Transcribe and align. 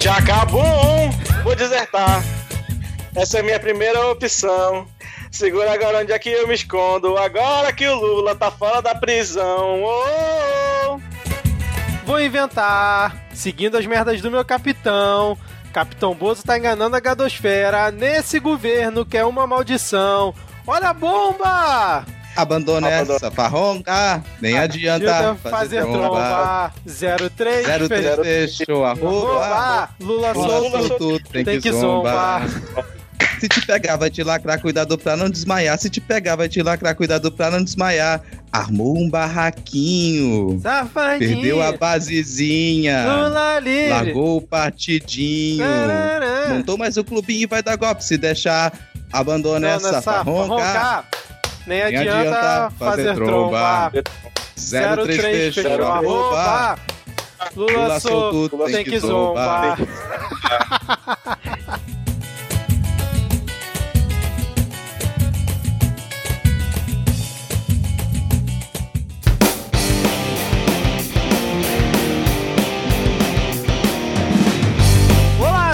Jacabum, 0.00 1.10
vou 1.44 1.54
desertar. 1.54 2.22
Essa 3.14 3.36
é 3.36 3.40
a 3.40 3.42
minha 3.44 3.60
primeira 3.60 4.06
opção. 4.06 4.86
Segura 5.30 5.72
agora 5.72 5.98
onde 5.98 6.10
é 6.10 6.18
que 6.18 6.30
eu 6.30 6.48
me 6.48 6.54
escondo. 6.54 7.16
Agora 7.18 7.72
que 7.72 7.86
o 7.86 7.94
Lula 7.94 8.34
tá 8.34 8.50
fora 8.50 8.80
da 8.80 8.94
prisão. 8.94 9.82
Oh. 9.84 10.98
Vou 12.06 12.20
inventar, 12.20 13.14
seguindo 13.32 13.76
as 13.76 13.84
merdas 13.84 14.20
do 14.20 14.30
meu 14.30 14.44
capitão. 14.44 15.36
Capitão 15.72 16.14
Bozo 16.14 16.44
tá 16.44 16.58
enganando 16.58 16.96
a 16.96 17.00
gadosfera 17.00 17.90
nesse 17.90 18.40
governo 18.40 19.04
que 19.04 19.18
é 19.18 19.24
uma 19.24 19.46
maldição. 19.46 20.34
Olha 20.66 20.88
a 20.88 20.94
bomba! 20.94 22.04
Abandona 22.36 22.86
Abandona. 22.88 23.16
essa 23.16 23.30
farronca, 23.30 24.22
nem 24.40 24.56
adianta 24.58 25.34
fazer, 25.42 25.82
tromba. 25.82 26.72
03 26.86 27.66
Zero 27.66 27.88
fez- 27.88 28.14
três 28.16 28.16
deixou 28.56 28.84
arroba. 28.84 29.44
Arroba, 29.44 29.88
Lula 30.00 30.32
Lula 30.32 30.48
solto, 30.48 30.88
solto, 30.98 31.30
tem, 31.32 31.44
tem 31.44 31.60
que, 31.60 31.72
zombar. 31.72 32.48
zombar. 32.48 32.84
Se 33.40 33.48
te 33.48 33.66
pegar, 33.66 33.96
vai 33.96 34.10
te 34.10 34.22
lacrar, 34.22 34.60
cuidado 34.60 34.98
pra 34.98 35.16
não 35.16 35.28
desmaiar. 35.30 35.78
Se 35.78 35.88
te 35.88 35.98
pegar, 36.00 36.36
vai 36.36 36.46
te 36.48 36.62
lacrar, 36.62 36.94
cuidado 36.94 37.32
pra 37.32 37.50
não 37.50 37.62
desmaiar. 37.64 38.20
Armou 38.52 38.98
um 38.98 39.08
barraquinho. 39.08 40.60
Safadinho. 40.62 41.36
Perdeu 41.36 41.62
a 41.62 41.72
basezinha. 41.72 43.04
Lula 43.06 43.58
livre. 43.60 43.88
Largou 43.88 44.36
o 44.38 44.42
partidinho. 44.42 45.64
Tarará. 45.64 46.48
Montou 46.50 46.76
mais 46.76 46.96
o 46.98 47.04
clubinho 47.04 47.42
e 47.42 47.46
vai 47.46 47.62
dar 47.62 47.76
golpe. 47.76 48.04
Se 48.04 48.18
deixar, 48.18 48.72
abandona 49.12 49.78
Dona 49.78 49.88
essa 49.88 50.02
farronca. 50.02 51.04
Nem 51.70 51.78
Nem 51.84 51.98
adianta, 52.00 52.18
adianta 52.20 52.72
fazer 52.76 52.96
fazer 53.04 53.14
tromba. 53.14 53.90
tromba. 53.92 54.02
03 54.56 55.06
03 55.06 55.54
fechou 55.54 55.72
arroba. 55.86 56.36
arroba. 56.40 56.78
Lula, 57.56 57.72
Lula 57.72 58.00
solto, 58.00 58.58
tem 58.66 58.84
que 58.84 58.98
zombar. 58.98 59.78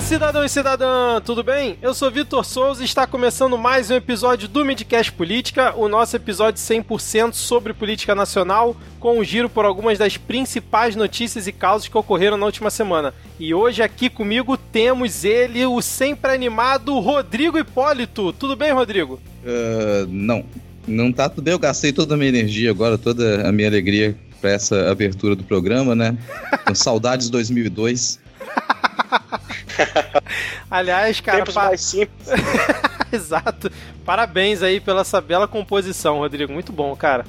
cidadão 0.06 0.44
e 0.44 0.48
cidadã, 0.48 1.20
tudo 1.20 1.42
bem? 1.42 1.76
Eu 1.82 1.92
sou 1.92 2.08
Vitor 2.12 2.44
Souza 2.44 2.80
e 2.80 2.84
está 2.84 3.08
começando 3.08 3.58
mais 3.58 3.90
um 3.90 3.94
episódio 3.94 4.46
do 4.46 4.64
Midcast 4.64 5.10
Política, 5.10 5.74
o 5.74 5.88
nosso 5.88 6.14
episódio 6.14 6.62
100% 6.62 7.32
sobre 7.32 7.74
política 7.74 8.14
nacional, 8.14 8.76
com 9.00 9.18
um 9.18 9.24
giro 9.24 9.50
por 9.50 9.64
algumas 9.64 9.98
das 9.98 10.16
principais 10.16 10.94
notícias 10.94 11.48
e 11.48 11.52
causas 11.52 11.88
que 11.88 11.98
ocorreram 11.98 12.36
na 12.36 12.46
última 12.46 12.70
semana. 12.70 13.12
E 13.36 13.52
hoje 13.52 13.82
aqui 13.82 14.08
comigo 14.08 14.56
temos 14.56 15.24
ele, 15.24 15.66
o 15.66 15.82
sempre 15.82 16.30
animado 16.30 16.96
Rodrigo 17.00 17.58
Hipólito. 17.58 18.32
Tudo 18.32 18.54
bem, 18.54 18.72
Rodrigo? 18.72 19.20
Ah, 19.44 20.06
não, 20.08 20.44
não 20.86 21.10
tá 21.10 21.28
tudo 21.28 21.42
bem. 21.42 21.52
Eu 21.52 21.58
gastei 21.58 21.92
toda 21.92 22.14
a 22.14 22.16
minha 22.16 22.28
energia 22.28 22.70
agora, 22.70 22.96
toda 22.96 23.46
a 23.46 23.50
minha 23.50 23.66
alegria 23.66 24.16
pra 24.40 24.50
essa 24.50 24.88
abertura 24.88 25.34
do 25.34 25.42
programa, 25.42 25.96
né? 25.96 26.16
Com 26.64 26.76
saudades 26.76 27.28
2002. 27.28 28.24
Aliás, 30.70 31.20
cara, 31.20 31.38
Tempos 31.38 31.54
pa- 31.54 31.64
mais 31.66 31.80
simples. 31.80 32.28
Exato. 33.12 33.70
Parabéns 34.04 34.62
aí 34.62 34.80
pela 34.80 35.02
essa 35.02 35.20
bela 35.20 35.46
composição, 35.46 36.18
Rodrigo. 36.18 36.52
Muito 36.52 36.72
bom, 36.72 36.94
cara. 36.96 37.24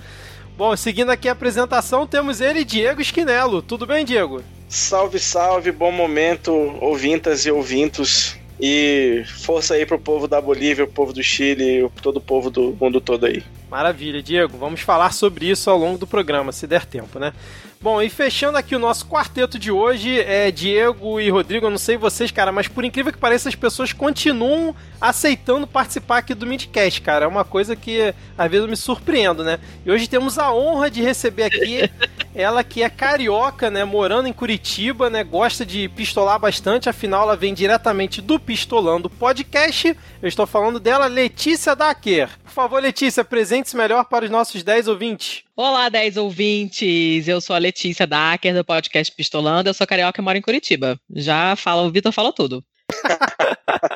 Bom, 0.58 0.76
seguindo 0.76 1.12
aqui 1.12 1.30
a 1.30 1.34
apresentação, 1.34 2.08
temos 2.08 2.42
ele, 2.42 2.66
Diego 2.66 3.00
Esquinelo. 3.02 3.62
Tudo 3.62 3.86
bem, 3.86 4.04
Diego? 4.04 4.42
Salve, 4.68 5.20
salve, 5.20 5.72
bom 5.72 5.92
momento, 5.92 6.52
ouvintas 6.82 7.46
e 7.46 7.52
ouvintos. 7.52 8.36
E 8.60 9.24
força 9.44 9.76
aí 9.76 9.86
pro 9.86 10.00
povo 10.00 10.28
da 10.28 10.42
Bolívia, 10.42 10.84
o 10.84 10.88
povo 10.88 11.14
do 11.14 11.22
Chile, 11.22 11.88
todo 12.02 12.18
o 12.18 12.22
povo 12.22 12.50
do 12.50 12.76
mundo 12.82 13.00
todo 13.00 13.28
aí. 13.28 13.44
Maravilha, 13.70 14.24
Diego. 14.24 14.58
Vamos 14.58 14.82
falar 14.82 15.14
sobre 15.14 15.48
isso 15.48 15.70
ao 15.70 15.78
longo 15.78 16.00
do 16.00 16.08
programa, 16.08 16.52
se 16.52 16.66
der 16.66 16.84
tempo, 16.84 17.20
né? 17.20 17.34
Bom, 17.80 18.02
e 18.02 18.10
fechando 18.10 18.58
aqui 18.58 18.76
o 18.76 18.80
nosso 18.80 19.06
quarteto 19.06 19.60
de 19.60 19.72
hoje, 19.72 20.20
é 20.20 20.50
Diego 20.50 21.20
e 21.20 21.30
Rodrigo, 21.30 21.68
eu 21.68 21.70
não 21.70 21.78
sei 21.78 21.96
vocês, 21.96 22.32
cara, 22.32 22.52
mas 22.52 22.68
por 22.68 22.84
incrível 22.84 23.14
que 23.14 23.20
pareça, 23.20 23.48
as 23.48 23.56
pessoas 23.56 23.94
continuam 23.94 24.76
aceitando 25.00 25.68
participar 25.68 26.18
aqui 26.18 26.34
do 26.34 26.48
Midcast, 26.48 27.00
cara. 27.02 27.26
É 27.26 27.28
uma 27.28 27.46
coisa 27.46 27.76
que 27.76 28.16
às 28.36 28.50
vezes 28.50 28.66
eu 28.66 28.70
me 28.70 28.76
surpreendo, 28.76 29.44
né? 29.44 29.60
E 29.86 29.92
hoje 29.92 30.10
temos 30.10 30.40
a 30.40 30.52
honra 30.52 30.90
de 30.90 31.04
receber 31.04 31.44
aqui 31.44 31.90
ela 32.34 32.64
que 32.64 32.82
é 32.82 32.90
carioca, 32.90 33.70
né? 33.70 33.86
Morando 33.86 34.28
em 34.28 34.34
Curitiba, 34.34 35.08
né? 35.08 35.24
Gosta 35.24 35.64
de 35.64 35.88
pistolar 35.90 36.40
bastante, 36.40 36.90
afinal 36.90 37.24
ela 37.24 37.36
vem 37.36 37.54
diretamente 37.54 38.24
do 38.24 38.40
Pistolando 38.40 39.08
Podcast. 39.08 39.96
Eu 40.20 40.28
estou 40.28 40.48
falando 40.48 40.80
dela, 40.80 41.06
Letícia 41.06 41.76
Dacker. 41.76 42.30
Por 42.58 42.64
favor, 42.64 42.82
Letícia, 42.82 43.24
presente-se 43.24 43.78
melhor 43.78 44.06
para 44.06 44.26
os 44.26 44.32
nossos 44.32 44.64
10 44.64 44.88
ouvintes. 44.88 45.44
Olá, 45.56 45.90
10 45.90 46.18
ouvintes! 46.18 47.28
Eu 47.28 47.40
sou 47.40 47.56
a 47.56 47.60
Letícia 47.60 48.08
Dacker, 48.08 48.52
do 48.52 48.66
podcast 48.66 49.14
Pistolando. 49.14 49.70
Eu 49.70 49.76
sou 49.76 49.86
carioca 49.86 50.20
e 50.20 50.24
moro 50.24 50.40
em 50.40 50.42
Curitiba. 50.42 51.00
Já 51.16 51.56
fala, 51.56 51.84
o 51.84 51.92
Vitor 51.92 52.12
falou 52.12 52.34
tudo. 52.34 52.66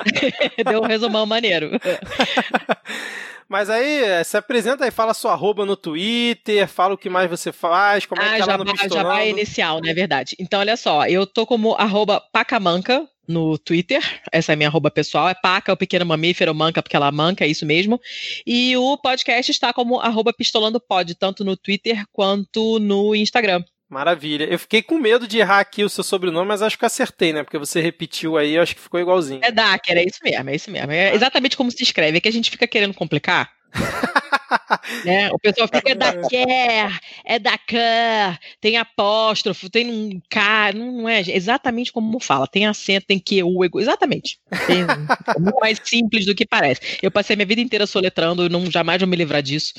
Deu 0.63 0.79
um 0.79 0.85
resumão 0.85 1.25
maneiro. 1.25 1.71
Mas 3.51 3.69
aí, 3.69 4.01
eh, 4.01 4.23
se 4.23 4.37
apresenta 4.37 4.85
aí, 4.85 4.91
fala 4.91 5.13
sua 5.13 5.33
arroba 5.33 5.65
no 5.65 5.75
Twitter, 5.75 6.65
fala 6.69 6.93
o 6.93 6.97
que 6.97 7.09
mais 7.09 7.29
você 7.29 7.51
faz, 7.51 8.05
como 8.05 8.21
é 8.21 8.25
ah, 8.25 8.31
que 8.31 8.39
tá 8.39 8.45
já 8.45 8.51
lá 8.55 8.57
no 8.59 8.63
vai, 8.63 8.89
já 8.89 9.03
vai 9.03 9.29
inicial, 9.29 9.81
não 9.81 9.89
é 9.89 9.93
verdade? 9.93 10.37
Então, 10.39 10.61
olha 10.61 10.77
só, 10.77 11.05
eu 11.05 11.27
tô 11.27 11.45
como 11.45 11.73
arroba 11.73 12.23
pacamanca 12.31 13.05
no 13.27 13.57
Twitter. 13.57 14.01
Essa 14.31 14.51
é 14.51 14.53
a 14.53 14.55
minha 14.55 14.69
arroba 14.69 14.89
pessoal. 14.89 15.27
É 15.27 15.33
paca, 15.33 15.73
o 15.73 15.75
pequeno 15.75 16.05
mamífero, 16.05 16.55
manca, 16.55 16.81
porque 16.81 16.95
ela 16.95 17.11
manca, 17.11 17.43
é 17.43 17.47
isso 17.49 17.65
mesmo. 17.65 17.99
E 18.47 18.77
o 18.77 18.97
podcast 18.97 19.51
está 19.51 19.73
como 19.73 19.99
arroba 19.99 20.31
pistolandopod, 20.31 21.13
tanto 21.15 21.43
no 21.43 21.57
Twitter 21.57 22.05
quanto 22.13 22.79
no 22.79 23.13
Instagram. 23.13 23.65
Maravilha. 23.91 24.45
Eu 24.45 24.57
fiquei 24.57 24.81
com 24.81 24.97
medo 24.97 25.27
de 25.27 25.37
errar 25.37 25.59
aqui 25.59 25.83
o 25.83 25.89
seu 25.89 26.01
sobrenome, 26.01 26.47
mas 26.47 26.61
acho 26.61 26.79
que 26.79 26.85
acertei, 26.85 27.33
né? 27.33 27.43
Porque 27.43 27.57
você 27.57 27.81
repetiu 27.81 28.37
aí, 28.37 28.53
eu 28.55 28.61
acho 28.61 28.73
que 28.73 28.81
ficou 28.81 29.01
igualzinho. 29.01 29.41
É 29.43 29.51
Dacker, 29.51 29.97
é 29.97 30.05
isso 30.05 30.19
mesmo, 30.23 30.49
é 30.49 30.55
isso 30.55 30.71
mesmo. 30.71 30.91
É 30.93 31.13
exatamente 31.13 31.57
como 31.57 31.69
se 31.69 31.83
escreve, 31.83 32.17
é 32.17 32.21
que 32.21 32.29
a 32.29 32.31
gente 32.31 32.49
fica 32.49 32.65
querendo 32.65 32.93
complicar. 32.93 33.51
né? 35.03 35.29
O 35.33 35.37
pessoal 35.37 35.67
fica 35.67 35.91
é 35.91 35.95
Daquer, 35.95 36.99
é 37.25 37.37
Dacan, 37.37 38.37
tem 38.61 38.77
apóstrofo, 38.77 39.69
tem 39.69 39.91
um 39.91 40.21
K, 40.29 40.71
não 40.73 41.09
é 41.09 41.19
exatamente 41.27 41.91
como 41.91 42.17
fala, 42.21 42.47
tem 42.47 42.65
acento, 42.65 43.07
tem 43.07 43.19
QU, 43.19 43.65
ego- 43.65 43.81
exatamente. 43.81 44.39
Tem, 44.67 44.83
é 44.83 45.39
muito 45.39 45.59
mais 45.59 45.77
simples 45.83 46.25
do 46.25 46.33
que 46.33 46.45
parece. 46.45 46.79
Eu 47.03 47.11
passei 47.11 47.35
minha 47.35 47.45
vida 47.45 47.59
inteira 47.59 47.85
soletrando, 47.85 48.49
não, 48.49 48.71
jamais 48.71 49.01
vou 49.01 49.07
me 49.09 49.17
livrar 49.17 49.41
disso, 49.41 49.73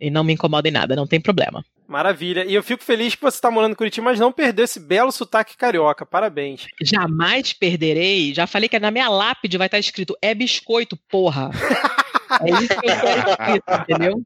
e 0.00 0.08
não 0.10 0.24
me 0.24 0.32
incomoda 0.32 0.66
em 0.68 0.72
nada, 0.72 0.96
não 0.96 1.06
tem 1.06 1.20
problema. 1.20 1.62
Maravilha. 1.88 2.44
E 2.44 2.54
eu 2.54 2.62
fico 2.62 2.84
feliz 2.84 3.14
que 3.14 3.22
você 3.22 3.40
tá 3.40 3.50
morando 3.50 3.72
em 3.72 3.74
Curitiba, 3.74 4.04
mas 4.04 4.20
não 4.20 4.30
perdeu 4.30 4.66
esse 4.66 4.78
belo 4.78 5.10
sotaque 5.10 5.56
carioca. 5.56 6.04
Parabéns. 6.04 6.66
Jamais 6.82 7.54
perderei, 7.54 8.34
já 8.34 8.46
falei 8.46 8.68
que 8.68 8.78
na 8.78 8.90
minha 8.90 9.08
lápide 9.08 9.56
vai 9.56 9.68
estar 9.68 9.78
escrito, 9.78 10.14
é 10.20 10.34
biscoito, 10.34 10.96
porra. 11.10 11.50
É 12.42 12.50
isso 12.50 12.68
que 12.68 12.74
eu 12.90 13.00
quero 13.00 13.30
escrito, 13.30 13.72
entendeu? 13.80 14.22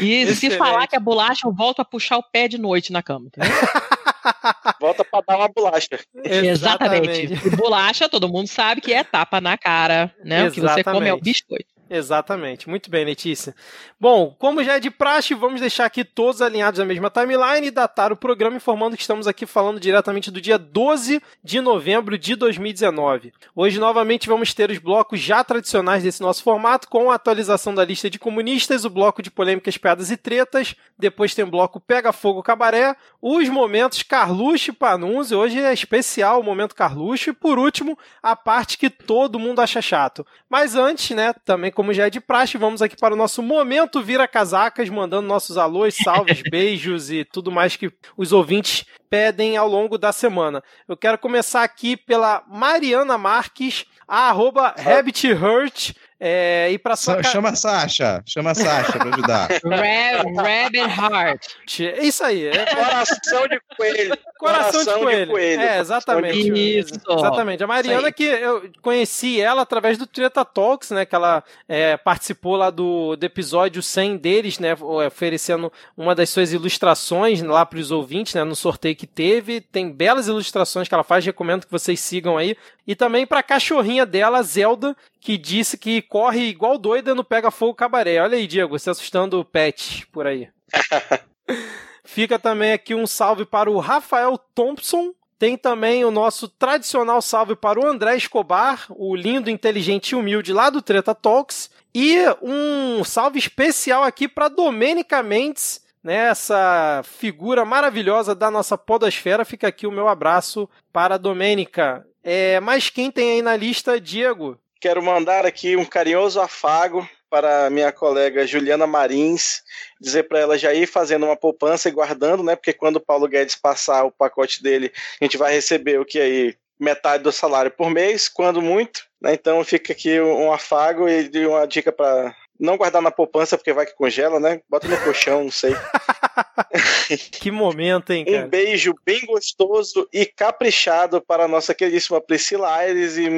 E 0.00 0.24
se 0.28 0.46
Excelente. 0.46 0.56
falar 0.56 0.86
que 0.86 0.96
é 0.96 0.98
bolacha, 0.98 1.46
eu 1.46 1.52
volto 1.52 1.80
a 1.80 1.84
puxar 1.84 2.16
o 2.16 2.22
pé 2.22 2.48
de 2.48 2.56
noite 2.56 2.90
na 2.90 3.02
cama. 3.02 3.26
entendeu? 3.26 3.52
Volta 4.80 5.04
pra 5.04 5.20
dar 5.20 5.36
uma 5.36 5.48
bolacha. 5.48 6.00
Exatamente. 6.24 7.34
E 7.46 7.50
bolacha, 7.56 8.08
todo 8.08 8.26
mundo 8.26 8.46
sabe 8.48 8.80
que 8.80 8.92
é 8.92 9.04
tapa 9.04 9.38
na 9.38 9.58
cara, 9.58 10.14
né? 10.24 10.48
O 10.48 10.50
que 10.50 10.60
você 10.62 10.82
come 10.82 10.96
é 10.96 11.12
o 11.12 11.16
Exatamente. 11.16 11.22
biscoito. 11.22 11.75
Exatamente. 11.88 12.68
Muito 12.68 12.90
bem, 12.90 13.04
Letícia. 13.04 13.54
Bom, 13.98 14.34
como 14.38 14.62
já 14.64 14.76
é 14.76 14.80
de 14.80 14.90
praxe, 14.90 15.34
vamos 15.34 15.60
deixar 15.60 15.84
aqui 15.84 16.04
todos 16.04 16.42
alinhados 16.42 16.80
na 16.80 16.84
mesma 16.84 17.08
timeline 17.10 17.68
e 17.68 17.70
datar 17.70 18.12
o 18.12 18.16
programa 18.16 18.56
informando 18.56 18.96
que 18.96 19.02
estamos 19.02 19.28
aqui 19.28 19.46
falando 19.46 19.78
diretamente 19.78 20.30
do 20.30 20.40
dia 20.40 20.58
12 20.58 21.22
de 21.44 21.60
novembro 21.60 22.18
de 22.18 22.34
2019. 22.34 23.32
Hoje, 23.54 23.78
novamente, 23.78 24.28
vamos 24.28 24.52
ter 24.52 24.70
os 24.70 24.78
blocos 24.78 25.20
já 25.20 25.44
tradicionais 25.44 26.02
desse 26.02 26.20
nosso 26.20 26.42
formato, 26.42 26.88
com 26.88 27.10
a 27.10 27.14
atualização 27.14 27.72
da 27.72 27.84
lista 27.84 28.10
de 28.10 28.18
comunistas, 28.18 28.84
o 28.84 28.90
bloco 28.90 29.22
de 29.22 29.30
polêmicas, 29.30 29.78
piadas 29.78 30.10
e 30.10 30.16
tretas, 30.16 30.74
depois 30.98 31.34
tem 31.34 31.44
o 31.44 31.50
bloco 31.50 31.78
Pega 31.78 32.12
Fogo 32.12 32.42
Cabaré, 32.42 32.96
os 33.22 33.48
momentos 33.48 34.02
Carluxo 34.02 34.70
e 34.70 34.72
Panunzi, 34.72 35.34
hoje 35.34 35.60
é 35.60 35.72
especial 35.72 36.40
o 36.40 36.44
momento 36.44 36.74
Carluxo, 36.74 37.30
e 37.30 37.32
por 37.32 37.58
último, 37.58 37.96
a 38.20 38.34
parte 38.34 38.76
que 38.76 38.90
todo 38.90 39.38
mundo 39.38 39.60
acha 39.60 39.80
chato. 39.80 40.26
Mas 40.48 40.74
antes, 40.74 41.14
né, 41.14 41.32
também 41.44 41.70
como 41.76 41.92
já 41.92 42.06
é 42.06 42.10
de 42.10 42.22
praxe, 42.22 42.56
vamos 42.56 42.80
aqui 42.80 42.96
para 42.96 43.12
o 43.12 43.16
nosso 43.18 43.42
momento 43.42 44.02
Vira 44.02 44.26
Casacas, 44.26 44.88
mandando 44.88 45.28
nossos 45.28 45.58
alôs, 45.58 45.94
salves, 45.94 46.40
beijos 46.50 47.10
e 47.10 47.22
tudo 47.22 47.52
mais 47.52 47.76
que 47.76 47.92
os 48.16 48.32
ouvintes 48.32 48.86
pedem 49.10 49.58
ao 49.58 49.68
longo 49.68 49.98
da 49.98 50.10
semana. 50.10 50.64
Eu 50.88 50.96
quero 50.96 51.18
começar 51.18 51.62
aqui 51.62 51.94
pela 51.94 52.42
Mariana 52.48 53.18
Marques, 53.18 53.84
a 54.08 54.30
arroba 54.30 54.74
Rabbit 54.78 55.30
Hurt. 55.30 55.92
É, 56.18 56.70
e 56.70 56.78
pra 56.78 56.96
sua 56.96 57.22
Chama 57.22 57.50
a 57.50 57.54
Sasha, 57.54 58.22
chama 58.26 58.52
a 58.52 58.54
Sasha 58.54 58.92
pra 58.92 59.10
ajudar. 59.12 59.48
Rab- 59.64 60.36
Rabbit 60.36 60.78
Heart. 60.78 61.80
É 61.80 62.04
isso 62.04 62.24
aí. 62.24 62.46
É 62.46 62.64
Coração 62.74 63.46
de 63.48 63.60
coelho. 63.76 64.18
coração, 64.38 64.84
de, 64.84 64.94
coelho. 65.02 65.36
É, 65.38 65.78
exatamente. 65.78 66.78
Isso. 66.78 66.94
Exatamente. 67.08 67.62
A 67.62 67.66
Mariana, 67.66 68.10
que 68.10 68.24
eu 68.24 68.70
conheci 68.80 69.40
ela 69.40 69.62
através 69.62 69.98
do 69.98 70.06
Treta 70.06 70.44
Talks, 70.44 70.90
né? 70.90 71.04
Que 71.04 71.14
ela 71.14 71.44
é, 71.68 71.96
participou 71.98 72.56
lá 72.56 72.70
do, 72.70 73.14
do 73.16 73.24
episódio 73.24 73.82
100 73.82 74.16
deles, 74.16 74.58
né? 74.58 74.74
Oferecendo 74.80 75.70
uma 75.96 76.14
das 76.14 76.30
suas 76.30 76.52
ilustrações 76.52 77.42
lá 77.42 77.66
para 77.66 77.78
os 77.78 77.90
ouvintes, 77.90 78.34
né? 78.34 78.42
No 78.42 78.56
sorteio 78.56 78.96
que 78.96 79.06
teve. 79.06 79.60
Tem 79.60 79.90
belas 79.92 80.28
ilustrações 80.28 80.88
que 80.88 80.94
ela 80.94 81.04
faz, 81.04 81.24
recomendo 81.26 81.66
que 81.66 81.70
vocês 81.72 82.00
sigam 82.00 82.38
aí. 82.38 82.56
E 82.86 82.94
também 82.94 83.26
pra 83.26 83.42
cachorrinha 83.42 84.06
dela, 84.06 84.42
Zelda, 84.42 84.96
que 85.20 85.36
disse 85.36 85.76
que 85.76 86.00
corre 86.00 86.44
igual 86.44 86.78
doida 86.78 87.14
no 87.14 87.24
Pega 87.24 87.50
Fogo 87.50 87.74
Cabaré. 87.74 88.20
Olha 88.20 88.36
aí, 88.36 88.46
Diego, 88.46 88.78
você 88.78 88.90
assustando 88.90 89.40
o 89.40 89.44
pet 89.44 90.06
por 90.12 90.26
aí. 90.26 90.48
Fica 92.04 92.38
também 92.38 92.72
aqui 92.72 92.94
um 92.94 93.06
salve 93.06 93.44
para 93.44 93.70
o 93.70 93.80
Rafael 93.80 94.38
Thompson. 94.54 95.12
Tem 95.38 95.56
também 95.56 96.04
o 96.04 96.10
nosso 96.10 96.48
tradicional 96.48 97.20
salve 97.20 97.56
para 97.56 97.78
o 97.78 97.86
André 97.86 98.16
Escobar, 98.16 98.86
o 98.90 99.14
lindo, 99.14 99.50
inteligente 99.50 100.10
e 100.10 100.14
humilde 100.14 100.52
lá 100.52 100.70
do 100.70 100.80
Treta 100.80 101.14
Talks. 101.14 101.68
E 101.94 102.16
um 102.40 103.02
salve 103.04 103.38
especial 103.38 104.02
aqui 104.02 104.28
para 104.28 104.48
Domênica 104.48 105.22
Mendes, 105.22 105.84
né, 106.02 106.28
essa 106.28 107.02
figura 107.04 107.64
maravilhosa 107.64 108.34
da 108.34 108.50
nossa 108.50 108.78
podosfera. 108.78 109.44
Fica 109.44 109.68
aqui 109.68 109.86
o 109.86 109.92
meu 109.92 110.08
abraço 110.08 110.68
para 110.92 111.16
a 111.16 111.18
Domênica. 111.18 112.06
É, 112.28 112.58
mas 112.58 112.90
quem 112.90 113.08
tem 113.08 113.34
aí 113.34 113.42
na 113.42 113.54
lista, 113.54 114.00
Diego? 114.00 114.58
Quero 114.80 115.00
mandar 115.00 115.46
aqui 115.46 115.76
um 115.76 115.84
carinhoso 115.84 116.40
afago 116.40 117.08
para 117.30 117.70
minha 117.70 117.92
colega 117.92 118.44
Juliana 118.44 118.84
Marins, 118.84 119.62
dizer 120.00 120.24
para 120.24 120.40
ela 120.40 120.58
já 120.58 120.74
ir 120.74 120.88
fazendo 120.88 121.24
uma 121.24 121.36
poupança 121.36 121.88
e 121.88 121.92
guardando, 121.92 122.42
né? 122.42 122.56
Porque 122.56 122.72
quando 122.72 122.96
o 122.96 123.00
Paulo 123.00 123.28
Guedes 123.28 123.54
passar 123.54 124.02
o 124.02 124.10
pacote 124.10 124.60
dele, 124.60 124.92
a 125.20 125.24
gente 125.24 125.36
vai 125.36 125.52
receber 125.52 126.00
o 126.00 126.04
que 126.04 126.18
aí 126.18 126.56
metade 126.80 127.22
do 127.22 127.30
salário 127.30 127.70
por 127.70 127.90
mês, 127.90 128.28
quando 128.28 128.60
muito, 128.60 129.06
né? 129.20 129.32
Então 129.32 129.62
fica 129.62 129.92
aqui 129.92 130.20
um 130.20 130.52
afago 130.52 131.08
e 131.08 131.46
uma 131.46 131.64
dica 131.64 131.92
para 131.92 132.34
não 132.58 132.76
guardar 132.76 133.02
na 133.02 133.10
poupança 133.10 133.56
porque 133.56 133.72
vai 133.72 133.86
que 133.86 133.94
congela, 133.94 134.40
né? 134.40 134.60
Bota 134.68 134.88
no 134.88 134.96
colchão, 134.98 135.44
não 135.44 135.50
sei. 135.50 135.74
que 137.32 137.50
momento, 137.50 138.12
hein, 138.12 138.24
cara? 138.24 138.46
Um 138.46 138.48
beijo 138.48 138.94
bem 139.04 139.24
gostoso 139.26 140.08
e 140.12 140.26
caprichado 140.26 141.20
para 141.20 141.44
a 141.44 141.48
nossa 141.48 141.74
queridíssima 141.74 142.20
Priscila 142.20 142.72
Aires 142.74 143.16
e. 143.16 143.28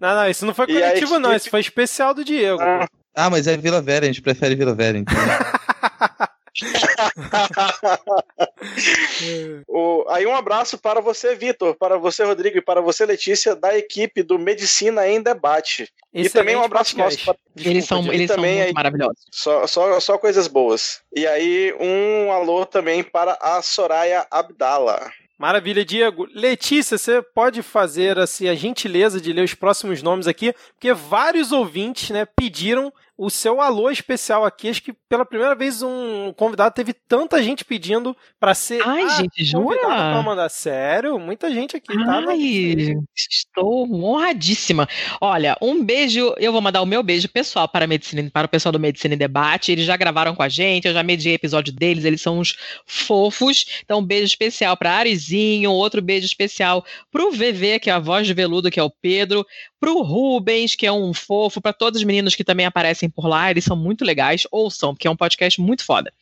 Não, 0.00 0.14
não, 0.14 0.28
isso 0.28 0.44
não 0.46 0.54
foi 0.54 0.66
coletivo, 0.66 1.14
aí, 1.14 1.20
não. 1.20 1.34
Isso 1.34 1.50
foi 1.50 1.60
especial 1.60 2.14
do 2.14 2.24
Diego. 2.24 2.60
Ah, 2.60 2.86
ah, 3.14 3.30
mas 3.30 3.46
é 3.46 3.56
Vila 3.56 3.80
Vera, 3.82 4.04
a 4.04 4.08
gente 4.08 4.22
prefere 4.22 4.54
Vila 4.54 4.74
Vera, 4.74 4.98
então. 4.98 5.14
o, 9.66 10.04
aí 10.08 10.26
um 10.26 10.34
abraço 10.34 10.78
para 10.78 11.00
você, 11.00 11.34
Vitor, 11.34 11.74
para 11.74 11.98
você, 11.98 12.24
Rodrigo, 12.24 12.58
e 12.58 12.62
para 12.62 12.80
você, 12.80 13.06
Letícia, 13.06 13.54
da 13.54 13.76
equipe 13.76 14.22
do 14.22 14.38
Medicina 14.38 15.06
em 15.08 15.22
Debate. 15.22 15.88
Excelente 16.12 16.26
e 16.26 16.30
também 16.30 16.56
um 16.56 16.62
abraço 16.62 16.96
podcast. 16.96 17.26
nosso 17.26 17.38
para. 17.54 17.70
Eles 17.70 17.84
são, 17.84 17.98
Desculpa, 17.98 18.14
eles 18.16 18.24
e 18.24 18.28
são 18.28 18.36
também 18.36 18.54
muito 18.56 18.66
aí- 18.68 18.72
maravilhosos. 18.72 19.24
Só, 19.30 19.66
só, 19.66 20.00
só 20.00 20.18
coisas 20.18 20.48
boas. 20.48 21.00
E 21.14 21.26
aí, 21.26 21.74
um 21.78 22.32
alô 22.32 22.64
também 22.64 23.02
para 23.02 23.36
a 23.40 23.60
Soraya 23.62 24.26
Abdala. 24.30 25.10
Maravilha, 25.38 25.84
Diego. 25.84 26.26
Letícia, 26.34 26.98
você 26.98 27.22
pode 27.22 27.62
fazer 27.62 28.18
assim, 28.18 28.48
a 28.48 28.54
gentileza 28.56 29.20
de 29.20 29.32
ler 29.32 29.44
os 29.44 29.54
próximos 29.54 30.02
nomes 30.02 30.26
aqui, 30.26 30.52
porque 30.74 30.92
vários 30.92 31.52
ouvintes 31.52 32.10
né, 32.10 32.26
pediram 32.26 32.92
o 33.18 33.28
seu 33.28 33.60
alô 33.60 33.90
especial 33.90 34.44
aqui. 34.44 34.68
Acho 34.68 34.80
que 34.80 34.92
pela 34.92 35.26
primeira 35.26 35.56
vez 35.56 35.82
um 35.82 36.32
convidado 36.34 36.72
teve 36.72 36.92
tanta 36.92 37.42
gente 37.42 37.64
pedindo 37.64 38.16
para 38.38 38.54
ser 38.54 38.80
Ai, 38.86 39.02
ah, 39.02 39.08
gente, 39.08 39.44
jura? 39.44 39.80
pra 39.80 40.22
mandar. 40.22 40.48
Sério, 40.48 41.18
muita 41.18 41.50
gente 41.50 41.76
aqui. 41.76 41.92
tá. 41.92 42.24
Ai, 42.28 42.96
estou 43.16 43.92
honradíssima. 43.92 44.88
Olha, 45.20 45.56
um 45.60 45.84
beijo, 45.84 46.32
eu 46.38 46.52
vou 46.52 46.60
mandar 46.60 46.80
o 46.80 46.86
meu 46.86 47.02
beijo 47.02 47.28
pessoal 47.28 47.68
para, 47.68 47.86
a 47.86 47.88
medicina, 47.88 48.30
para 48.32 48.46
o 48.46 48.48
pessoal 48.48 48.72
do 48.72 48.78
Medicina 48.78 49.16
em 49.16 49.18
Debate. 49.18 49.72
Eles 49.72 49.84
já 49.84 49.96
gravaram 49.96 50.36
com 50.36 50.42
a 50.44 50.48
gente, 50.48 50.86
eu 50.86 50.94
já 50.94 51.02
mediei 51.02 51.34
episódio 51.34 51.72
deles, 51.72 52.04
eles 52.04 52.22
são 52.22 52.38
uns 52.38 52.56
fofos. 52.86 53.82
Então, 53.84 53.98
um 53.98 54.04
beijo 54.04 54.26
especial 54.26 54.76
para 54.76 54.92
Arizinho, 54.92 55.72
outro 55.72 56.00
beijo 56.00 56.26
especial 56.26 56.84
para 57.10 57.26
o 57.26 57.32
VV, 57.32 57.80
que 57.80 57.90
é 57.90 57.92
a 57.92 57.98
voz 57.98 58.28
de 58.28 58.32
veludo, 58.32 58.70
que 58.70 58.78
é 58.78 58.82
o 58.82 58.90
Pedro, 58.90 59.44
para 59.80 59.92
o 59.92 60.02
Rubens, 60.02 60.74
que 60.74 60.86
é 60.86 60.92
um 60.92 61.14
fofo, 61.14 61.60
para 61.60 61.72
todos 61.72 62.00
os 62.00 62.04
meninos 62.04 62.34
que 62.34 62.44
também 62.44 62.66
aparecem 62.66 63.08
por 63.08 63.26
lá, 63.26 63.50
eles 63.50 63.64
são 63.64 63.76
muito 63.76 64.04
legais, 64.04 64.46
ouçam, 64.50 64.94
porque 64.94 65.06
é 65.06 65.10
um 65.10 65.16
podcast 65.16 65.60
muito 65.60 65.84
foda. 65.84 66.12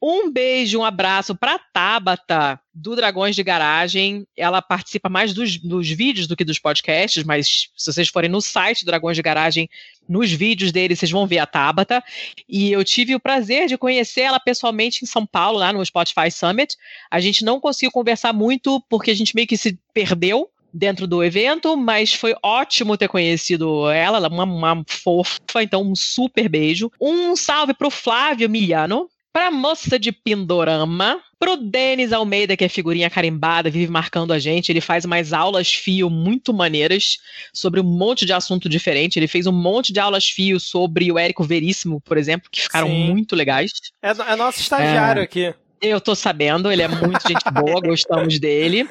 Um 0.00 0.30
beijo, 0.30 0.80
um 0.80 0.84
abraço 0.84 1.34
para 1.34 1.58
Tabata, 1.58 2.60
do 2.74 2.96
Dragões 2.96 3.36
de 3.36 3.42
Garagem. 3.42 4.26
Ela 4.36 4.60
participa 4.60 5.08
mais 5.08 5.32
dos, 5.32 5.58
dos 5.58 5.88
vídeos 5.88 6.26
do 6.26 6.36
que 6.36 6.44
dos 6.44 6.58
podcasts, 6.58 7.22
mas 7.24 7.70
se 7.76 7.92
vocês 7.92 8.08
forem 8.08 8.28
no 8.28 8.40
site 8.40 8.84
do 8.84 8.86
Dragões 8.86 9.16
de 9.16 9.22
Garagem, 9.22 9.70
nos 10.08 10.30
vídeos 10.32 10.72
dele, 10.72 10.96
vocês 10.96 11.10
vão 11.10 11.26
ver 11.26 11.38
a 11.38 11.46
Tabata. 11.46 12.02
E 12.48 12.72
eu 12.72 12.84
tive 12.84 13.14
o 13.14 13.20
prazer 13.20 13.68
de 13.68 13.78
conhecer 13.78 14.22
ela 14.22 14.40
pessoalmente 14.40 15.04
em 15.04 15.06
São 15.06 15.24
Paulo, 15.24 15.58
lá 15.58 15.72
no 15.72 15.84
Spotify 15.84 16.30
Summit. 16.30 16.76
A 17.10 17.20
gente 17.20 17.44
não 17.44 17.60
conseguiu 17.60 17.92
conversar 17.92 18.32
muito, 18.32 18.80
porque 18.88 19.10
a 19.10 19.14
gente 19.14 19.34
meio 19.34 19.46
que 19.46 19.56
se 19.56 19.78
perdeu 19.94 20.48
dentro 20.72 21.06
do 21.06 21.22
evento, 21.22 21.76
mas 21.76 22.14
foi 22.14 22.34
ótimo 22.42 22.96
ter 22.96 23.08
conhecido 23.08 23.90
ela, 23.90 24.18
ela 24.18 24.26
é 24.26 24.30
uma, 24.30 24.44
uma 24.44 24.84
fofa, 24.86 25.62
então 25.62 25.82
um 25.82 25.94
super 25.94 26.48
beijo. 26.48 26.90
Um 27.00 27.36
salve 27.36 27.74
pro 27.74 27.90
Flávio 27.90 28.48
Miliano, 28.48 29.08
pra 29.32 29.50
moça 29.50 29.98
de 29.98 30.12
Pindorama, 30.12 31.18
pro 31.38 31.56
Denis 31.56 32.12
Almeida, 32.12 32.56
que 32.56 32.64
é 32.64 32.68
figurinha 32.68 33.10
carimbada, 33.10 33.70
vive 33.70 33.90
marcando 33.90 34.32
a 34.32 34.38
gente. 34.38 34.70
Ele 34.70 34.80
faz 34.80 35.04
umas 35.04 35.32
aulas 35.32 35.72
fio 35.72 36.08
muito 36.08 36.52
maneiras 36.52 37.18
sobre 37.52 37.80
um 37.80 37.84
monte 37.84 38.24
de 38.24 38.32
assunto 38.32 38.68
diferente. 38.68 39.18
Ele 39.18 39.26
fez 39.26 39.46
um 39.46 39.52
monte 39.52 39.92
de 39.92 39.98
aulas 39.98 40.28
fio 40.28 40.60
sobre 40.60 41.10
o 41.10 41.18
Érico 41.18 41.42
Veríssimo, 41.42 42.00
por 42.02 42.16
exemplo, 42.16 42.48
que 42.50 42.62
ficaram 42.62 42.88
Sim. 42.88 43.06
muito 43.06 43.34
legais. 43.34 43.72
É, 44.02 44.10
é 44.10 44.36
nosso 44.36 44.60
estagiário 44.60 45.22
aqui. 45.22 45.52
Eu 45.82 46.00
tô 46.00 46.14
sabendo, 46.14 46.70
ele 46.70 46.80
é 46.80 46.86
muito 46.86 47.26
gente 47.26 47.42
boa, 47.52 47.80
gostamos 47.82 48.38
dele. 48.38 48.88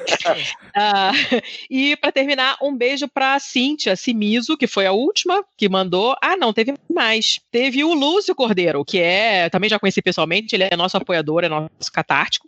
Ah, 0.76 1.10
e 1.70 1.96
para 1.96 2.12
terminar, 2.12 2.58
um 2.60 2.76
beijo 2.76 3.08
pra 3.08 3.38
Cíntia 3.40 3.96
Simiso, 3.96 4.58
que 4.58 4.66
foi 4.66 4.84
a 4.84 4.92
última 4.92 5.42
que 5.56 5.70
mandou. 5.70 6.14
Ah, 6.20 6.36
não, 6.36 6.52
teve 6.52 6.74
mais. 6.92 7.40
Teve 7.50 7.82
o 7.82 7.94
Lúcio 7.94 8.34
Cordeiro, 8.34 8.84
que 8.84 8.98
é, 8.98 9.48
também 9.48 9.70
já 9.70 9.78
conheci 9.78 10.02
pessoalmente, 10.02 10.54
ele 10.54 10.64
é 10.70 10.76
nosso 10.76 10.98
apoiador, 10.98 11.44
é 11.44 11.48
nosso 11.48 11.90
catártico. 11.90 12.46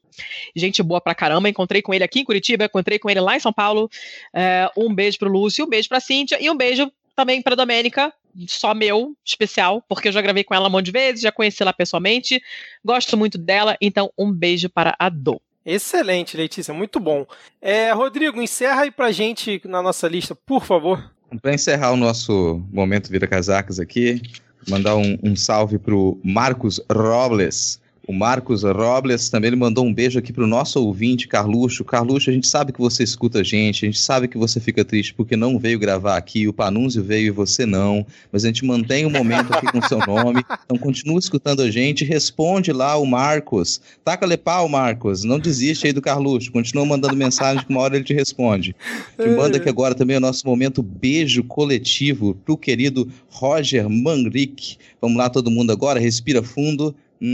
Gente 0.55 0.83
boa 0.83 1.01
pra 1.01 1.15
caramba, 1.15 1.49
encontrei 1.49 1.81
com 1.81 1.95
ele 1.95 2.05
aqui 2.05 2.21
em 2.21 2.25
Curitiba, 2.25 2.67
encontrei 2.67 2.99
com 2.99 3.09
ele 3.09 3.21
lá 3.21 3.37
em 3.37 3.41
São 3.41 3.53
Paulo. 3.53 3.89
É, 4.35 4.71
um 4.77 4.95
beijo 4.95 5.19
pro 5.19 5.31
Lúcio, 5.31 5.65
um 5.65 5.69
beijo 5.69 5.89
pra 5.89 6.01
Cíntia 6.01 6.37
e 6.39 6.51
um 6.51 6.57
beijo 6.57 6.93
também 7.17 7.41
pra 7.41 7.55
Domênica, 7.55 8.13
só 8.49 8.75
meu, 8.75 9.17
especial, 9.25 9.83
porque 9.89 10.09
eu 10.09 10.13
já 10.13 10.21
gravei 10.21 10.45
com 10.45 10.55
ela 10.55 10.69
um 10.69 10.71
monte 10.71 10.87
de 10.87 10.93
vezes, 10.93 11.23
já 11.23 11.33
conheci 11.33 11.63
ela 11.63 11.73
pessoalmente, 11.73 12.43
gosto 12.85 13.17
muito 13.17 13.39
dela, 13.39 13.77
então 13.81 14.11
um 14.19 14.33
beijo 14.33 14.69
para 14.69 14.95
a 14.99 15.09
Dô. 15.09 15.41
Excelente, 15.65 16.37
Letícia, 16.37 16.75
muito 16.75 17.01
bom. 17.01 17.27
É, 17.61 17.91
Rodrigo, 17.93 18.41
encerra 18.43 18.83
aí 18.83 18.91
pra 18.91 19.11
gente 19.13 19.61
na 19.65 19.81
nossa 19.81 20.07
lista, 20.07 20.35
por 20.35 20.65
favor. 20.65 21.11
Para 21.41 21.55
encerrar 21.55 21.93
o 21.93 21.97
nosso 21.97 22.63
momento 22.71 23.11
Vira 23.11 23.27
Casacas 23.27 23.81
aqui, 23.81 24.21
mandar 24.69 24.97
um, 24.97 25.19
um 25.23 25.35
salve 25.35 25.79
pro 25.79 26.21
Marcos 26.23 26.81
Robles. 26.91 27.81
O 28.07 28.13
Marcos 28.13 28.63
Robles 28.63 29.31
também 29.31 29.49
ele 29.49 29.57
mandou 29.57 29.87
um 29.87 29.93
beijo 29.93 30.19
aqui 30.19 30.31
pro 30.31 30.47
nosso 30.47 30.79
ouvinte, 30.79 31.27
Carluxo. 31.27 31.83
Carluxo, 31.85 32.29
a 32.29 32.33
gente 32.35 32.47
sabe 32.47 32.71
que 32.71 32.79
você 32.79 33.03
escuta 33.03 33.41
a 33.41 33.43
gente, 33.43 33.85
a 33.85 33.89
gente 33.89 33.99
sabe 33.99 34.29
que 34.29 34.37
você 34.37 34.61
fica 34.61 34.85
triste 34.85 35.15
porque 35.15 35.37
não 35.37 35.59
veio 35.59 35.79
gravar 35.79 36.19
aqui, 36.19 36.47
o 36.47 36.53
Panúncio 36.53 37.03
veio 37.03 37.29
e 37.29 37.31
você 37.31 37.65
não, 37.65 38.07
mas 38.31 38.45
a 38.45 38.49
gente 38.49 38.63
mantém 38.63 39.07
o 39.07 39.11
momento 39.11 39.55
aqui 39.55 39.73
com 39.73 39.81
seu 39.81 39.99
nome, 40.01 40.45
então 40.65 40.77
continua 40.77 41.19
escutando 41.19 41.63
a 41.63 41.71
gente, 41.71 42.05
responde 42.05 42.73
lá 42.73 42.95
o 42.99 43.07
Marcos. 43.07 43.81
Taca-lhe 44.05 44.37
pau, 44.37 44.69
Marcos, 44.69 45.25
não 45.25 45.39
desiste 45.39 45.87
aí 45.87 45.93
do 45.93 46.03
Carluxo, 46.03 46.53
continua 46.53 46.85
mandando 46.85 47.17
mensagem 47.17 47.65
que 47.65 47.71
uma 47.71 47.81
hora 47.81 47.97
ele 47.97 48.05
te 48.05 48.13
responde. 48.13 48.77
Te 49.17 49.29
manda 49.31 49.57
aqui 49.57 49.69
agora 49.71 49.95
também 49.95 50.19
o 50.19 50.21
nosso 50.21 50.47
momento 50.47 50.83
beijo 50.83 51.43
coletivo 51.45 52.35
pro 52.45 52.59
querido 52.59 53.11
Roger 53.31 53.89
Manrique. 53.89 54.77
Vamos 55.01 55.17
lá, 55.17 55.31
todo 55.31 55.51
mundo 55.51 55.73
agora, 55.73 55.99
respira 55.99 56.43
fundo. 56.43 56.95
Hum... 57.25 57.31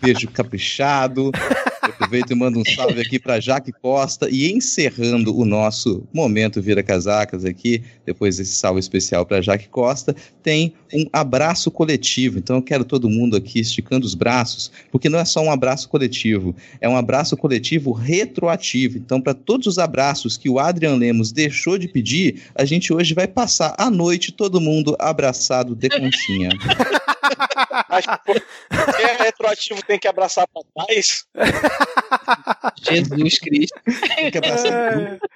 Beijo 0.00 0.30
caprichado. 0.30 1.30
Aproveito 1.82 2.30
e 2.30 2.34
mando 2.36 2.60
um 2.60 2.64
salve 2.64 3.00
aqui 3.00 3.18
para 3.18 3.40
Jaque 3.40 3.72
Costa 3.72 4.28
e 4.30 4.52
encerrando 4.52 5.36
o 5.36 5.44
nosso 5.44 6.06
momento 6.14 6.62
Vira 6.62 6.80
Casacas 6.80 7.44
aqui, 7.44 7.82
depois 8.06 8.36
desse 8.36 8.54
salve 8.54 8.78
especial 8.78 9.26
para 9.26 9.42
Jaque 9.42 9.68
Costa, 9.68 10.14
tem 10.44 10.74
um 10.94 11.06
abraço 11.12 11.72
coletivo. 11.72 12.38
Então 12.38 12.54
eu 12.54 12.62
quero 12.62 12.84
todo 12.84 13.10
mundo 13.10 13.36
aqui 13.36 13.58
esticando 13.58 14.06
os 14.06 14.14
braços, 14.14 14.70
porque 14.92 15.08
não 15.08 15.18
é 15.18 15.24
só 15.24 15.42
um 15.42 15.50
abraço 15.50 15.88
coletivo, 15.88 16.54
é 16.80 16.88
um 16.88 16.96
abraço 16.96 17.36
coletivo 17.36 17.90
retroativo. 17.90 18.96
Então 18.96 19.20
para 19.20 19.34
todos 19.34 19.66
os 19.66 19.76
abraços 19.76 20.36
que 20.36 20.48
o 20.48 20.60
Adrian 20.60 20.94
Lemos 20.94 21.32
deixou 21.32 21.76
de 21.76 21.88
pedir, 21.88 22.42
a 22.54 22.64
gente 22.64 22.92
hoje 22.92 23.12
vai 23.12 23.26
passar 23.26 23.74
a 23.76 23.90
noite 23.90 24.30
todo 24.30 24.60
mundo 24.60 24.94
abraçado 25.00 25.74
de 25.74 25.88
conchinha. 25.88 26.50
Acho 27.88 28.08
que 28.24 28.40
quem 28.96 29.04
é 29.04 29.22
retroativo 29.22 29.82
tem 29.82 29.98
que 29.98 30.08
abraçar 30.08 30.46
pra 30.48 30.62
trás. 30.86 31.26
Jesus 32.82 33.38
Cristo. 33.38 33.80
Tem 34.16 34.30
que 34.30 34.38
abraçar 34.38 34.94
grupo. 34.94 35.28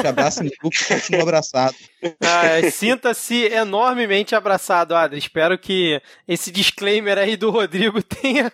Te 0.00 0.06
abraça 0.06 0.44
em 0.44 0.50
grupo 0.50 0.76
e 0.76 0.84
continua 0.84 1.22
abraçado. 1.22 1.74
Ah, 2.20 2.70
Sinta-se 2.70 3.44
enormemente 3.46 4.34
abraçado, 4.34 4.94
Adri. 4.94 5.18
Espero 5.18 5.58
que 5.58 6.00
esse 6.26 6.50
disclaimer 6.50 7.18
aí 7.18 7.36
do 7.36 7.50
Rodrigo 7.50 8.02
tenha 8.02 8.52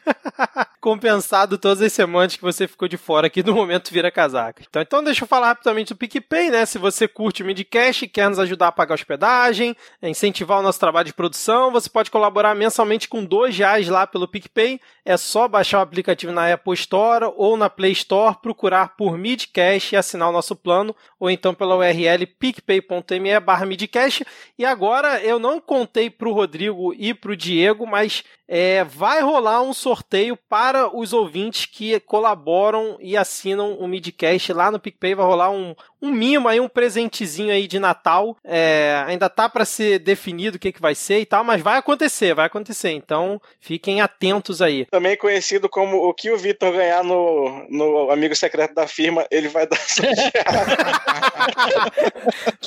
compensado 0.81 1.59
todas 1.59 1.83
as 1.83 1.93
semanas 1.93 2.37
que 2.37 2.43
você 2.43 2.69
ficou 2.69 2.87
de 2.89 2.97
fora 2.97 3.27
aqui 3.27 3.43
no 3.43 3.55
momento 3.55 3.93
vira 3.93 4.11
casaca. 4.11 4.63
Então, 4.69 4.83
então 4.83 5.03
deixa 5.03 5.25
eu 5.25 5.29
falar 5.29 5.49
rapidamente 5.49 5.93
do 5.93 5.97
PicPay, 5.97 6.51
né? 6.51 6.67
Se 6.67 6.79
você 6.79 7.09
curte 7.09 7.43
o 7.43 7.47
Midcast 7.47 8.05
e 8.05 8.09
quer 8.09 8.29
nos 8.29 8.39
ajudar 8.39 8.69
a 8.69 8.73
pagar 8.73 8.95
hospedagem, 8.95 9.77
incentivar 10.03 10.59
o 10.59 10.63
nosso 10.63 10.79
trabalho 10.79 11.07
de 11.07 11.15
produção, 11.15 11.71
você 11.71 11.89
pode 11.89 12.11
colaborar 12.11 12.55
mensalmente 12.55 13.09
com 13.09 13.25
dois 13.25 13.57
reais 13.57 13.89
lá 13.89 14.07
pelo 14.07 14.29
PicPay. 14.29 14.81
É 15.05 15.17
só 15.17 15.49
baixar 15.49 15.79
o 15.79 15.83
aplicativo 15.83 16.33
na 16.33 16.53
Apple 16.53 16.75
Store 16.75 17.33
ou 17.37 17.57
na 17.57 17.71
Play 17.71 17.93
Store, 17.93 18.37
procurar 18.41 18.97
por 18.97 19.17
Midcast 19.17 19.95
e 19.95 19.97
assinar 19.97 20.29
o 20.29 20.33
nosso 20.33 20.55
plano, 20.55 20.95
ou 21.19 21.31
então 21.31 21.55
pela 21.55 21.77
URL 21.77 22.27
picpay.me 22.27 23.41
barra 23.41 23.67
midcast. 23.67 24.25
E 24.59 24.65
agora 24.65 25.21
eu 25.23 25.39
não 25.39 25.61
contei 25.61 26.09
para 26.09 26.29
o 26.29 26.33
Rodrigo 26.33 26.95
e 26.95 27.13
para 27.13 27.33
o 27.33 27.37
Diego, 27.37 27.87
mas 27.87 28.25
é, 28.47 28.83
vai 28.85 29.21
rolar 29.21 29.61
um 29.61 29.75
sorteio 29.75 30.37
para 30.49 30.97
os 30.97 31.13
ouvintes 31.13 31.67
que 31.67 32.01
colaboram 32.01 32.97
e 33.01 33.17
assinam 33.17 33.75
o 33.75 33.87
Midcast 33.87 34.53
lá 34.53 34.71
no 34.71 34.81
PicPay. 34.81 35.15
Vai 35.15 35.27
rolar 35.27 35.51
um, 35.51 35.75
um 36.01 36.11
mimo 36.13 36.49
aí, 36.49 36.61
um 36.61 36.69
presentezinho 36.69 37.53
aí 37.53 37.67
de 37.67 37.79
Natal. 37.79 38.37
É, 38.45 39.03
ainda 39.07 39.29
tá 39.29 39.49
para 39.49 39.65
ser 39.65 39.99
definido 39.99 40.57
o 40.57 40.61
que, 40.61 40.73
que 40.73 40.81
vai 40.81 40.95
ser 40.95 41.21
e 41.21 41.27
tal, 41.27 41.43
mas 41.45 41.61
vai 41.63 41.79
acontecer, 41.79 42.35
vai 42.35 42.47
acontecer. 42.47 42.91
Então 42.91 43.41
fiquem 43.61 44.01
atentos 44.01 44.63
aí. 44.63 44.85
Também 44.87 45.17
conhecido 45.17 45.69
como 45.69 45.97
o 45.99 46.15
que 46.15 46.31
o 46.31 46.39
Vitor 46.39 46.73
ganhar 46.73 47.03
no, 47.05 47.67
no 47.69 48.11
amigo 48.11 48.35
secreto 48.37 48.75
da 48.75 48.87
firma, 48.87 49.27
ele 49.31 49.49
vai 49.49 49.67
dar 49.67 49.79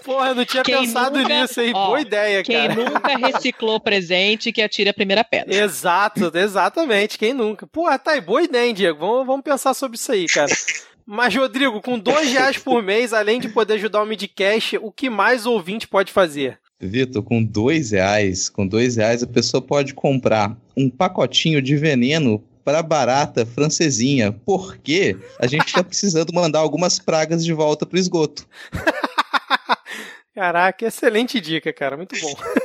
Porra, 0.04 0.30
eu 0.30 0.36
não 0.36 0.46
tinha 0.46 0.64
Quem 0.64 0.78
pensado 0.80 1.18
nunca- 1.20 1.42
nisso 1.42 1.60
aí. 1.60 1.72
ó, 1.74 1.88
Boa 1.88 2.02
ideia, 2.02 2.44
Quem 2.44 2.68
cara. 2.68 2.76
nunca 2.76 3.18
reciclou 3.18 3.80
presente 3.80 4.52
que 4.52 4.62
atire 4.62 4.90
a 4.90 4.94
primeira 4.94 5.24
pedra. 5.24 5.54
Exato, 5.54 6.32
exatamente. 6.36 7.18
Quem 7.18 7.34
nunca? 7.34 7.66
Pô, 7.68 7.86
tá 8.00 8.12
aí, 8.12 8.22
boa 8.22 8.42
ideia, 8.42 8.68
hein, 8.68 8.74
Diego? 8.74 9.00
Vamos, 9.00 9.26
vamos 9.28 9.42
pensar 9.44 9.74
sobre 9.74 9.98
isso 9.98 10.12
aí, 10.12 10.26
cara. 10.28 10.52
Mas, 11.06 11.36
Rodrigo, 11.36 11.82
com 11.82 11.98
dois 11.98 12.32
reais 12.32 12.58
por 12.58 12.82
mês, 12.82 13.14
além 13.14 13.40
de 13.40 13.50
poder 13.50 13.76
ajudar 13.76 14.02
o 14.02 14.06
Midcast, 14.06 14.78
o 14.78 14.92
que 14.92 15.10
mais 15.10 15.46
o 15.46 15.52
ouvinte 15.52 15.88
pode 15.88 16.12
fazer? 16.12 16.60
Vitor, 16.80 17.22
com 17.22 17.44
dois 17.44 17.92
reais, 17.92 18.50
com 18.50 18.66
dois 18.66 18.96
reais 18.96 19.22
a 19.22 19.28
pessoa 19.28 19.62
pode 19.62 19.94
comprar 19.94 20.58
um 20.76 20.90
pacotinho 20.90 21.62
de 21.62 21.76
veneno 21.76 22.44
para 22.64 22.82
barata 22.82 23.46
francesinha, 23.46 24.32
porque 24.32 25.18
a 25.40 25.48
gente 25.48 25.68
está 25.68 25.84
precisando 25.84 26.34
mandar 26.34 26.60
algumas 26.60 27.00
pragas 27.00 27.44
de 27.44 27.54
volta 27.54 27.86
pro 27.86 28.00
esgoto. 28.00 28.48
Caraca, 30.34 30.86
excelente 30.86 31.40
dica, 31.40 31.72
cara. 31.74 31.98
Muito 31.98 32.20
bom. 32.20 32.34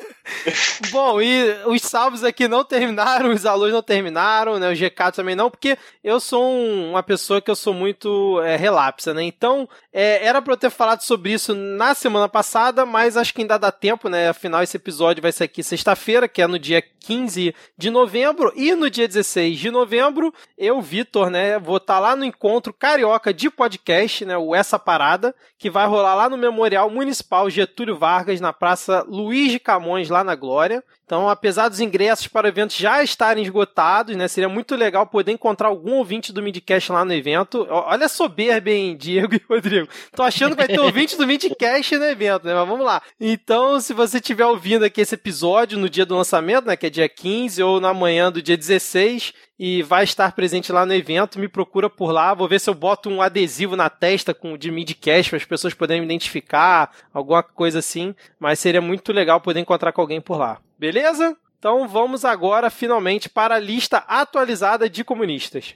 bom, 0.90 1.20
e 1.20 1.42
os 1.66 1.82
salves 1.82 2.22
aqui 2.24 2.46
não 2.48 2.64
terminaram, 2.64 3.30
os 3.32 3.44
alunos 3.46 3.72
não 3.72 3.82
terminaram, 3.82 4.58
né? 4.58 4.70
Os 4.70 4.78
recados 4.78 5.16
também 5.16 5.34
não, 5.34 5.50
porque 5.50 5.76
eu 6.02 6.20
sou 6.20 6.44
um- 6.44 6.90
uma 6.90 7.02
pessoa 7.02 7.40
que 7.40 7.50
eu 7.50 7.56
sou 7.56 7.74
muito 7.74 8.40
é, 8.42 8.56
relapsa, 8.56 9.12
né? 9.12 9.22
Então, 9.22 9.68
é, 9.92 10.24
era 10.24 10.40
pra 10.40 10.52
eu 10.52 10.56
ter 10.56 10.70
falado 10.70 11.00
sobre 11.02 11.32
isso 11.32 11.54
na 11.54 11.94
semana 11.94 12.28
passada, 12.28 12.86
mas 12.86 13.16
acho 13.16 13.32
que 13.34 13.40
ainda 13.42 13.58
dá 13.58 13.72
tempo, 13.72 14.08
né? 14.08 14.28
Afinal, 14.28 14.62
esse 14.62 14.76
episódio 14.76 15.22
vai 15.22 15.32
ser 15.32 15.44
aqui 15.44 15.62
sexta-feira, 15.62 16.28
que 16.28 16.40
é 16.42 16.46
no 16.46 16.58
dia 16.58 16.82
15 17.00 17.54
de 17.78 17.88
novembro, 17.90 18.52
e 18.56 18.74
no 18.74 18.90
dia 18.90 19.06
16 19.06 19.58
de 19.58 19.70
novembro, 19.70 20.34
eu, 20.58 20.80
Vitor, 20.82 21.30
né, 21.30 21.56
vou 21.58 21.76
estar 21.76 22.00
lá 22.00 22.16
no 22.16 22.24
encontro 22.24 22.72
carioca 22.72 23.32
de 23.32 23.48
podcast, 23.48 24.24
né? 24.24 24.36
O 24.36 24.54
Essa 24.54 24.78
Parada, 24.78 25.34
que 25.58 25.70
vai 25.70 25.86
rolar 25.86 26.14
lá 26.14 26.28
no 26.28 26.36
Memorial 26.36 26.90
Municipal 26.90 27.48
Getúlio 27.48 27.96
Vargas, 27.96 28.40
na 28.40 28.52
Praça 28.52 29.02
Luiz 29.08 29.50
de 29.50 29.58
Camões, 29.58 30.08
lá 30.10 30.22
na 30.22 30.34
Glória. 30.34 30.84
Então, 31.06 31.28
apesar 31.28 31.68
dos 31.68 31.78
ingressos 31.78 32.26
para 32.26 32.46
o 32.46 32.48
evento 32.48 32.72
já 32.72 33.00
estarem 33.00 33.44
esgotados, 33.44 34.16
né, 34.16 34.26
seria 34.26 34.48
muito 34.48 34.74
legal 34.74 35.06
poder 35.06 35.30
encontrar 35.30 35.68
algum 35.68 35.92
ouvinte 35.92 36.32
do 36.32 36.42
Midcast 36.42 36.90
lá 36.90 37.04
no 37.04 37.12
evento. 37.12 37.64
Olha 37.70 38.06
a 38.06 38.08
soberba, 38.08 38.70
hein, 38.70 38.96
Diego 38.96 39.36
e 39.36 39.42
Rodrigo. 39.48 39.88
Tô 40.16 40.24
achando 40.24 40.56
que 40.56 40.66
vai 40.66 40.66
ter 40.66 40.80
ouvinte 40.80 41.16
do 41.16 41.24
Midcast 41.24 41.96
no 41.96 42.04
evento, 42.06 42.44
né? 42.44 42.54
Mas 42.54 42.68
vamos 42.68 42.84
lá. 42.84 43.00
Então, 43.20 43.78
se 43.78 43.94
você 43.94 44.16
estiver 44.16 44.46
ouvindo 44.46 44.84
aqui 44.84 45.00
esse 45.00 45.14
episódio 45.14 45.78
no 45.78 45.88
dia 45.88 46.04
do 46.04 46.16
lançamento, 46.16 46.66
né, 46.66 46.76
que 46.76 46.86
é 46.86 46.90
dia 46.90 47.08
15, 47.08 47.62
ou 47.62 47.80
na 47.80 47.94
manhã 47.94 48.32
do 48.32 48.42
dia 48.42 48.56
16, 48.56 49.32
e 49.56 49.84
vai 49.84 50.02
estar 50.02 50.32
presente 50.32 50.72
lá 50.72 50.84
no 50.84 50.92
evento, 50.92 51.38
me 51.38 51.46
procura 51.46 51.88
por 51.88 52.10
lá. 52.10 52.34
Vou 52.34 52.48
ver 52.48 52.58
se 52.58 52.68
eu 52.68 52.74
boto 52.74 53.08
um 53.08 53.22
adesivo 53.22 53.76
na 53.76 53.88
testa 53.88 54.34
com 54.34 54.58
de 54.58 54.72
midcast 54.72 55.30
para 55.30 55.36
as 55.36 55.44
pessoas 55.44 55.72
poderem 55.72 56.00
me 56.00 56.06
identificar, 56.06 56.90
alguma 57.14 57.44
coisa 57.44 57.78
assim. 57.78 58.12
Mas 58.40 58.58
seria 58.58 58.80
muito 58.80 59.12
legal 59.12 59.40
poder 59.40 59.60
encontrar 59.60 59.92
com 59.92 60.00
alguém 60.00 60.20
por 60.20 60.36
lá. 60.36 60.58
Beleza? 60.78 61.36
Então 61.58 61.88
vamos 61.88 62.24
agora 62.24 62.68
finalmente 62.68 63.28
para 63.28 63.54
a 63.54 63.58
lista 63.58 64.04
atualizada 64.06 64.90
de 64.90 65.02
comunistas. 65.02 65.74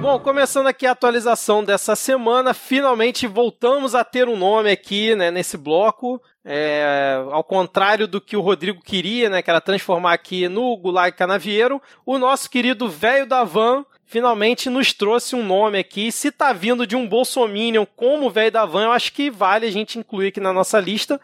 Bom, 0.00 0.18
começando 0.18 0.66
aqui 0.66 0.86
a 0.86 0.92
atualização 0.92 1.62
dessa 1.62 1.94
semana, 1.94 2.52
finalmente 2.52 3.26
voltamos 3.26 3.94
a 3.94 4.02
ter 4.02 4.28
um 4.28 4.36
nome 4.36 4.70
aqui 4.70 5.14
né, 5.14 5.30
nesse 5.30 5.56
bloco. 5.56 6.20
É, 6.44 7.22
ao 7.30 7.44
contrário 7.44 8.08
do 8.08 8.20
que 8.20 8.36
o 8.36 8.40
Rodrigo 8.40 8.82
queria, 8.82 9.30
né, 9.30 9.42
que 9.42 9.48
era 9.50 9.60
transformar 9.60 10.14
aqui 10.14 10.48
no 10.48 10.76
Gulag 10.76 11.16
Canavieiro, 11.16 11.80
o 12.04 12.18
nosso 12.18 12.50
querido 12.50 12.88
velho 12.88 13.26
da 13.26 13.44
van 13.44 13.84
finalmente 14.04 14.68
nos 14.68 14.92
trouxe 14.92 15.34
um 15.34 15.42
nome 15.42 15.78
aqui. 15.78 16.12
Se 16.12 16.30
tá 16.30 16.52
vindo 16.52 16.86
de 16.86 16.94
um 16.96 17.08
bolsominion 17.08 17.86
como 17.96 18.26
o 18.26 18.30
velho 18.30 18.52
da 18.52 18.66
van, 18.66 18.84
eu 18.84 18.92
acho 18.92 19.12
que 19.12 19.30
vale 19.30 19.66
a 19.66 19.70
gente 19.70 19.98
incluir 19.98 20.28
aqui 20.28 20.40
na 20.40 20.52
nossa 20.52 20.78
lista, 20.78 21.18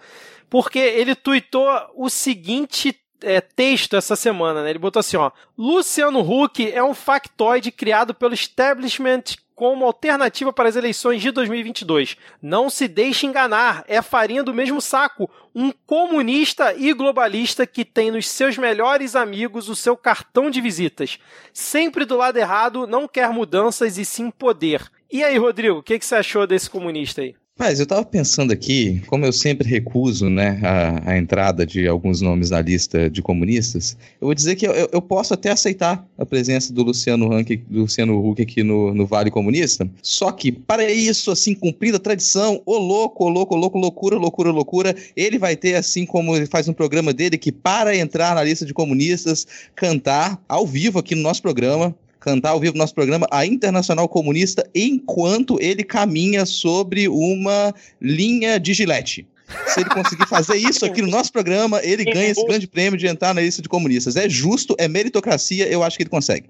porque 0.49 0.79
ele 0.79 1.15
tuitou 1.15 1.69
o 1.95 2.09
seguinte 2.09 2.99
é, 3.23 3.41
texto 3.41 3.97
essa 3.97 4.17
semana, 4.17 4.63
né? 4.63 4.71
Ele 4.71 4.79
botou 4.79 5.01
assim, 5.01 5.17
ó. 5.17 5.31
Luciano 5.57 6.21
Huck 6.21 6.71
é 6.71 6.83
um 6.83 6.95
factoide 6.95 7.71
criado 7.71 8.15
pelo 8.15 8.35
establishment 8.35 9.23
como 9.59 9.85
alternativa 9.85 10.53
para 10.53 10.69
as 10.69 10.77
eleições 10.77 11.21
de 11.21 11.33
2022. 11.33 12.17
Não 12.41 12.71
se 12.71 12.87
deixe 12.87 13.27
enganar, 13.27 13.85
é 13.89 14.01
farinha 14.01 14.45
do 14.45 14.55
mesmo 14.55 14.81
saco. 14.81 15.29
Um 15.53 15.73
comunista 15.85 16.73
e 16.77 16.93
globalista 16.93 17.67
que 17.67 17.85
tem 17.85 18.13
nos 18.13 18.29
seus 18.29 18.57
melhores 18.57 19.17
amigos 19.17 19.69
o 19.69 19.75
seu 19.75 19.97
cartão 19.97 20.49
de 20.49 20.61
visitas. 20.61 21.19
Sempre 21.53 22.05
do 22.05 22.17
lado 22.17 22.37
errado, 22.37 22.87
não 22.87 23.09
quer 23.09 23.31
mudanças 23.31 23.99
e 23.99 24.05
sim 24.05 24.31
poder. 24.31 24.89
E 25.11 25.25
aí, 25.25 25.37
Rodrigo, 25.37 25.79
o 25.79 25.83
que, 25.83 25.99
que 25.99 26.07
você 26.07 26.15
achou 26.15 26.47
desse 26.47 26.71
comunista 26.71 27.21
aí? 27.23 27.35
Mas 27.61 27.81
eu 27.81 27.87
tava 27.87 28.05
pensando 28.05 28.53
aqui, 28.53 29.03
como 29.09 29.27
eu 29.27 29.33
sempre 29.33 29.69
recuso, 29.69 30.31
né, 30.31 30.61
a, 30.63 31.11
a 31.11 31.19
entrada 31.19 31.67
de 31.67 31.89
alguns 31.89 32.21
nomes 32.21 32.51
na 32.51 32.61
lista 32.61 33.11
de 33.11 33.21
comunistas, 33.21 33.97
eu 34.21 34.29
vou 34.29 34.35
dizer 34.35 34.55
que 34.55 34.65
eu, 34.65 34.73
eu- 34.93 35.03
posso 35.03 35.35
até 35.35 35.51
aceitar 35.51 36.07
a 36.17 36.25
presença 36.25 36.73
do 36.73 36.85
Luciano 36.85 37.35
Huck, 37.37 37.57
do 37.69 37.81
Luciano 37.81 38.17
Huck 38.25 38.41
aqui 38.43 38.63
no, 38.63 38.95
no 38.95 39.05
Vale 39.07 39.31
Comunista, 39.31 39.91
só 40.01 40.31
que 40.31 40.53
para 40.53 40.89
isso, 40.89 41.33
assim, 41.33 41.53
cumprida 41.53 41.97
a 41.97 42.01
tradição, 42.01 42.63
ô 42.65 42.77
louco, 42.79 43.25
ô 43.25 43.29
louco, 43.29 43.57
ô 43.57 43.59
louco, 43.59 43.77
loucura, 43.79 44.17
loucura, 44.17 44.51
loucura, 44.53 44.97
ele 45.17 45.37
vai 45.39 45.57
ter, 45.57 45.75
assim 45.75 46.07
como 46.07 46.37
ele 46.37 46.47
faz 46.47 46.69
no 46.69 46.75
programa 46.75 47.13
dele, 47.13 47.37
que 47.39 47.51
para 47.51 47.97
entrar 47.97 48.37
na 48.37 48.45
lista 48.45 48.65
de 48.65 48.73
comunistas, 48.75 49.47
cantar 49.75 50.41
ao 50.49 50.65
vivo 50.65 51.01
aqui 51.01 51.15
no 51.17 51.23
nosso 51.23 51.43
programa, 51.43 51.93
cantar 52.21 52.51
ao 52.51 52.61
vivo 52.61 52.75
no 52.75 52.79
nosso 52.79 52.95
programa 52.95 53.27
a 53.31 53.45
Internacional 53.47 54.09
Comunista 54.09 54.69
enquanto 54.75 55.59
ele 55.61 55.85
caminha 55.85 56.45
sobre 56.45 57.09
uma 57.09 57.75
linha 58.01 58.59
de 58.59 58.75
gilete. 58.75 59.27
Se 59.67 59.81
ele 59.81 59.89
conseguir 59.91 60.27
fazer 60.29 60.57
isso 60.57 60.85
aqui 60.85 61.01
no 61.01 61.09
nosso 61.09 61.33
programa, 61.33 61.81
ele 61.83 62.05
ganha 62.05 62.29
esse 62.29 62.45
grande 62.47 62.67
prêmio 62.67 62.99
de 62.99 63.07
entrar 63.07 63.35
na 63.35 63.41
lista 63.41 63.63
de 63.63 63.69
comunistas. 63.69 64.17
É 64.17 64.29
justo, 64.29 64.75
é 64.79 64.87
meritocracia, 64.87 65.67
eu 65.69 65.83
acho 65.83 65.97
que 65.97 66.03
ele 66.03 66.11
consegue. 66.11 66.49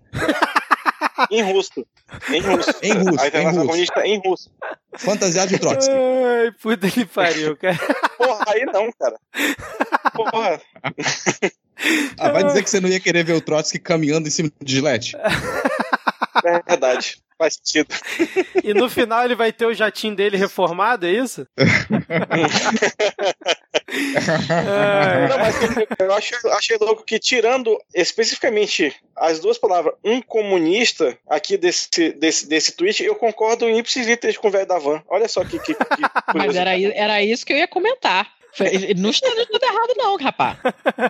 Em 1.31 1.43
russo. 1.43 1.87
Em 2.29 2.41
russo. 2.41 2.71
Em 2.83 2.93
russo, 2.93 3.21
A 3.21 3.25
em 3.25 3.29
Internacional. 3.29 3.67
Comunista 3.67 4.07
em 4.07 4.21
russo. 4.25 4.51
Fantasiado 4.97 5.49
de 5.49 5.59
Trotsky. 5.59 5.93
Ai, 5.93 6.53
puta 6.61 6.91
que 6.91 7.05
pariu, 7.05 7.57
cara. 7.57 7.79
Porra, 8.17 8.45
aí 8.49 8.65
não, 8.65 8.91
cara. 8.93 9.19
Porra. 10.15 10.61
Ah, 12.19 12.31
vai 12.31 12.45
dizer 12.45 12.63
que 12.65 12.71
você 12.71 12.81
não 12.81 12.89
ia 12.89 12.99
querer 13.01 13.25
ver 13.25 13.35
o 13.35 13.41
Trotsky 13.41 13.79
caminhando 13.79 14.27
em 14.27 14.31
cima 14.31 14.51
de 14.61 14.73
gilete? 14.75 15.17
É 16.45 16.63
verdade. 16.67 17.19
Faz 17.39 17.55
sentido. 17.55 17.95
E 18.65 18.75
no 18.75 18.91
final 18.91 19.25
ele 19.25 19.37
vai 19.37 19.53
ter 19.53 19.67
o 19.67 19.75
jatinho 19.75 20.17
dele 20.17 20.37
reformado, 20.37 21.07
é 21.07 21.13
isso? 21.13 21.47
Não, 25.29 25.39
mas 25.39 25.57
eu 26.01 26.13
achei, 26.13 26.39
achei 26.53 26.77
louco 26.79 27.05
que, 27.05 27.19
tirando 27.19 27.79
especificamente 27.95 28.95
as 29.15 29.41
duas 29.41 29.59
palavras, 29.59 29.95
um 30.05 30.21
comunista, 30.21 31.19
aqui 31.29 31.57
desse, 31.57 32.13
desse, 32.13 32.49
desse 32.49 32.73
tweet, 32.73 33.03
eu 33.03 33.15
concordo 33.15 33.69
em 33.69 33.79
ipsis 33.79 34.07
literis 34.07 34.37
com 34.37 34.49
o 34.49 34.51
velho 34.51 34.67
da 34.67 34.79
van. 34.79 35.03
Olha 35.09 35.29
só 35.29 35.45
que, 35.45 35.59
que, 35.59 35.75
que 35.75 36.03
Mas 36.35 36.57
era, 36.57 36.81
era 36.81 37.23
isso 37.23 37.45
que 37.45 37.53
eu 37.53 37.59
ia 37.59 37.69
comentar. 37.69 38.38
Não 38.97 39.11
está 39.11 39.29
tudo 39.29 39.63
errado, 39.63 39.95
não, 39.97 40.17
rapaz. 40.17 40.59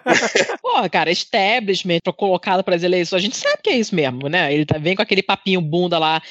Porra, 0.62 0.88
cara, 0.88 1.11
establishment 1.11 2.00
colocado 2.17 2.62
para 2.62 2.76
as 2.76 2.83
eleições, 2.83 3.19
a 3.19 3.23
gente 3.23 3.37
sabe 3.37 3.59
que 3.62 3.71
é 3.71 3.76
isso 3.76 3.95
mesmo, 3.95 4.28
né? 4.28 4.52
Ele 4.52 4.64
tá, 4.64 4.78
vem 4.78 4.97
com 4.97 5.02
aquele 5.02 5.23
papinho 5.23 5.61
bunda 5.61 5.99
lá, 5.99 6.23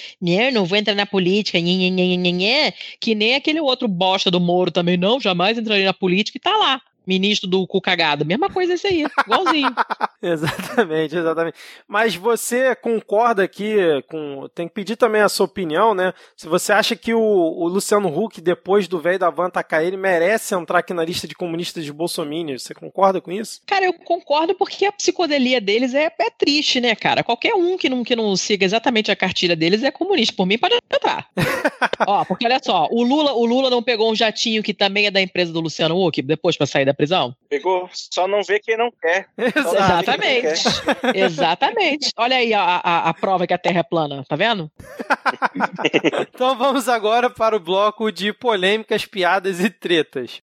não 0.52 0.66
vou 0.66 0.78
entrar 0.78 0.96
na 0.96 1.06
política, 1.06 1.60
nhê, 1.60 1.90
nhê, 1.90 2.18
nhê, 2.18 2.74
que 3.00 3.16
nem 3.16 3.36
aquele 3.36 3.60
outro 3.60 3.88
bosta 3.88 4.30
do 4.30 4.40
Moro 4.40 4.72
também, 4.72 4.98
não, 4.98 5.20
jamais 5.20 5.58
entraria 5.58 5.86
na 5.86 5.94
política 5.94 6.38
e 6.38 6.42
tá 6.42 6.56
lá 6.56 6.82
ministro 7.08 7.50
do 7.50 7.66
cu 7.66 7.82
cagado. 7.82 8.26
Mesma 8.26 8.50
coisa 8.50 8.74
esse 8.74 8.88
aí, 8.88 9.06
igualzinho. 9.26 9.74
exatamente, 10.22 11.16
exatamente. 11.16 11.58
Mas 11.88 12.16
você 12.16 12.76
concorda 12.76 13.44
aqui 13.44 13.78
com. 14.10 14.48
Tem 14.54 14.68
que 14.68 14.74
pedir 14.74 14.96
também 14.96 15.22
a 15.22 15.30
sua 15.30 15.46
opinião, 15.46 15.96
né? 15.96 16.14
Se 16.36 16.48
você 16.48 16.72
acha 16.72 16.96
que 16.96 17.14
o, 17.14 17.20
o 17.20 17.68
Luciano 17.68 18.10
Huck, 18.10 18.42
depois 18.42 18.88
do 18.88 19.00
velho 19.00 19.20
da 19.20 19.30
van 19.30 19.50
tacar 19.50 19.84
ele, 19.84 19.98
merece 19.98 20.54
entrar 20.54 20.80
aqui 20.80 20.94
na 20.94 21.06
lista 21.06 21.28
de 21.28 21.34
comunistas 21.34 21.84
de 21.84 21.94
Bolsonaro. 21.94 22.28
Você 22.28 22.74
concorda 22.74 23.22
com 23.22 23.32
isso? 23.32 23.62
Cara, 23.66 23.86
eu 23.86 23.94
concordo 23.94 24.54
porque 24.56 24.86
a 24.86 24.92
psicodelia 24.92 25.62
deles 25.62 25.94
é, 25.94 26.12
é 26.20 26.30
triste, 26.30 26.82
né, 26.82 26.96
cara? 26.96 27.24
Qualquer 27.24 27.54
um 27.54 27.78
que 27.78 27.90
não, 27.90 28.04
que 28.04 28.16
não 28.16 28.36
siga 28.36 28.66
exatamente 28.66 29.12
a 29.12 29.16
cartilha 29.16 29.56
deles 29.56 29.84
é 29.84 29.92
comunista. 29.92 30.36
Por 30.36 30.46
mim, 30.46 30.58
pode 30.58 30.76
entrar. 30.76 31.30
Ó, 32.06 32.26
porque 32.26 32.46
olha 32.46 32.60
só, 32.62 32.88
o 32.92 33.04
Lula, 33.04 33.34
o 33.34 33.46
Lula 33.46 33.70
não 33.70 33.82
pegou 33.82 34.12
um 34.12 34.16
jatinho 34.16 34.64
que 34.64 34.74
também 34.74 35.06
é 35.06 35.12
da 35.12 35.22
empresa 35.22 35.54
do 35.54 35.62
Luciano 35.62 36.04
Huck, 36.04 36.22
depois 36.22 36.58
para 36.58 36.68
sair 36.68 36.86
da 36.86 36.94
prisão? 36.98 37.36
Pegou. 37.48 37.90
Só 37.94 38.28
não 38.28 38.44
vê 38.44 38.60
quem 38.60 38.76
não 38.76 38.92
quer. 38.92 39.28
Exatamente. 39.38 40.64
Quer. 41.02 41.16
Exatamente. 41.16 42.10
Olha 42.18 42.38
aí 42.38 42.54
a, 42.54 42.62
a, 42.62 43.10
a, 43.10 43.14
prova 43.14 43.46
que 43.46 43.54
a 43.54 43.58
Terra 43.58 43.80
é 43.80 43.84
plana, 43.84 44.26
tá 44.28 44.36
vendo? 44.36 44.70
então 46.34 46.58
vamos 46.58 46.90
agora 46.90 47.30
para 47.30 47.56
o 47.56 47.60
bloco 47.60 48.12
de 48.12 48.34
polêmicas, 48.34 49.06
piadas 49.06 49.60
e 49.60 49.70
tretas. 49.70 50.42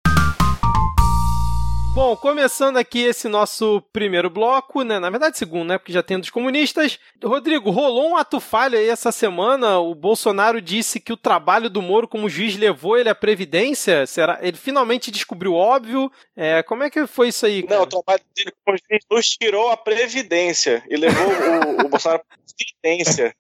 Bom, 1.94 2.18
começando 2.18 2.78
aqui 2.78 3.02
esse 3.04 3.28
nosso 3.28 3.80
primeiro 3.94 4.28
bloco, 4.28 4.82
né? 4.82 4.98
Na 4.98 5.12
verdade, 5.12 5.38
segundo, 5.38 5.68
né? 5.68 5.78
Porque 5.78 5.94
já 5.94 6.02
tem 6.02 6.20
dos 6.20 6.32
comunistas. 6.32 6.98
Rodrigo, 7.24 7.70
rolou 7.70 8.10
um 8.10 8.18
ato 8.18 8.40
falho 8.40 8.80
aí 8.80 8.90
essa 8.90 9.12
semana. 9.12 9.78
O 9.78 9.94
Bolsonaro 9.94 10.60
disse 10.60 11.00
que 11.00 11.14
o 11.14 11.18
trabalho 11.18 11.70
do 11.70 11.84
Moro 11.84 12.08
como 12.08 12.28
juiz 12.28 12.58
levou 12.58 12.98
ele 12.98 13.10
à 13.10 13.16
Previdência. 13.16 14.08
Será? 14.08 14.40
Ele 14.42 14.58
finalmente 14.58 15.12
descobriu 15.12 15.54
óbvio. 15.54 16.12
É, 16.36 16.64
como 16.64 16.82
é 16.82 16.90
que 16.90 17.06
foi 17.06 17.28
isso 17.28 17.46
aí? 17.46 17.62
Cara? 17.62 17.76
Não, 17.76 17.84
o 17.84 17.88
trabalho 17.88 18.24
dele 18.36 18.52
como 18.66 18.76
juiz 18.76 19.04
nos 19.12 19.30
tirou 19.30 19.70
a 19.70 19.78
Previdência 19.78 20.84
e 20.90 20.96
levou 20.96 21.28
o, 21.28 21.86
o 21.86 21.90
Bolsonaro 21.94 22.24
Previdência. 22.82 23.36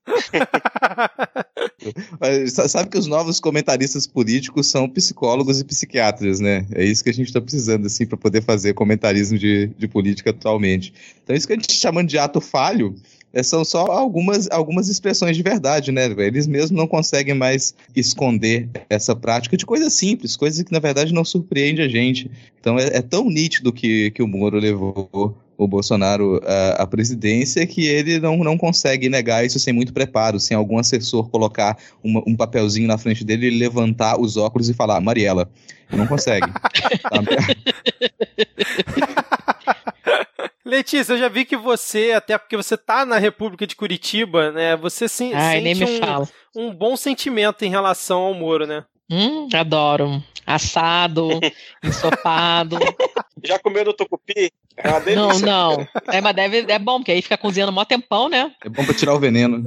Sabe 2.68 2.90
que 2.90 2.98
os 2.98 3.08
novos 3.08 3.40
comentaristas 3.40 4.08
políticos 4.08 4.68
são 4.68 4.90
psicólogos 4.90 5.60
e 5.60 5.66
psiquiatras, 5.66 6.40
né? 6.40 6.66
É 6.74 6.84
isso 6.84 7.04
que 7.04 7.10
a 7.10 7.14
gente 7.14 7.28
está 7.28 7.42
precisando, 7.42 7.86
assim, 7.86 8.06
para 8.06 8.18
poder 8.18 8.43
fazer 8.44 8.74
comentarismo 8.74 9.38
de, 9.38 9.72
de 9.78 9.88
política 9.88 10.30
atualmente. 10.30 10.94
Então, 11.24 11.36
isso 11.36 11.48
que 11.48 11.54
a 11.54 11.56
gente 11.56 11.70
está 11.70 11.90
chamando 11.90 12.08
de 12.08 12.18
ato 12.18 12.40
falho 12.40 12.96
é, 13.34 13.42
são 13.42 13.66
só 13.66 13.88
algumas, 13.88 14.48
algumas 14.52 14.88
expressões 14.88 15.36
de 15.36 15.42
verdade, 15.42 15.92
né? 15.92 16.06
Eles 16.20 16.46
mesmos 16.46 16.72
não 16.72 16.88
conseguem 16.88 17.34
mais 17.34 17.74
esconder 17.96 18.70
essa 18.88 19.16
prática 19.16 19.58
de 19.58 19.66
coisas 19.66 19.92
simples, 19.94 20.36
coisas 20.36 20.62
que 20.62 20.72
na 20.72 20.80
verdade 20.80 21.14
não 21.14 21.26
surpreende 21.26 21.82
a 21.82 21.88
gente. 21.88 22.30
Então 22.60 22.78
é, 22.78 22.98
é 22.98 23.02
tão 23.02 23.28
nítido 23.28 23.74
que, 23.74 24.12
que 24.12 24.22
o 24.22 24.28
Moro 24.28 24.60
levou 24.60 25.36
o 25.58 25.68
Bolsonaro 25.68 26.42
à, 26.78 26.86
presidência 26.88 27.66
que 27.66 27.86
ele 27.88 28.20
não, 28.20 28.38
não 28.38 28.58
consegue 28.58 29.10
negar 29.10 29.46
isso 29.46 29.60
sem 29.60 29.74
muito 29.74 29.94
preparo, 29.94 30.40
sem 30.40 30.56
algum 30.56 30.78
assessor 30.78 31.30
colocar 31.30 31.78
uma, 32.04 32.24
um 32.28 32.36
papelzinho 32.36 32.88
na 32.88 32.98
frente 32.98 33.24
dele, 33.24 33.48
ele 33.48 33.60
levantar 33.60 34.20
os 34.20 34.38
óculos 34.38 34.70
e 34.70 34.74
falar, 34.74 35.00
Mariela, 35.02 35.50
não 35.92 36.08
consegue. 36.08 36.48
Letícia, 40.66 41.14
eu 41.14 41.18
já 41.18 41.28
vi 41.30 41.46
que 41.46 41.56
você, 41.56 42.14
até 42.14 42.38
porque 42.38 42.58
você 42.58 42.76
tá 42.76 43.06
na 43.06 43.18
República 43.20 43.68
de 43.68 43.76
Curitiba, 43.76 44.52
né? 44.52 44.76
Você 44.78 45.08
sim, 45.08 45.32
Ai, 45.34 45.62
sente 45.62 45.84
um, 46.56 46.68
um 46.68 46.74
bom 46.74 46.98
sentimento 46.98 47.64
em 47.64 47.70
relação 47.70 48.22
ao 48.22 48.34
Moro, 48.34 48.66
né? 48.66 48.84
Hum, 49.12 49.48
adoro. 49.54 50.24
Assado, 50.46 51.40
ensopado. 51.84 52.78
Já 53.44 53.60
comeu 53.60 53.86
do 53.86 53.94
tucupi? 53.94 54.52
É 54.76 54.90
uma 54.90 55.00
delícia. 55.00 55.46
Não, 55.46 55.78
não. 55.78 55.88
É, 56.12 56.22
mas 56.22 56.36
deve, 56.36 56.66
é 56.72 56.80
bom, 56.80 56.98
porque 57.00 57.12
aí 57.12 57.22
fica 57.22 57.38
cozinhando 57.38 57.72
mó 57.72 57.86
tempão, 57.86 58.28
né? 58.28 58.52
É 58.64 58.70
bom 58.70 58.84
pra 58.84 58.94
tirar 58.94 59.14
o 59.14 59.20
veneno. 59.20 59.64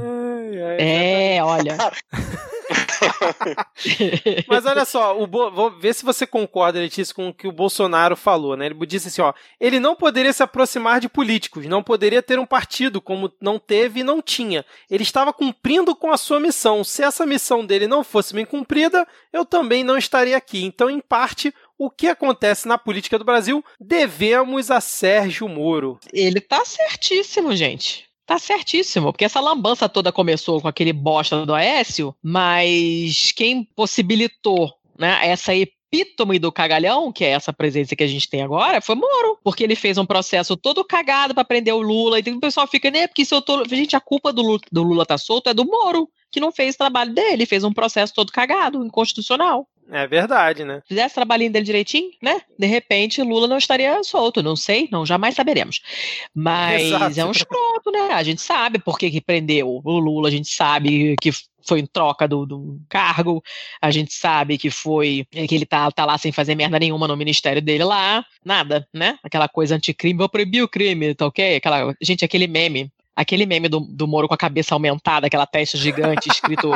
É, 0.79 1.43
olha. 1.43 1.77
Mas 4.49 4.67
olha 4.67 4.85
só, 4.85 5.21
o 5.21 5.27
Bo... 5.27 5.51
vou 5.51 5.71
ver 5.71 5.95
se 5.95 6.05
você 6.05 6.27
concorda, 6.27 6.79
Letícia, 6.79 7.15
com 7.15 7.29
o 7.29 7.35
que 7.35 7.49
o 7.49 7.53
Bolsonaro 7.53 8.17
falou, 8.17 8.57
né? 8.57 8.67
Ele 8.67 8.87
disse 8.87 9.09
assim, 9.09 9.23
ó, 9.23 9.33
ele 9.61 9.81
não 9.81 9.95
poderia 9.95 10.33
se 10.33 10.43
aproximar 10.43 11.01
de 11.01 11.09
políticos, 11.09 11.67
não 11.67 11.83
poderia 11.83 12.23
ter 12.23 12.39
um 12.39 12.47
partido 12.47 13.01
como 13.01 13.33
não 13.41 13.59
teve 13.59 14.01
e 14.01 14.05
não 14.05 14.21
tinha. 14.23 14.65
Ele 14.91 15.03
estava 15.03 15.33
cumprindo 15.33 15.95
com 15.95 16.11
a 16.11 16.17
sua 16.17 16.41
missão. 16.41 16.85
Se 16.85 17.03
essa 17.03 17.27
missão 17.27 17.65
dele 17.65 17.87
não 17.87 18.05
fosse 18.05 18.35
bem 18.35 18.45
cumprida, 18.45 19.07
eu 19.33 19.45
também 19.45 19.85
não 19.85 19.97
estaria 19.97 20.37
aqui. 20.37 20.65
Então, 20.65 20.91
em 20.91 21.01
parte, 21.01 21.55
o 21.79 21.91
que 21.91 22.09
acontece 22.09 22.67
na 22.67 22.79
política 22.79 23.19
do 23.19 23.25
Brasil 23.25 23.65
devemos 23.79 24.71
a 24.71 24.81
Sérgio 24.81 25.49
Moro. 25.49 25.99
Ele 26.13 26.41
tá 26.41 26.65
certíssimo, 26.65 27.55
gente. 27.55 28.07
Tá 28.27 28.41
certíssimo, 28.41 29.13
porque 29.13 29.25
essa 29.25 29.41
lambança 29.41 29.89
toda 29.89 30.11
começou 30.11 30.61
com 30.61 30.67
aquele 30.67 30.93
bosta 30.93 31.47
do 31.47 31.55
Aécio, 31.55 32.13
mas 32.21 33.31
quem 33.31 33.63
possibilitou 33.63 34.75
né, 34.99 35.21
essa 35.23 35.55
epítome 35.55 36.41
do 36.41 36.51
cagalhão, 36.51 37.13
que 37.13 37.25
é 37.25 37.31
essa 37.31 37.53
presença 37.53 37.95
que 37.95 38.03
a 38.03 38.07
gente 38.07 38.29
tem 38.29 38.43
agora, 38.43 38.81
foi 38.81 38.97
Moro. 38.97 39.39
Porque 39.45 39.63
ele 39.63 39.77
fez 39.77 39.97
um 39.97 40.05
processo 40.05 40.57
todo 40.57 40.85
cagado 40.85 41.35
para 41.35 41.45
prender 41.45 41.73
o 41.73 41.81
Lula. 41.81 42.19
E 42.19 42.23
o 42.23 42.41
pessoal 42.41 42.67
fica, 42.67 42.91
né? 42.91 43.07
Porque 43.07 43.25
se 43.25 43.33
eu 43.33 43.41
tô. 43.41 43.65
Gente, 43.65 43.95
a 43.95 44.01
culpa 44.01 44.33
do 44.33 44.43
Lula, 44.43 44.61
do 44.73 44.83
Lula 44.83 45.07
tá 45.07 45.17
solto 45.17 45.49
é 45.49 45.55
do 45.55 45.65
Moro, 45.65 46.09
que 46.37 46.41
não 46.41 46.53
fez 46.53 46.75
o 46.75 46.79
trabalho 46.79 47.15
dele, 47.15 47.47
fez 47.47 47.65
um 47.65 47.73
processo 47.73 48.13
todo 48.13 48.31
cagado, 48.31 48.85
inconstitucional. 48.85 49.67
É 49.91 50.07
verdade, 50.07 50.65
né? 50.65 50.83
Se 50.83 50.89
fizesse 50.89 51.13
o 51.13 51.15
trabalhinho 51.15 51.51
dele 51.51 51.65
direitinho, 51.65 52.11
né? 52.23 52.43
De 52.59 52.67
repente, 52.67 53.23
Lula 53.23 53.47
não 53.47 53.57
estaria 53.57 54.05
solto. 54.05 54.43
Não 54.43 54.55
sei, 54.55 54.87
não, 54.93 55.07
jamais 55.07 55.35
saberemos. 55.35 55.81
Mas 56.35 56.89
Exato. 56.89 57.21
é 57.21 57.25
um 57.25 57.31
escroto, 57.31 57.91
né? 57.91 58.13
A 58.13 58.23
gente 58.23 58.43
sabe 58.43 58.79
por 58.79 58.99
que, 58.99 59.11
que 59.11 59.21
prendeu 59.21 59.81
o 59.83 59.99
Lula, 59.99 60.29
a 60.29 60.31
gente 60.31 60.49
sabe 60.49 61.15
que 61.23 61.31
foi 61.67 61.81
em 61.81 61.87
troca 61.87 62.29
do, 62.29 62.45
do 62.45 62.81
cargo, 62.89 63.43
a 63.81 63.91
gente 63.91 64.13
sabe 64.13 64.59
que 64.59 64.71
foi 64.71 65.27
que 65.31 65.55
ele 65.55 65.67
tá, 65.67 65.91
tá 65.91 66.05
lá 66.05 66.19
sem 66.19 66.31
fazer 66.31 66.55
merda 66.55 66.79
nenhuma 66.79 67.09
no 67.09 67.17
ministério 67.17 67.63
dele 67.63 67.83
lá, 67.83 68.25
nada, 68.45 68.87
né? 68.93 69.19
Aquela 69.23 69.49
coisa 69.49 69.75
anticrime, 69.75 70.19
vou 70.19 70.29
proibir 70.29 70.63
o 70.63 70.69
crime, 70.69 71.15
tá 71.15 71.27
ok? 71.27 71.57
Aquela, 71.57 71.95
gente, 72.01 72.25
aquele 72.25 72.47
meme 72.47 72.93
Aquele 73.17 73.47
meme 73.47 73.69
do, 73.69 73.81
do 73.81 74.07
Moro 74.07 74.29
com 74.29 74.35
a 74.35 74.39
cabeça 74.39 74.75
aumentada, 74.75 75.27
aquela 75.27 75.47
testa 75.47 75.79
gigante 75.79 76.29
escrito 76.29 76.71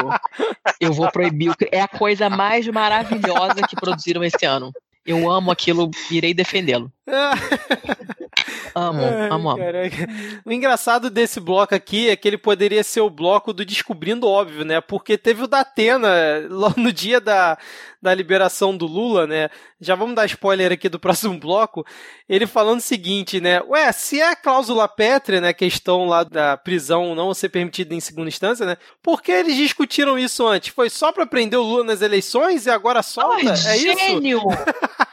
Eu 0.81 0.93
vou 0.93 1.11
proibir. 1.13 1.55
É 1.71 1.83
a 1.83 1.89
coisa 1.89 2.31
mais 2.31 2.67
maravilhosa 2.67 3.67
que 3.69 3.77
produziram 3.77 4.25
esse 4.25 4.47
ano. 4.47 4.73
Eu 5.05 5.31
amo 5.31 5.51
aquilo, 5.51 5.91
irei 6.11 6.33
defendê-lo. 6.33 6.91
Amo, 8.75 9.03
amo, 9.31 9.51
amo. 9.51 9.63
O 10.45 10.53
engraçado 10.53 11.11
desse 11.11 11.41
bloco 11.41 11.75
aqui 11.75 12.09
é 12.09 12.17
que 12.17 12.27
ele 12.29 12.39
poderia 12.39 12.83
ser 12.83 13.01
o 13.01 13.11
bloco 13.11 13.53
do 13.53 13.65
Descobrindo 13.65 14.27
Óbvio, 14.27 14.65
né? 14.65 14.81
Porque 14.81 15.19
teve 15.19 15.45
o 15.45 15.47
da 15.47 15.61
Atena, 15.61 16.41
no 16.77 16.93
dia 16.93 17.21
da, 17.21 17.59
da 18.01 18.15
liberação 18.15 18.77
do 18.77 18.87
Lula, 18.87 19.27
né? 19.27 19.51
Já 19.81 19.95
vamos 19.95 20.15
dar 20.15 20.27
spoiler 20.27 20.73
aqui 20.73 20.89
do 20.89 20.99
próximo 20.99 21.37
bloco. 21.41 21.85
Ele 22.29 22.47
falando 22.47 22.79
o 22.79 22.83
seguinte, 22.83 23.41
né? 23.41 23.61
Ué, 23.63 23.91
se 23.93 24.21
é 24.21 24.31
a 24.31 24.37
cláusula 24.37 24.89
pétrea, 24.89 25.41
né? 25.41 25.53
Questão 25.53 26.07
lá 26.07 26.25
da 26.25 26.57
prisão 26.57 27.15
não 27.15 27.35
ser 27.35 27.49
permitida 27.49 27.95
em 27.95 28.01
segunda 28.01 28.29
instância, 28.29 28.65
né? 28.65 28.77
Por 29.03 29.23
que 29.23 29.33
eles 29.33 29.57
discutiram 29.57 30.19
isso 30.19 30.47
antes? 30.47 30.73
Foi 30.73 30.89
só 30.89 31.13
para 31.13 31.27
prender 31.27 31.59
o 31.59 31.63
Lula 31.63 31.85
nas 31.85 32.03
eleições 32.03 32.67
e 32.67 32.71
agora 32.71 33.03
solta? 33.03 33.37
Ai, 33.37 33.49
é 33.49 33.79
gênio! 33.79 33.93
isso? 33.93 33.99
gênio! 33.99 34.41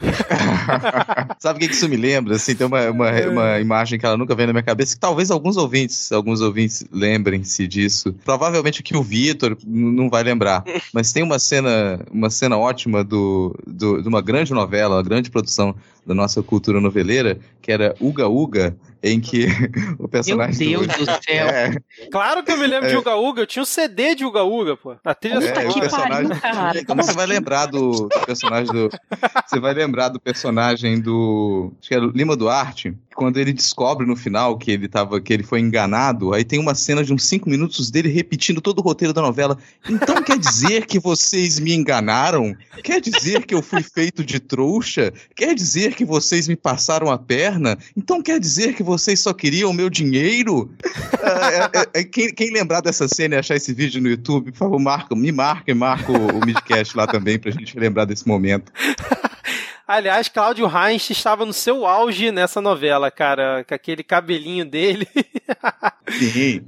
Sabe 1.38 1.64
o 1.64 1.68
que 1.68 1.74
isso 1.74 1.88
me 1.88 1.96
lembra? 1.96 2.36
Assim, 2.36 2.54
tem 2.54 2.66
uma, 2.66 2.90
uma, 2.90 3.10
uma 3.28 3.60
imagem 3.60 3.98
que 3.98 4.06
ela 4.06 4.16
nunca 4.16 4.34
vem 4.34 4.46
na 4.46 4.52
minha 4.52 4.62
cabeça, 4.62 4.94
que 4.94 5.00
talvez 5.00 5.30
alguns 5.30 5.56
ouvintes, 5.56 6.12
alguns 6.12 6.40
ouvintes 6.40 6.84
lembrem-se 6.92 7.66
disso. 7.66 8.14
Provavelmente 8.24 8.82
que 8.82 8.96
o 8.96 9.02
Vitor 9.02 9.56
não 9.66 10.08
vai 10.08 10.22
lembrar, 10.22 10.64
mas 10.92 11.12
tem 11.12 11.22
uma 11.22 11.38
cena, 11.38 12.00
uma 12.12 12.30
cena 12.30 12.56
ótima 12.56 13.02
do, 13.02 13.54
do, 13.66 14.02
de 14.02 14.08
uma 14.08 14.22
grande 14.22 14.52
novela, 14.52 14.96
uma 14.96 15.02
grande 15.02 15.30
produção 15.30 15.74
da 16.06 16.14
nossa 16.14 16.42
cultura 16.42 16.80
noveleira, 16.80 17.38
que 17.60 17.70
era 17.70 17.94
Uga 18.00 18.28
Uga, 18.28 18.76
em 19.02 19.20
que 19.20 19.46
o 19.98 20.08
personagem. 20.08 20.70
Meu 20.70 20.80
Deus 20.80 20.98
do, 20.98 21.06
do 21.06 21.24
céu. 21.24 21.46
É, 21.46 21.76
claro 22.10 22.42
que 22.42 22.52
eu 22.52 22.58
me 22.58 22.66
lembro 22.66 22.88
é. 22.88 22.90
de 22.90 22.96
Uga 22.96 23.16
Uga, 23.16 23.42
eu 23.42 23.46
tinha 23.46 23.62
um 23.62 23.66
CD 23.66 24.14
de 24.14 24.24
Uga 24.24 24.42
Uga, 24.42 24.76
pô. 24.76 24.96
A 25.04 25.14
trilha 25.14 25.44
é, 25.44 25.68
o 25.68 25.80
personagem. 25.80 26.28
Pariu, 26.40 26.86
Como 26.86 27.02
você 27.02 27.12
vai 27.12 27.26
lembrar 27.26 27.66
do, 27.66 27.90
do 28.08 28.20
personagem 28.26 28.72
do. 28.72 28.88
Você 29.46 29.60
vai 29.60 29.74
lembrar 29.74 30.08
do 30.08 30.20
personagem 30.20 31.00
do. 31.00 31.72
Acho 31.80 31.88
que 31.88 31.94
é 31.94 31.98
Lima 31.98 32.36
Duarte, 32.36 32.96
quando 33.18 33.36
ele 33.38 33.52
descobre 33.52 34.06
no 34.06 34.14
final 34.14 34.56
que 34.56 34.70
ele 34.70 34.86
tava, 34.86 35.20
que 35.20 35.32
ele 35.32 35.42
foi 35.42 35.58
enganado, 35.58 36.32
aí 36.32 36.44
tem 36.44 36.60
uma 36.60 36.72
cena 36.72 37.02
de 37.02 37.12
uns 37.12 37.24
cinco 37.24 37.50
minutos 37.50 37.90
dele 37.90 38.08
repetindo 38.08 38.60
todo 38.60 38.78
o 38.78 38.80
roteiro 38.80 39.12
da 39.12 39.20
novela. 39.20 39.58
Então 39.88 40.22
quer 40.22 40.38
dizer 40.38 40.86
que 40.86 41.00
vocês 41.00 41.58
me 41.58 41.74
enganaram? 41.74 42.56
Quer 42.84 43.00
dizer 43.00 43.44
que 43.44 43.52
eu 43.52 43.60
fui 43.60 43.82
feito 43.82 44.24
de 44.24 44.38
trouxa? 44.38 45.12
Quer 45.34 45.52
dizer 45.52 45.96
que 45.96 46.04
vocês 46.04 46.46
me 46.46 46.54
passaram 46.54 47.10
a 47.10 47.18
perna? 47.18 47.76
Então 47.96 48.22
quer 48.22 48.38
dizer 48.38 48.76
que 48.76 48.84
vocês 48.84 49.18
só 49.18 49.32
queriam 49.32 49.72
meu 49.72 49.90
dinheiro? 49.90 50.70
é, 51.20 51.78
é, 51.80 52.00
é, 52.00 52.04
quem, 52.04 52.32
quem, 52.32 52.52
lembrar 52.52 52.82
dessa 52.82 53.08
cena 53.08 53.34
e 53.34 53.38
achar 53.38 53.56
esse 53.56 53.74
vídeo 53.74 54.00
no 54.00 54.08
YouTube, 54.08 54.52
por 54.52 54.58
favor, 54.58 54.78
marca, 54.78 55.16
me 55.16 55.32
marca 55.32 55.72
e 55.72 55.74
marca 55.74 56.12
o, 56.12 56.38
o 56.38 56.46
midcast 56.46 56.96
lá 56.96 57.04
também 57.04 57.36
pra 57.36 57.50
gente 57.50 57.76
lembrar 57.76 58.04
desse 58.04 58.28
momento. 58.28 58.72
Aliás, 59.88 60.28
Cláudio 60.28 60.68
Heinz 60.68 61.08
estava 61.08 61.46
no 61.46 61.52
seu 61.54 61.86
auge 61.86 62.30
nessa 62.30 62.60
novela, 62.60 63.10
cara, 63.10 63.64
com 63.66 63.74
aquele 63.74 64.02
cabelinho 64.04 64.66
dele. 64.66 65.08
Sim. 66.12 66.60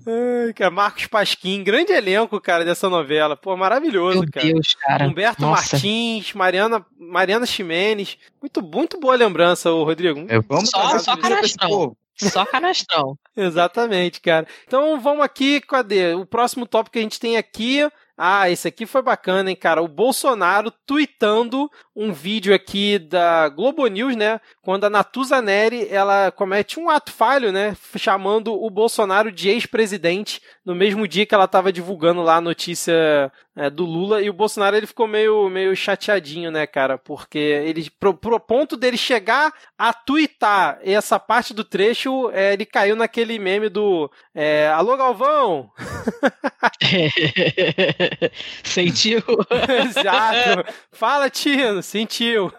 Ai, 0.58 0.70
Marcos 0.70 1.06
Pasquim, 1.06 1.62
grande 1.62 1.92
elenco, 1.92 2.40
cara, 2.40 2.64
dessa 2.64 2.88
novela. 2.88 3.36
Pô, 3.36 3.54
maravilhoso, 3.58 4.20
Meu 4.20 4.30
cara. 4.32 4.46
Deus, 4.46 4.74
cara. 4.74 5.06
Humberto 5.06 5.42
Nossa. 5.42 5.74
Martins, 5.76 6.32
Mariana, 6.32 6.82
Mariana 6.98 7.44
Ximenes. 7.44 8.16
Muito, 8.40 8.62
muito 8.62 8.98
boa 8.98 9.16
lembrança, 9.16 9.70
o 9.70 9.84
Rodrigo. 9.84 10.24
É, 10.26 10.40
vamos 10.40 10.70
só, 10.70 10.98
só 10.98 11.14
canastrão. 11.14 11.94
Só 12.16 12.46
canastrão. 12.48 13.18
Exatamente, 13.36 14.22
cara. 14.22 14.46
Então 14.66 14.98
vamos 14.98 15.22
aqui, 15.22 15.60
cadê? 15.60 16.14
O 16.14 16.24
próximo 16.24 16.64
tópico 16.64 16.94
que 16.94 16.98
a 16.98 17.02
gente 17.02 17.20
tem 17.20 17.36
aqui 17.36 17.86
ah, 18.22 18.50
esse 18.50 18.68
aqui 18.68 18.84
foi 18.84 19.00
bacana, 19.00 19.48
hein, 19.48 19.56
cara? 19.56 19.80
O 19.80 19.88
Bolsonaro 19.88 20.70
tweetando 20.70 21.70
um 21.96 22.12
vídeo 22.12 22.54
aqui 22.54 22.98
da 22.98 23.48
Globo 23.48 23.86
News, 23.86 24.14
né? 24.14 24.42
Quando 24.60 24.84
a 24.84 24.90
Natuza 24.90 25.40
Neri, 25.40 25.88
ela 25.88 26.30
comete 26.30 26.78
um 26.78 26.90
ato 26.90 27.10
falho, 27.10 27.50
né? 27.50 27.74
Chamando 27.96 28.52
o 28.52 28.68
Bolsonaro 28.68 29.32
de 29.32 29.48
ex-presidente 29.48 30.42
no 30.62 30.74
mesmo 30.74 31.08
dia 31.08 31.24
que 31.24 31.34
ela 31.34 31.46
estava 31.46 31.72
divulgando 31.72 32.20
lá 32.20 32.36
a 32.36 32.40
notícia 32.42 33.32
é, 33.60 33.68
do 33.68 33.84
Lula. 33.84 34.22
E 34.22 34.30
o 34.30 34.32
Bolsonaro, 34.32 34.74
ele 34.74 34.86
ficou 34.86 35.06
meio, 35.06 35.50
meio 35.50 35.76
chateadinho, 35.76 36.50
né, 36.50 36.66
cara? 36.66 36.96
Porque 36.96 37.38
ele, 37.38 37.90
pro, 38.00 38.14
pro 38.14 38.40
ponto 38.40 38.74
dele 38.74 38.96
chegar 38.96 39.52
a 39.76 39.92
twittar 39.92 40.78
essa 40.82 41.20
parte 41.20 41.52
do 41.52 41.62
trecho, 41.62 42.30
é, 42.30 42.54
ele 42.54 42.64
caiu 42.64 42.96
naquele 42.96 43.38
meme 43.38 43.68
do 43.68 44.10
é, 44.34 44.68
Alô, 44.68 44.96
Galvão! 44.96 45.70
sentiu. 48.64 49.22
Exato. 49.84 50.72
Fala, 50.90 51.28
Tino, 51.28 51.82
sentiu. 51.82 52.50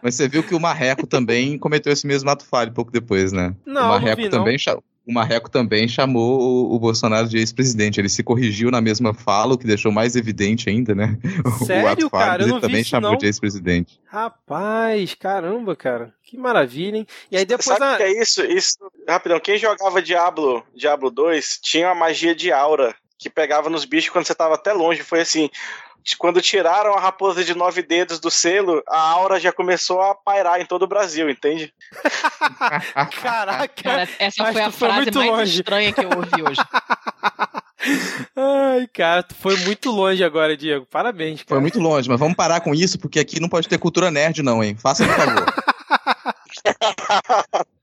Mas 0.00 0.14
você 0.14 0.28
viu 0.28 0.44
que 0.44 0.54
o 0.54 0.60
Marreco 0.60 1.04
também 1.04 1.58
cometeu 1.58 1.92
esse 1.92 2.06
mesmo 2.06 2.30
ato 2.30 2.44
falho 2.44 2.72
pouco 2.72 2.92
depois, 2.92 3.32
né? 3.32 3.56
Não, 3.66 3.86
o 3.86 3.88
Marreco 3.88 4.20
não 4.20 4.24
vi, 4.24 4.30
também 4.30 4.56
não. 4.64 4.80
O 5.08 5.12
Marreco 5.12 5.50
também 5.50 5.88
chamou 5.88 6.38
o, 6.38 6.74
o 6.74 6.78
Bolsonaro 6.78 7.26
de 7.26 7.38
ex-presidente. 7.38 7.98
Ele 7.98 8.10
se 8.10 8.22
corrigiu 8.22 8.70
na 8.70 8.78
mesma 8.78 9.14
fala, 9.14 9.54
o 9.54 9.58
que 9.58 9.66
deixou 9.66 9.90
mais 9.90 10.14
evidente 10.14 10.68
ainda, 10.68 10.94
né? 10.94 11.16
Sério, 11.64 11.86
o 11.86 11.88
ato 11.88 12.10
falho, 12.10 12.10
cara? 12.10 12.42
Eu 12.42 12.48
ele 12.50 12.60
também 12.60 12.80
isso, 12.82 12.90
chamou 12.90 13.12
não. 13.12 13.18
de 13.18 13.24
ex-presidente. 13.24 13.98
Rapaz, 14.04 15.14
caramba, 15.14 15.74
cara. 15.74 16.12
Que 16.22 16.36
maravilha, 16.36 16.98
hein? 16.98 17.06
E 17.30 17.38
aí 17.38 17.46
depois 17.46 17.78
Sabe 17.78 17.84
a... 17.84 17.96
que 17.96 18.02
é 18.02 18.20
isso? 18.20 18.44
Isso, 18.44 18.76
rapidão, 19.08 19.40
quem 19.40 19.56
jogava 19.56 20.02
Diablo, 20.02 20.62
Diablo 20.74 21.10
2 21.10 21.58
tinha 21.62 21.88
a 21.88 21.94
magia 21.94 22.34
de 22.34 22.52
aura 22.52 22.94
que 23.16 23.30
pegava 23.30 23.70
nos 23.70 23.86
bichos 23.86 24.10
quando 24.10 24.26
você 24.26 24.34
tava 24.34 24.56
até 24.56 24.74
longe. 24.74 25.02
Foi 25.02 25.20
assim, 25.20 25.48
quando 26.16 26.40
tiraram 26.40 26.94
a 26.94 27.00
raposa 27.00 27.44
de 27.44 27.54
nove 27.54 27.82
dedos 27.82 28.20
do 28.20 28.30
selo, 28.30 28.82
a 28.88 28.98
aura 28.98 29.38
já 29.40 29.52
começou 29.52 30.00
a 30.00 30.14
pairar 30.14 30.60
em 30.60 30.66
todo 30.66 30.82
o 30.82 30.88
Brasil, 30.88 31.28
entende? 31.28 31.72
Caraca, 33.20 33.68
Cara, 33.82 34.08
essa 34.18 34.52
foi 34.52 34.62
a 34.62 34.70
foi 34.70 34.88
frase 34.88 35.02
muito 35.02 35.18
mais 35.18 35.30
longe. 35.30 35.58
estranha 35.60 35.92
que 35.92 36.00
eu 36.04 36.10
ouvi 36.10 36.42
hoje. 36.42 36.60
Ai, 38.36 38.86
cara, 38.92 39.22
tu 39.22 39.34
foi 39.34 39.56
muito 39.58 39.90
longe 39.90 40.22
agora, 40.24 40.56
Diego. 40.56 40.86
Parabéns, 40.86 41.42
cara. 41.42 41.48
Foi 41.48 41.60
muito 41.60 41.78
longe, 41.78 42.08
mas 42.08 42.18
vamos 42.18 42.36
parar 42.36 42.60
com 42.60 42.74
isso, 42.74 42.98
porque 42.98 43.20
aqui 43.20 43.40
não 43.40 43.48
pode 43.48 43.68
ter 43.68 43.78
cultura 43.78 44.10
nerd, 44.10 44.42
não, 44.42 44.62
hein? 44.62 44.76
Faça 44.76 45.04
por 45.06 45.14
favor. 45.14 45.46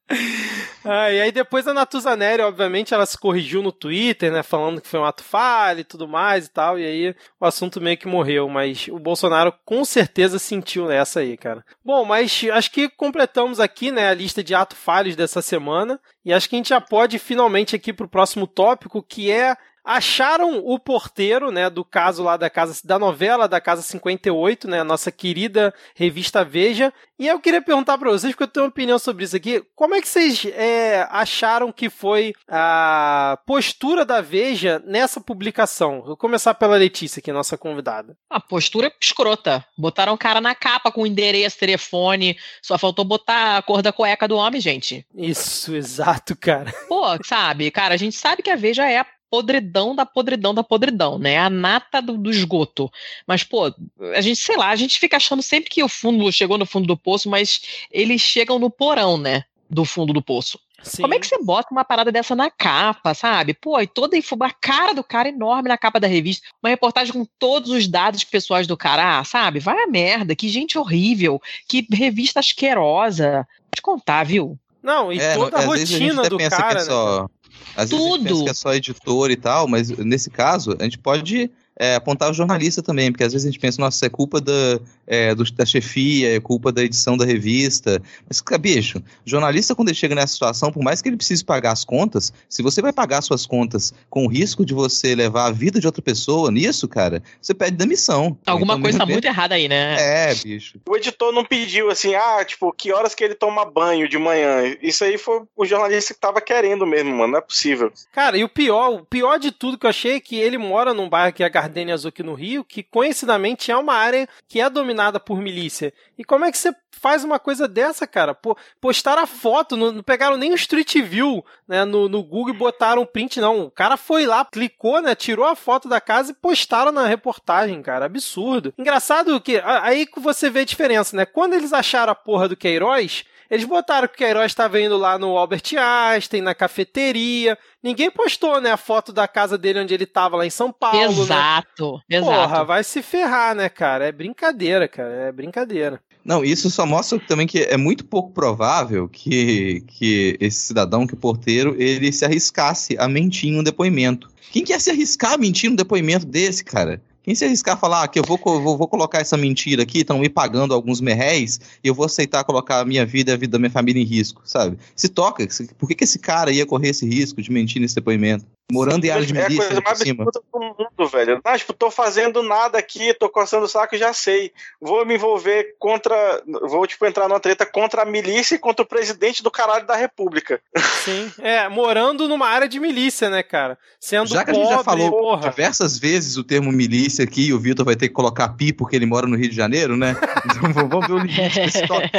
Ah, 0.84 1.12
e 1.12 1.20
aí 1.20 1.32
depois 1.32 1.68
a 1.68 1.74
Natuza 1.74 2.16
Neri, 2.16 2.44
obviamente, 2.44 2.94
ela 2.94 3.06
se 3.08 3.18
corrigiu 3.18 3.64
no 3.64 3.72
Twitter, 3.72 4.32
né, 4.32 4.44
falando 4.44 4.80
que 4.80 4.88
foi 4.88 5.00
um 5.00 5.06
ato 5.06 5.24
falho 5.24 5.80
e 5.80 5.84
tudo 5.84 6.08
mais 6.08 6.46
e 6.46 6.52
tal, 6.52 6.78
e 6.78 6.86
aí 6.86 7.16
o 7.40 7.46
assunto 7.46 7.82
meio 7.82 7.98
que 7.98 8.08
morreu, 8.08 8.48
mas 8.48 8.88
o 8.88 9.00
Bolsonaro 9.00 9.52
com 9.66 9.84
certeza 9.84 10.38
sentiu 10.38 10.86
nessa 10.88 11.22
aí, 11.22 11.36
cara. 11.36 11.66
Bom, 11.84 12.06
mas 12.06 12.46
acho 12.54 12.70
que 12.72 12.88
completamos 12.88 13.60
aqui, 13.60 13.90
né, 13.90 14.10
a 14.10 14.14
lista 14.14 14.44
de 14.44 14.54
atos 14.54 14.78
falhos 14.78 15.16
dessa 15.16 15.42
semana, 15.42 16.00
e 16.24 16.32
acho 16.32 16.48
que 16.48 16.56
a 16.56 16.60
gente 16.60 16.70
já 16.70 16.80
pode 16.80 17.18
finalmente 17.18 17.76
aqui 17.76 17.92
pro 17.92 18.08
próximo 18.08 18.46
tópico, 18.46 19.02
que 19.02 19.32
é 19.32 19.58
acharam 19.86 20.64
o 20.66 20.80
porteiro, 20.80 21.52
né, 21.52 21.70
do 21.70 21.86
caso 21.86 22.24
lá 22.24 22.36
da 22.36 22.50
casa 22.50 22.76
da 22.84 22.98
novela 22.98 23.48
da 23.48 23.62
Casa 23.62 23.84
58, 23.84 24.68
né, 24.68 24.80
a 24.80 24.84
nossa 24.84 25.12
querida 25.12 25.74
revista 25.94 26.44
Veja. 26.44 26.92
E 27.18 27.28
eu 27.28 27.40
queria 27.40 27.62
perguntar 27.62 27.98
para 27.98 28.12
vocês, 28.12 28.34
porque 28.34 28.44
eu 28.44 28.48
tenho 28.48 28.66
uma 28.66 28.70
opinião 28.70 29.00
sobre 29.00 29.24
isso 29.24 29.36
aqui. 29.36 29.64
Como 29.74 29.96
é 29.96 30.02
que 30.02 30.08
vocês 30.08 30.46
é, 30.54 31.08
acharam 31.10 31.72
que 31.72 31.90
foi 31.90 32.34
a 32.46 33.40
postura 33.46 34.04
da 34.04 34.20
Veja 34.20 34.84
nessa 34.86 35.22
publicação? 35.22 36.02
Vou 36.02 36.18
começar 36.18 36.54
pela 36.56 36.76
Letícia, 36.76 37.22
que 37.22 37.30
é 37.30 37.34
nossa 37.34 37.58
convidada. 37.58 38.18
A 38.30 38.42
postura 38.42 38.92
escrota. 39.02 39.66
Botaram 39.78 40.14
o 40.14 40.18
cara 40.18 40.42
na 40.42 40.54
capa 40.54 40.92
com 40.92 41.08
endereço, 41.08 41.58
telefone. 41.58 42.38
Só 42.62 42.78
faltou 42.78 43.06
botar 43.06 43.58
a 43.58 43.62
cor 43.62 43.82
da 43.82 43.94
cueca 43.94 44.28
do 44.28 44.36
homem, 44.36 44.60
gente. 44.60 45.06
Isso, 45.16 45.74
exato, 45.78 46.36
cara. 46.36 46.74
Pô, 46.90 47.04
sabe, 47.24 47.72
cara, 47.72 47.94
a 47.94 47.98
gente 47.98 48.16
sabe 48.18 48.44
que 48.44 48.50
a 48.50 48.58
Veja 48.58 48.86
é 48.90 48.98
a 48.98 49.06
podridão 49.36 49.96
da 49.96 50.06
podridão 50.06 50.54
da 50.54 50.64
podridão, 50.64 51.20
né? 51.20 51.38
A 51.38 51.50
nata 51.50 52.02
do, 52.02 52.18
do 52.18 52.30
esgoto. 52.30 52.90
Mas, 53.28 53.44
pô, 53.44 53.74
a 54.16 54.22
gente, 54.22 54.38
sei 54.38 54.56
lá, 54.56 54.70
a 54.70 54.76
gente 54.76 54.98
fica 55.00 55.18
achando 55.18 55.42
sempre 55.42 55.70
que 55.70 55.84
o 55.84 55.90
fundo 55.90 56.32
chegou 56.32 56.58
no 56.58 56.66
fundo 56.66 56.88
do 56.88 56.98
poço, 56.98 57.30
mas 57.30 57.62
eles 57.92 58.22
chegam 58.22 58.58
no 58.58 58.70
porão, 58.70 59.18
né? 59.18 59.44
Do 59.70 59.84
fundo 59.84 60.14
do 60.14 60.22
poço. 60.22 60.60
Sim. 60.84 61.02
Como 61.02 61.16
é 61.16 61.20
que 61.20 61.28
você 61.28 61.42
bota 61.42 61.70
uma 61.72 61.84
parada 61.84 62.12
dessa 62.12 62.36
na 62.36 62.50
capa, 62.50 63.14
sabe? 63.14 63.54
Pô, 63.54 63.80
e 63.82 63.88
toda 63.88 64.16
a 64.16 64.46
a 64.46 64.52
cara 64.52 64.94
do 64.94 65.04
cara 65.04 65.30
enorme 65.30 65.68
na 65.68 65.78
capa 65.78 66.00
da 66.00 66.08
revista, 66.08 66.48
uma 66.62 66.70
reportagem 66.70 67.12
com 67.12 67.26
todos 67.40 67.72
os 67.72 67.88
dados 67.88 68.24
pessoais 68.24 68.68
do 68.68 68.78
cara, 68.78 69.20
ah, 69.20 69.24
sabe? 69.24 69.60
Vai 69.60 69.84
a 69.84 69.88
merda, 69.88 70.36
que 70.36 70.48
gente 70.48 70.78
horrível, 70.78 71.42
que 71.68 71.88
revista 71.92 72.40
asquerosa. 72.40 73.48
Vou 73.62 73.72
te 73.76 73.82
contar, 73.82 74.24
viu? 74.24 74.60
Não, 74.86 75.12
e 75.12 75.20
É, 75.20 75.34
toda 75.34 75.58
a 75.58 75.62
às 75.62 75.66
vezes 75.72 75.90
gente 75.90 76.04
rotina 76.04 76.22
até 76.22 76.30
do 76.30 76.38
pensa 76.38 76.58
cara, 76.58 76.76
que 76.76 76.76
é 76.76 76.80
né? 76.82 76.86
só, 76.86 77.30
Às 77.76 77.90
vezes 77.90 78.06
a 78.06 78.10
gente 78.10 78.24
pensa 78.24 78.36
Tudo. 78.36 78.44
que 78.46 78.50
é 78.50 78.54
só 78.54 78.74
editor 78.74 79.32
e 79.32 79.36
tal, 79.36 79.68
mas 79.68 79.90
nesse 79.90 80.30
caso 80.30 80.76
a 80.80 80.84
gente 80.84 80.98
pode 80.98 81.52
é, 81.78 81.96
apontar 81.96 82.30
o 82.32 82.34
jornalista 82.34 82.82
também, 82.82 83.12
porque 83.12 83.24
às 83.24 83.34
vezes 83.34 83.46
a 83.48 83.52
gente 83.52 83.60
pensa, 83.60 83.82
nossa, 83.82 84.06
é 84.06 84.10
culpa 84.10 84.40
da, 84.40 84.80
é, 85.06 85.36
do- 85.36 85.44
da 85.52 85.66
chefia, 85.66 86.36
é 86.36 86.40
culpa 86.40 86.72
da 86.72 86.84
edição 86.84 87.18
da 87.18 87.26
revista. 87.26 88.02
Mas, 88.28 88.42
bicho, 88.60 89.02
jornalista 89.26 89.76
quando 89.76 89.90
ele 89.90 89.96
chega 89.98 90.16
nessa 90.16 90.34
situação, 90.34 90.72
por 90.72 90.84
mais 90.84 91.02
que 91.02 91.10
ele 91.10 91.18
precise 91.18 91.44
pagar 91.44 91.72
as 91.72 91.84
contas, 91.84 92.32
se 92.48 92.62
você 92.64 92.82
vai 92.82 92.94
pagar 92.94 93.22
suas 93.22 93.46
contas 93.46 93.94
com 94.10 94.26
o 94.26 94.28
risco 94.30 94.66
de 94.66 94.74
você 94.74 95.14
levar 95.16 95.48
a 95.48 95.52
vida 95.52 95.80
de 95.80 95.86
outra 95.86 96.02
pessoa 96.02 96.50
nisso, 96.52 96.88
cara, 96.88 97.22
você 97.42 97.54
pede 97.54 97.76
demissão. 97.78 98.38
Alguma 98.46 98.74
Então, 98.74 98.82
coisa 98.82 98.98
tá 99.00 99.06
muito 99.06 99.26
errada 99.26 99.56
aí, 99.56 99.68
né? 99.68 99.96
É, 100.32 100.36
bicho. 100.36 100.80
O 100.88 100.96
editor 100.96 101.32
não 101.34 101.44
pediu 101.44 101.90
assim, 101.90 102.16
ah, 102.16 102.44
tipo, 102.46 102.72
que 102.72 102.92
horas 102.94 103.14
que 103.14 103.24
ele 103.24 103.36
toma 103.36 103.66
banho 103.66 104.08
de 104.08 104.18
manhã. 104.18 104.76
Isso 104.82 105.04
aí 105.04 105.18
foi 105.18 105.42
o 105.56 105.66
jornalista 105.66 106.14
que 106.14 106.20
tava 106.20 106.40
querendo 106.42 106.86
mesmo, 106.86 107.12
mano. 107.12 107.34
Não 107.34 107.40
é 107.40 107.42
possível. 107.42 107.92
Cara, 108.12 108.38
e 108.38 108.44
o 108.44 108.50
pior, 108.50 108.94
o 108.94 109.06
pior 109.06 109.38
de 109.38 109.52
tudo 109.52 109.78
que 109.78 109.86
eu 109.86 109.90
achei 109.90 110.14
é 110.16 110.20
que 110.20 110.36
ele 110.36 110.58
mora 110.58 110.94
num 110.94 111.10
bairro 111.10 111.34
que 111.34 111.44
é 111.44 111.46
a 111.66 111.68
Gardenia 111.68 111.94
Azul 111.94 112.10
aqui 112.10 112.24
no 112.24 112.34
Rio, 112.34 112.64
que 112.64 112.84
conhecidamente 112.84 113.72
é 113.72 113.78
uma 113.78 113.94
área 113.94 114.30
que 114.48 114.62
é 114.62 114.70
dominada 114.70 115.20
por 115.20 115.42
milícia. 115.42 115.94
E 116.18 116.24
como 116.24 116.46
é 116.46 116.52
que 116.52 116.58
você 116.58 116.74
faz 116.92 117.24
uma 117.24 117.40
coisa 117.40 117.68
dessa, 117.68 118.08
cara? 118.08 118.34
Pô, 118.34 118.56
postaram 118.80 119.24
a 119.24 119.28
foto, 119.28 119.76
não, 119.76 119.92
não 119.92 120.04
pegaram 120.04 120.38
nem 120.38 120.52
o 120.52 120.56
Street 120.56 120.96
View 121.02 121.44
né, 121.68 121.84
no, 121.84 122.08
no 122.08 122.24
Google 122.24 122.54
e 122.54 122.58
botaram 122.58 123.02
um 123.02 123.06
print, 123.06 123.40
não. 123.40 123.66
O 123.66 123.72
cara 123.72 123.98
foi 123.98 124.26
lá, 124.26 124.46
clicou, 124.46 125.02
né, 125.02 125.16
tirou 125.16 125.46
a 125.46 125.56
foto 125.56 125.90
da 125.90 126.00
casa 126.00 126.32
e 126.32 126.36
postaram 126.36 126.92
na 126.92 127.06
reportagem, 127.06 127.82
cara. 127.82 128.06
Absurdo. 128.06 128.74
Engraçado 128.78 129.42
que 129.42 129.62
aí 129.64 130.06
que 130.06 130.20
você 130.20 130.50
vê 130.50 130.60
a 130.62 130.66
diferença, 130.66 131.16
né? 131.18 131.26
Quando 131.26 131.54
eles 131.54 131.74
acharam 131.74 132.12
a 132.12 132.16
porra 132.16 132.48
do 132.48 132.56
Queiroz, 132.56 133.26
eles 133.56 133.66
botaram 133.66 134.08
que 134.08 134.14
o 134.14 134.18
Queiroz 134.18 134.52
estava 134.52 134.80
indo 134.80 134.98
lá 134.98 135.18
no 135.18 135.38
Albert 135.38 135.64
Einstein, 135.78 136.42
na 136.42 136.54
cafeteria. 136.54 137.58
Ninguém 137.82 138.12
postou, 138.12 138.60
né, 138.60 138.72
a 138.72 138.78
foto 138.78 139.14
da 139.14 139.28
casa 139.28 139.58
dele 139.58 139.80
onde 139.80 139.94
ele 139.94 140.06
tava 140.06 140.36
lá 140.36 140.46
em 140.46 140.50
São 140.50 140.72
Paulo, 140.72 140.98
né? 140.98 141.22
Exato, 141.22 142.02
exato. 142.10 142.32
Porra, 142.32 142.64
vai 142.64 142.84
se 142.84 143.02
ferrar, 143.02 143.56
né, 143.56 143.70
cara? 143.70 144.06
É 144.08 144.12
brincadeira, 144.12 144.88
cara. 144.88 145.10
É 145.10 145.32
brincadeira. 145.32 146.02
Não, 146.24 146.44
isso 146.44 146.70
só 146.70 146.86
mostra 146.86 147.20
também 147.20 147.48
que 147.48 147.60
é 147.60 147.78
muito 147.78 148.04
pouco 148.04 148.32
provável 148.32 149.08
que, 149.08 149.84
que 149.88 150.36
esse 150.40 150.60
cidadão, 150.62 151.08
que 151.08 151.14
o 151.14 151.18
porteiro, 151.18 151.76
ele 151.78 152.12
se 152.12 152.26
arriscasse 152.26 152.98
a 153.00 153.08
mentir 153.08 153.50
em 153.50 153.60
um 153.60 153.64
depoimento. 153.64 154.30
Quem 154.52 154.64
quer 154.64 154.82
se 154.82 154.90
arriscar 154.90 155.34
a 155.34 155.38
mentir 155.38 155.70
num 155.70 155.76
depoimento 155.76 156.26
desse, 156.26 156.64
cara? 156.64 157.02
Quem 157.26 157.34
se 157.34 157.44
arriscar 157.44 157.74
a 157.74 157.78
falar 157.78 158.04
ah, 158.04 158.08
que 158.08 158.20
eu 158.20 158.24
vou, 158.24 158.38
vou, 158.38 158.78
vou, 158.78 158.88
colocar 158.88 159.20
essa 159.20 159.36
mentira 159.36 159.82
aqui, 159.82 160.02
estão 160.02 160.20
me 160.20 160.30
pagando 160.30 160.76
alguns 160.76 161.02
merréis, 161.02 161.60
e 161.84 161.88
eu 161.88 161.96
vou 161.96 162.06
aceitar 162.06 162.44
colocar 162.44 162.82
a 162.82 162.86
minha 162.86 163.04
vida 163.04 163.32
e 163.32 163.34
a 163.34 163.38
vida 163.38 163.54
da 163.54 163.58
minha 163.58 163.72
família 163.72 164.00
em 164.00 164.06
risco, 164.06 164.44
sabe? 164.46 164.78
Se 164.96 165.10
toca, 165.10 165.44
por 165.76 165.88
que, 165.88 165.96
que 165.96 166.04
esse 166.04 166.20
cara 166.20 166.52
ia 166.52 166.68
correr 166.68 166.90
esse 166.90 167.04
risco 167.04 167.42
de 167.42 167.52
mentir 167.52 167.82
nesse 167.82 167.96
depoimento? 167.96 168.46
Morando 168.72 169.06
em 169.06 169.12
área 169.12 169.26
de 169.26 169.34
milícia. 169.34 169.62
É 169.62 169.66
a 169.66 169.68
coisa 169.68 169.82
mais 169.82 169.98
cima. 170.00 170.26
do 170.26 170.44
mundo, 170.54 171.08
velho. 171.08 171.40
Não, 171.46 171.58
tipo, 171.58 171.72
tô 171.72 171.92
fazendo 171.92 172.42
nada 172.42 172.80
aqui, 172.80 173.14
tô 173.14 173.30
coçando 173.30 173.66
o 173.66 173.68
saco, 173.68 173.96
já 173.96 174.12
sei. 174.12 174.52
Vou 174.82 175.06
me 175.06 175.16
envolver 175.16 175.76
contra. 175.78 176.42
Vou, 176.64 176.88
tipo, 176.88 177.06
entrar 177.06 177.28
numa 177.28 177.40
treta 177.40 177.66
contra 177.66 178.02
a 178.02 178.06
milícia 178.06 178.56
e 178.56 178.60
contra 178.60 178.84
o 178.84 178.88
presidente 178.88 179.44
do 179.44 179.52
caralho 179.52 179.86
da 179.86 179.96
República. 179.96 180.60
Sim. 181.04 181.32
É, 181.40 181.70
morando 181.70 182.28
numa 182.28 182.48
área 182.48 182.68
de 182.68 182.80
milícia, 182.80 183.30
né, 183.30 183.44
cara? 183.44 183.78
Sendo 184.00 184.28
já 184.30 184.44
que 184.44 184.52
pobre, 184.52 184.62
a 184.62 184.66
gente 184.66 184.78
já 184.78 184.84
falou 184.84 185.12
porra. 185.12 185.50
diversas 185.50 186.00
vezes 186.00 186.36
o 186.38 186.44
termo 186.44 186.72
milícia 186.72 187.24
aqui, 187.24 187.48
e 187.48 187.54
o 187.54 187.60
Vitor 187.60 187.86
vai 187.86 187.96
ter 187.96 188.08
que 188.08 188.14
colocar 188.16 188.50
pi 188.50 188.74
porque 188.74 188.96
ele 188.96 189.06
mora 189.06 189.28
no 189.28 189.36
Rio 189.36 189.50
de 189.50 189.56
Janeiro, 189.56 189.96
né? 189.96 190.16
Então 190.46 190.72
vamos 190.72 191.08
ver 191.08 191.14
o 191.14 191.18
limite 191.18 191.60
desse 191.60 191.82
tópico. 191.88 192.18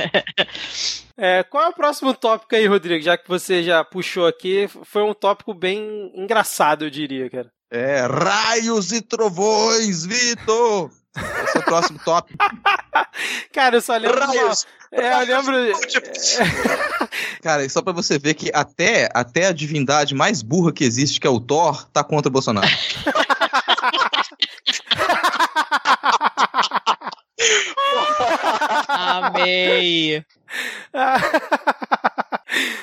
É, 1.18 1.42
qual 1.44 1.64
é 1.64 1.68
o 1.68 1.72
próximo 1.72 2.12
tópico 2.12 2.54
aí, 2.54 2.66
Rodrigo? 2.66 3.02
Já 3.02 3.16
que 3.16 3.26
você 3.26 3.62
já 3.62 3.82
puxou 3.82 4.26
aqui, 4.26 4.68
foi 4.85 5.02
um 5.02 5.14
tópico 5.14 5.54
bem 5.54 6.12
engraçado, 6.14 6.36
eu 6.81 6.90
diria, 6.90 7.31
cara. 7.31 7.51
É, 7.70 8.07
raios 8.07 8.92
e 8.92 9.01
trovões, 9.01 10.05
Vitor! 10.05 10.90
Esse 11.44 11.57
é 11.57 11.61
o 11.61 11.64
próximo 11.64 11.99
tópico. 12.05 12.38
cara, 13.53 13.77
eu 13.77 13.81
só 13.81 13.96
lembro. 13.96 14.20
Raios! 14.20 14.66
Uma... 14.92 15.03
É, 15.03 15.22
eu 15.22 15.27
lembro. 15.27 15.57
cara, 17.42 17.68
só 17.68 17.83
pra 17.83 17.92
você 17.92 18.18
ver 18.18 18.35
que 18.35 18.51
até, 18.55 19.09
até 19.12 19.46
a 19.46 19.53
divindade 19.53 20.14
mais 20.14 20.42
burra 20.42 20.72
que 20.72 20.85
existe, 20.85 21.18
que 21.18 21.27
é 21.27 21.31
o 21.31 21.40
Thor, 21.40 21.88
tá 21.90 22.05
contra 22.05 22.29
o 22.29 22.33
Bolsonaro. 22.33 22.68
Amei. 28.88 30.25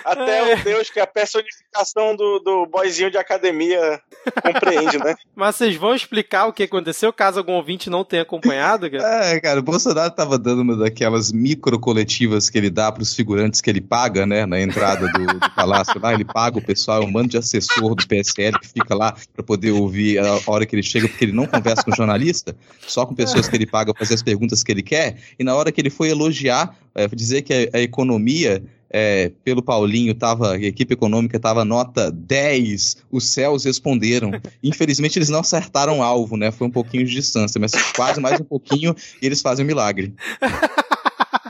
Até 0.03 0.51
é. 0.51 0.55
o 0.55 0.63
Deus 0.63 0.89
que 0.89 0.99
é 0.99 1.03
a 1.03 1.07
personificação 1.07 2.15
do, 2.15 2.39
do 2.39 2.65
boyzinho 2.65 3.09
de 3.09 3.17
academia 3.17 4.01
compreende, 4.41 4.97
né? 4.97 5.15
Mas 5.35 5.55
vocês 5.55 5.75
vão 5.75 5.95
explicar 5.95 6.45
o 6.45 6.53
que 6.53 6.63
aconteceu, 6.63 7.11
caso 7.11 7.39
algum 7.39 7.53
ouvinte 7.53 7.89
não 7.89 8.03
tenha 8.03 8.21
acompanhado? 8.23 8.89
Cara? 8.91 9.25
É, 9.25 9.39
cara, 9.39 9.59
o 9.59 9.63
Bolsonaro 9.63 10.11
tava 10.11 10.37
dando 10.37 10.61
uma 10.61 10.75
daquelas 10.75 11.31
micro 11.31 11.79
coletivas 11.79 12.49
que 12.49 12.57
ele 12.57 12.69
dá 12.69 12.91
pros 12.91 13.15
figurantes 13.15 13.61
que 13.61 13.69
ele 13.69 13.81
paga, 13.81 14.25
né, 14.25 14.45
na 14.45 14.59
entrada 14.61 15.07
do, 15.11 15.25
do 15.39 15.51
palácio 15.55 15.99
lá, 15.99 16.13
ele 16.13 16.25
paga 16.25 16.57
o 16.57 16.61
pessoal, 16.61 17.01
é 17.01 17.05
um 17.05 17.11
mando 17.11 17.29
de 17.29 17.37
assessor 17.37 17.95
do 17.95 18.07
PSL 18.07 18.59
que 18.59 18.67
fica 18.67 18.93
lá 18.93 19.15
para 19.33 19.43
poder 19.43 19.71
ouvir 19.71 20.19
a 20.19 20.39
hora 20.47 20.65
que 20.65 20.75
ele 20.75 20.83
chega, 20.83 21.07
porque 21.07 21.25
ele 21.25 21.31
não 21.31 21.45
conversa 21.45 21.83
com 21.83 21.95
jornalista, 21.95 22.55
só 22.81 23.05
com 23.05 23.15
pessoas 23.15 23.47
que 23.47 23.55
ele 23.55 23.65
paga 23.65 23.93
fazer 23.97 24.13
as 24.13 24.23
perguntas 24.23 24.63
que 24.63 24.71
ele 24.71 24.83
quer, 24.83 25.17
e 25.39 25.43
na 25.43 25.55
hora 25.55 25.71
que 25.71 25.79
ele 25.79 25.89
foi 25.89 26.09
elogiar, 26.09 26.75
é, 26.95 27.07
dizer 27.07 27.41
que 27.41 27.53
a, 27.53 27.77
a 27.77 27.81
economia 27.81 28.63
é, 28.93 29.31
pelo 29.43 29.63
Paulinho, 29.63 30.13
tava, 30.13 30.53
a 30.53 30.61
equipe 30.61 30.93
econômica 30.93 31.37
estava 31.37 31.65
nota 31.65 32.11
10, 32.11 32.97
os 33.11 33.27
céus 33.27 33.65
responderam. 33.65 34.31
Infelizmente 34.61 35.17
eles 35.17 35.29
não 35.29 35.39
acertaram 35.39 35.99
o 35.99 36.03
alvo, 36.03 36.37
né? 36.37 36.51
Foi 36.51 36.67
um 36.67 36.71
pouquinho 36.71 37.03
de 37.03 37.11
distância, 37.11 37.59
mas 37.59 37.71
quase 37.93 38.21
mais 38.21 38.39
um 38.39 38.43
pouquinho 38.43 38.95
e 39.19 39.25
eles 39.25 39.41
fazem 39.41 39.65
um 39.65 39.67
milagre. 39.67 40.13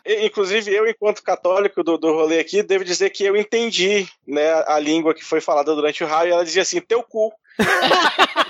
Inclusive, 0.05 0.73
eu, 0.73 0.87
enquanto 0.87 1.23
católico 1.23 1.83
do, 1.83 1.97
do 1.97 2.13
rolê 2.13 2.39
aqui, 2.39 2.61
devo 2.61 2.83
dizer 2.83 3.09
que 3.09 3.23
eu 3.23 3.35
entendi 3.37 4.05
né, 4.27 4.51
a 4.67 4.77
língua 4.79 5.13
que 5.13 5.23
foi 5.23 5.39
falada 5.39 5.73
durante 5.73 6.03
o 6.03 6.07
raio. 6.07 6.33
Ela 6.33 6.43
dizia 6.43 6.61
assim: 6.61 6.81
teu 6.81 7.03
cu. 7.03 7.31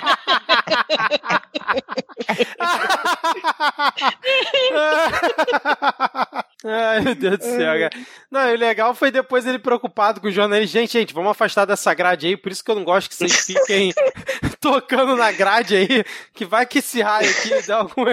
Ai, 6.66 7.02
meu 7.02 7.14
Deus 7.14 7.40
do 7.40 7.44
céu, 7.44 7.60
cara. 7.60 7.90
Não, 8.32 8.54
o 8.54 8.56
legal 8.56 8.96
foi 8.96 9.12
depois 9.12 9.46
ele 9.46 9.60
preocupado 9.60 10.22
com 10.22 10.28
o 10.28 10.32
jornalista. 10.32 10.80
Gente, 10.80 10.94
gente, 10.94 11.14
vamos 11.14 11.32
afastar 11.32 11.66
dessa 11.66 11.94
grade 11.94 12.28
aí, 12.28 12.38
por 12.38 12.52
isso 12.52 12.64
que 12.64 12.72
eu 12.72 12.76
não 12.76 12.86
gosto 12.86 13.10
que 13.10 13.16
vocês 13.16 13.46
fiquem 13.46 13.94
tocando 14.62 15.16
na 15.18 15.32
grade 15.32 15.76
aí, 15.76 16.06
que 16.34 16.46
vai 16.46 16.66
que 16.66 16.80
esse 16.80 17.02
raio 17.02 17.30
aqui 17.30 17.68
dá 17.68 17.78
algum 17.78 18.06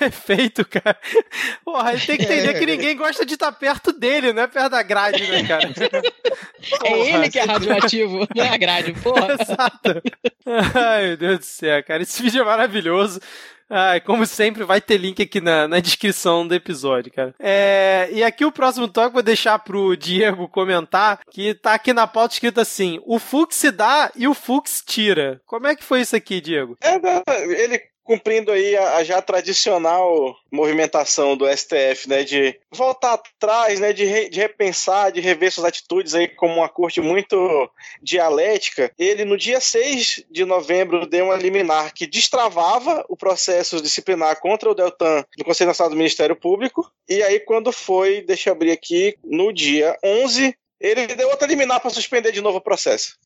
efeito, 0.00 0.66
cara. 0.66 0.98
Porra, 1.64 1.92
ele 1.92 2.00
tem 2.00 2.16
que 2.16 2.24
entender 2.24 2.58
que 2.58 2.66
ninguém 2.66 2.96
gosta 2.96 3.26
de 3.26 3.34
estar 3.34 3.52
perto 3.52 3.92
dele, 3.92 4.32
não 4.32 4.42
é 4.44 4.46
perto 4.46 4.70
da 4.70 4.82
grade, 4.82 5.26
né, 5.30 5.46
cara? 5.46 5.70
É 6.84 7.08
ele 7.08 7.30
que 7.30 7.38
é 7.38 7.44
radioativo, 7.44 8.26
não 8.34 8.44
é 8.44 8.48
a 8.48 8.56
grade, 8.56 8.92
porra. 8.94 9.36
Exato. 9.40 10.02
Ai, 10.74 11.08
meu 11.08 11.16
Deus 11.16 11.38
do 11.38 11.44
céu, 11.44 11.82
cara. 11.84 12.02
Esse 12.02 12.22
vídeo 12.22 12.42
é 12.42 12.44
maravilhoso. 12.44 13.20
Ah, 13.68 14.00
como 14.00 14.24
sempre, 14.26 14.62
vai 14.64 14.80
ter 14.80 14.96
link 14.96 15.20
aqui 15.20 15.40
na, 15.40 15.66
na 15.66 15.80
descrição 15.80 16.46
do 16.46 16.54
episódio, 16.54 17.12
cara. 17.12 17.34
É, 17.38 18.08
e 18.12 18.22
aqui 18.22 18.44
o 18.44 18.52
próximo 18.52 18.86
toque 18.86 19.14
vou 19.14 19.22
deixar 19.22 19.58
pro 19.58 19.96
Diego 19.96 20.48
comentar, 20.48 21.20
que 21.30 21.52
tá 21.54 21.74
aqui 21.74 21.92
na 21.92 22.06
pauta 22.06 22.34
escrito 22.34 22.60
assim: 22.60 23.00
o 23.04 23.18
Fux 23.18 23.60
dá 23.74 24.12
e 24.14 24.28
o 24.28 24.34
Fux 24.34 24.82
tira. 24.86 25.40
Como 25.44 25.66
é 25.66 25.74
que 25.74 25.82
foi 25.82 26.00
isso 26.00 26.14
aqui, 26.14 26.40
Diego? 26.40 26.76
É, 26.80 26.94
ele 27.60 27.82
cumprindo 28.06 28.52
aí 28.52 28.76
a, 28.76 28.96
a, 28.96 29.04
já 29.04 29.20
tradicional 29.20 30.36
movimentação 30.50 31.36
do 31.36 31.46
STF, 31.48 32.08
né, 32.08 32.22
de 32.22 32.58
voltar 32.70 33.14
atrás, 33.14 33.80
né, 33.80 33.92
de, 33.92 34.04
re, 34.04 34.28
de 34.28 34.38
repensar, 34.40 35.10
de 35.10 35.20
rever 35.20 35.52
suas 35.52 35.66
atitudes 35.66 36.14
aí 36.14 36.28
como 36.28 36.54
uma 36.54 36.68
corte 36.68 37.00
muito 37.00 37.70
dialética, 38.00 38.92
ele 38.98 39.24
no 39.24 39.36
dia 39.36 39.60
6 39.60 40.24
de 40.30 40.44
novembro 40.44 41.06
deu 41.06 41.26
uma 41.26 41.36
liminar 41.36 41.92
que 41.92 42.06
destravava 42.06 43.04
o 43.08 43.16
processo 43.16 43.82
disciplinar 43.82 44.40
contra 44.40 44.70
o 44.70 44.74
Deltan 44.74 45.24
no 45.36 45.44
Conselho 45.44 45.68
Nacional 45.68 45.90
do 45.90 45.96
Ministério 45.96 46.36
Público, 46.36 46.90
e 47.08 47.22
aí 47.22 47.40
quando 47.40 47.72
foi, 47.72 48.22
deixa 48.22 48.50
eu 48.50 48.54
abrir 48.54 48.70
aqui, 48.70 49.16
no 49.24 49.52
dia 49.52 49.98
11 50.04 50.56
ele 50.80 51.06
deu 51.14 51.28
outra 51.28 51.46
liminar 51.46 51.80
para 51.80 51.90
suspender 51.90 52.32
de 52.32 52.40
novo 52.40 52.58
o 52.58 52.60
processo. 52.60 53.16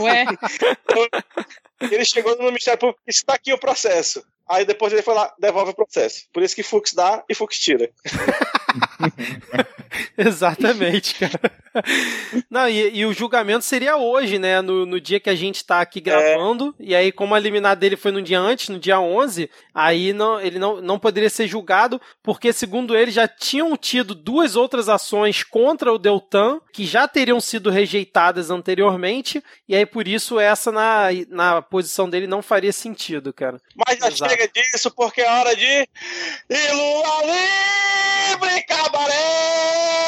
Ué? 0.00 0.24
ele 1.92 2.04
chegou 2.04 2.36
no 2.36 2.44
Ministério 2.44 2.78
Público 2.78 3.00
e 3.06 3.10
está 3.10 3.34
aqui 3.34 3.52
o 3.52 3.58
processo. 3.58 4.24
Aí 4.48 4.64
depois 4.64 4.92
ele 4.92 5.02
foi 5.02 5.14
lá, 5.14 5.32
devolve 5.38 5.72
o 5.72 5.74
processo. 5.74 6.24
Por 6.32 6.42
isso 6.42 6.54
que 6.54 6.62
Fux 6.62 6.92
dá 6.92 7.24
e 7.28 7.34
Fux 7.34 7.58
tira. 7.58 7.90
Exatamente, 10.18 11.14
cara. 11.14 11.52
Não, 12.50 12.68
e, 12.68 12.98
e, 12.98 13.06
o 13.06 13.12
julgamento 13.12 13.64
seria 13.64 13.96
hoje, 13.96 14.38
né? 14.38 14.60
No, 14.60 14.86
no 14.86 15.00
dia 15.00 15.20
que 15.20 15.30
a 15.30 15.34
gente 15.34 15.64
tá 15.64 15.80
aqui 15.80 16.00
gravando. 16.00 16.74
É. 16.78 16.84
E 16.84 16.94
aí, 16.94 17.12
como 17.12 17.34
a 17.34 17.38
liminar 17.38 17.76
dele 17.76 17.96
foi 17.96 18.12
no 18.12 18.22
dia 18.22 18.38
antes, 18.38 18.68
no 18.68 18.78
dia 18.78 19.00
11, 19.00 19.50
aí 19.74 20.12
não, 20.12 20.40
ele 20.40 20.58
não, 20.58 20.80
não 20.80 20.98
poderia 20.98 21.30
ser 21.30 21.46
julgado, 21.46 22.00
porque, 22.22 22.52
segundo 22.52 22.96
ele, 22.96 23.10
já 23.10 23.26
tinham 23.26 23.76
tido 23.76 24.14
duas 24.14 24.56
outras 24.56 24.88
ações 24.88 25.42
contra 25.42 25.92
o 25.92 25.98
Deltan, 25.98 26.60
que 26.72 26.84
já 26.84 27.08
teriam 27.08 27.40
sido 27.40 27.70
rejeitadas 27.70 28.50
anteriormente. 28.50 29.42
E 29.68 29.74
aí, 29.74 29.86
por 29.86 30.06
isso, 30.06 30.38
essa 30.38 30.70
na, 30.70 31.08
na 31.28 31.62
posição 31.62 32.08
dele 32.08 32.26
não 32.26 32.42
faria 32.42 32.72
sentido, 32.72 33.32
cara. 33.32 33.60
Mas 33.86 33.98
já 33.98 34.08
Exato. 34.08 34.30
chega 34.30 34.48
disso, 34.48 34.90
porque 34.90 35.20
é 35.20 35.30
hora 35.30 35.54
de. 35.56 35.88
E 36.50 36.72
Lula 36.72 37.04
cabaré! 38.66 40.03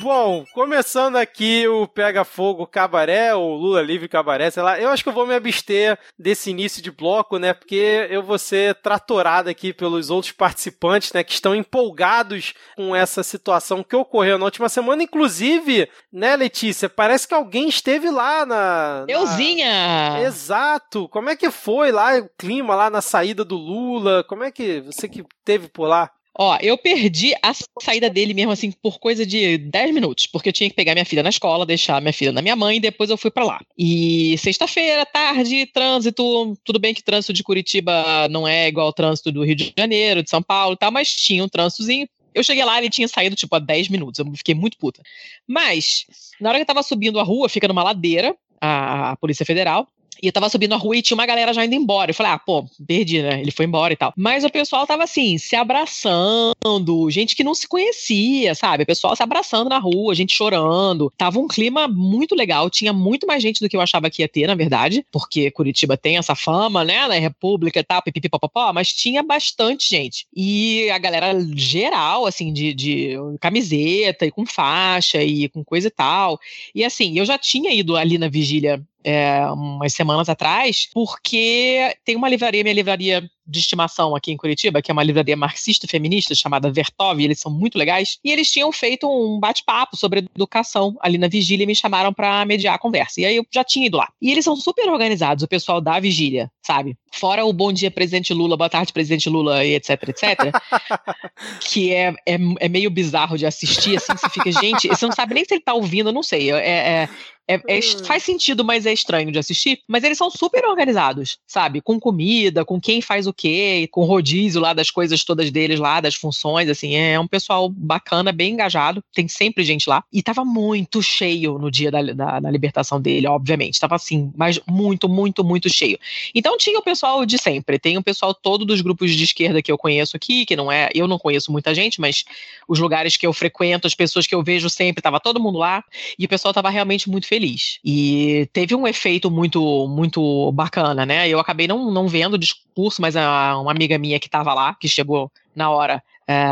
Bom, 0.00 0.44
começando 0.52 1.16
aqui 1.16 1.66
o 1.66 1.88
Pega 1.88 2.24
Fogo 2.24 2.66
Cabaré, 2.66 3.34
ou 3.34 3.56
Lula 3.56 3.82
Livre 3.82 4.08
Cabaré, 4.08 4.48
sei 4.50 4.62
lá. 4.62 4.78
Eu 4.78 4.90
acho 4.90 5.02
que 5.02 5.08
eu 5.08 5.12
vou 5.12 5.26
me 5.26 5.34
abster 5.34 5.98
desse 6.16 6.50
início 6.50 6.80
de 6.80 6.90
bloco, 6.90 7.36
né? 7.36 7.52
Porque 7.52 8.06
eu 8.08 8.22
vou 8.22 8.38
ser 8.38 8.76
tratorado 8.76 9.50
aqui 9.50 9.72
pelos 9.72 10.08
outros 10.08 10.32
participantes, 10.32 11.12
né? 11.12 11.24
Que 11.24 11.32
estão 11.32 11.54
empolgados 11.54 12.54
com 12.76 12.94
essa 12.94 13.22
situação 13.22 13.82
que 13.82 13.96
ocorreu 13.96 14.38
na 14.38 14.44
última 14.44 14.68
semana. 14.68 15.02
Inclusive, 15.02 15.88
né, 16.12 16.36
Letícia? 16.36 16.88
Parece 16.88 17.26
que 17.26 17.34
alguém 17.34 17.68
esteve 17.68 18.10
lá 18.10 18.46
na. 18.46 19.04
na... 19.06 19.12
Euzinha! 19.12 20.20
Exato! 20.20 21.08
Como 21.08 21.28
é 21.28 21.36
que 21.36 21.50
foi 21.50 21.90
lá 21.90 22.16
o 22.18 22.30
clima 22.38 22.74
lá 22.74 22.88
na 22.88 23.00
saída 23.00 23.44
do 23.44 23.56
Lula? 23.56 24.22
Como 24.24 24.44
é 24.44 24.52
que 24.52 24.80
você 24.80 25.08
que 25.08 25.24
teve 25.44 25.68
por 25.68 25.88
lá? 25.88 26.10
Ó, 26.40 26.56
eu 26.62 26.78
perdi 26.78 27.34
a 27.42 27.52
saída 27.82 28.08
dele 28.08 28.32
mesmo 28.32 28.52
assim 28.52 28.70
por 28.70 29.00
coisa 29.00 29.26
de 29.26 29.58
10 29.58 29.92
minutos, 29.92 30.24
porque 30.28 30.50
eu 30.50 30.52
tinha 30.52 30.70
que 30.70 30.76
pegar 30.76 30.94
minha 30.94 31.04
filha 31.04 31.22
na 31.22 31.30
escola, 31.30 31.66
deixar 31.66 32.00
minha 32.00 32.12
filha 32.12 32.30
na 32.30 32.40
minha 32.40 32.54
mãe 32.54 32.76
e 32.76 32.80
depois 32.80 33.10
eu 33.10 33.16
fui 33.16 33.28
para 33.28 33.44
lá. 33.44 33.60
E 33.76 34.38
sexta-feira, 34.38 35.04
tarde, 35.04 35.66
trânsito, 35.66 36.56
tudo 36.62 36.78
bem 36.78 36.94
que 36.94 37.02
trânsito 37.02 37.32
de 37.32 37.42
Curitiba 37.42 38.28
não 38.30 38.46
é 38.46 38.68
igual 38.68 38.86
ao 38.86 38.92
trânsito 38.92 39.32
do 39.32 39.44
Rio 39.44 39.56
de 39.56 39.74
Janeiro, 39.76 40.22
de 40.22 40.30
São 40.30 40.40
Paulo 40.40 40.74
e 40.74 40.78
tal, 40.78 40.92
mas 40.92 41.10
tinha 41.10 41.42
um 41.42 41.48
trânsitozinho. 41.48 42.08
Eu 42.32 42.44
cheguei 42.44 42.64
lá, 42.64 42.78
ele 42.78 42.88
tinha 42.88 43.08
saído 43.08 43.34
tipo 43.34 43.56
há 43.56 43.58
10 43.58 43.88
minutos, 43.88 44.20
eu 44.20 44.32
fiquei 44.36 44.54
muito 44.54 44.78
puta. 44.78 45.02
Mas, 45.44 46.06
na 46.40 46.50
hora 46.50 46.58
que 46.58 46.62
eu 46.62 46.66
tava 46.66 46.84
subindo 46.84 47.18
a 47.18 47.24
rua, 47.24 47.48
fica 47.48 47.66
numa 47.66 47.82
ladeira, 47.82 48.32
a, 48.60 49.10
a 49.10 49.16
Polícia 49.16 49.44
Federal, 49.44 49.88
E 50.22 50.26
eu 50.26 50.32
tava 50.32 50.48
subindo 50.48 50.74
a 50.74 50.76
rua 50.76 50.96
e 50.96 51.02
tinha 51.02 51.14
uma 51.14 51.26
galera 51.26 51.52
já 51.52 51.64
indo 51.64 51.74
embora. 51.74 52.10
Eu 52.10 52.14
falei, 52.14 52.32
ah, 52.32 52.38
pô, 52.38 52.64
perdi, 52.86 53.22
né? 53.22 53.40
Ele 53.40 53.50
foi 53.50 53.66
embora 53.66 53.92
e 53.92 53.96
tal. 53.96 54.12
Mas 54.16 54.44
o 54.44 54.50
pessoal 54.50 54.86
tava 54.86 55.04
assim, 55.04 55.38
se 55.38 55.54
abraçando, 55.56 57.10
gente 57.10 57.36
que 57.36 57.44
não 57.44 57.54
se 57.54 57.68
conhecia, 57.68 58.54
sabe? 58.54 58.82
O 58.82 58.86
pessoal 58.86 59.14
se 59.14 59.22
abraçando 59.22 59.68
na 59.68 59.78
rua, 59.78 60.14
gente 60.14 60.34
chorando. 60.34 61.12
Tava 61.16 61.38
um 61.38 61.48
clima 61.48 61.86
muito 61.88 62.34
legal, 62.34 62.68
tinha 62.68 62.92
muito 62.92 63.26
mais 63.26 63.42
gente 63.42 63.60
do 63.60 63.68
que 63.68 63.76
eu 63.76 63.80
achava 63.80 64.10
que 64.10 64.22
ia 64.22 64.28
ter, 64.28 64.46
na 64.46 64.54
verdade, 64.54 65.04
porque 65.10 65.50
Curitiba 65.50 65.96
tem 65.96 66.16
essa 66.16 66.34
fama, 66.34 66.84
né? 66.84 67.06
Na 67.06 67.14
República 67.14 67.80
e 67.80 67.84
tal, 67.84 68.02
pipipipopopó, 68.02 68.72
mas 68.72 68.92
tinha 68.92 69.22
bastante 69.22 69.88
gente. 69.88 70.26
E 70.34 70.90
a 70.90 70.98
galera 70.98 71.38
geral, 71.54 72.26
assim, 72.26 72.52
de, 72.52 72.74
de 72.74 73.14
camiseta 73.40 74.26
e 74.26 74.30
com 74.30 74.44
faixa 74.44 75.22
e 75.22 75.48
com 75.48 75.64
coisa 75.64 75.88
e 75.88 75.90
tal. 75.90 76.38
E 76.74 76.84
assim, 76.84 77.18
eu 77.18 77.24
já 77.24 77.38
tinha 77.38 77.72
ido 77.72 77.96
ali 77.96 78.18
na 78.18 78.28
vigília 78.28 78.82
é, 79.04 79.46
umas 79.52 79.92
semanas 79.92 80.28
atrás, 80.28 80.88
porque 80.92 81.96
tem 82.04 82.16
uma 82.16 82.28
livraria, 82.28 82.62
minha 82.62 82.74
livraria 82.74 83.28
de 83.48 83.58
estimação 83.58 84.14
aqui 84.14 84.30
em 84.30 84.36
Curitiba, 84.36 84.82
que 84.82 84.90
é 84.90 84.92
uma 84.92 85.02
livraria 85.02 85.36
marxista 85.36 85.88
feminista 85.88 86.34
chamada 86.34 86.70
Vertov, 86.70 87.18
eles 87.18 87.40
são 87.40 87.50
muito 87.50 87.78
legais, 87.78 88.18
e 88.22 88.30
eles 88.30 88.50
tinham 88.50 88.70
feito 88.70 89.08
um 89.08 89.40
bate-papo 89.40 89.96
sobre 89.96 90.20
educação 90.34 90.96
ali 91.00 91.16
na 91.16 91.28
vigília 91.28 91.64
e 91.64 91.66
me 91.66 91.74
chamaram 91.74 92.12
para 92.12 92.44
mediar 92.44 92.74
a 92.74 92.78
conversa. 92.78 93.20
E 93.20 93.24
aí 93.24 93.36
eu 93.36 93.46
já 93.50 93.64
tinha 93.64 93.86
ido 93.86 93.96
lá. 93.96 94.08
E 94.20 94.30
eles 94.30 94.44
são 94.44 94.54
super 94.54 94.88
organizados, 94.88 95.42
o 95.42 95.48
pessoal 95.48 95.80
da 95.80 95.98
vigília, 95.98 96.50
sabe? 96.62 96.96
Fora 97.12 97.44
o 97.44 97.52
bom 97.52 97.72
dia, 97.72 97.90
presidente 97.90 98.34
Lula, 98.34 98.56
boa 98.56 98.68
tarde, 98.68 98.92
presidente 98.92 99.30
Lula, 99.30 99.64
e 99.64 99.74
etc, 99.74 99.90
etc, 100.08 100.52
que 101.60 101.92
é, 101.92 102.14
é, 102.26 102.38
é, 102.60 102.68
meio 102.68 102.90
bizarro 102.90 103.38
de 103.38 103.46
assistir, 103.46 103.96
assim, 103.96 104.12
você 104.12 104.28
fica, 104.28 104.52
gente, 104.52 104.88
você 104.88 105.06
não 105.06 105.12
sabe 105.12 105.34
nem 105.34 105.44
se 105.44 105.54
ele 105.54 105.62
tá 105.62 105.72
ouvindo, 105.72 106.10
eu 106.10 106.12
não 106.12 106.22
sei. 106.22 106.52
É, 106.52 106.58
é, 106.58 107.08
é, 107.48 107.54
é, 107.66 107.78
hum. 107.78 108.04
faz 108.04 108.22
sentido, 108.22 108.62
mas 108.62 108.84
é 108.84 108.92
estranho 108.92 109.32
de 109.32 109.38
assistir. 109.38 109.80
Mas 109.88 110.04
eles 110.04 110.18
são 110.18 110.30
super 110.30 110.66
organizados, 110.66 111.38
sabe? 111.46 111.80
Com 111.80 111.98
comida, 111.98 112.64
com 112.64 112.78
quem 112.78 113.00
faz 113.00 113.26
o 113.26 113.32
quê, 113.38 113.88
com 113.90 114.04
rodízio 114.04 114.60
lá 114.60 114.72
das 114.72 114.90
coisas 114.90 115.24
todas 115.24 115.50
deles 115.50 115.80
lá, 115.80 116.00
das 116.00 116.14
funções, 116.14 116.68
assim. 116.68 116.94
É 116.94 117.18
um 117.18 117.26
pessoal 117.26 117.68
bacana, 117.68 118.32
bem 118.32 118.52
engajado. 118.52 119.02
Tem 119.14 119.26
sempre 119.26 119.64
gente 119.64 119.88
lá. 119.88 120.04
E 120.12 120.22
tava 120.22 120.44
muito 120.44 121.02
cheio 121.02 121.58
no 121.58 121.70
dia 121.70 121.90
da, 121.90 122.02
da, 122.02 122.40
da 122.40 122.50
libertação 122.50 123.00
dele, 123.00 123.26
obviamente. 123.26 123.80
Tava 123.80 123.94
assim, 123.94 124.30
mas 124.36 124.60
muito, 124.68 125.08
muito, 125.08 125.42
muito 125.42 125.72
cheio. 125.72 125.98
Então 126.34 126.56
tinha 126.58 126.78
o 126.78 126.82
pessoal 126.82 127.24
de 127.24 127.38
sempre. 127.38 127.78
Tem 127.78 127.96
o 127.96 128.02
pessoal 128.02 128.34
todo 128.34 128.64
dos 128.64 128.82
grupos 128.82 129.14
de 129.14 129.24
esquerda 129.24 129.62
que 129.62 129.72
eu 129.72 129.78
conheço 129.78 130.16
aqui, 130.16 130.44
que 130.44 130.54
não 130.54 130.70
é. 130.70 130.90
Eu 130.94 131.08
não 131.08 131.18
conheço 131.18 131.50
muita 131.50 131.74
gente, 131.74 132.00
mas 132.00 132.24
os 132.68 132.78
lugares 132.78 133.16
que 133.16 133.26
eu 133.26 133.32
frequento, 133.32 133.86
as 133.86 133.94
pessoas 133.94 134.26
que 134.26 134.34
eu 134.34 134.42
vejo 134.42 134.68
sempre, 134.68 135.00
tava 135.00 135.18
todo 135.18 135.40
mundo 135.40 135.58
lá. 135.58 135.82
E 136.18 136.26
o 136.26 136.28
pessoal 136.28 136.52
tava 136.52 136.68
realmente 136.68 137.08
muito 137.08 137.26
feliz 137.26 137.38
feliz. 137.38 137.78
E 137.84 138.48
teve 138.52 138.74
um 138.74 138.86
efeito 138.86 139.30
muito 139.30 139.86
muito 139.88 140.52
bacana, 140.52 141.06
né? 141.06 141.28
Eu 141.28 141.38
acabei 141.38 141.68
não, 141.68 141.90
não 141.90 142.08
vendo 142.08 142.34
o 142.34 142.38
discurso, 142.38 143.00
mas 143.00 143.16
a, 143.16 143.27
uma 143.56 143.70
amiga 143.70 143.98
minha 143.98 144.18
que 144.18 144.26
estava 144.26 144.54
lá, 144.54 144.74
que 144.74 144.88
chegou 144.88 145.30
na 145.54 145.70
hora, 145.70 146.02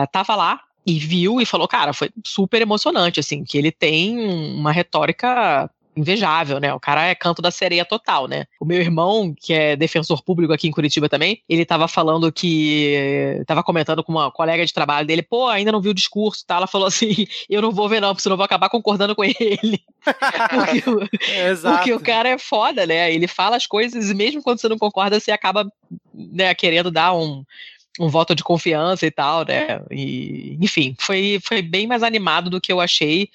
estava 0.04 0.32
é, 0.32 0.36
lá 0.36 0.60
e 0.86 0.98
viu 0.98 1.40
e 1.40 1.46
falou, 1.46 1.66
cara, 1.66 1.92
foi 1.92 2.10
super 2.24 2.62
emocionante, 2.62 3.18
assim, 3.18 3.42
que 3.42 3.58
ele 3.58 3.72
tem 3.72 4.18
uma 4.54 4.70
retórica 4.70 5.68
invejável, 5.96 6.60
né? 6.60 6.72
O 6.74 6.78
cara 6.78 7.06
é 7.06 7.14
canto 7.14 7.40
da 7.40 7.50
sereia 7.50 7.84
total, 7.84 8.28
né? 8.28 8.44
O 8.60 8.64
meu 8.64 8.80
irmão, 8.80 9.34
que 9.34 9.54
é 9.54 9.74
defensor 9.74 10.22
público 10.22 10.52
aqui 10.52 10.68
em 10.68 10.70
Curitiba 10.70 11.08
também, 11.08 11.42
ele 11.48 11.64
tava 11.64 11.88
falando 11.88 12.30
que. 12.30 13.42
tava 13.46 13.62
comentando 13.62 14.04
com 14.04 14.12
uma 14.12 14.30
colega 14.30 14.64
de 14.64 14.74
trabalho 14.74 15.06
dele, 15.06 15.22
pô, 15.22 15.48
ainda 15.48 15.72
não 15.72 15.80
viu 15.80 15.92
o 15.92 15.94
discurso, 15.94 16.44
tá? 16.46 16.56
Ela 16.56 16.66
falou 16.66 16.86
assim: 16.86 17.26
eu 17.48 17.62
não 17.62 17.72
vou 17.72 17.88
ver, 17.88 18.00
não, 18.00 18.10
porque 18.10 18.22
senão 18.22 18.34
eu 18.34 18.38
vou 18.38 18.44
acabar 18.44 18.68
concordando 18.68 19.16
com 19.16 19.24
ele. 19.24 19.80
porque, 20.04 20.90
o, 20.90 21.74
porque 21.76 21.92
o 21.94 22.00
cara 22.00 22.28
é 22.28 22.38
foda, 22.38 22.86
né? 22.86 23.12
Ele 23.12 23.26
fala 23.26 23.56
as 23.56 23.66
coisas 23.66 24.10
e 24.10 24.14
mesmo 24.14 24.42
quando 24.42 24.60
você 24.60 24.68
não 24.68 24.78
concorda, 24.78 25.18
você 25.18 25.30
acaba 25.30 25.66
né, 26.16 26.54
querendo 26.54 26.90
dar 26.90 27.14
um 27.14 27.44
um 27.98 28.08
voto 28.08 28.34
de 28.34 28.44
confiança 28.44 29.06
e 29.06 29.10
tal, 29.10 29.44
né? 29.44 29.80
E, 29.90 30.56
enfim, 30.60 30.94
foi, 30.98 31.40
foi 31.42 31.62
bem 31.62 31.86
mais 31.86 32.02
animado 32.02 32.50
do 32.50 32.60
que 32.60 32.72
eu 32.72 32.80
achei. 32.80 33.30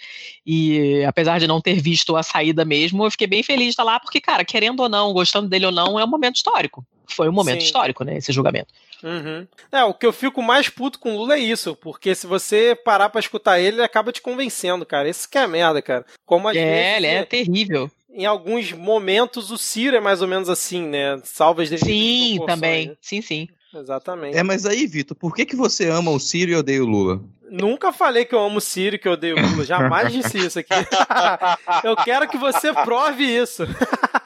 E 0.45 1.03
apesar 1.05 1.39
de 1.39 1.47
não 1.47 1.61
ter 1.61 1.81
visto 1.81 2.15
a 2.15 2.23
saída 2.23 2.63
mesmo, 2.63 3.05
eu 3.05 3.11
fiquei 3.11 3.27
bem 3.27 3.43
feliz 3.43 3.67
de 3.67 3.69
estar 3.71 3.83
lá, 3.83 3.99
porque, 3.99 4.21
cara, 4.21 4.45
querendo 4.45 4.81
ou 4.81 4.89
não, 4.89 5.13
gostando 5.13 5.49
dele 5.49 5.65
ou 5.65 5.71
não, 5.71 5.99
é 5.99 6.03
um 6.03 6.09
momento 6.09 6.35
histórico. 6.35 6.85
Foi 7.07 7.27
um 7.27 7.33
momento 7.33 7.59
Sim. 7.59 7.65
histórico, 7.65 8.03
né? 8.03 8.17
Esse 8.17 8.31
julgamento. 8.31 8.73
Uhum. 9.03 9.45
É, 9.71 9.83
o 9.83 9.93
que 9.93 10.05
eu 10.05 10.13
fico 10.13 10.41
mais 10.41 10.69
puto 10.69 10.99
com 10.99 11.13
o 11.13 11.17
Lula 11.17 11.35
é 11.35 11.39
isso, 11.39 11.75
porque 11.75 12.13
se 12.15 12.27
você 12.27 12.75
parar 12.75 13.09
para 13.09 13.19
escutar 13.19 13.59
ele, 13.59 13.77
ele 13.77 13.83
acaba 13.83 14.11
te 14.11 14.21
convencendo, 14.21 14.85
cara. 14.85 15.09
Isso 15.09 15.29
que 15.29 15.37
é 15.37 15.41
a 15.41 15.47
merda, 15.47 15.81
cara. 15.81 16.05
Como 16.25 16.47
é, 16.49 16.53
vezes, 16.53 16.97
ele 16.97 17.07
é 17.07 17.25
terrível 17.25 17.91
em 18.13 18.25
alguns 18.25 18.71
momentos 18.71 19.51
o 19.51 19.57
Ciro 19.57 19.95
é 19.95 19.99
mais 19.99 20.21
ou 20.21 20.27
menos 20.27 20.49
assim, 20.49 20.85
né? 20.87 21.19
Salvas 21.23 21.69
dele. 21.69 21.83
Sim, 21.83 22.39
também. 22.45 22.87
Né? 22.89 22.95
Sim, 23.01 23.21
sim. 23.21 23.47
Exatamente. 23.73 24.37
É, 24.37 24.43
mas 24.43 24.65
aí, 24.65 24.85
Vitor, 24.85 25.15
por 25.15 25.33
que, 25.33 25.45
que 25.45 25.55
você 25.55 25.89
ama 25.89 26.11
o 26.11 26.19
Ciro 26.19 26.51
e 26.51 26.55
odeia 26.55 26.83
o 26.83 26.87
Lula? 26.87 27.21
Nunca 27.49 27.91
falei 27.91 28.25
que 28.25 28.35
eu 28.35 28.39
amo 28.39 28.57
o 28.57 28.61
Ciro 28.61 28.95
e 28.95 28.99
que 28.99 29.07
eu 29.07 29.13
odeio 29.13 29.37
o 29.37 29.41
Lula. 29.41 29.65
Jamais 29.65 30.11
disse 30.13 30.37
isso 30.37 30.59
aqui. 30.59 30.73
eu 31.83 31.95
quero 31.97 32.27
que 32.27 32.37
você 32.37 32.73
prove 32.73 33.23
isso. 33.23 33.63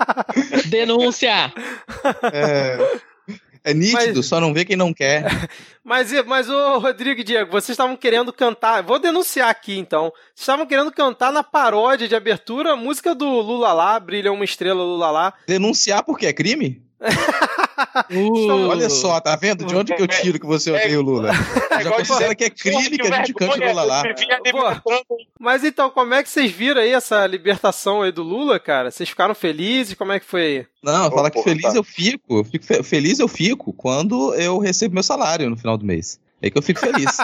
Denúncia! 0.69 1.53
É. 2.33 2.77
É 3.67 3.73
nítido, 3.73 4.17
mas, 4.17 4.25
só 4.27 4.39
não 4.39 4.53
vê 4.53 4.63
quem 4.63 4.75
não 4.75 4.93
quer. 4.93 5.25
Mas, 5.83 6.11
mas 6.25 6.49
o 6.49 6.79
Rodrigo 6.79 7.21
e 7.21 7.23
Diego, 7.23 7.51
vocês 7.51 7.69
estavam 7.69 7.95
querendo 7.95 8.33
cantar. 8.33 8.81
Vou 8.81 8.97
denunciar 8.97 9.51
aqui 9.51 9.77
então. 9.77 10.11
Vocês 10.33 10.39
estavam 10.39 10.65
querendo 10.65 10.91
cantar 10.91 11.31
na 11.31 11.43
paródia 11.43 12.07
de 12.07 12.15
abertura 12.15 12.71
a 12.71 12.75
música 12.75 13.13
do 13.13 13.27
Lula 13.27 13.71
lá, 13.71 13.99
Brilha 13.99 14.31
uma 14.31 14.43
Estrela 14.43 14.83
Lula 14.83 15.11
lá. 15.11 15.33
Denunciar 15.45 16.01
porque 16.03 16.25
é 16.25 16.33
crime? 16.33 16.81
Uh, 18.11 18.69
Olha 18.69 18.89
só, 18.89 19.19
tá 19.19 19.35
vendo? 19.35 19.65
De 19.65 19.75
onde 19.75 19.95
que 19.95 20.01
eu 20.01 20.07
tiro 20.07 20.39
que 20.39 20.45
você 20.45 20.71
odeia 20.71 20.99
o 20.99 21.03
Lula? 21.03 21.31
É 21.71 21.83
Já 21.83 21.91
considera 21.91 22.35
que 22.35 22.43
é 22.45 22.49
crime 22.49 22.97
que 22.97 23.07
a 23.07 23.17
gente 23.17 23.33
cante 23.33 23.59
o 23.59 23.67
Lula 23.67 23.83
lá. 23.83 24.03
Mas 25.39 25.63
então, 25.63 25.89
como 25.89 26.13
é 26.13 26.23
que 26.23 26.29
vocês 26.29 26.51
viram 26.51 26.81
aí 26.81 26.91
essa 26.91 27.25
libertação 27.27 28.01
aí 28.01 28.11
do 28.11 28.23
Lula, 28.23 28.59
cara? 28.59 28.91
Vocês 28.91 29.09
ficaram 29.09 29.35
felizes? 29.35 29.93
Como 29.93 30.11
é 30.11 30.19
que 30.19 30.25
foi 30.25 30.41
aí? 30.41 30.65
Não, 30.83 31.09
falar 31.11 31.31
que 31.31 31.41
feliz 31.41 31.63
tá. 31.63 31.75
eu 31.75 31.83
fico. 31.83 32.39
Eu 32.39 32.43
fico 32.43 32.83
feliz 32.83 33.19
eu 33.19 33.27
fico 33.27 33.73
quando 33.73 34.33
eu 34.35 34.57
recebo 34.57 34.93
meu 34.93 35.03
salário 35.03 35.49
no 35.49 35.57
final 35.57 35.77
do 35.77 35.85
mês. 35.85 36.19
É 36.45 36.49
que 36.51 36.57
eu 36.59 36.61
fico 36.61 36.79
feliz. 36.79 37.17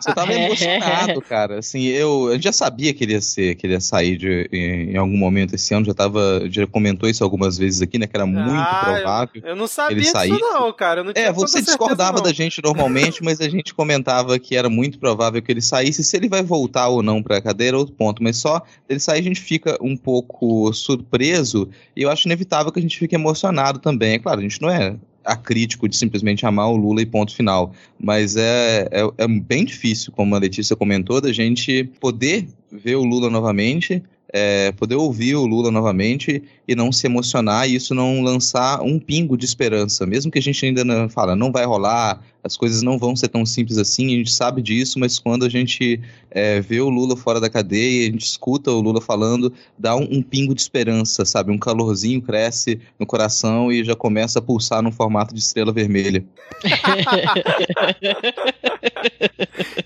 Você 0.00 0.12
tava 0.12 0.32
emocionado, 0.34 1.20
cara. 1.22 1.60
Assim, 1.60 1.84
eu, 1.84 2.32
eu 2.32 2.42
já 2.42 2.50
sabia 2.50 2.92
que 2.92 3.04
ele 3.04 3.12
ia 3.12 3.20
ser, 3.20 3.54
que 3.54 3.64
ele 3.64 3.74
ia 3.74 3.80
sair 3.80 4.16
de, 4.16 4.48
em, 4.52 4.90
em, 4.90 4.96
algum 4.96 5.16
momento 5.16 5.54
esse 5.54 5.72
ano. 5.72 5.86
Já 5.86 5.94
tava, 5.94 6.42
já 6.50 6.66
comentou 6.66 7.08
isso 7.08 7.22
algumas 7.22 7.56
vezes 7.56 7.80
aqui, 7.80 8.00
né? 8.00 8.08
Que 8.08 8.16
era 8.16 8.26
muito 8.26 8.50
ah, 8.50 8.80
provável. 8.84 9.42
Eu, 9.44 9.50
eu, 9.50 9.56
não 9.56 9.68
sabia 9.68 9.96
disso 9.96 10.40
não, 10.40 10.72
cara. 10.72 11.00
Eu 11.00 11.04
não 11.04 11.12
é, 11.14 11.30
você 11.30 11.62
discordava 11.62 12.20
da 12.20 12.32
gente 12.32 12.60
normalmente, 12.60 13.22
mas 13.22 13.40
a 13.40 13.48
gente 13.48 13.72
comentava 13.72 14.36
que 14.40 14.56
era 14.56 14.68
muito 14.68 14.98
provável 14.98 15.40
que 15.40 15.52
ele 15.52 15.62
saísse. 15.62 16.02
Se 16.02 16.16
ele 16.16 16.28
vai 16.28 16.42
voltar 16.42 16.88
ou 16.88 17.00
não 17.00 17.22
para 17.22 17.36
a 17.36 17.40
cadeira, 17.40 17.76
é 17.76 17.78
outro 17.78 17.94
ponto. 17.94 18.24
Mas 18.24 18.38
só 18.38 18.60
ele 18.88 18.98
sair 18.98 19.20
a 19.20 19.22
gente 19.22 19.40
fica 19.40 19.78
um 19.80 19.96
pouco 19.96 20.72
surpreso 20.72 21.70
e 21.94 22.02
eu 22.02 22.10
acho 22.10 22.26
inevitável 22.26 22.72
que 22.72 22.80
a 22.80 22.82
gente 22.82 22.98
fique 22.98 23.14
emocionado 23.14 23.78
também. 23.78 24.14
É 24.14 24.18
claro, 24.18 24.40
a 24.40 24.42
gente 24.42 24.60
não 24.60 24.68
é 24.68 24.96
acrítico 25.24 25.88
de 25.88 25.96
simplesmente 25.96 26.44
amar 26.44 26.68
o 26.68 26.76
Lula 26.76 27.02
e 27.02 27.06
ponto 27.06 27.34
final. 27.34 27.72
Mas 27.98 28.36
é, 28.36 28.88
é, 28.90 29.10
é 29.18 29.28
bem 29.28 29.64
difícil, 29.64 30.12
como 30.12 30.34
a 30.34 30.38
Letícia 30.38 30.76
comentou, 30.76 31.20
da 31.20 31.32
gente 31.32 31.84
poder 32.00 32.46
ver 32.70 32.96
o 32.96 33.04
Lula 33.04 33.30
novamente 33.30 34.02
é, 34.36 34.72
poder 34.72 34.96
ouvir 34.96 35.36
o 35.36 35.46
Lula 35.46 35.70
novamente 35.70 36.42
e 36.66 36.74
não 36.74 36.90
se 36.90 37.06
emocionar 37.06 37.68
e 37.68 37.74
isso 37.74 37.94
não 37.94 38.22
lançar 38.22 38.82
um 38.82 38.98
pingo 38.98 39.36
de 39.36 39.44
esperança, 39.44 40.06
mesmo 40.06 40.30
que 40.30 40.38
a 40.38 40.42
gente 40.42 40.64
ainda 40.64 40.84
não 40.84 41.08
fala, 41.08 41.36
não 41.36 41.52
vai 41.52 41.64
rolar, 41.64 42.20
as 42.44 42.56
coisas 42.58 42.82
não 42.82 42.98
vão 42.98 43.16
ser 43.16 43.28
tão 43.28 43.46
simples 43.46 43.78
assim, 43.78 44.06
a 44.06 44.18
gente 44.18 44.32
sabe 44.32 44.60
disso, 44.60 44.98
mas 44.98 45.18
quando 45.18 45.46
a 45.46 45.48
gente 45.48 45.98
é, 46.30 46.60
vê 46.60 46.78
o 46.80 46.90
Lula 46.90 47.16
fora 47.16 47.40
da 47.40 47.48
cadeia, 47.48 48.08
a 48.08 48.12
gente 48.12 48.26
escuta 48.26 48.70
o 48.70 48.82
Lula 48.82 49.00
falando, 49.00 49.50
dá 49.78 49.96
um, 49.96 50.06
um, 50.10 50.22
pingo 50.22 50.54
de 50.54 50.60
esperança, 50.60 51.24
sabe? 51.24 51.50
Um 51.50 51.58
calorzinho 51.58 52.20
cresce 52.20 52.78
no 52.98 53.06
coração 53.06 53.72
e 53.72 53.82
já 53.82 53.96
começa 53.96 54.40
a 54.40 54.42
pulsar 54.42 54.82
no 54.82 54.92
formato 54.92 55.32
de 55.32 55.40
estrela 55.40 55.72
vermelha. 55.72 56.22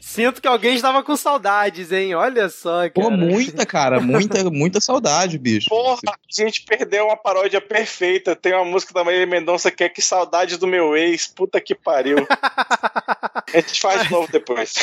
Sinto 0.01 0.41
que 0.41 0.49
alguém 0.49 0.75
estava 0.75 1.03
com 1.03 1.15
saudades, 1.17 1.93
hein? 1.93 2.15
Olha 2.15 2.49
só, 2.49 2.89
cara. 2.89 2.93
Pô, 2.93 3.11
muita, 3.11 3.67
cara, 3.67 4.01
muita, 4.01 4.51
muita 4.51 4.81
saudade, 4.81 5.39
bicho. 5.39 5.69
Porra, 5.69 5.99
a 6.07 6.17
gente 6.29 6.65
perdeu 6.69 7.07
uma 7.07 7.17
paródia 7.17 7.61
perfeita. 7.61 8.37
Tem 8.37 8.53
uma 8.53 8.65
música 8.65 8.93
da 8.93 9.03
Maria 9.03 9.27
Mendonça 9.27 9.71
que 9.71 9.83
é 9.83 9.89
Que 9.89 10.03
Saudade 10.03 10.59
do 10.59 10.67
Meu 10.67 10.95
Ex. 10.95 11.27
Puta 11.27 11.61
que 11.61 11.75
pariu. 11.75 12.19
a 13.53 13.57
gente 13.57 13.81
faz 13.81 14.03
de 14.03 14.13
novo 14.13 14.31
depois. 14.31 14.75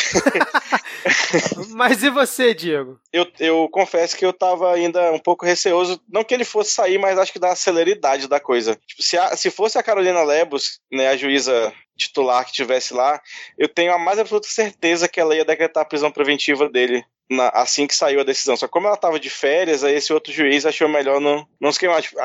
Mas 1.70 2.02
e 2.02 2.10
você, 2.10 2.54
Diego? 2.54 3.00
Eu, 3.14 3.28
eu 3.40 3.70
confesso 3.70 4.18
que 4.18 4.26
eu 4.26 4.34
tava 4.34 4.74
ainda 4.74 5.12
um 5.12 5.20
pouco 5.20 5.46
receoso, 5.46 6.02
não 6.10 6.24
que 6.24 6.34
ele 6.34 6.44
fosse 6.44 6.72
sair, 6.72 6.98
mas 6.98 7.18
acho 7.20 7.32
que 7.32 7.40
da 7.40 7.56
celeridade 7.56 8.28
da 8.28 8.40
coisa. 8.40 8.78
Tipo, 8.88 9.04
se, 9.04 9.18
a, 9.18 9.38
se 9.38 9.52
fosse 9.52 9.78
a 9.78 9.84
Carolina 9.84 10.24
Lebos, 10.24 10.80
né, 10.92 11.10
a 11.10 11.18
juíza 11.18 11.72
titular 11.98 12.46
que 12.46 12.52
tivesse 12.52 12.94
lá, 12.94 13.22
eu 13.58 13.70
tenho 13.70 13.94
a 13.94 14.00
mais 14.00 14.20
absoluta 14.20 14.48
certeza 14.48 15.08
que 15.08 15.20
ela 15.20 15.36
ia 15.36 15.46
decretar 15.46 15.84
a 15.84 15.86
prisão 15.86 16.12
preventiva 16.12 16.68
dele 16.68 17.06
na, 17.30 17.50
assim 17.50 17.88
que 17.88 17.96
saiu 17.96 18.20
a 18.20 18.24
decisão. 18.24 18.56
Só 18.56 18.68
que 18.68 18.72
como 18.72 18.88
ela 18.88 18.96
estava 18.96 19.20
de 19.20 19.30
férias, 19.30 19.84
aí 19.84 19.96
esse 19.96 20.14
outro 20.14 20.32
juiz 20.32 20.66
achou 20.66 20.88
melhor 20.88 21.20
não, 21.20 21.48
não 21.60 21.72
se 21.72 21.80
queimar. 21.80 22.02
Tipo, 22.02 22.18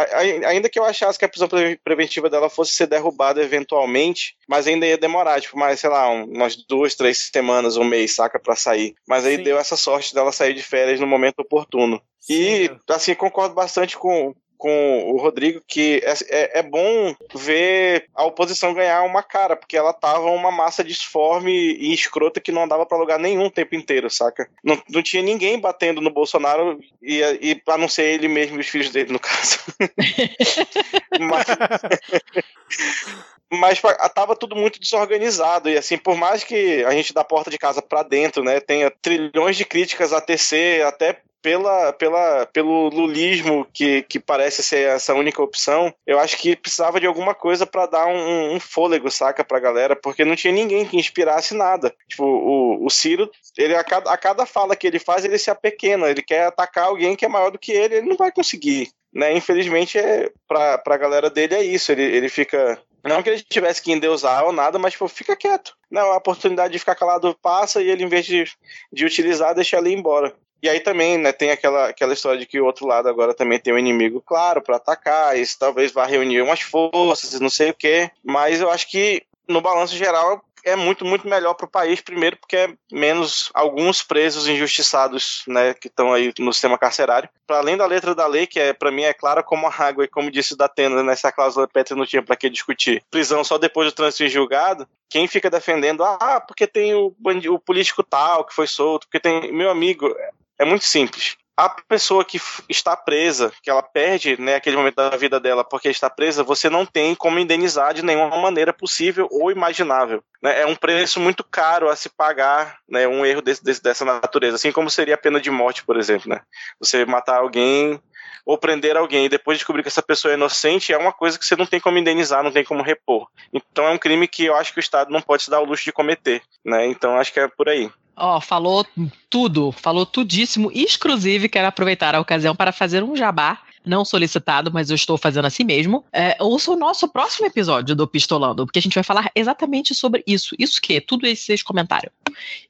ainda 0.46 0.68
que 0.68 0.78
eu 0.78 0.84
achasse 0.84 1.18
que 1.18 1.24
a 1.24 1.28
prisão 1.28 1.48
preventiva 1.82 2.28
dela 2.28 2.50
fosse 2.50 2.72
ser 2.72 2.86
derrubada 2.86 3.42
eventualmente, 3.42 4.36
mas 4.48 4.66
ainda 4.66 4.86
ia 4.86 4.98
demorar, 4.98 5.40
tipo, 5.40 5.58
mais, 5.58 5.80
sei 5.80 5.90
lá, 5.90 6.08
umas 6.10 6.56
duas, 6.56 6.94
três 6.94 7.30
semanas, 7.32 7.76
um 7.76 7.84
mês, 7.84 8.14
saca, 8.14 8.38
para 8.38 8.56
sair. 8.56 8.94
Mas 9.06 9.24
aí 9.24 9.36
Sim. 9.36 9.42
deu 9.42 9.58
essa 9.58 9.76
sorte 9.76 10.14
dela 10.14 10.32
sair 10.32 10.54
de 10.54 10.62
férias 10.62 11.00
no 11.00 11.06
momento 11.06 11.40
oportuno. 11.40 12.00
Sim. 12.20 12.34
E, 12.34 12.70
assim, 12.88 13.14
concordo 13.14 13.54
bastante 13.54 13.96
com, 13.96 14.34
com 14.60 15.10
o 15.10 15.16
Rodrigo 15.16 15.62
que 15.66 16.02
é, 16.04 16.12
é, 16.28 16.58
é, 16.60 16.62
bom 16.62 17.16
ver 17.34 18.06
a 18.14 18.24
oposição 18.24 18.74
ganhar 18.74 19.02
uma 19.02 19.22
cara, 19.22 19.56
porque 19.56 19.76
ela 19.76 19.92
tava 19.92 20.26
uma 20.26 20.52
massa 20.52 20.84
disforme 20.84 21.50
e 21.50 21.94
escrota 21.94 22.40
que 22.40 22.52
não 22.52 22.62
andava 22.62 22.84
para 22.84 22.98
lugar 22.98 23.18
nenhum 23.18 23.46
o 23.46 23.50
tempo 23.50 23.74
inteiro, 23.74 24.10
saca? 24.10 24.48
Não, 24.62 24.80
não 24.90 25.02
tinha 25.02 25.22
ninguém 25.22 25.58
batendo 25.58 26.02
no 26.02 26.10
Bolsonaro 26.10 26.78
e, 27.02 27.20
e 27.40 27.62
a 27.66 27.78
não 27.78 27.88
ser 27.88 28.04
ele 28.04 28.28
mesmo 28.28 28.58
e 28.58 28.60
os 28.60 28.68
filhos 28.68 28.90
dele, 28.90 29.12
no 29.12 29.18
caso. 29.18 29.58
Mas... 31.18 31.46
mas 33.52 33.82
tava 34.14 34.36
tudo 34.36 34.54
muito 34.54 34.78
desorganizado 34.78 35.68
e 35.68 35.76
assim, 35.76 35.98
por 35.98 36.14
mais 36.14 36.44
que 36.44 36.84
a 36.84 36.92
gente 36.92 37.12
da 37.12 37.24
porta 37.24 37.50
de 37.50 37.58
casa 37.58 37.82
para 37.82 38.04
dentro, 38.04 38.44
né, 38.44 38.60
tenha 38.60 38.92
trilhões 39.02 39.56
de 39.56 39.64
críticas 39.64 40.12
a 40.12 40.20
tecer, 40.20 40.86
até 40.86 41.20
pela, 41.42 41.92
pela, 41.92 42.46
pelo 42.46 42.88
lulismo 42.88 43.66
que, 43.72 44.02
que 44.02 44.18
parece 44.18 44.62
ser 44.62 44.88
essa 44.88 45.14
única 45.14 45.42
opção, 45.42 45.92
eu 46.06 46.18
acho 46.18 46.36
que 46.36 46.56
precisava 46.56 47.00
de 47.00 47.06
alguma 47.06 47.34
coisa 47.34 47.66
para 47.66 47.86
dar 47.86 48.06
um, 48.06 48.54
um, 48.54 48.60
fôlego, 48.60 49.10
saca, 49.10 49.44
pra 49.44 49.60
galera, 49.60 49.96
porque 49.96 50.24
não 50.24 50.36
tinha 50.36 50.52
ninguém 50.52 50.86
que 50.86 50.96
inspirasse 50.96 51.54
nada. 51.54 51.94
Tipo, 52.08 52.24
o, 52.24 52.84
o 52.84 52.90
Ciro, 52.90 53.30
ele, 53.56 53.74
a, 53.74 53.84
cada, 53.84 54.10
a 54.10 54.16
cada 54.16 54.46
fala 54.46 54.76
que 54.76 54.86
ele 54.86 54.98
faz, 54.98 55.24
ele 55.24 55.38
se 55.38 55.50
apequena, 55.50 56.08
ele 56.08 56.22
quer 56.22 56.46
atacar 56.46 56.84
alguém 56.84 57.16
que 57.16 57.24
é 57.24 57.28
maior 57.28 57.50
do 57.50 57.58
que 57.58 57.72
ele, 57.72 57.96
ele 57.96 58.08
não 58.08 58.16
vai 58.16 58.30
conseguir. 58.30 58.90
Né? 59.12 59.32
Infelizmente, 59.32 59.98
é, 59.98 60.30
pra, 60.46 60.78
pra 60.78 60.96
galera 60.96 61.28
dele 61.28 61.54
é 61.54 61.62
isso, 61.62 61.90
ele, 61.90 62.02
ele 62.02 62.28
fica 62.28 62.80
não 63.02 63.22
que 63.22 63.30
ele 63.30 63.42
tivesse 63.42 63.80
que 63.80 63.92
endeusar 63.92 64.44
ou 64.44 64.52
nada, 64.52 64.78
mas 64.78 64.92
tipo, 64.92 65.08
fica 65.08 65.34
quieto. 65.34 65.74
Não, 65.90 66.12
a 66.12 66.16
oportunidade 66.16 66.72
de 66.72 66.78
ficar 66.78 66.94
calado 66.94 67.34
passa 67.40 67.82
e 67.82 67.88
ele, 67.88 68.04
em 68.04 68.08
vez 68.08 68.26
de, 68.26 68.44
de 68.92 69.04
utilizar, 69.04 69.54
deixa 69.54 69.78
ele 69.78 69.92
embora. 69.92 70.34
E 70.62 70.68
aí 70.68 70.80
também, 70.80 71.18
né, 71.18 71.32
tem 71.32 71.50
aquela, 71.50 71.88
aquela 71.88 72.12
história 72.12 72.38
de 72.38 72.46
que 72.46 72.60
o 72.60 72.66
outro 72.66 72.86
lado 72.86 73.08
agora 73.08 73.34
também 73.34 73.58
tem 73.58 73.72
um 73.72 73.78
inimigo 73.78 74.20
claro 74.20 74.60
para 74.60 74.76
atacar, 74.76 75.38
isso 75.38 75.58
talvez 75.58 75.92
vá 75.92 76.06
reunir 76.06 76.42
umas 76.42 76.60
forças, 76.60 77.40
não 77.40 77.50
sei 77.50 77.70
o 77.70 77.74
quê. 77.74 78.10
Mas 78.22 78.60
eu 78.60 78.70
acho 78.70 78.88
que, 78.88 79.22
no 79.48 79.60
balanço 79.60 79.96
geral, 79.96 80.44
é 80.64 80.76
muito, 80.76 81.04
muito 81.04 81.28
melhor 81.28 81.54
para 81.54 81.66
o 81.66 81.70
país, 81.70 82.00
primeiro 82.00 82.36
porque 82.36 82.56
é 82.56 82.74
menos 82.92 83.50
alguns 83.54 84.02
presos 84.02 84.48
injustiçados, 84.48 85.42
né, 85.46 85.74
que 85.74 85.88
estão 85.88 86.12
aí 86.12 86.32
no 86.38 86.52
sistema 86.52 86.78
carcerário. 86.78 87.28
Para 87.46 87.58
além 87.58 87.76
da 87.76 87.86
letra 87.86 88.14
da 88.14 88.26
lei, 88.26 88.46
que 88.46 88.60
é 88.60 88.72
para 88.72 88.90
mim 88.90 89.02
é 89.02 89.12
clara 89.12 89.42
como 89.42 89.66
a 89.66 89.74
água, 89.74 90.04
e 90.04 90.08
como 90.08 90.30
disse 90.30 90.54
o 90.54 90.56
Datena, 90.56 91.02
nessa 91.02 91.28
né, 91.28 91.32
cláusula 91.32 91.68
Petra 91.68 91.96
não 91.96 92.06
tinha 92.06 92.22
para 92.22 92.36
que 92.36 92.50
discutir. 92.50 93.02
Prisão 93.10 93.42
só 93.42 93.58
depois 93.58 93.88
do 93.88 93.94
trânsito 93.94 94.24
em 94.24 94.28
julgado, 94.28 94.86
quem 95.08 95.26
fica 95.26 95.50
defendendo, 95.50 96.04
ah, 96.04 96.40
porque 96.40 96.66
tem 96.66 96.94
o, 96.94 97.14
o 97.50 97.58
político 97.58 98.02
tal 98.02 98.44
que 98.44 98.54
foi 98.54 98.66
solto, 98.66 99.06
porque 99.06 99.20
tem. 99.20 99.52
Meu 99.52 99.70
amigo, 99.70 100.14
é 100.60 100.64
muito 100.64 100.84
simples. 100.84 101.36
A 101.56 101.68
pessoa 101.68 102.24
que 102.24 102.40
está 102.68 102.96
presa, 102.96 103.52
que 103.62 103.68
ela 103.68 103.82
perde 103.82 104.40
né, 104.40 104.54
aquele 104.54 104.76
momento 104.76 104.96
da 104.96 105.16
vida 105.16 105.38
dela 105.38 105.64
porque 105.64 105.88
está 105.88 106.08
presa, 106.08 106.42
você 106.42 106.70
não 106.70 106.86
tem 106.86 107.14
como 107.14 107.38
indenizar 107.38 107.92
de 107.92 108.02
nenhuma 108.02 108.36
maneira 108.38 108.72
possível 108.72 109.28
ou 109.30 109.50
imaginável. 109.50 110.22
Né? 110.42 110.62
É 110.62 110.66
um 110.66 110.74
preço 110.74 111.20
muito 111.20 111.44
caro 111.44 111.90
a 111.90 111.96
se 111.96 112.08
pagar 112.08 112.78
né, 112.88 113.06
um 113.06 113.26
erro 113.26 113.42
desse, 113.42 113.62
desse, 113.62 113.82
dessa 113.82 114.04
natureza, 114.04 114.56
assim 114.56 114.72
como 114.72 114.90
seria 114.90 115.14
a 115.14 115.18
pena 115.18 115.40
de 115.40 115.50
morte, 115.50 115.84
por 115.84 115.98
exemplo. 115.98 116.30
Né? 116.30 116.40
Você 116.78 117.04
matar 117.04 117.38
alguém 117.38 118.00
ou 118.44 118.56
prender 118.56 118.96
alguém 118.96 119.26
e 119.26 119.28
depois 119.28 119.58
descobrir 119.58 119.82
que 119.82 119.88
essa 119.88 120.02
pessoa 120.02 120.32
é 120.32 120.36
inocente 120.36 120.92
é 120.92 120.98
uma 120.98 121.12
coisa 121.12 121.38
que 121.38 121.44
você 121.44 121.56
não 121.56 121.66
tem 121.66 121.80
como 121.80 121.98
indenizar, 121.98 122.42
não 122.42 122.52
tem 122.52 122.64
como 122.64 122.82
repor. 122.82 123.28
Então 123.52 123.86
é 123.86 123.90
um 123.90 123.98
crime 123.98 124.26
que 124.26 124.46
eu 124.46 124.56
acho 124.56 124.72
que 124.72 124.78
o 124.78 124.80
Estado 124.80 125.10
não 125.10 125.20
pode 125.20 125.42
se 125.42 125.50
dar 125.50 125.60
o 125.60 125.64
luxo 125.64 125.84
de 125.84 125.92
cometer. 125.92 126.42
Né? 126.64 126.86
Então 126.86 127.18
acho 127.18 127.32
que 127.32 127.40
é 127.40 127.48
por 127.48 127.68
aí. 127.68 127.90
Ó, 128.20 128.40
falou 128.40 128.86
tudo, 129.28 129.72
falou 129.72 130.04
tudíssimo. 130.04 130.70
Exclusive, 130.72 131.48
quero 131.48 131.66
aproveitar 131.66 132.14
a 132.14 132.20
ocasião 132.20 132.54
para 132.54 132.70
fazer 132.70 133.02
um 133.02 133.16
jabá 133.16 133.62
não 133.84 134.04
solicitado, 134.04 134.70
mas 134.72 134.90
eu 134.90 134.94
estou 134.94 135.16
fazendo 135.16 135.46
assim 135.46 135.64
mesmo. 135.64 136.04
É, 136.12 136.36
ouça 136.38 136.70
o 136.70 136.76
nosso 136.76 137.08
próximo 137.08 137.46
episódio 137.46 137.96
do 137.96 138.06
Pistolando, 138.06 138.66
porque 138.66 138.78
a 138.78 138.82
gente 138.82 138.94
vai 138.94 139.02
falar 139.02 139.30
exatamente 139.34 139.94
sobre 139.94 140.22
isso. 140.26 140.54
Isso 140.58 140.80
que? 140.80 141.00
Tudo 141.00 141.26
esses 141.26 141.62
comentários. 141.62 142.12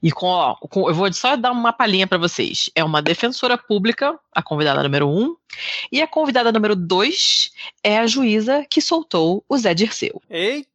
E 0.03 0.11
com, 0.11 0.27
ó, 0.27 0.55
com, 0.55 0.89
eu 0.89 0.95
vou 0.95 1.13
só 1.13 1.37
dar 1.37 1.51
uma 1.51 1.73
palhinha 1.73 2.07
para 2.07 2.19
vocês. 2.19 2.71
É 2.75 2.85
uma 2.85 3.03
defensora 3.03 3.59
pública, 3.59 4.19
a 4.33 4.43
convidada 4.43 4.83
número 4.83 5.09
um, 5.09 5.35
e 5.91 6.01
a 6.01 6.07
convidada 6.07 6.53
número 6.53 6.77
dois 6.77 7.51
é 7.83 7.99
a 7.99 8.07
juíza 8.07 8.65
que 8.71 8.81
soltou 8.81 9.45
o 9.49 9.59
Zé 9.59 9.75
Dirceu. 9.75 10.23
Eita! 10.31 10.70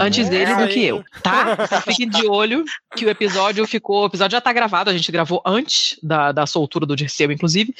Antes 0.00 0.28
dele 0.28 0.54
do 0.54 0.68
que 0.68 0.84
eu, 0.84 1.04
tá? 1.22 1.56
Fiquem 1.82 2.08
de 2.08 2.26
olho 2.26 2.64
que 2.96 3.04
o 3.04 3.10
episódio 3.10 3.66
ficou. 3.66 4.02
O 4.02 4.06
episódio 4.06 4.36
já 4.36 4.40
tá 4.40 4.52
gravado, 4.52 4.90
a 4.90 4.92
gente 4.92 5.12
gravou 5.12 5.42
antes 5.44 5.98
da, 6.02 6.32
da 6.32 6.46
soltura 6.46 6.86
do 6.86 6.96
Dirceu, 6.96 7.30
inclusive. 7.30 7.74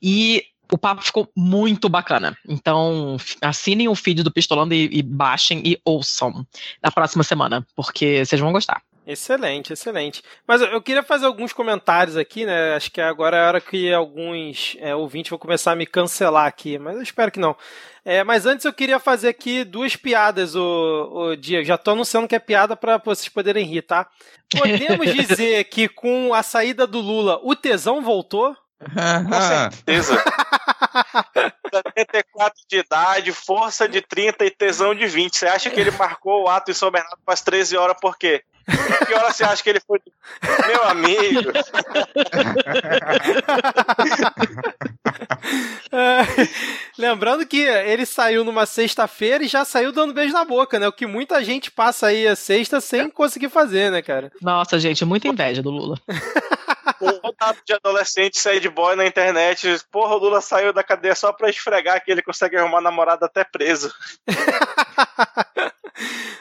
E 0.00 0.44
o 0.70 0.78
papo 0.78 1.02
ficou 1.02 1.30
muito 1.36 1.88
bacana. 1.88 2.36
Então, 2.48 3.16
assinem 3.40 3.88
o 3.88 3.94
feed 3.94 4.22
do 4.22 4.32
Pistolando 4.32 4.74
e, 4.74 4.88
e 4.92 5.02
baixem 5.02 5.62
e 5.64 5.78
ouçam 5.84 6.46
na 6.82 6.90
próxima 6.90 7.22
semana, 7.22 7.66
porque 7.74 8.24
vocês 8.24 8.40
vão 8.40 8.52
gostar. 8.52 8.82
Excelente, 9.06 9.74
excelente. 9.74 10.22
Mas 10.46 10.62
eu 10.62 10.80
queria 10.80 11.02
fazer 11.02 11.26
alguns 11.26 11.52
comentários 11.52 12.16
aqui, 12.16 12.46
né? 12.46 12.74
Acho 12.74 12.90
que 12.90 13.02
agora 13.02 13.36
é 13.36 13.40
a 13.44 13.46
hora 13.48 13.60
que 13.60 13.92
alguns 13.92 14.76
é, 14.80 14.94
ouvintes 14.94 15.28
vão 15.28 15.38
começar 15.38 15.72
a 15.72 15.76
me 15.76 15.84
cancelar 15.84 16.46
aqui, 16.46 16.78
mas 16.78 16.96
eu 16.96 17.02
espero 17.02 17.30
que 17.30 17.38
não. 17.38 17.54
É, 18.04 18.22
mas 18.22 18.44
antes 18.44 18.66
eu 18.66 18.72
queria 18.72 18.98
fazer 18.98 19.28
aqui 19.28 19.64
duas 19.64 19.96
piadas, 19.96 20.54
o, 20.54 21.10
o 21.12 21.36
Diego. 21.36 21.64
Já 21.64 21.78
tô 21.78 21.92
anunciando 21.92 22.28
que 22.28 22.34
é 22.34 22.38
piada 22.38 22.76
para 22.76 22.98
vocês 22.98 23.28
poderem 23.30 23.64
rir, 23.64 23.82
tá? 23.82 24.06
Podemos 24.50 25.06
dizer 25.14 25.64
que 25.64 25.88
com 25.88 26.34
a 26.34 26.42
saída 26.42 26.86
do 26.86 27.00
Lula, 27.00 27.40
o 27.42 27.56
tesão 27.56 28.02
voltou? 28.02 28.54
Com 28.78 29.40
certeza. 29.40 30.22
74 31.72 32.60
de 32.68 32.78
idade, 32.78 33.32
força 33.32 33.88
de 33.88 34.00
30 34.00 34.44
e 34.44 34.50
tesão 34.50 34.94
de 34.94 35.06
20. 35.06 35.36
Você 35.36 35.46
acha 35.46 35.70
que 35.70 35.80
ele 35.80 35.90
marcou 35.92 36.44
o 36.44 36.48
ato 36.48 36.70
em 36.70 36.74
São 36.74 36.90
Bernardo 36.90 37.18
para 37.24 37.34
as 37.34 37.42
13 37.42 37.76
horas 37.76 37.96
por 38.00 38.16
quê? 38.16 38.42
Que 39.06 39.14
hora 39.14 39.30
você 39.30 39.44
acha 39.44 39.62
que 39.62 39.68
ele 39.68 39.80
foi? 39.80 40.00
Meu 40.66 40.84
amigo. 40.84 41.52
Lembrando 46.96 47.46
que 47.46 47.60
ele 47.60 48.06
saiu 48.06 48.42
numa 48.42 48.64
sexta-feira 48.64 49.44
e 49.44 49.48
já 49.48 49.66
saiu 49.66 49.92
dando 49.92 50.14
beijo 50.14 50.32
na 50.32 50.44
boca, 50.44 50.78
né? 50.78 50.88
O 50.88 50.92
que 50.92 51.06
muita 51.06 51.44
gente 51.44 51.70
passa 51.70 52.06
aí 52.06 52.26
a 52.26 52.34
sexta 52.34 52.80
sem 52.80 53.10
conseguir 53.10 53.50
fazer, 53.50 53.90
né, 53.90 54.00
cara? 54.00 54.32
Nossa, 54.40 54.78
gente, 54.78 55.04
muita 55.04 55.28
inveja 55.28 55.62
do 55.62 55.70
Lula. 55.70 55.98
Lotado 57.22 57.58
de 57.66 57.72
adolescente 57.72 58.38
sad 58.38 58.68
boy 58.68 58.96
na 58.96 59.06
internet. 59.06 59.66
Porra, 59.90 60.14
o 60.14 60.18
Lula 60.18 60.40
saiu 60.40 60.72
da 60.72 60.82
cadeia 60.82 61.14
só 61.14 61.32
pra 61.32 61.50
esfregar 61.50 62.02
que 62.04 62.10
ele 62.10 62.22
consegue 62.22 62.56
arrumar 62.56 62.80
namorada 62.80 63.26
até 63.26 63.44
preso. 63.44 63.92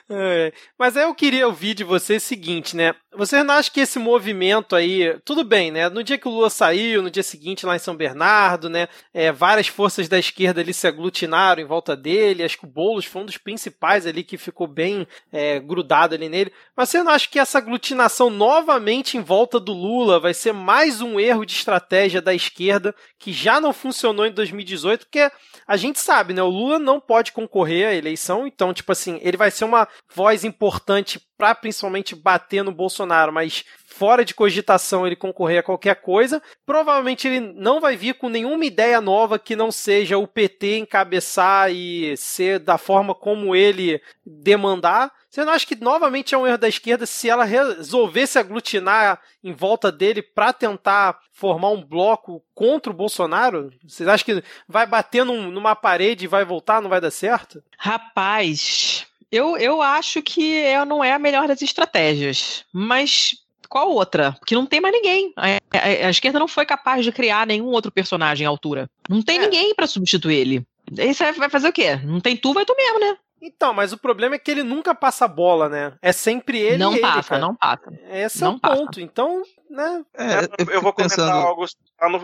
É. 0.09 0.51
Mas 0.77 0.97
aí 0.97 1.03
eu 1.03 1.15
queria 1.15 1.47
ouvir 1.47 1.73
de 1.73 1.83
você 1.83 2.17
o 2.17 2.21
seguinte, 2.21 2.75
né? 2.75 2.93
Você 3.15 3.41
não 3.43 3.53
acha 3.53 3.71
que 3.71 3.79
esse 3.79 3.99
movimento 3.99 4.75
aí, 4.75 5.17
tudo 5.23 5.43
bem, 5.43 5.71
né? 5.71 5.89
No 5.89 6.03
dia 6.03 6.17
que 6.17 6.27
o 6.27 6.31
Lula 6.31 6.49
saiu, 6.49 7.01
no 7.01 7.11
dia 7.11 7.23
seguinte 7.23 7.65
lá 7.65 7.75
em 7.75 7.79
São 7.79 7.95
Bernardo, 7.95 8.69
né? 8.69 8.87
É, 9.13 9.31
várias 9.31 9.67
forças 9.67 10.07
da 10.07 10.17
esquerda 10.17 10.61
ali 10.61 10.73
se 10.73 10.87
aglutinaram 10.87 11.61
em 11.61 11.65
volta 11.65 11.95
dele. 11.95 12.43
Acho 12.43 12.57
que 12.57 12.65
o 12.65 12.69
Boulos 12.69 13.05
foi 13.05 13.21
um 13.21 13.25
dos 13.25 13.37
principais 13.37 14.05
ali 14.05 14.23
que 14.23 14.37
ficou 14.37 14.67
bem 14.67 15.07
é, 15.31 15.59
grudado 15.59 16.15
ali 16.15 16.27
nele. 16.27 16.51
Mas 16.75 16.89
você 16.89 17.03
não 17.03 17.11
acha 17.11 17.27
que 17.27 17.39
essa 17.39 17.59
aglutinação 17.59 18.29
novamente 18.29 19.17
em 19.17 19.21
volta 19.21 19.59
do 19.59 19.73
Lula 19.73 20.19
vai 20.19 20.33
ser 20.33 20.52
mais 20.53 21.01
um 21.01 21.19
erro 21.19 21.45
de 21.45 21.53
estratégia 21.53 22.21
da 22.21 22.33
esquerda 22.33 22.95
que 23.19 23.33
já 23.33 23.59
não 23.59 23.73
funcionou 23.73 24.25
em 24.25 24.31
2018? 24.31 25.05
Porque 25.05 25.31
a 25.67 25.77
gente 25.77 25.99
sabe, 25.99 26.33
né? 26.33 26.41
O 26.41 26.49
Lula 26.49 26.79
não 26.79 26.99
pode 26.99 27.31
concorrer 27.31 27.87
à 27.87 27.93
eleição, 27.93 28.47
então, 28.47 28.73
tipo 28.73 28.91
assim, 28.91 29.19
ele 29.21 29.37
vai 29.37 29.51
ser 29.51 29.65
uma 29.65 29.87
voz 30.13 30.43
importante 30.43 31.19
para 31.37 31.55
principalmente 31.55 32.15
bater 32.15 32.63
no 32.63 32.71
Bolsonaro, 32.71 33.33
mas 33.33 33.65
fora 33.93 34.25
de 34.25 34.33
cogitação 34.33 35.05
ele 35.05 35.15
concorrer 35.15 35.59
a 35.59 35.63
qualquer 35.63 35.95
coisa. 35.97 36.41
Provavelmente 36.65 37.27
ele 37.27 37.39
não 37.39 37.79
vai 37.79 37.95
vir 37.95 38.15
com 38.15 38.27
nenhuma 38.27 38.65
ideia 38.65 38.99
nova 38.99 39.37
que 39.37 39.55
não 39.55 39.71
seja 39.71 40.17
o 40.17 40.27
PT 40.27 40.79
encabeçar 40.79 41.71
e 41.71 42.17
ser 42.17 42.57
da 42.57 42.77
forma 42.77 43.13
como 43.13 43.55
ele 43.55 44.01
demandar. 44.25 45.11
Você 45.29 45.45
não 45.45 45.53
acha 45.53 45.65
que 45.65 45.75
novamente 45.75 46.33
é 46.33 46.37
um 46.37 46.47
erro 46.47 46.57
da 46.57 46.67
esquerda 46.67 47.05
se 47.05 47.29
ela 47.29 47.43
resolver 47.43 48.25
se 48.25 48.39
aglutinar 48.39 49.21
em 49.43 49.53
volta 49.53 49.91
dele 49.91 50.21
para 50.21 50.51
tentar 50.51 51.19
formar 51.31 51.69
um 51.69 51.83
bloco 51.83 52.43
contra 52.55 52.91
o 52.91 52.95
Bolsonaro? 52.95 53.71
Vocês 53.87 54.09
acham 54.09 54.25
que 54.25 54.43
vai 54.67 54.87
bater 54.87 55.23
num, 55.23 55.51
numa 55.51 55.75
parede 55.75 56.25
e 56.25 56.27
vai 56.27 56.43
voltar, 56.43 56.81
não 56.81 56.89
vai 56.89 57.01
dar 57.01 57.11
certo? 57.11 57.63
Rapaz, 57.77 59.05
eu, 59.31 59.57
eu 59.57 59.81
acho 59.81 60.21
que 60.21 60.55
é, 60.57 60.85
não 60.85 61.03
é 61.03 61.13
a 61.13 61.19
melhor 61.19 61.47
das 61.47 61.61
estratégias, 61.63 62.65
mas 62.71 63.42
qual 63.73 63.89
outra? 63.89 64.33
Porque 64.33 64.53
não 64.53 64.67
tem 64.67 64.79
mais 64.79 64.93
ninguém. 64.93 65.33
A, 65.35 65.47
a, 65.47 66.05
a 66.05 66.09
esquerda 66.11 66.37
não 66.37 66.47
foi 66.47 66.63
capaz 66.63 67.03
de 67.03 67.11
criar 67.11 67.47
nenhum 67.47 67.65
outro 67.65 67.91
personagem 67.91 68.45
à 68.45 68.49
altura. 68.51 68.87
Não 69.09 69.23
tem 69.23 69.39
é. 69.39 69.41
ninguém 69.41 69.73
para 69.73 69.87
substituir 69.87 70.35
ele. 70.35 70.67
Aí 70.95 71.11
você 71.11 71.31
vai 71.31 71.49
fazer 71.49 71.69
o 71.69 71.73
quê? 71.73 71.95
Não 71.95 72.19
tem 72.19 72.37
tu, 72.37 72.53
vai 72.53 72.65
tu 72.65 72.75
mesmo, 72.77 72.99
né? 72.99 73.17
Então, 73.41 73.73
mas 73.73 73.91
o 73.91 73.97
problema 73.97 74.35
é 74.35 74.37
que 74.37 74.51
ele 74.51 74.61
nunca 74.61 74.93
passa 74.93 75.25
a 75.25 75.27
bola, 75.27 75.67
né? 75.69 75.93
É 76.03 76.11
sempre 76.11 76.59
ele. 76.59 76.77
Não 76.77 76.91
ele, 76.91 77.01
passa, 77.01 77.29
cara. 77.29 77.41
não 77.41 77.55
passa. 77.55 77.91
Esse 78.11 78.41
não 78.41 78.51
é 78.51 78.55
o 78.55 78.59
passa. 78.59 78.75
ponto. 78.75 79.01
Então, 79.01 79.41
né? 79.73 80.05
É, 80.13 80.45
eu, 80.59 80.73
eu 80.75 80.81
vou 80.81 80.93
pensando... 80.93 81.29
comentar 81.29 81.45
algo 81.45 81.65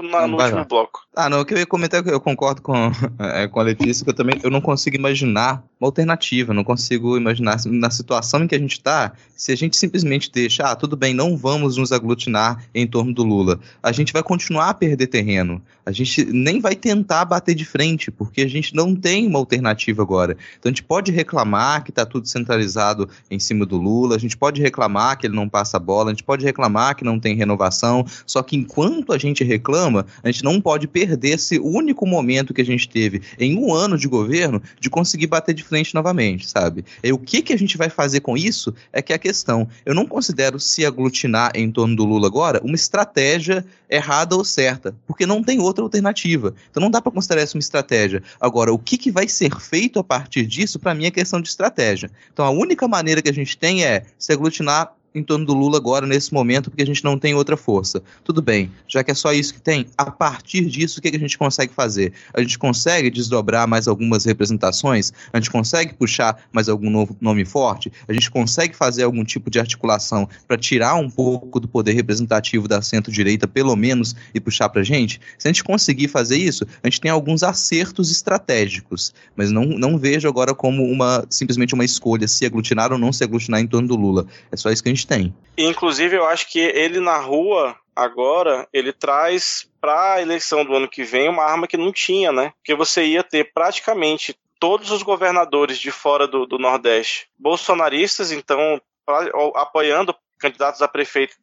no, 0.03 0.09
na, 0.09 0.27
no 0.27 0.37
último 0.37 0.65
bloco. 0.65 1.01
Ah, 1.15 1.29
não, 1.29 1.41
o 1.41 1.45
que 1.45 1.53
eu 1.53 1.57
ia 1.57 1.65
comentar 1.65 1.99
é 1.99 2.03
que 2.03 2.09
eu 2.11 2.21
concordo 2.21 2.61
com, 2.61 2.73
é, 3.19 3.47
com 3.47 3.59
a 3.59 3.63
Letícia, 3.63 4.03
que 4.03 4.09
eu 4.11 4.15
também 4.15 4.39
eu 4.43 4.51
não 4.51 4.61
consigo 4.61 4.95
imaginar 4.95 5.63
uma 5.79 5.87
alternativa, 5.87 6.53
não 6.53 6.63
consigo 6.63 7.17
imaginar 7.17 7.57
na 7.65 7.89
situação 7.89 8.43
em 8.43 8.47
que 8.47 8.55
a 8.55 8.59
gente 8.59 8.73
está, 8.73 9.13
se 9.35 9.51
a 9.51 9.55
gente 9.55 9.77
simplesmente 9.77 10.31
deixa, 10.31 10.63
ah, 10.63 10.75
tudo 10.75 10.95
bem, 10.95 11.13
não 11.13 11.35
vamos 11.35 11.77
nos 11.77 11.91
aglutinar 11.91 12.63
em 12.75 12.85
torno 12.85 13.13
do 13.13 13.23
Lula, 13.23 13.59
a 13.81 13.91
gente 13.91 14.13
vai 14.13 14.21
continuar 14.21 14.69
a 14.69 14.73
perder 14.73 15.07
terreno, 15.07 15.61
a 15.85 15.91
gente 15.91 16.25
nem 16.25 16.59
vai 16.59 16.75
tentar 16.75 17.25
bater 17.25 17.55
de 17.55 17.65
frente, 17.65 18.11
porque 18.11 18.41
a 18.41 18.47
gente 18.47 18.75
não 18.75 18.93
tem 18.93 19.25
uma 19.25 19.39
alternativa 19.39 20.03
agora. 20.03 20.37
Então 20.59 20.69
a 20.69 20.71
gente 20.71 20.83
pode 20.83 21.11
reclamar 21.11 21.83
que 21.83 21.89
está 21.89 22.05
tudo 22.05 22.27
centralizado 22.27 23.09
em 23.31 23.39
cima 23.39 23.65
do 23.65 23.77
Lula, 23.77 24.15
a 24.15 24.19
gente 24.19 24.37
pode 24.37 24.61
reclamar 24.61 25.17
que 25.17 25.25
ele 25.25 25.35
não 25.35 25.47
passa 25.47 25.77
a 25.77 25.79
bola, 25.79 26.11
a 26.11 26.13
gente 26.13 26.23
pode 26.23 26.45
reclamar 26.45 26.95
que 26.95 27.03
não 27.03 27.19
tem 27.19 27.35
renovação, 27.39 28.05
só 28.25 28.43
que 28.43 28.55
enquanto 28.55 29.11
a 29.11 29.17
gente 29.17 29.43
reclama, 29.43 30.05
a 30.23 30.31
gente 30.31 30.43
não 30.43 30.61
pode 30.61 30.87
perder 30.87 31.29
esse 31.29 31.59
único 31.59 32.05
momento 32.05 32.53
que 32.53 32.61
a 32.61 32.65
gente 32.65 32.87
teve 32.87 33.21
em 33.39 33.57
um 33.57 33.73
ano 33.73 33.97
de 33.97 34.07
governo 34.07 34.61
de 34.79 34.89
conseguir 34.89 35.27
bater 35.27 35.55
de 35.55 35.63
frente 35.63 35.95
novamente, 35.95 36.49
sabe? 36.49 36.85
E 37.03 37.11
o 37.11 37.17
que, 37.17 37.41
que 37.41 37.53
a 37.53 37.57
gente 37.57 37.77
vai 37.77 37.89
fazer 37.89 38.19
com 38.19 38.37
isso 38.37 38.73
é 38.93 39.01
que 39.01 39.13
é 39.13 39.15
a 39.15 39.19
questão. 39.19 39.67
Eu 39.85 39.95
não 39.95 40.05
considero 40.05 40.59
se 40.59 40.85
aglutinar 40.85 41.51
em 41.55 41.71
torno 41.71 41.95
do 41.95 42.05
Lula 42.05 42.27
agora 42.27 42.61
uma 42.63 42.75
estratégia 42.75 43.65
errada 43.89 44.35
ou 44.35 44.43
certa, 44.43 44.95
porque 45.07 45.25
não 45.25 45.43
tem 45.43 45.59
outra 45.59 45.83
alternativa. 45.83 46.53
Então 46.69 46.81
não 46.81 46.91
dá 46.91 47.01
para 47.01 47.11
considerar 47.11 47.43
isso 47.43 47.57
uma 47.57 47.61
estratégia. 47.61 48.21
Agora, 48.39 48.71
o 48.71 48.77
que, 48.77 48.97
que 48.97 49.11
vai 49.11 49.27
ser 49.27 49.55
feito 49.59 49.99
a 49.99 50.03
partir 50.03 50.45
disso, 50.45 50.79
para 50.79 50.93
mim, 50.93 51.05
é 51.05 51.11
questão 51.11 51.41
de 51.41 51.49
estratégia. 51.49 52.11
Então 52.31 52.45
a 52.45 52.49
única 52.49 52.87
maneira 52.87 53.21
que 53.21 53.29
a 53.29 53.33
gente 53.33 53.57
tem 53.57 53.83
é 53.83 54.03
se 54.17 54.31
aglutinar 54.31 54.93
em 55.19 55.23
torno 55.23 55.45
do 55.45 55.53
Lula 55.53 55.77
agora, 55.77 56.05
nesse 56.05 56.33
momento, 56.33 56.69
porque 56.69 56.83
a 56.83 56.85
gente 56.85 57.03
não 57.03 57.17
tem 57.17 57.33
outra 57.33 57.57
força. 57.57 58.01
Tudo 58.23 58.41
bem, 58.41 58.71
já 58.87 59.03
que 59.03 59.11
é 59.11 59.13
só 59.13 59.31
isso 59.33 59.53
que 59.53 59.61
tem, 59.61 59.85
a 59.97 60.09
partir 60.09 60.65
disso, 60.65 60.99
o 60.99 61.01
que, 61.01 61.11
que 61.11 61.17
a 61.17 61.19
gente 61.19 61.37
consegue 61.37 61.73
fazer? 61.73 62.13
A 62.33 62.41
gente 62.41 62.57
consegue 62.57 63.09
desdobrar 63.09 63.67
mais 63.67 63.87
algumas 63.87 64.25
representações? 64.25 65.11
A 65.31 65.37
gente 65.37 65.51
consegue 65.51 65.93
puxar 65.93 66.43
mais 66.51 66.69
algum 66.69 66.89
novo 66.89 67.15
nome 67.19 67.45
forte? 67.45 67.91
A 68.07 68.13
gente 68.13 68.29
consegue 68.31 68.75
fazer 68.75 69.03
algum 69.03 69.23
tipo 69.23 69.49
de 69.49 69.59
articulação 69.59 70.27
para 70.47 70.57
tirar 70.57 70.95
um 70.95 71.09
pouco 71.09 71.59
do 71.59 71.67
poder 71.67 71.93
representativo 71.93 72.67
da 72.67 72.81
centro-direita, 72.81 73.47
pelo 73.47 73.75
menos, 73.75 74.15
e 74.33 74.39
puxar 74.39 74.69
para 74.69 74.81
a 74.81 74.85
gente? 74.85 75.19
Se 75.37 75.47
a 75.47 75.51
gente 75.51 75.63
conseguir 75.63 76.07
fazer 76.07 76.37
isso, 76.37 76.65
a 76.83 76.87
gente 76.87 77.01
tem 77.01 77.11
alguns 77.11 77.43
acertos 77.43 78.11
estratégicos, 78.11 79.13
mas 79.35 79.51
não, 79.51 79.65
não 79.65 79.97
vejo 79.97 80.27
agora 80.27 80.53
como 80.53 80.83
uma 80.83 81.25
simplesmente 81.29 81.73
uma 81.73 81.85
escolha 81.85 82.27
se 82.27 82.45
aglutinar 82.45 82.91
ou 82.91 82.97
não 82.97 83.11
se 83.11 83.23
aglutinar 83.23 83.59
em 83.59 83.67
torno 83.67 83.87
do 83.87 83.95
Lula. 83.95 84.25
É 84.51 84.57
só 84.57 84.71
isso 84.71 84.83
que 84.83 84.89
a 84.89 84.93
gente 84.93 85.05
tem. 85.09 85.35
Inclusive, 85.57 86.15
eu 86.15 86.25
acho 86.25 86.47
que 86.47 86.59
ele 86.59 86.99
na 86.99 87.17
rua 87.17 87.75
agora 87.95 88.67
ele 88.71 88.93
traz 88.93 89.67
para 89.81 90.13
a 90.13 90.21
eleição 90.21 90.63
do 90.63 90.73
ano 90.73 90.87
que 90.87 91.03
vem 91.03 91.27
uma 91.27 91.43
arma 91.43 91.67
que 91.67 91.75
não 91.75 91.91
tinha, 91.91 92.31
né? 92.31 92.53
Porque 92.57 92.75
você 92.75 93.03
ia 93.03 93.23
ter 93.23 93.51
praticamente 93.53 94.37
todos 94.59 94.91
os 94.91 95.01
governadores 95.01 95.77
de 95.77 95.91
fora 95.91 96.27
do, 96.27 96.45
do 96.45 96.57
Nordeste 96.57 97.27
bolsonaristas, 97.37 98.31
então 98.31 98.79
pra, 99.05 99.29
apoiando 99.55 100.15
candidatos 100.37 100.81
a 100.81 100.87
prefeito 100.87 101.35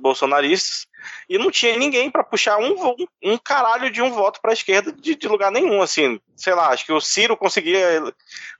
bolsonaristas, 0.00 0.86
e 1.28 1.38
não 1.38 1.50
tinha 1.50 1.76
ninguém 1.76 2.10
para 2.10 2.24
puxar 2.24 2.58
um, 2.58 2.94
um 3.22 3.38
caralho 3.38 3.90
de 3.90 4.02
um 4.02 4.10
voto 4.10 4.40
para 4.40 4.50
a 4.50 4.54
esquerda 4.54 4.92
de, 4.92 5.14
de, 5.14 5.28
lugar 5.28 5.50
nenhum, 5.50 5.82
assim. 5.82 6.20
Sei 6.36 6.54
lá, 6.54 6.68
acho 6.68 6.86
que 6.86 6.92
o 6.92 7.00
Ciro 7.00 7.36
conseguia 7.36 8.02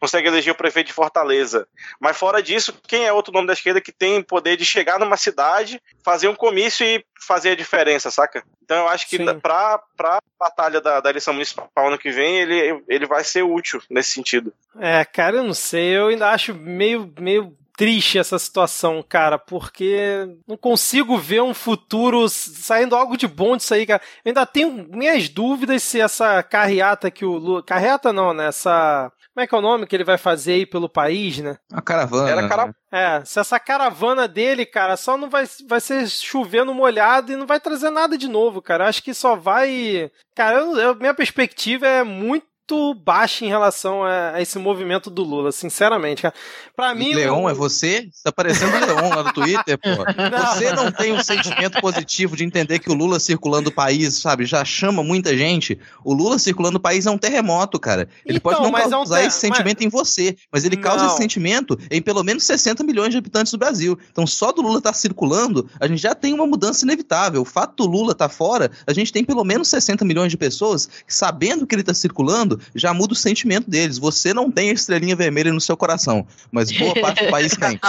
consegue 0.00 0.28
eleger 0.28 0.52
o 0.52 0.56
prefeito 0.56 0.88
de 0.88 0.92
Fortaleza. 0.92 1.66
Mas 2.00 2.16
fora 2.16 2.42
disso, 2.42 2.74
quem 2.86 3.04
é 3.04 3.12
outro 3.12 3.32
nome 3.32 3.46
da 3.46 3.52
esquerda 3.52 3.80
que 3.80 3.92
tem 3.92 4.22
poder 4.22 4.56
de 4.56 4.64
chegar 4.64 4.98
numa 4.98 5.16
cidade, 5.16 5.80
fazer 6.04 6.28
um 6.28 6.34
comício 6.34 6.84
e 6.84 7.04
fazer 7.26 7.50
a 7.50 7.56
diferença, 7.56 8.10
saca? 8.10 8.42
Então 8.62 8.78
eu 8.78 8.88
acho 8.88 9.08
que 9.08 9.18
para 9.34 9.80
a 10.00 10.20
batalha 10.38 10.80
da, 10.80 11.00
da 11.00 11.10
eleição 11.10 11.32
municipal 11.34 11.68
ano 11.76 11.98
que 11.98 12.10
vem, 12.10 12.38
ele, 12.38 12.82
ele 12.88 13.06
vai 13.06 13.24
ser 13.24 13.42
útil 13.42 13.80
nesse 13.90 14.12
sentido. 14.12 14.52
É, 14.78 15.04
cara, 15.04 15.38
eu 15.38 15.42
não 15.42 15.54
sei, 15.54 15.96
eu 15.96 16.08
ainda 16.08 16.30
acho 16.30 16.54
meio, 16.54 17.12
meio 17.18 17.56
triste 17.78 18.18
essa 18.18 18.36
situação, 18.40 19.04
cara, 19.08 19.38
porque 19.38 20.28
não 20.48 20.56
consigo 20.56 21.16
ver 21.16 21.42
um 21.42 21.54
futuro 21.54 22.27
saindo 22.28 22.96
algo 22.96 23.16
de 23.16 23.26
bom 23.26 23.56
disso 23.56 23.74
aí, 23.74 23.86
cara. 23.86 24.02
Eu 24.24 24.30
ainda 24.30 24.46
tenho 24.46 24.70
minhas 24.90 25.28
dúvidas 25.28 25.82
se 25.82 26.00
essa 26.00 26.42
carreata 26.42 27.10
que 27.10 27.24
o 27.24 27.32
Lula. 27.32 27.62
Carreata 27.62 28.12
não, 28.12 28.32
né? 28.34 28.48
Essa. 28.48 29.12
Como 29.34 29.44
é 29.44 29.46
que 29.46 29.54
é 29.54 29.58
o 29.58 29.62
nome 29.62 29.86
que 29.86 29.94
ele 29.94 30.02
vai 30.02 30.18
fazer 30.18 30.54
aí 30.54 30.66
pelo 30.66 30.88
país, 30.88 31.38
né? 31.38 31.58
A 31.72 31.80
caravana. 31.80 32.28
Era 32.28 32.48
cara... 32.48 32.66
Né? 32.66 32.72
É, 32.90 33.24
se 33.24 33.38
essa 33.38 33.60
caravana 33.60 34.26
dele, 34.26 34.66
cara, 34.66 34.96
só 34.96 35.16
não 35.16 35.30
vai, 35.30 35.44
vai 35.68 35.80
ser 35.80 36.08
chovendo 36.08 36.74
molhado 36.74 37.30
e 37.30 37.36
não 37.36 37.46
vai 37.46 37.60
trazer 37.60 37.90
nada 37.90 38.18
de 38.18 38.26
novo, 38.26 38.60
cara. 38.60 38.88
Acho 38.88 39.02
que 39.02 39.14
só 39.14 39.36
vai. 39.36 40.10
Cara, 40.34 40.58
eu, 40.58 40.76
eu, 40.78 40.94
minha 40.96 41.14
perspectiva 41.14 41.86
é 41.86 42.02
muito 42.02 42.47
muito 42.68 42.94
baixa 42.94 43.44
em 43.44 43.48
relação 43.48 44.04
a, 44.04 44.34
a, 44.34 44.42
esse 44.42 44.58
movimento 44.58 45.08
do 45.08 45.22
Lula, 45.22 45.50
sinceramente, 45.50 46.22
cara. 46.22 46.34
Pra 46.76 46.94
mim. 46.94 47.14
Leon, 47.14 47.42
eu... 47.42 47.48
é 47.48 47.54
você? 47.54 48.08
Tá 48.22 48.30
parecendo 48.30 48.76
o 48.76 48.80
Leon 48.80 49.08
lá 49.08 49.22
no 49.22 49.32
Twitter, 49.32 49.78
pô. 49.78 49.88
Não. 50.30 50.54
Você 50.54 50.72
não 50.72 50.92
tem 50.92 51.12
um 51.12 51.22
sentimento 51.22 51.80
positivo 51.80 52.36
de 52.36 52.44
entender 52.44 52.78
que 52.78 52.90
o 52.90 52.94
Lula 52.94 53.18
circulando 53.18 53.70
o 53.70 53.72
país, 53.72 54.20
sabe, 54.20 54.44
já 54.44 54.64
chama 54.64 55.02
muita 55.02 55.36
gente. 55.36 55.78
O 56.04 56.12
Lula 56.12 56.38
circulando 56.38 56.76
o 56.76 56.80
país 56.80 57.06
é 57.06 57.10
um 57.10 57.18
terremoto, 57.18 57.78
cara. 57.78 58.08
Ele 58.24 58.38
então, 58.38 58.52
pode 58.52 58.62
não 58.62 58.72
causar 58.72 58.96
é 58.96 59.20
um 59.20 59.22
ter... 59.22 59.28
esse 59.28 59.40
sentimento 59.40 59.78
mas... 59.78 59.86
em 59.86 59.88
você, 59.88 60.36
mas 60.52 60.64
ele 60.64 60.76
causa 60.76 61.04
não. 61.04 61.10
esse 61.10 61.16
sentimento 61.16 61.78
em 61.90 62.02
pelo 62.02 62.22
menos 62.22 62.44
60 62.44 62.84
milhões 62.84 63.12
de 63.12 63.18
habitantes 63.18 63.52
do 63.52 63.58
Brasil. 63.58 63.98
Então, 64.10 64.26
só 64.26 64.52
do 64.52 64.60
Lula 64.60 64.78
estar 64.78 64.92
tá 64.92 64.98
circulando, 64.98 65.68
a 65.80 65.86
gente 65.86 66.02
já 66.02 66.14
tem 66.14 66.34
uma 66.34 66.46
mudança 66.46 66.84
inevitável. 66.84 67.40
O 67.42 67.46
fato 67.46 67.76
do 67.76 67.90
Lula 67.90 68.12
estar 68.12 68.28
tá 68.28 68.34
fora, 68.34 68.70
a 68.86 68.92
gente 68.92 69.12
tem 69.12 69.24
pelo 69.24 69.44
menos 69.44 69.68
60 69.68 70.04
milhões 70.04 70.30
de 70.30 70.36
pessoas 70.36 70.86
que, 70.86 71.14
sabendo 71.14 71.66
que 71.66 71.74
ele 71.74 71.82
está 71.82 71.94
circulando, 71.94 72.57
já 72.74 72.92
muda 72.92 73.12
o 73.12 73.16
sentimento 73.16 73.70
deles. 73.70 73.98
Você 73.98 74.34
não 74.34 74.50
tem 74.50 74.70
a 74.70 74.72
estrelinha 74.72 75.16
vermelha 75.16 75.52
no 75.52 75.60
seu 75.60 75.76
coração, 75.76 76.26
mas 76.50 76.70
boa 76.72 76.94
parte 76.94 77.24
do 77.24 77.30
país 77.32 77.56
tem. 77.56 77.80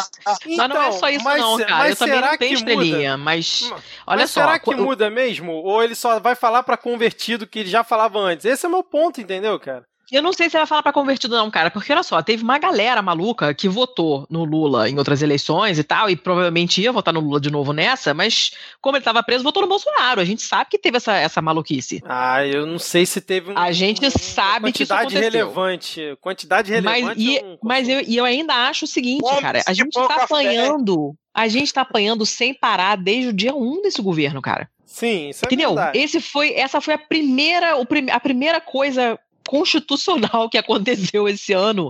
então, 0.45 0.57
mas 0.57 0.69
não 0.69 0.81
é 0.81 0.91
só 0.91 1.09
isso 1.09 1.23
mas, 1.23 1.41
não, 1.41 1.57
cara. 1.59 1.89
Eu 1.89 1.95
também 1.95 2.21
não 2.21 2.37
tenho 2.37 2.53
estrelinha, 2.53 3.11
muda? 3.11 3.23
mas 3.23 3.71
olha 4.05 4.21
mas 4.21 4.31
só. 4.31 4.41
será 4.41 4.59
que 4.59 4.75
muda 4.75 5.09
mesmo? 5.09 5.51
Ou 5.51 5.83
ele 5.83 5.95
só 5.95 6.19
vai 6.19 6.35
falar 6.35 6.63
para 6.63 6.77
convertido 6.77 7.47
que 7.47 7.59
ele 7.59 7.69
já 7.69 7.83
falava 7.83 8.19
antes? 8.19 8.45
Esse 8.45 8.65
é 8.65 8.69
o 8.69 8.71
meu 8.71 8.83
ponto, 8.83 9.19
entendeu, 9.21 9.59
cara? 9.59 9.88
Eu 10.11 10.23
não 10.23 10.33
sei 10.33 10.49
se 10.49 10.57
vai 10.57 10.65
falar 10.65 10.81
para 10.81 10.91
convertido, 10.91 11.35
não, 11.35 11.51
cara, 11.51 11.69
porque 11.69 11.91
olha 11.91 12.03
só, 12.03 12.21
teve 12.21 12.43
uma 12.43 12.57
galera 12.57 13.01
maluca 13.01 13.53
que 13.53 13.69
votou 13.69 14.25
no 14.29 14.43
Lula 14.43 14.89
em 14.89 14.97
outras 14.97 15.21
eleições 15.21 15.77
e 15.77 15.83
tal, 15.83 16.09
e 16.09 16.15
provavelmente 16.15 16.81
ia 16.81 16.91
votar 16.91 17.13
no 17.13 17.19
Lula 17.19 17.39
de 17.39 17.51
novo 17.51 17.73
nessa, 17.73 18.13
mas 18.13 18.51
como 18.81 18.95
ele 18.95 19.01
estava 19.01 19.21
preso, 19.21 19.43
votou 19.43 19.61
no 19.61 19.69
Bolsonaro. 19.69 20.19
A 20.19 20.25
gente 20.25 20.41
sabe 20.41 20.69
que 20.71 20.79
teve 20.79 20.97
essa, 20.97 21.15
essa 21.15 21.41
maluquice. 21.41 22.01
Ah, 22.05 22.45
eu 22.45 22.65
não 22.65 22.79
sei 22.79 23.05
se 23.05 23.21
teve 23.21 23.51
um, 23.51 23.57
A 23.57 23.71
gente 23.71 24.05
um, 24.05 24.09
sabe 24.09 24.71
que 24.71 24.83
isso 24.83 24.93
aconteceu. 24.93 25.21
relevante. 25.21 26.17
Quantidade 26.19 26.71
relevante. 26.71 27.03
Mas, 27.03 27.17
e, 27.17 27.35
eu, 27.35 27.59
mas 27.61 27.89
eu, 27.89 28.01
eu 28.01 28.25
ainda 28.25 28.53
acho 28.67 28.85
o 28.85 28.87
seguinte, 28.87 29.23
cara, 29.39 29.61
a 29.65 29.73
gente 29.73 29.95
está 29.95 30.23
apanhando. 30.23 31.15
A 31.33 31.47
gente 31.47 31.67
está 31.67 31.81
apanhando 31.81 32.25
sem 32.25 32.53
parar 32.53 32.97
desde 32.97 33.29
o 33.29 33.33
dia 33.33 33.53
1 33.53 33.61
um 33.61 33.81
desse 33.81 34.01
governo, 34.01 34.41
cara. 34.41 34.69
Sim, 34.85 35.29
isso 35.29 35.45
é 35.45 35.47
Entendeu? 35.47 35.75
Verdade. 35.75 35.97
Esse 35.97 36.19
foi, 36.19 36.53
essa 36.53 36.81
foi 36.81 36.95
a 36.95 36.97
primeira, 36.97 37.75
a 38.11 38.19
primeira 38.19 38.59
coisa 38.59 39.19
constitucional 39.49 40.47
que 40.47 40.59
aconteceu 40.59 41.27
esse 41.27 41.53
ano. 41.53 41.89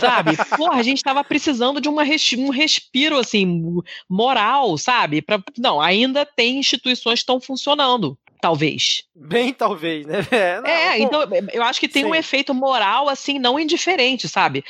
sabe? 0.00 0.36
Porra, 0.56 0.80
a 0.80 0.82
gente 0.82 1.00
tava 1.00 1.22
precisando 1.22 1.80
de 1.80 1.88
uma 1.88 2.02
res, 2.02 2.32
um 2.32 2.50
respiro, 2.50 3.16
assim, 3.16 3.80
moral, 4.08 4.76
sabe? 4.76 5.22
Pra, 5.22 5.40
não, 5.56 5.80
ainda 5.80 6.26
tem 6.26 6.58
instituições 6.58 7.20
que 7.20 7.22
estão 7.22 7.40
funcionando 7.40 8.18
talvez. 8.40 9.04
Bem, 9.14 9.52
talvez, 9.52 10.06
né? 10.06 10.26
É, 10.30 10.60
não, 10.60 10.66
é 10.66 10.98
então 10.98 11.20
eu 11.52 11.62
acho 11.62 11.80
que 11.80 11.88
tem 11.88 12.04
Sim. 12.04 12.10
um 12.10 12.14
efeito 12.14 12.54
moral, 12.54 13.08
assim, 13.08 13.38
não 13.38 13.58
indiferente, 13.58 14.28
sabe? 14.28 14.64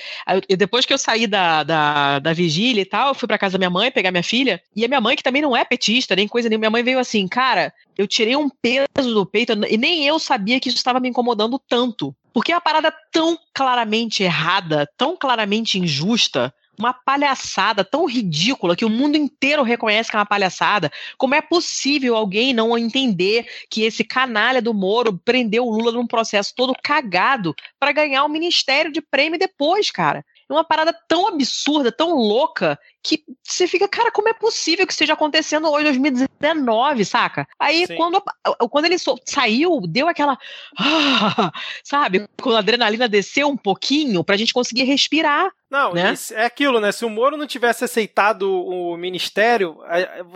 Eu, 0.49 0.57
depois 0.57 0.85
que 0.85 0.93
eu 0.93 0.99
saí 0.99 1.27
da, 1.27 1.63
da, 1.63 2.19
da 2.19 2.33
vigília 2.33 2.83
e 2.83 2.85
tal, 2.85 3.09
eu 3.09 3.15
fui 3.15 3.29
pra 3.29 3.39
casa 3.39 3.53
da 3.53 3.59
minha 3.59 3.71
mãe 3.71 3.91
pegar 3.91 4.11
minha 4.11 4.23
filha, 4.23 4.61
e 4.75 4.85
a 4.85 4.89
minha 4.89 5.01
mãe, 5.01 5.17
que 5.17 5.23
também 5.23 5.43
não 5.43 5.57
é 5.57 5.65
petista, 5.65 6.17
nem 6.17 6.27
coisa 6.27 6.49
nenhuma, 6.49 6.63
minha 6.63 6.71
mãe 6.71 6.83
veio 6.83 6.99
assim, 6.99 7.29
cara, 7.29 7.73
eu 7.97 8.07
tirei 8.07 8.37
um 8.37 8.49
peso 8.49 9.15
do 9.15 9.27
peito, 9.27 9.53
e 9.69 9.77
nem 9.77 10.07
eu 10.07 10.19
sabia 10.19 10.59
que 10.59 10.69
isso 10.69 10.79
estava 10.79 11.01
me 11.01 11.09
incomodando 11.09 11.59
tanto. 11.59 12.15
Porque 12.33 12.53
é 12.53 12.55
uma 12.55 12.61
parada 12.61 12.93
tão 13.13 13.39
claramente 13.55 14.23
errada, 14.23 14.89
tão 14.97 15.17
claramente 15.17 15.79
injusta, 15.79 16.55
uma 16.81 16.93
palhaçada 16.93 17.85
tão 17.85 18.07
ridícula 18.07 18.75
que 18.75 18.85
o 18.85 18.91
mundo 18.91 19.17
inteiro 19.17 19.63
reconhece 19.63 20.11
que 20.11 20.17
é 20.17 20.19
uma 20.19 20.27
palhaçada. 20.27 20.91
Como 21.17 21.35
é 21.35 21.41
possível 21.41 22.17
alguém 22.17 22.53
não 22.53 22.77
entender 22.77 23.47
que 23.69 23.83
esse 23.83 24.03
canalha 24.03 24.63
do 24.63 24.75
Moro 24.75 25.19
prendeu 25.25 25.67
o 25.67 25.71
Lula 25.71 25.93
num 25.93 26.07
processo 26.07 26.55
todo 26.57 26.75
cagado 26.83 27.55
para 27.79 27.93
ganhar 27.93 28.25
o 28.25 28.27
um 28.27 28.31
ministério 28.31 28.91
de 28.91 29.01
prêmio 29.01 29.39
depois, 29.39 29.91
cara? 29.91 30.25
É 30.49 30.53
uma 30.53 30.65
parada 30.65 30.93
tão 31.07 31.29
absurda, 31.29 31.93
tão 31.93 32.17
louca, 32.17 32.77
que 33.03 33.25
você 33.43 33.67
fica, 33.67 33.89
cara, 33.89 34.11
como 34.11 34.29
é 34.29 34.35
possível 34.35 34.87
que 34.87 34.93
esteja 34.93 35.15
acontecendo 35.15 35.71
hoje, 35.71 35.85
2019, 35.85 37.05
saca? 37.05 37.47
Aí 37.59 37.87
quando, 37.97 38.23
quando 38.71 38.85
ele 38.85 38.97
saiu, 39.25 39.81
deu 39.87 40.09
aquela. 40.09 40.39
Ah, 40.79 41.53
sabe? 41.83 42.29
Quando 42.41 42.57
a 42.57 42.61
adrenalina 42.61 43.09
desceu 43.09 43.49
um 43.49 43.57
pouquinho 43.57 44.23
pra 44.23 44.37
gente 44.37 44.53
conseguir 44.53 44.85
respirar. 44.85 45.51
Não, 45.71 45.93
né? 45.93 46.15
é 46.33 46.45
aquilo, 46.45 46.81
né? 46.81 46.91
Se 46.91 47.05
o 47.05 47.09
Moro 47.09 47.37
não 47.37 47.47
tivesse 47.47 47.85
aceitado 47.85 48.43
o 48.51 48.97
ministério, 48.97 49.79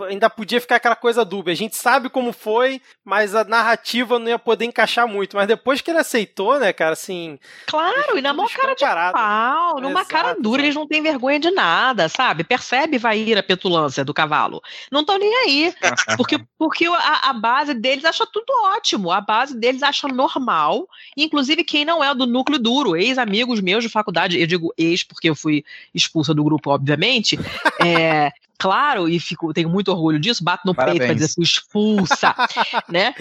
ainda 0.09 0.31
podia 0.31 0.61
ficar 0.61 0.77
aquela 0.77 0.95
coisa 0.95 1.25
dúbia. 1.25 1.53
A 1.53 1.57
gente 1.57 1.75
sabe 1.75 2.09
como 2.09 2.33
foi, 2.33 2.81
mas 3.05 3.35
a 3.35 3.43
narrativa 3.43 4.17
não 4.17 4.29
ia 4.29 4.39
poder 4.39 4.65
encaixar 4.65 5.09
muito. 5.09 5.37
Mas 5.37 5.49
depois 5.49 5.81
que 5.81 5.91
ele 5.91 5.99
aceitou, 5.99 6.61
né, 6.61 6.73
cara, 6.73 6.93
assim. 6.93 7.37
Claro, 7.67 8.17
e 8.17 8.23
na 8.23 8.33
mão 8.33 8.47
cara 8.47 8.75
de 8.75 8.85
pau, 9.13 9.81
numa 9.81 10.03
Exato, 10.03 10.09
cara 10.09 10.37
dura, 10.39 10.63
eles 10.63 10.77
não 10.77 10.87
têm 10.87 11.03
vergonha 11.03 11.41
de 11.41 11.51
nada, 11.51 12.09
sabe? 12.09 12.45
Percebe, 12.55 12.99
vai 12.99 13.19
ir 13.19 13.37
a 13.37 13.43
petulância 13.43 14.05
do 14.05 14.15
cavalo. 14.15 14.63
Não 14.89 15.01
estão 15.01 15.19
nem 15.19 15.35
aí. 15.39 15.75
Porque, 16.17 16.39
porque 16.57 16.87
a, 16.87 17.31
a, 17.31 17.33
base 17.33 17.75
deles 17.75 18.05
acha 18.05 18.25
tudo 18.25 18.47
ótimo. 18.77 19.11
A 19.11 19.21
base 19.21 19.59
deles 19.59 19.83
acha 19.83 20.07
normal. 20.07 20.89
Inclusive, 21.17 21.65
quem 21.65 21.85
não 21.85 22.03
é 22.03 22.15
do 22.15 22.27
núcleo 22.27 22.59
duro, 22.59 22.95
ex-amigos 22.95 23.61
meus 23.61 23.83
de 23.83 23.91
faculdade, 23.91 24.39
eu 24.39 24.47
digo 24.47 24.73
ex 24.79 25.03
porque 25.03 25.29
eu 25.29 25.35
fui 25.35 25.65
expulsa 25.93 26.33
do 26.33 26.45
grupo, 26.45 26.71
obviamente. 26.71 27.37
é, 27.85 28.31
claro, 28.59 29.09
e 29.09 29.19
fico, 29.19 29.53
tenho 29.53 29.69
muito 29.69 29.91
orgulho 29.91 30.19
disso, 30.19 30.45
bato 30.45 30.67
no 30.67 30.75
Parabéns. 30.75 30.99
peito 30.99 31.09
pra 31.09 31.15
dizer 31.15 31.35
fui 31.35 31.45
expulsa, 31.45 32.35
né? 32.89 33.15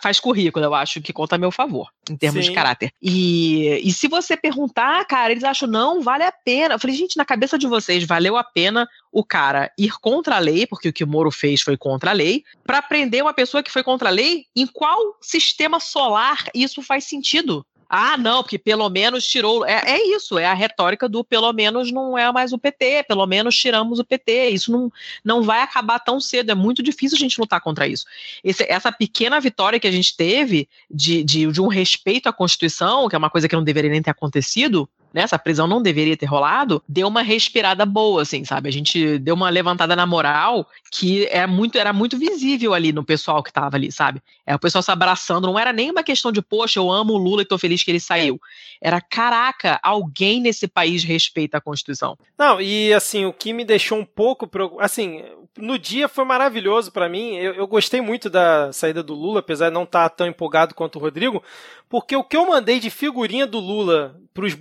Faz 0.00 0.20
currículo, 0.20 0.64
eu 0.64 0.74
acho 0.74 1.00
que 1.00 1.12
conta 1.12 1.36
a 1.36 1.38
meu 1.38 1.50
favor, 1.50 1.88
em 2.10 2.16
termos 2.16 2.44
Sim. 2.44 2.50
de 2.50 2.54
caráter. 2.54 2.92
E, 3.00 3.80
e 3.82 3.92
se 3.92 4.08
você 4.08 4.36
perguntar, 4.36 5.04
cara, 5.06 5.32
eles 5.32 5.44
acham, 5.44 5.68
não, 5.68 6.00
vale 6.00 6.24
a 6.24 6.32
pena. 6.32 6.74
Eu 6.74 6.78
falei, 6.78 6.96
gente, 6.96 7.16
na 7.16 7.24
cabeça 7.24 7.58
de 7.58 7.66
vocês, 7.66 8.04
valeu 8.04 8.36
a 8.36 8.44
pena 8.44 8.88
o 9.10 9.24
cara 9.24 9.70
ir 9.78 9.92
contra 10.00 10.36
a 10.36 10.38
lei, 10.38 10.66
porque 10.66 10.88
o 10.88 10.92
que 10.92 11.04
o 11.04 11.08
Moro 11.08 11.30
fez 11.30 11.60
foi 11.60 11.76
contra 11.76 12.10
a 12.10 12.14
lei, 12.14 12.44
para 12.64 12.80
prender 12.80 13.22
uma 13.22 13.34
pessoa 13.34 13.62
que 13.62 13.70
foi 13.70 13.82
contra 13.82 14.08
a 14.08 14.12
lei? 14.12 14.46
Em 14.56 14.66
qual 14.66 15.16
sistema 15.20 15.78
solar 15.78 16.44
isso 16.54 16.82
faz 16.82 17.04
sentido? 17.04 17.64
Ah, 17.94 18.16
não, 18.16 18.42
porque 18.42 18.58
pelo 18.58 18.88
menos 18.88 19.22
tirou. 19.26 19.66
É, 19.66 19.82
é 19.84 20.16
isso, 20.16 20.38
é 20.38 20.46
a 20.46 20.54
retórica 20.54 21.06
do 21.06 21.22
pelo 21.22 21.52
menos 21.52 21.92
não 21.92 22.16
é 22.16 22.32
mais 22.32 22.50
o 22.50 22.58
PT, 22.58 23.02
pelo 23.02 23.26
menos 23.26 23.54
tiramos 23.54 23.98
o 23.98 24.04
PT. 24.04 24.48
Isso 24.48 24.72
não, 24.72 24.90
não 25.22 25.42
vai 25.42 25.60
acabar 25.60 25.98
tão 25.98 26.18
cedo, 26.18 26.50
é 26.50 26.54
muito 26.54 26.82
difícil 26.82 27.16
a 27.16 27.18
gente 27.18 27.38
lutar 27.38 27.60
contra 27.60 27.86
isso. 27.86 28.06
Esse, 28.42 28.64
essa 28.66 28.90
pequena 28.90 29.38
vitória 29.38 29.78
que 29.78 29.86
a 29.86 29.92
gente 29.92 30.16
teve 30.16 30.66
de, 30.90 31.22
de, 31.22 31.52
de 31.52 31.60
um 31.60 31.66
respeito 31.66 32.30
à 32.30 32.32
Constituição, 32.32 33.10
que 33.10 33.14
é 33.14 33.18
uma 33.18 33.28
coisa 33.28 33.46
que 33.46 33.54
não 33.54 33.62
deveria 33.62 33.90
nem 33.90 34.00
ter 34.00 34.10
acontecido, 34.10 34.88
né, 35.12 35.22
essa 35.22 35.38
prisão 35.38 35.66
não 35.66 35.82
deveria 35.82 36.16
ter 36.16 36.26
rolado, 36.26 36.82
deu 36.88 37.08
uma 37.08 37.22
respirada 37.22 37.84
boa, 37.84 38.22
assim, 38.22 38.44
sabe? 38.44 38.68
A 38.68 38.72
gente 38.72 39.18
deu 39.18 39.34
uma 39.34 39.50
levantada 39.50 39.94
na 39.94 40.06
moral 40.06 40.66
que 40.90 41.26
é 41.26 41.46
muito, 41.46 41.78
era 41.78 41.92
muito 41.92 42.18
visível 42.18 42.74
ali 42.74 42.92
no 42.92 43.04
pessoal 43.04 43.42
que 43.42 43.52
tava 43.52 43.76
ali, 43.76 43.90
sabe? 43.90 44.22
É 44.46 44.54
o 44.54 44.58
pessoal 44.58 44.82
se 44.82 44.90
abraçando, 44.90 45.46
não 45.46 45.58
era 45.58 45.72
nem 45.72 45.90
uma 45.90 46.02
questão 46.02 46.30
de, 46.30 46.42
poxa, 46.42 46.78
eu 46.78 46.90
amo 46.90 47.14
o 47.14 47.18
Lula 47.18 47.42
e 47.42 47.46
tô 47.46 47.56
feliz 47.56 47.82
que 47.82 47.90
ele 47.90 48.00
saiu. 48.00 48.40
Era, 48.80 49.00
caraca, 49.00 49.80
alguém 49.82 50.40
nesse 50.40 50.68
país 50.68 51.02
respeita 51.04 51.58
a 51.58 51.60
Constituição. 51.60 52.16
Não, 52.38 52.60
e 52.60 52.92
assim, 52.92 53.24
o 53.24 53.32
que 53.32 53.52
me 53.52 53.64
deixou 53.64 53.98
um 53.98 54.04
pouco, 54.04 54.48
assim, 54.80 55.22
no 55.56 55.78
dia 55.78 56.08
foi 56.08 56.24
maravilhoso 56.24 56.90
para 56.90 57.08
mim, 57.08 57.36
eu, 57.36 57.54
eu, 57.54 57.66
gostei 57.66 58.00
muito 58.00 58.30
da 58.30 58.72
saída 58.72 59.02
do 59.02 59.14
Lula, 59.14 59.40
apesar 59.40 59.68
de 59.68 59.74
não 59.74 59.84
estar 59.84 60.08
tá 60.08 60.16
tão 60.16 60.26
empolgado 60.26 60.74
quanto 60.74 60.96
o 60.96 60.98
Rodrigo, 60.98 61.42
porque 61.88 62.16
o 62.16 62.24
que 62.24 62.36
eu 62.36 62.46
mandei 62.46 62.80
de 62.80 62.88
figurinha 62.88 63.46
do 63.46 63.58
Lula 63.58 64.16
pros 64.32 64.54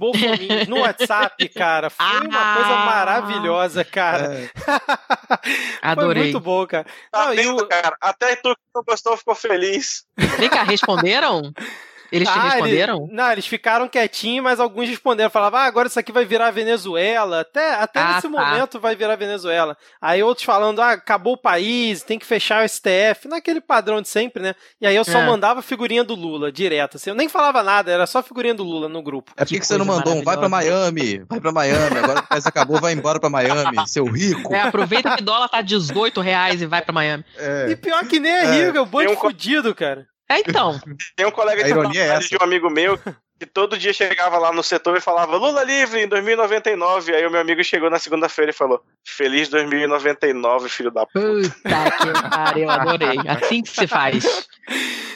no 0.68 0.80
WhatsApp, 0.80 1.50
cara, 1.50 1.90
foi 1.90 2.06
ah, 2.06 2.22
uma 2.24 2.54
coisa 2.56 2.70
maravilhosa, 2.70 3.84
cara. 3.84 4.34
É. 4.34 4.50
Adorei. 5.82 6.24
Foi 6.24 6.32
muito 6.32 6.40
bom, 6.40 6.66
cara. 6.68 6.86
Tá 7.12 7.28
não, 7.28 7.36
vendo, 7.36 7.62
eu... 7.62 7.68
cara? 7.68 7.96
Até 8.02 8.36
tu 8.36 8.56
que 8.56 8.62
não 8.76 8.84
gostou 8.84 9.18
ficou 9.18 9.36
feliz. 9.36 10.06
Vem 10.38 10.50
cá, 10.50 10.64
responderam? 10.64 11.52
Eles 12.12 12.28
te 12.28 12.38
ah, 12.38 12.42
responderam? 12.50 13.06
Ele, 13.08 13.16
não, 13.16 13.32
eles 13.32 13.48
ficaram 13.48 13.88
quietinhos, 13.88 14.44
mas 14.44 14.60
alguns 14.60 14.90
responderam. 14.90 15.30
Falavam, 15.30 15.60
ah, 15.60 15.64
agora 15.64 15.88
isso 15.88 16.00
aqui 16.00 16.12
vai 16.12 16.26
virar 16.26 16.52
Venezuela. 16.52 17.42
Até, 17.42 17.76
até 17.76 18.02
ah, 18.02 18.08
nesse 18.16 18.24
tá. 18.24 18.30
momento 18.30 18.80
vai 18.80 18.96
virar 18.96 19.16
Venezuela. 19.16 19.78
Aí 20.02 20.22
outros 20.22 20.46
falando, 20.46 20.82
ah, 20.82 20.92
acabou 20.92 21.34
o 21.34 21.38
país, 21.38 22.04
tem 22.04 22.20
que 22.20 22.26
fechar 22.26 22.64
o 22.64 22.68
STF. 22.68 23.28
Naquele 23.28 23.62
padrão 23.62 24.02
de 24.02 24.10
sempre, 24.10 24.44
né? 24.44 24.56
E 24.80 24.86
aí 24.86 24.96
eu 24.96 25.06
só 25.06 25.20
é. 25.20 25.26
mandava 25.26 25.62
figurinha 25.62 26.04
do 26.04 26.16
Lula, 26.16 26.52
direto. 26.52 26.98
Assim, 26.98 27.12
eu 27.12 27.16
nem 27.16 27.30
falava 27.30 27.64
nada, 27.64 27.92
era 27.92 28.06
só 28.06 28.22
figurinha 28.22 28.54
do 28.54 28.64
Lula 28.64 28.90
no 28.90 29.02
grupo. 29.02 29.32
É 29.38 29.46
por 29.46 29.48
que, 29.48 29.64
você 29.64 29.78
não 29.78 29.86
mandou 29.86 30.14
um 30.16 30.24
vai 30.24 30.38
pra 30.38 30.50
Miami? 30.50 31.24
Vai 31.30 31.40
pra 31.40 31.52
Miami. 31.52 31.98
Agora 31.98 32.20
que 32.20 32.26
o 32.26 32.30
país 32.30 32.46
acabou, 32.46 32.80
vai 32.80 32.94
embora 32.94 33.20
pra 33.20 33.30
Miami, 33.30 33.88
seu 33.88 34.06
rico. 34.06 34.54
É, 34.54 34.62
aproveita 34.62 35.16
que 35.16 35.22
o 35.22 35.26
dólar 35.26 35.48
tá 35.48 35.62
18 35.62 36.20
reais 36.20 36.62
e 36.62 36.66
vai 36.66 36.82
pra 36.82 36.94
Miami. 36.94 37.24
É. 37.38 37.70
E 37.70 37.76
pior 37.76 38.06
que 38.06 38.20
nem 38.20 38.32
é, 38.32 38.44
é. 38.44 38.66
rico, 38.66 38.78
é 38.78 38.82
um 38.82 38.86
bando 38.86 39.16
fudido, 39.18 39.74
cara. 39.74 40.11
É, 40.32 40.40
então. 40.40 40.80
Tem 41.16 41.26
um 41.26 41.32
colega 41.32 41.64
de 41.64 41.72
é 41.72 41.74
trabalho 41.74 42.00
é 42.00 42.20
de 42.20 42.38
um 42.38 42.44
amigo 42.44 42.70
meu 42.70 42.98
que 43.42 43.46
todo 43.48 43.76
dia 43.78 43.92
chegava 43.92 44.38
lá 44.38 44.54
no 44.54 44.62
setor 44.62 44.96
e 44.96 45.02
falava 45.02 45.36
Lula 45.36 45.64
livre 45.64 46.00
em 46.00 46.08
2099. 46.08 47.16
Aí 47.16 47.26
o 47.26 47.32
meu 47.32 47.42
amigo 47.42 47.64
chegou 47.64 47.90
na 47.90 47.98
segunda-feira 47.98 48.52
e 48.52 48.54
falou: 48.54 48.84
Feliz 49.04 49.50
2099, 49.50 50.70
filho 50.70 50.92
da 50.92 51.08
puta. 51.08 51.20
Puta 51.20 51.92
que 51.92 52.30
pariu, 52.30 52.70
adorei. 52.70 53.18
Assim 53.28 53.64
que 53.64 53.70
se 53.70 53.88
faz. 53.88 54.48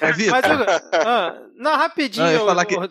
É, 0.01 0.11
Vitor. 0.11 0.41
Ah, 0.91 1.37
não, 1.55 1.77
rapidinho. 1.77 2.25
Não, 2.25 2.31
eu, 2.33 2.39
ia 2.39 2.45
falar 2.45 2.65
que... 2.65 2.75
eu 2.75 2.89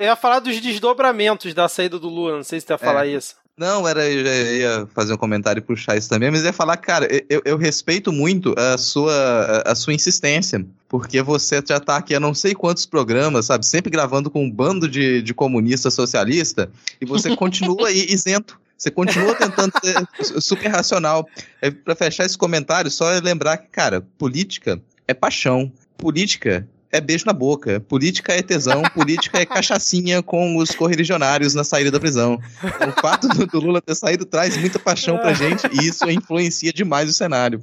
ia 0.00 0.16
falar 0.16 0.38
dos 0.40 0.60
desdobramentos 0.60 1.52
da 1.52 1.68
saída 1.68 1.98
do 1.98 2.08
Lula, 2.08 2.36
não 2.36 2.44
sei 2.44 2.58
se 2.58 2.66
você 2.66 2.72
ia 2.72 2.78
falar 2.78 3.06
é. 3.06 3.10
isso. 3.10 3.36
Não, 3.60 3.86
era, 3.86 4.08
eu 4.08 4.56
ia 4.56 4.88
fazer 4.94 5.12
um 5.12 5.18
comentário 5.18 5.60
e 5.60 5.62
puxar 5.62 5.94
isso 5.94 6.08
também, 6.08 6.30
mas 6.30 6.44
ia 6.44 6.52
falar, 6.52 6.78
cara, 6.78 7.06
eu, 7.28 7.42
eu 7.44 7.58
respeito 7.58 8.10
muito 8.10 8.54
a 8.56 8.78
sua, 8.78 9.62
a 9.66 9.74
sua 9.74 9.92
insistência, 9.92 10.64
porque 10.88 11.20
você 11.20 11.62
já 11.68 11.78
tá 11.78 11.98
aqui 11.98 12.14
a 12.14 12.20
não 12.20 12.32
sei 12.32 12.54
quantos 12.54 12.86
programas, 12.86 13.44
sabe, 13.44 13.66
sempre 13.66 13.90
gravando 13.90 14.30
com 14.30 14.42
um 14.42 14.50
bando 14.50 14.88
de, 14.88 15.20
de 15.20 15.34
comunista 15.34 15.90
socialista, 15.90 16.70
e 16.98 17.04
você 17.04 17.36
continua 17.36 17.88
aí 17.88 18.06
isento. 18.08 18.58
Você 18.78 18.90
continua 18.90 19.34
tentando 19.34 19.74
ser 19.82 20.40
super 20.40 20.68
racional. 20.68 21.28
É, 21.60 21.70
para 21.70 21.94
fechar 21.94 22.24
esse 22.24 22.38
comentário, 22.38 22.90
só 22.90 23.10
lembrar 23.22 23.58
que, 23.58 23.68
cara, 23.68 24.00
política 24.16 24.80
é 25.06 25.12
paixão. 25.12 25.70
Política 25.98 26.66
é 26.92 27.00
beijo 27.00 27.24
na 27.26 27.32
boca. 27.32 27.80
Política 27.80 28.32
é 28.32 28.42
tesão, 28.42 28.82
política 28.94 29.38
é 29.38 29.46
cachaçinha 29.46 30.22
com 30.22 30.56
os 30.56 30.70
correligionários 30.72 31.54
na 31.54 31.64
saída 31.64 31.90
da 31.90 32.00
prisão. 32.00 32.38
O 32.62 33.00
fato 33.00 33.28
do, 33.28 33.46
do 33.46 33.60
Lula 33.60 33.80
ter 33.80 33.94
saído 33.94 34.24
traz 34.24 34.56
muita 34.56 34.78
paixão 34.78 35.18
pra 35.18 35.32
gente 35.32 35.66
e 35.72 35.86
isso 35.86 36.08
influencia 36.10 36.72
demais 36.72 37.08
o 37.08 37.12
cenário. 37.12 37.60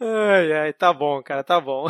Ai, 0.00 0.52
ai, 0.52 0.72
tá 0.72 0.92
bom, 0.92 1.22
cara, 1.22 1.42
tá 1.42 1.60
bom. 1.60 1.86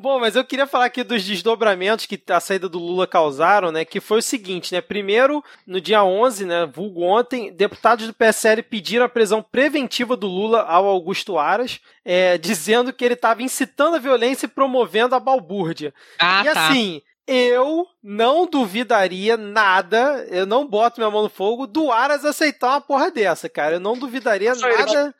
Bom, 0.00 0.20
mas 0.20 0.36
eu 0.36 0.44
queria 0.44 0.64
falar 0.64 0.84
aqui 0.84 1.02
dos 1.02 1.24
desdobramentos 1.24 2.06
que 2.06 2.22
a 2.28 2.38
saída 2.38 2.68
do 2.68 2.78
Lula 2.78 3.04
causaram, 3.04 3.72
né? 3.72 3.84
Que 3.84 4.00
foi 4.00 4.20
o 4.20 4.22
seguinte, 4.22 4.72
né? 4.72 4.80
Primeiro, 4.80 5.42
no 5.66 5.80
dia 5.80 6.04
11, 6.04 6.46
né? 6.46 6.66
Vulgo 6.66 7.02
ontem, 7.02 7.52
deputados 7.52 8.06
do 8.06 8.14
PSL 8.14 8.62
pediram 8.62 9.04
a 9.04 9.08
prisão 9.08 9.42
preventiva 9.42 10.16
do 10.16 10.28
Lula 10.28 10.62
ao 10.62 10.86
Augusto 10.86 11.36
Aras, 11.36 11.80
é, 12.04 12.38
dizendo 12.38 12.92
que 12.92 13.04
ele 13.04 13.14
estava 13.14 13.42
incitando 13.42 13.96
a 13.96 13.98
violência 13.98 14.46
e 14.46 14.48
promovendo 14.48 15.16
a 15.16 15.20
balbúrdia. 15.20 15.92
Ah, 16.20 16.42
e 16.42 16.44
tá. 16.44 16.68
assim, 16.68 17.02
eu 17.26 17.84
não 18.00 18.46
duvidaria 18.46 19.36
nada, 19.36 20.24
eu 20.30 20.46
não 20.46 20.64
boto 20.64 21.00
minha 21.00 21.10
mão 21.10 21.24
no 21.24 21.28
fogo, 21.28 21.66
do 21.66 21.90
Aras 21.90 22.24
aceitar 22.24 22.68
uma 22.68 22.80
porra 22.80 23.10
dessa, 23.10 23.48
cara. 23.48 23.74
Eu 23.74 23.80
não 23.80 23.98
duvidaria 23.98 24.54
nada. 24.54 25.12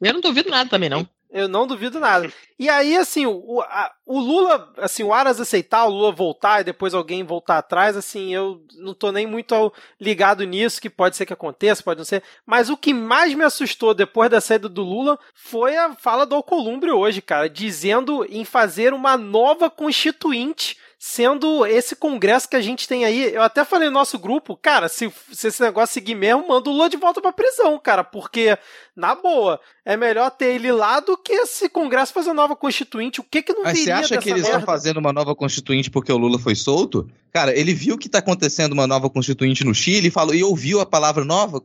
Eu 0.00 0.14
não 0.14 0.20
duvido 0.20 0.48
nada 0.48 0.70
também, 0.70 0.88
não. 0.88 1.08
Eu 1.32 1.48
não 1.48 1.66
duvido 1.66 1.98
nada. 1.98 2.30
E 2.58 2.68
aí, 2.68 2.94
assim, 2.96 3.24
o, 3.24 3.62
a, 3.62 3.90
o 4.04 4.20
Lula, 4.20 4.70
assim, 4.76 5.02
o 5.02 5.14
Aras 5.14 5.40
aceitar, 5.40 5.86
o 5.86 5.90
Lula 5.90 6.12
voltar 6.12 6.60
e 6.60 6.64
depois 6.64 6.92
alguém 6.92 7.24
voltar 7.24 7.56
atrás, 7.56 7.96
assim, 7.96 8.34
eu 8.34 8.62
não 8.76 8.92
tô 8.92 9.10
nem 9.10 9.26
muito 9.26 9.72
ligado 9.98 10.44
nisso, 10.44 10.80
que 10.80 10.90
pode 10.90 11.16
ser 11.16 11.24
que 11.24 11.32
aconteça, 11.32 11.82
pode 11.82 11.98
não 11.98 12.04
ser. 12.04 12.22
Mas 12.44 12.68
o 12.68 12.76
que 12.76 12.92
mais 12.92 13.32
me 13.32 13.44
assustou 13.44 13.94
depois 13.94 14.30
da 14.30 14.42
saída 14.42 14.68
do 14.68 14.82
Lula 14.82 15.18
foi 15.34 15.74
a 15.74 15.94
fala 15.94 16.26
do 16.26 16.34
Alcolumbre 16.34 16.90
hoje, 16.90 17.22
cara, 17.22 17.48
dizendo 17.48 18.26
em 18.28 18.44
fazer 18.44 18.92
uma 18.92 19.16
nova 19.16 19.70
constituinte 19.70 20.76
sendo 21.04 21.66
esse 21.66 21.96
congresso 21.96 22.48
que 22.48 22.54
a 22.54 22.60
gente 22.60 22.86
tem 22.86 23.04
aí, 23.04 23.34
eu 23.34 23.42
até 23.42 23.64
falei 23.64 23.88
no 23.88 23.94
nosso 23.94 24.16
grupo, 24.16 24.56
cara, 24.56 24.88
se, 24.88 25.12
se 25.32 25.48
esse 25.48 25.60
negócio 25.60 25.92
seguir 25.92 26.14
mesmo, 26.14 26.46
manda 26.46 26.70
o 26.70 26.72
Lula 26.72 26.88
de 26.88 26.96
volta 26.96 27.20
pra 27.20 27.32
prisão, 27.32 27.76
cara, 27.76 28.04
porque, 28.04 28.56
na 28.94 29.14
boa, 29.14 29.58
é 29.84 29.96
melhor 29.96 30.30
ter 30.30 30.54
ele 30.54 30.70
lá 30.70 31.00
do 31.00 31.16
que 31.16 31.32
esse 31.32 31.68
congresso 31.68 32.12
fazer 32.12 32.32
nova 32.32 32.54
constituinte, 32.54 33.20
o 33.20 33.24
que 33.24 33.42
que 33.42 33.52
não 33.52 33.62
Mas 33.62 33.78
você 33.78 33.90
acha 33.90 34.18
que 34.18 34.28
eles 34.28 34.42
merda? 34.42 34.58
estão 34.58 34.66
fazendo 34.66 34.98
uma 34.98 35.12
nova 35.12 35.34
constituinte 35.34 35.90
porque 35.90 36.12
o 36.12 36.18
Lula 36.18 36.38
foi 36.38 36.54
solto? 36.54 37.08
Cara, 37.32 37.58
ele 37.58 37.72
viu 37.72 37.96
que 37.96 38.10
tá 38.10 38.18
acontecendo 38.18 38.74
uma 38.74 38.86
nova 38.86 39.08
constituinte 39.08 39.64
no 39.64 39.74
Chile 39.74 40.08
e, 40.08 40.10
falou, 40.10 40.34
e 40.34 40.44
ouviu 40.44 40.80
a 40.80 40.86
palavra 40.86 41.24
nova, 41.24 41.58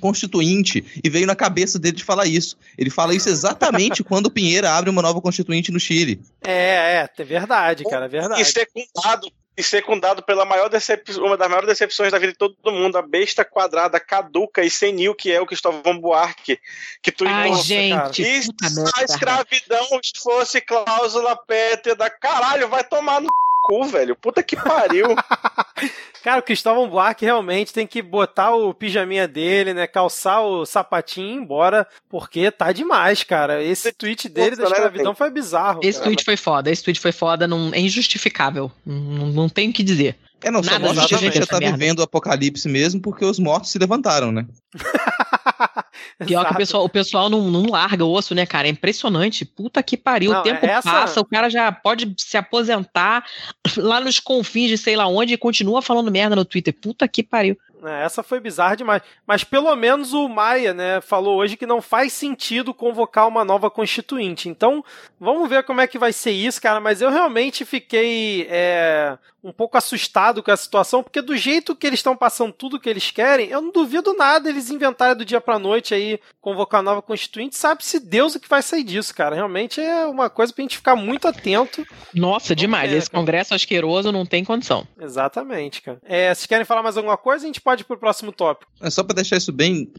constituinte, 0.00 0.82
e 1.04 1.10
veio 1.10 1.26
na 1.26 1.36
cabeça 1.36 1.78
dele 1.78 1.96
de 1.96 2.04
falar 2.04 2.24
isso. 2.24 2.56
Ele 2.78 2.88
fala 2.88 3.14
isso 3.14 3.28
exatamente 3.28 4.02
quando 4.04 4.26
o 4.26 4.30
Pinheiro 4.30 4.66
abre 4.66 4.88
uma 4.88 5.02
nova 5.02 5.20
constituinte 5.20 5.70
no 5.70 5.78
Chile. 5.78 6.22
É, 6.42 7.02
é, 7.02 7.10
é 7.14 7.24
verdade, 7.24 7.84
cara, 7.84 8.06
é 8.06 8.08
verdade. 8.08 8.40
Isso 8.40 8.58
é 8.58 8.64
com 8.64 8.82
dado, 9.02 9.30
e 9.60 9.62
secundado 9.62 10.22
pela 10.22 10.44
maior 10.44 10.68
decepção, 10.68 11.22
uma 11.22 11.36
das 11.36 11.48
maiores 11.48 11.68
decepções 11.68 12.10
da 12.10 12.18
vida 12.18 12.32
de 12.32 12.38
todo 12.38 12.56
mundo, 12.72 12.96
a 12.96 13.02
besta 13.02 13.44
quadrada, 13.44 14.00
caduca 14.00 14.64
e 14.64 14.70
senil, 14.70 15.14
que 15.14 15.30
é 15.30 15.40
o 15.40 15.46
Cristóvão 15.46 15.98
Buarque, 15.98 16.58
que 17.02 17.12
tu 17.12 17.24
Ai, 17.26 17.54
gente, 17.56 18.22
e 18.22 18.42
se 18.42 18.50
a 18.96 19.04
escravidão 19.04 19.86
fosse 20.22 20.60
cláusula 20.62 21.36
pétrea, 21.36 21.94
caralho, 22.08 22.68
vai 22.68 22.82
tomar 22.82 23.20
no 23.20 23.28
cu, 23.70 23.84
velho. 23.84 24.16
Puta 24.16 24.42
que 24.42 24.56
pariu. 24.56 25.06
Cara, 26.24 26.40
o 26.40 26.42
Cristóvão 26.42 26.88
Buarque 26.90 27.24
realmente 27.24 27.72
tem 27.72 27.86
que 27.86 28.02
botar 28.02 28.54
o 28.54 28.74
pijaminha 28.74 29.26
dele, 29.26 29.72
né? 29.72 29.86
Calçar 29.86 30.42
o 30.42 30.66
sapatinho 30.66 31.28
e 31.28 31.32
ir 31.32 31.36
embora, 31.36 31.86
porque 32.10 32.50
tá 32.50 32.72
demais, 32.72 33.24
cara. 33.24 33.62
Esse 33.62 33.90
tweet 33.90 34.28
dele 34.28 34.54
da 34.54 34.64
né, 34.64 34.70
escravidão 34.70 35.14
foi 35.14 35.30
bizarro. 35.30 35.80
Esse 35.82 35.98
cara. 35.98 36.10
tweet 36.10 36.24
foi 36.24 36.36
foda, 36.36 36.70
esse 36.70 36.82
tweet 36.82 37.00
foi 37.00 37.12
foda, 37.12 37.46
não, 37.46 37.70
é 37.72 37.80
injustificável. 37.80 38.70
Não, 38.84 39.28
não 39.28 39.48
tem 39.48 39.70
o 39.70 39.72
que 39.72 39.82
dizer. 39.82 40.18
É, 40.42 40.50
não, 40.50 40.62
só 40.62 40.78
mostra 40.78 41.06
que 41.06 41.14
a 41.14 41.18
gente 41.18 41.38
já 41.38 41.46
tá 41.46 41.58
merda. 41.58 41.76
vivendo 41.76 42.00
o 42.00 42.02
apocalipse 42.02 42.68
mesmo 42.68 43.00
porque 43.00 43.24
os 43.24 43.38
mortos 43.38 43.70
se 43.70 43.78
levantaram, 43.78 44.30
né? 44.30 44.46
Pior 46.26 46.46
que 46.46 46.52
o 46.52 46.56
pessoal, 46.56 46.84
o 46.84 46.88
pessoal 46.88 47.30
não, 47.30 47.50
não 47.50 47.66
larga 47.66 48.04
o 48.04 48.12
osso, 48.12 48.34
né, 48.34 48.46
cara? 48.46 48.68
É 48.68 48.70
impressionante. 48.70 49.44
Puta 49.44 49.82
que 49.82 49.96
pariu. 49.96 50.32
Não, 50.32 50.40
o 50.40 50.42
tempo 50.42 50.64
essa... 50.64 50.90
passa, 50.90 51.20
o 51.20 51.24
cara 51.24 51.48
já 51.48 51.70
pode 51.72 52.14
se 52.18 52.36
aposentar 52.36 53.24
lá 53.76 54.00
nos 54.00 54.20
confins 54.20 54.68
de 54.68 54.78
sei 54.78 54.96
lá 54.96 55.06
onde 55.06 55.34
e 55.34 55.38
continua 55.38 55.82
falando 55.82 56.10
merda 56.10 56.36
no 56.36 56.44
Twitter. 56.44 56.74
Puta 56.74 57.06
que 57.08 57.22
pariu. 57.22 57.56
É, 57.84 58.04
essa 58.04 58.22
foi 58.22 58.40
bizarra 58.40 58.76
demais. 58.76 59.02
Mas 59.26 59.44
pelo 59.44 59.74
menos 59.76 60.12
o 60.12 60.28
Maia, 60.28 60.74
né, 60.74 61.00
falou 61.00 61.38
hoje 61.38 61.56
que 61.56 61.66
não 61.66 61.80
faz 61.80 62.12
sentido 62.12 62.74
convocar 62.74 63.28
uma 63.28 63.44
nova 63.44 63.70
constituinte. 63.70 64.48
Então, 64.48 64.84
vamos 65.18 65.48
ver 65.48 65.64
como 65.64 65.80
é 65.80 65.86
que 65.86 65.98
vai 65.98 66.12
ser 66.12 66.32
isso, 66.32 66.60
cara. 66.60 66.80
Mas 66.80 67.00
eu 67.00 67.10
realmente 67.10 67.64
fiquei 67.64 68.46
é, 68.50 69.16
um 69.42 69.52
pouco 69.52 69.76
assustado 69.76 70.42
com 70.42 70.50
a 70.50 70.56
situação, 70.56 71.02
porque 71.02 71.22
do 71.22 71.36
jeito 71.36 71.74
que 71.74 71.86
eles 71.86 72.00
estão 72.00 72.16
passando 72.16 72.52
tudo 72.52 72.78
que 72.80 72.88
eles 72.88 73.10
querem, 73.10 73.48
eu 73.48 73.60
não 73.60 73.72
duvido 73.72 74.14
nada 74.14 74.48
eles 74.48 74.70
inventarem 74.70 75.16
do 75.16 75.24
dia 75.24 75.40
pra 75.40 75.58
noite 75.58 75.94
aí 75.94 76.20
convocar 76.40 76.80
uma 76.80 76.90
nova 76.90 77.02
constituinte. 77.02 77.56
Sabe-se 77.56 77.98
Deus 78.00 78.34
o 78.34 78.40
que 78.40 78.48
vai 78.48 78.62
sair 78.62 78.82
disso, 78.82 79.14
cara. 79.14 79.34
Realmente 79.34 79.80
é 79.80 80.06
uma 80.06 80.28
coisa 80.28 80.52
pra 80.52 80.62
gente 80.62 80.76
ficar 80.76 80.96
muito 80.96 81.26
atento. 81.26 81.86
Nossa, 82.14 82.54
demais. 82.54 82.92
Esse 82.92 83.10
congresso 83.10 83.54
asqueroso 83.54 84.12
não 84.12 84.26
tem 84.26 84.44
condição. 84.44 84.86
Exatamente, 85.00 85.82
cara. 85.82 85.98
É, 86.04 86.32
se 86.34 86.46
querem 86.46 86.64
falar 86.64 86.82
mais 86.82 86.96
alguma 86.96 87.16
coisa, 87.16 87.44
a 87.44 87.46
gente 87.46 87.60
pode 87.60 87.69
pode 87.70 87.82
ir 87.82 87.84
pro 87.84 87.96
próximo 87.96 88.32
tópico. 88.32 88.70
É 88.80 88.90
só 88.90 89.04
para 89.04 89.16
deixar 89.16 89.36
isso 89.36 89.52
bem 89.52 89.92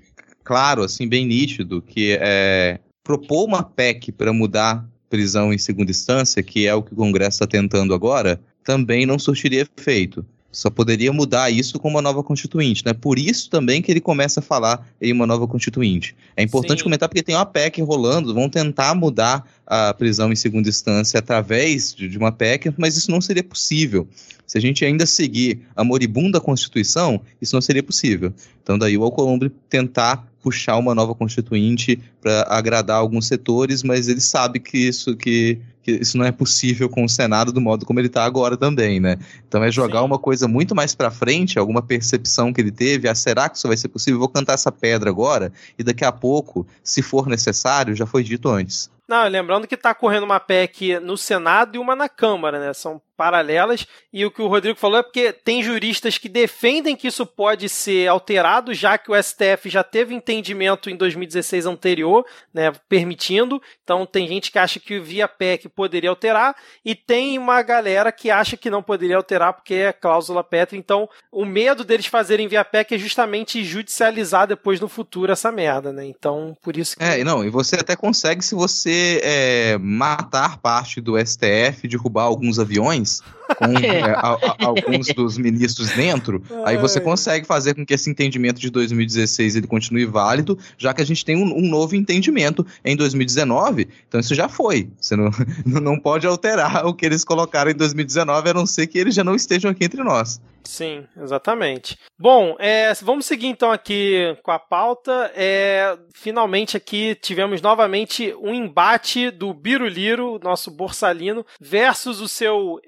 claro, 0.44 0.84
assim, 0.84 1.08
bem 1.08 1.26
nítido, 1.26 1.82
que 1.82 2.18
é 2.20 2.80
propor 3.02 3.46
uma 3.46 3.64
PEC 3.64 4.12
para 4.12 4.34
mudar 4.34 4.86
prisão 5.10 5.54
em 5.54 5.58
segunda 5.58 5.92
instância, 5.92 6.44
que 6.44 6.68
é 6.68 6.76
o 6.76 6.84
que 6.84 6.94
o 6.94 6.96
Congresso 6.98 7.36
está 7.36 7.48
tentando 7.48 7.94
agora, 7.94 8.42
também 8.64 9.06
não 9.06 9.18
surtiria 9.18 9.68
efeito. 9.78 10.26
Só 10.52 10.70
poderia 10.70 11.14
mudar 11.14 11.50
isso 11.50 11.80
com 11.80 11.88
uma 11.88 12.02
nova 12.02 12.22
constituinte, 12.22 12.84
né? 12.86 12.94
Por 12.94 13.18
isso 13.18 13.50
também 13.50 13.82
que 13.82 13.92
ele 13.92 14.02
começa 14.02 14.42
a 14.42 14.44
falar 14.44 14.86
em 15.02 15.14
uma 15.14 15.26
nova 15.26 15.48
constituinte. 15.48 16.16
É 16.36 16.44
importante 16.44 16.80
Sim. 16.80 16.84
comentar 16.84 17.08
porque 17.08 17.24
tem 17.24 17.36
uma 17.36 17.46
PEC 17.46 17.82
rolando, 17.82 18.34
vão 18.34 18.50
tentar 18.50 18.94
mudar 18.94 19.48
a 19.66 19.94
prisão 19.94 20.32
em 20.32 20.36
segunda 20.36 20.68
instância 20.68 21.20
através 21.20 21.96
de 21.96 22.18
uma 22.18 22.32
PEC, 22.32 22.74
mas 22.78 22.98
isso 22.98 23.10
não 23.10 23.22
seria 23.22 23.44
possível. 23.44 24.08
Se 24.46 24.58
a 24.58 24.62
gente 24.62 24.84
ainda 24.84 25.06
seguir 25.06 25.62
a 25.74 25.82
moribunda 25.82 26.42
Constituição, 26.42 27.22
isso 27.42 27.56
não 27.56 27.62
seria 27.62 27.82
possível. 27.82 28.34
Então, 28.62 28.78
daí 28.78 28.98
o 28.98 29.04
Alcolumbre 29.04 29.50
tentar 29.70 30.28
puxar 30.42 30.78
uma 30.78 30.94
nova 30.94 31.16
constituinte 31.16 32.00
para 32.20 32.46
agradar 32.50 32.98
alguns 32.98 33.28
setores, 33.28 33.84
mas 33.84 34.08
ele 34.08 34.20
sabe 34.20 34.60
que 34.60 34.78
isso 34.78 35.16
que, 35.16 35.60
que, 35.82 35.92
isso 35.92 36.18
não 36.18 36.26
é 36.26 36.32
possível 36.32 36.90
com 36.90 37.04
o 37.04 37.10
Senado 37.10 37.52
do 37.52 37.62
modo 37.62 37.86
como 37.86 38.00
ele 38.00 38.08
está 38.08 38.24
agora 38.24 38.56
também, 38.56 39.00
né? 39.00 39.18
Então 39.48 39.64
é 39.64 39.72
jogar 39.72 40.00
Sim. 40.00 40.06
uma 40.06 40.20
coisa 40.20 40.48
muito 40.48 40.76
mais 40.76 40.96
para 40.96 41.12
frente, 41.12 41.58
alguma 41.60 41.82
percepção 41.82 42.54
que 42.54 42.62
ele 42.62 42.72
teve, 42.72 43.08
ah, 43.08 43.16
será 43.16 43.50
que 43.50 43.58
isso 43.58 43.68
vai 43.68 43.78
ser 43.78 43.88
possível? 43.90 44.20
Vou 44.20 44.30
cantar 44.30 44.54
essa 44.54 44.72
pedra 44.72 45.10
agora 45.10 45.52
e 45.78 45.84
daqui 45.84 46.06
a 46.06 46.12
pouco, 46.12 46.66
se 46.84 47.02
for 47.02 47.28
necessário, 47.28 47.96
já 47.96 48.06
foi 48.06 48.24
dito 48.24 48.50
antes. 48.50 48.90
Não, 49.12 49.28
lembrando 49.28 49.68
que 49.68 49.76
está 49.76 49.94
correndo 49.94 50.24
uma 50.24 50.40
PEC 50.40 50.98
no 51.02 51.18
Senado 51.18 51.76
e 51.76 51.80
uma 51.80 51.98
na 51.98 52.08
Câmara, 52.08 52.60
né? 52.62 52.74
São 52.74 53.02
paralelas. 53.22 53.86
E 54.12 54.26
o 54.26 54.32
que 54.32 54.42
o 54.42 54.48
Rodrigo 54.48 54.80
falou 54.80 54.98
é 54.98 55.04
porque 55.04 55.32
tem 55.32 55.62
juristas 55.62 56.18
que 56.18 56.28
defendem 56.28 56.96
que 56.96 57.08
isso 57.08 57.24
pode 57.24 57.70
ser 57.70 58.08
alterado, 58.08 58.74
já 58.74 58.98
que 58.98 59.12
o 59.12 59.24
STF 59.24 59.70
já 59.70 59.84
teve 59.84 60.16
entendimento 60.16 60.90
em 60.90 60.96
2016 60.96 61.68
anterior, 61.68 62.26
né, 62.52 62.72
permitindo. 62.90 63.62
Então 63.84 64.08
tem 64.08 64.28
gente 64.28 64.52
que 64.52 64.58
acha 64.58 64.80
que 64.80 65.00
via 65.00 65.28
PEC 65.28 65.70
poderia 65.70 66.10
alterar 66.10 66.56
e 66.84 66.96
tem 66.96 67.38
uma 67.38 67.62
galera 67.62 68.12
que 68.12 68.32
acha 68.32 68.58
que 68.58 68.72
não 68.72 68.82
poderia 68.82 69.18
alterar 69.18 69.54
porque 69.54 69.76
é 69.76 69.94
cláusula 69.94 70.44
pétrea. 70.44 70.80
Então 70.80 71.08
o 71.32 71.46
medo 71.46 71.84
deles 71.84 72.08
fazerem 72.08 72.48
via 72.48 72.66
PEC 72.66 72.96
é 72.96 72.98
justamente 72.98 73.64
judicializar 73.64 74.48
depois 74.48 74.80
no 74.80 74.88
futuro 74.88 75.32
essa 75.32 75.52
merda, 75.52 75.94
né? 75.94 76.08
Então 76.08 76.58
por 76.60 76.76
isso 76.76 76.98
que... 76.98 77.04
É, 77.04 77.24
não, 77.24 77.46
e 77.46 77.52
você 77.52 77.76
até 77.76 77.96
consegue 77.96 78.44
se 78.44 78.56
você 78.56 79.22
é, 79.24 79.78
matar 79.78 80.58
parte 80.58 81.00
do 81.00 81.20
STF, 81.24 81.88
derrubar 81.88 82.24
alguns 82.24 82.58
aviões, 82.58 83.11
Yes 83.12 83.41
com 83.56 83.66
é, 83.78 84.02
a, 84.02 84.32
a, 84.32 84.56
alguns 84.66 85.08
dos 85.08 85.38
ministros 85.38 85.92
dentro, 85.92 86.44
aí 86.66 86.78
você 86.78 87.00
consegue 87.00 87.46
fazer 87.46 87.74
com 87.74 87.86
que 87.86 87.94
esse 87.94 88.10
entendimento 88.10 88.60
de 88.60 88.70
2016 88.70 89.56
ele 89.56 89.68
continue 89.68 90.06
válido, 90.06 90.58
já 90.78 90.94
que 90.94 91.02
a 91.02 91.06
gente 91.06 91.24
tem 91.26 91.36
um, 91.36 91.58
um 91.58 91.70
novo 91.70 91.96
entendimento 91.96 92.66
em 92.84 92.96
2019, 92.96 93.88
então 94.08 94.20
isso 94.20 94.36
já 94.36 94.48
foi. 94.48 94.90
Você 95.00 95.16
não, 95.18 95.32
não 95.66 96.00
pode 96.00 96.26
alterar 96.28 96.86
o 96.86 96.94
que 96.94 97.06
eles 97.06 97.24
colocaram 97.24 97.72
em 97.72 97.76
2019, 97.76 98.50
a 98.50 98.54
não 98.54 98.66
ser 98.66 98.88
que 98.88 98.98
eles 98.98 99.16
já 99.16 99.24
não 99.24 99.36
estejam 99.36 99.72
aqui 99.72 99.86
entre 99.86 100.04
nós. 100.04 100.40
Sim, 100.64 101.06
exatamente. 101.20 101.98
Bom, 102.18 102.56
é, 102.60 102.94
vamos 103.02 103.26
seguir 103.26 103.48
então 103.48 103.72
aqui 103.72 104.38
com 104.44 104.52
a 104.52 104.60
pauta. 104.60 105.32
É, 105.36 105.98
finalmente 106.14 106.78
aqui 106.78 107.16
tivemos 107.16 107.62
novamente 107.62 108.34
um 108.40 108.54
embate 108.54 109.32
do 109.32 109.54
Biruliro, 109.54 110.40
nosso 110.44 110.70
Borsalino, 110.70 111.46
versus 111.60 112.22
o 112.22 112.28
seu 112.28 112.80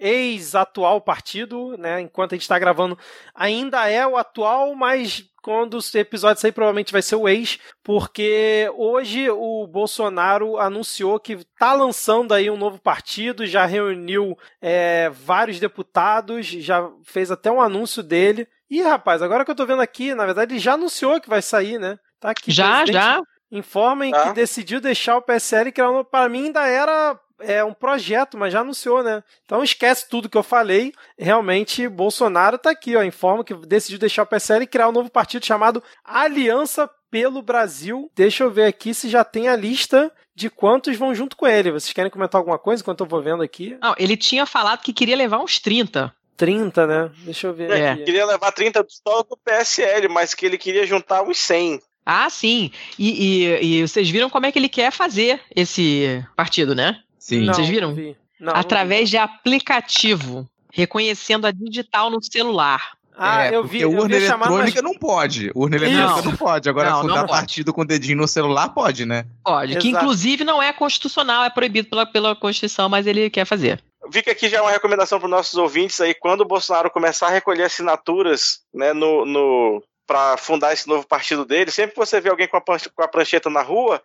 ex-atual 0.54 1.01
partido, 1.01 1.76
né? 1.78 2.01
Enquanto 2.01 2.34
a 2.34 2.36
gente 2.36 2.43
está 2.43 2.58
gravando, 2.60 2.97
ainda 3.34 3.89
é 3.89 4.06
o 4.06 4.18
atual, 4.18 4.76
mas 4.76 5.26
quando 5.41 5.78
o 5.78 5.97
episódio 5.97 6.41
sair, 6.41 6.51
provavelmente 6.51 6.93
vai 6.93 7.01
ser 7.01 7.16
o 7.16 7.28
ex, 7.28 7.60
porque 7.84 8.72
hoje 8.76 9.30
o 9.30 9.68
Bolsonaro 9.68 10.58
anunciou 10.58 11.20
que 11.20 11.34
está 11.34 11.74
lançando 11.74 12.34
aí 12.34 12.49
um 12.49 12.58
novo 12.58 12.80
partido, 12.80 13.45
já 13.45 13.66
reuniu 13.66 14.38
é, 14.62 15.10
vários 15.10 15.60
deputados, 15.60 16.45
já 16.45 16.89
fez 17.04 17.30
até 17.30 17.51
um 17.51 17.62
anúncio 17.62 18.01
dele. 18.01 18.47
E 18.70 18.82
rapaz, 18.82 19.22
agora 19.22 19.43
que 19.43 19.51
eu 19.51 19.56
tô 19.56 19.66
vendo 19.66 19.82
aqui, 19.82 20.16
na 20.16 20.26
verdade 20.26 20.54
ele 20.54 20.60
já 20.60 20.74
anunciou 20.74 21.20
que 21.20 21.30
vai 21.30 21.41
sair, 21.41 21.78
né? 21.78 21.99
Tá 22.20 22.32
aqui. 22.32 22.51
Já, 22.51 22.86
já. 22.86 23.22
Informem 23.51 24.12
tá. 24.12 24.30
que 24.30 24.34
decidiu 24.34 24.82
deixar 24.82 25.18
o 25.18 25.22
PSL, 25.22 25.72
que 25.72 25.82
para 26.10 26.28
mim 26.28 26.45
ainda 26.45 26.66
era 26.66 27.20
é 27.46 27.64
um 27.64 27.74
projeto, 27.74 28.38
mas 28.38 28.54
já 28.54 28.62
anunciou, 28.62 29.04
né? 29.04 29.24
Então 29.46 29.64
esquece 29.64 30.08
tudo 30.10 30.30
que 30.30 30.38
eu 30.38 30.44
falei. 30.44 30.94
Realmente, 31.18 31.88
Bolsonaro 31.88 32.58
tá 32.58 32.72
aqui, 32.72 32.96
ó. 32.96 33.04
Informa 33.04 33.44
que 33.44 33.54
decidiu 33.54 34.00
deixar 34.00 34.24
o 34.24 34.28
PSL 34.28 34.64
e 34.64 34.68
criar 34.68 34.89
um 34.89 34.94
novo 34.94 35.10
partido 35.10 35.46
chamado 35.46 35.84
Aliança 36.04 36.89
pelo 37.10 37.41
Brasil. 37.41 38.10
Deixa 38.16 38.44
eu 38.44 38.52
ver 38.52 38.66
aqui 38.66 38.94
se 38.94 39.10
já 39.10 39.24
tem 39.24 39.48
a 39.48 39.56
lista 39.56 40.12
de 40.36 40.50
quantos 40.50 40.98
vão 40.98 41.14
junto 41.14 41.38
com 41.38 41.46
ele. 41.48 41.72
Vocês 41.72 41.94
querem 41.94 42.10
comentar 42.10 42.39
alguma 42.39 42.58
coisa 42.58 42.82
enquanto 42.82 43.02
eu 43.02 43.08
vou 43.08 43.22
vendo 43.22 43.44
aqui? 43.44 43.78
Não, 43.82 43.94
ele 43.98 44.18
tinha 44.18 44.46
falado 44.46 44.82
que 44.82 44.91
queria 44.91 45.16
levar 45.16 45.39
uns 45.39 45.60
30. 45.60 46.14
30, 46.36 46.88
né? 46.88 47.12
Deixa 47.20 47.48
eu 47.48 47.54
ver. 47.54 47.70
É, 47.70 47.91
aqui. 47.91 48.04
Queria 48.04 48.26
levar 48.26 48.52
30 48.52 48.86
só 48.89 49.24
do 49.24 49.38
PSL, 49.38 50.08
mas 50.10 50.34
que 50.34 50.46
ele 50.46 50.58
queria 50.58 50.86
juntar 50.86 51.22
uns 51.22 51.38
100. 51.38 51.80
Ah, 52.06 52.30
sim. 52.30 52.72
E, 53.00 53.46
e, 53.46 53.80
e, 53.80 53.88
vocês 53.88 54.10
viram 54.10 54.30
como 54.30 54.46
é 54.46 54.52
que 54.52 54.60
ele 54.60 54.68
quer 54.68 54.91
fazer 54.91 55.39
esse 55.56 56.26
partido, 56.36 56.76
né? 56.76 57.00
Sim. 57.24 57.45
Vocês 57.45 57.69
viram? 57.69 57.95
Não, 57.95 58.15
não, 58.38 58.53
Através 58.53 59.09
de 59.09 59.15
aplicativo, 59.15 60.45
reconhecendo 60.74 61.47
a 61.47 61.51
digital 61.51 62.09
no 62.09 62.21
celular. 62.21 62.97
Ah, 63.15 63.45
é, 63.45 63.55
eu 63.55 63.63
vi. 63.63 63.80
Porque 63.80 63.95
urna 63.95 64.15
eletrônica 64.17 64.82
não 64.82 64.93
pode. 64.93 65.49
Urna 65.55 65.78
eletrônica 65.78 66.15
não, 66.17 66.32
não 66.32 66.36
pode. 66.36 66.67
Agora, 66.67 66.89
não, 66.89 67.01
fundar 67.01 67.21
não 67.21 67.28
partido 67.28 67.71
com 67.71 67.82
o 67.82 67.86
dedinho 67.86 68.17
no 68.17 68.28
celular 68.28 68.74
pode, 68.74 69.05
né? 69.05 69.26
Pode. 69.41 69.71
Exato. 69.71 69.86
Que 69.86 69.91
inclusive 69.91 70.43
não 70.43 70.61
é 70.61 70.74
constitucional, 70.74 71.45
é 71.45 71.49
proibido 71.49 71.88
pela, 71.88 72.05
pela 72.05 72.36
Constituição, 72.36 72.89
mas 72.89 73.07
ele 73.07 73.30
quer 73.30 73.45
fazer. 73.45 73.82
Vi 74.11 74.21
que 74.21 74.30
aqui 74.30 74.49
já 74.49 74.57
é 74.57 74.61
uma 74.61 74.71
recomendação 74.71 75.17
para 75.17 75.28
os 75.28 75.32
nossos 75.32 75.55
ouvintes 75.55 76.01
aí, 76.01 76.13
quando 76.13 76.41
o 76.41 76.45
Bolsonaro 76.45 76.91
começar 76.91 77.28
a 77.28 77.32
recolher 77.32 77.63
assinaturas 77.63 78.59
né, 78.74 78.91
no, 78.91 79.26
no, 79.26 79.82
para 80.05 80.36
fundar 80.36 80.74
esse 80.74 80.89
novo 80.89 81.07
partido 81.07 81.45
dele, 81.45 81.71
sempre 81.71 81.93
que 81.93 81.99
você 81.99 82.19
vê 82.19 82.30
alguém 82.30 82.49
com 82.49 82.57
a, 82.57 82.61
com 82.61 83.01
a 83.01 83.07
prancheta 83.07 83.49
na 83.49 83.61
rua, 83.61 84.01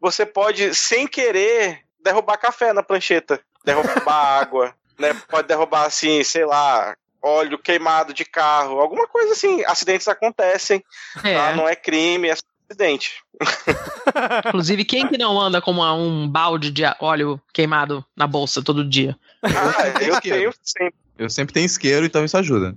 você 0.00 0.24
pode, 0.24 0.74
sem 0.74 1.06
querer, 1.06 1.80
derrubar 2.02 2.36
café 2.36 2.72
na 2.72 2.82
prancheta, 2.82 3.40
derrubar 3.64 4.12
água, 4.40 4.74
né? 4.98 5.14
Pode 5.28 5.48
derrubar 5.48 5.86
assim, 5.86 6.22
sei 6.24 6.44
lá, 6.44 6.94
óleo 7.22 7.58
queimado 7.58 8.12
de 8.12 8.24
carro, 8.24 8.80
alguma 8.80 9.06
coisa 9.06 9.32
assim. 9.32 9.64
Acidentes 9.64 10.08
acontecem, 10.08 10.84
é. 11.22 11.34
Tá? 11.34 11.56
não 11.56 11.68
é 11.68 11.76
crime, 11.76 12.28
é 12.28 12.32
acidente. 12.68 13.22
Inclusive, 14.46 14.84
quem 14.84 15.06
que 15.06 15.18
não 15.18 15.40
anda 15.40 15.60
com 15.60 15.70
uma, 15.70 15.92
um 15.94 16.28
balde 16.28 16.70
de 16.70 16.82
óleo 17.00 17.40
queimado 17.52 18.04
na 18.16 18.26
bolsa 18.26 18.62
todo 18.62 18.88
dia? 18.88 19.16
Ah, 19.42 20.00
eu 20.00 20.20
tenho 20.20 20.52
sempre. 20.62 21.02
Eu 21.18 21.30
sempre 21.30 21.52
tenho 21.52 21.66
isqueiro, 21.66 22.06
então 22.06 22.24
isso 22.24 22.36
ajuda. 22.36 22.74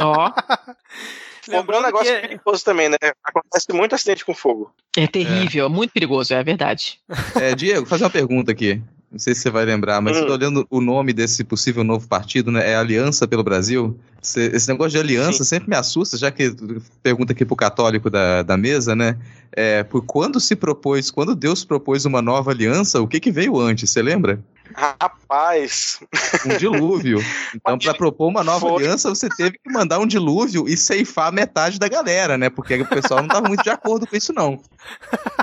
Ó. 0.00 0.32
Fogo 1.42 1.72
é 1.72 1.78
um 1.78 1.82
negócio 1.82 2.14
que- 2.14 2.20
perigoso 2.20 2.64
também, 2.64 2.88
né? 2.88 2.96
Acontece 3.24 3.66
muito 3.72 3.94
acidente 3.94 4.24
com 4.24 4.34
fogo. 4.34 4.70
É 4.96 5.06
terrível, 5.06 5.66
é 5.66 5.68
muito 5.68 5.92
perigoso, 5.92 6.34
é 6.34 6.42
verdade. 6.42 6.98
É, 7.40 7.54
Diego, 7.54 7.86
fazer 7.86 8.04
uma 8.04 8.10
pergunta 8.10 8.52
aqui. 8.52 8.80
Não 9.10 9.18
sei 9.18 9.34
se 9.34 9.40
você 9.40 9.50
vai 9.50 9.64
lembrar, 9.64 10.00
mas 10.00 10.16
Hum. 10.16 10.20
eu 10.20 10.26
tô 10.28 10.32
olhando 10.34 10.66
o 10.70 10.80
nome 10.80 11.12
desse 11.12 11.42
possível 11.42 11.82
novo 11.82 12.06
partido, 12.06 12.52
né? 12.52 12.70
É 12.70 12.76
Aliança 12.76 13.26
pelo 13.26 13.42
Brasil. 13.42 13.98
Esse 14.22 14.68
negócio 14.68 14.92
de 14.92 14.98
aliança 14.98 15.42
sempre 15.44 15.68
me 15.68 15.74
assusta, 15.74 16.16
já 16.16 16.30
que 16.30 16.54
pergunta 17.02 17.32
aqui 17.32 17.44
pro 17.44 17.56
católico 17.56 18.08
da, 18.08 18.42
da 18.42 18.56
mesa, 18.56 18.94
né? 18.94 19.18
É, 19.50 19.82
por 19.82 20.02
quando 20.04 20.38
se 20.38 20.54
propôs, 20.54 21.10
quando 21.10 21.34
Deus 21.34 21.64
propôs 21.64 22.04
uma 22.04 22.22
nova 22.22 22.52
aliança, 22.52 23.00
o 23.00 23.08
que 23.08 23.18
que 23.18 23.32
veio 23.32 23.58
antes? 23.58 23.90
Você 23.90 24.00
lembra? 24.00 24.38
Rapaz, 24.74 26.00
Um 26.46 26.56
dilúvio. 26.56 27.18
Então, 27.54 27.78
para 27.78 27.94
propor 27.94 28.28
uma 28.28 28.44
nova 28.44 28.68
Foi. 28.68 28.84
aliança, 28.84 29.08
você 29.08 29.28
teve 29.28 29.58
que 29.58 29.70
mandar 29.70 29.98
um 29.98 30.06
dilúvio 30.06 30.68
e 30.68 30.76
ceifar 30.76 31.32
metade 31.32 31.78
da 31.78 31.88
galera, 31.88 32.38
né? 32.38 32.48
Porque 32.48 32.74
o 32.74 32.86
pessoal 32.86 33.20
não 33.20 33.28
tava 33.28 33.48
muito 33.48 33.62
de 33.62 33.70
acordo 33.70 34.06
com 34.06 34.16
isso, 34.16 34.32
não. 34.32 34.60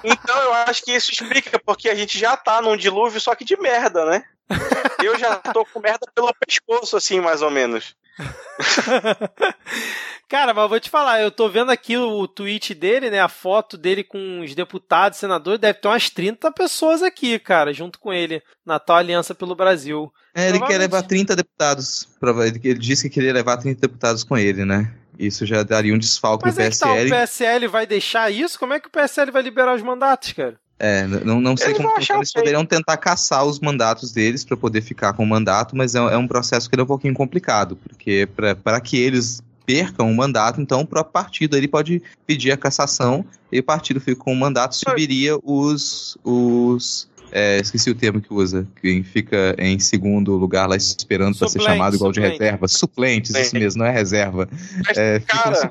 então 0.04 0.38
eu 0.44 0.54
acho 0.54 0.84
que 0.84 0.92
isso 0.92 1.12
explica 1.12 1.60
porque 1.60 1.90
a 1.90 1.96
gente 1.96 2.18
já 2.18 2.36
tá 2.38 2.62
num 2.62 2.78
dilúvio, 2.78 3.20
só 3.20 3.36
que 3.36 3.46
de 3.46 3.58
merda, 3.58 4.06
né? 4.06 4.24
Eu 5.04 5.18
já 5.18 5.36
tô 5.38 5.66
com 5.66 5.80
merda 5.80 6.08
pelo 6.14 6.34
pescoço, 6.34 6.98
assim, 6.98 7.20
mais 7.20 7.42
ou 7.42 7.52
menos. 7.52 7.96
Cara, 10.28 10.54
mas 10.54 10.70
vou 10.70 10.80
te 10.80 10.90
falar, 10.90 11.22
eu 11.22 11.32
tô 11.32 11.48
vendo 11.48 11.72
aqui 11.72 11.96
o 11.96 12.28
tweet 12.28 12.74
dele, 12.74 13.10
né? 13.10 13.22
A 13.22 13.30
foto 13.30 13.78
dele 13.78 14.04
com 14.04 14.42
os 14.42 14.54
deputados, 14.54 15.18
senadores, 15.18 15.60
deve 15.60 15.80
ter 15.80 15.88
umas 15.88 16.10
30 16.10 16.52
pessoas 16.52 17.02
aqui, 17.02 17.40
cara, 17.40 17.74
junto 17.74 17.98
com 17.98 18.12
ele, 18.12 18.44
na 18.66 18.78
tal 18.78 18.98
Aliança 18.98 19.34
pelo 19.34 19.56
Brasil. 19.56 20.12
É, 20.36 20.50
ele 20.50 20.60
quer 20.60 20.80
levar 20.80 21.04
30 21.04 21.34
deputados. 21.34 22.10
Ele 22.62 22.78
disse 22.78 23.04
que 23.04 23.16
queria 23.16 23.32
levar 23.32 23.56
30 23.56 23.80
deputados 23.80 24.26
com 24.26 24.38
ele, 24.38 24.66
né? 24.66 24.94
Isso 25.18 25.46
já 25.46 25.64
daria 25.64 25.94
um 25.94 25.98
desfalque 25.98 26.46
Mas 26.46 26.58
no 26.58 26.62
é 26.62 26.70
que 26.70 26.78
tá, 26.78 26.92
o 26.92 26.96
PSL. 26.96 27.10
PSL 27.10 27.68
vai 27.68 27.88
deixar 27.88 28.30
isso? 28.30 28.60
Como 28.60 28.74
é 28.74 28.80
que 28.80 28.88
o 28.88 28.92
PSL 28.92 29.32
vai 29.32 29.42
liberar 29.42 29.76
os 29.76 29.82
mandatos, 29.82 30.34
cara? 30.34 30.60
É, 30.80 31.08
não, 31.08 31.42
não 31.42 31.58
sei 31.58 31.74
como 31.74 31.90
achar 31.90 32.16
Eles 32.18 32.30
jeito. 32.30 32.44
poderiam 32.44 32.66
tentar 32.66 32.98
caçar 32.98 33.44
os 33.46 33.60
mandatos 33.60 34.12
deles 34.12 34.46
para 34.46 34.56
poder 34.56 34.82
ficar 34.82 35.14
com 35.14 35.24
o 35.24 35.28
mandato, 35.28 35.76
mas 35.76 35.96
é, 35.96 35.98
é 35.98 36.18
um 36.18 36.28
processo 36.28 36.70
que 36.70 36.80
é 36.80 36.84
um 36.84 36.86
pouquinho 36.86 37.14
complicado, 37.16 37.76
porque 37.76 38.28
para 38.64 38.80
que 38.80 38.98
eles 38.98 39.42
percam 39.66 40.10
o 40.10 40.16
mandato, 40.16 40.62
então 40.62 40.82
o 40.82 40.88
próprio 40.88 41.12
partido 41.12 41.58
ele 41.58 41.68
pode 41.68 42.02
pedir 42.26 42.52
a 42.52 42.58
cassação 42.58 43.26
e 43.52 43.60
o 43.60 43.64
partido 43.64 44.00
fica 44.00 44.22
com 44.24 44.32
o 44.32 44.36
mandato, 44.36 44.76
subiria 44.76 45.38
os. 45.44 46.18
os 46.24 47.10
é, 47.30 47.60
esqueci 47.60 47.90
o 47.90 47.96
termo 47.96 48.22
que 48.22 48.34
usa, 48.34 48.66
quem 48.82 49.04
fica 49.04 49.54
em 49.58 49.78
segundo 49.80 50.38
lugar 50.38 50.70
lá 50.70 50.78
esperando 50.78 51.38
para 51.38 51.50
ser 51.50 51.62
chamado 51.62 51.96
igual 51.98 52.12
de 52.12 52.22
suplente. 52.22 52.40
reserva. 52.40 52.68
Suplentes, 52.70 53.32
isso 53.32 53.44
Suplente. 53.44 53.64
mesmo, 53.64 53.80
não 53.80 53.86
é 53.86 53.92
reserva. 53.92 54.48
Mas, 54.88 54.98
É, 54.98 55.20
cara, 55.20 55.70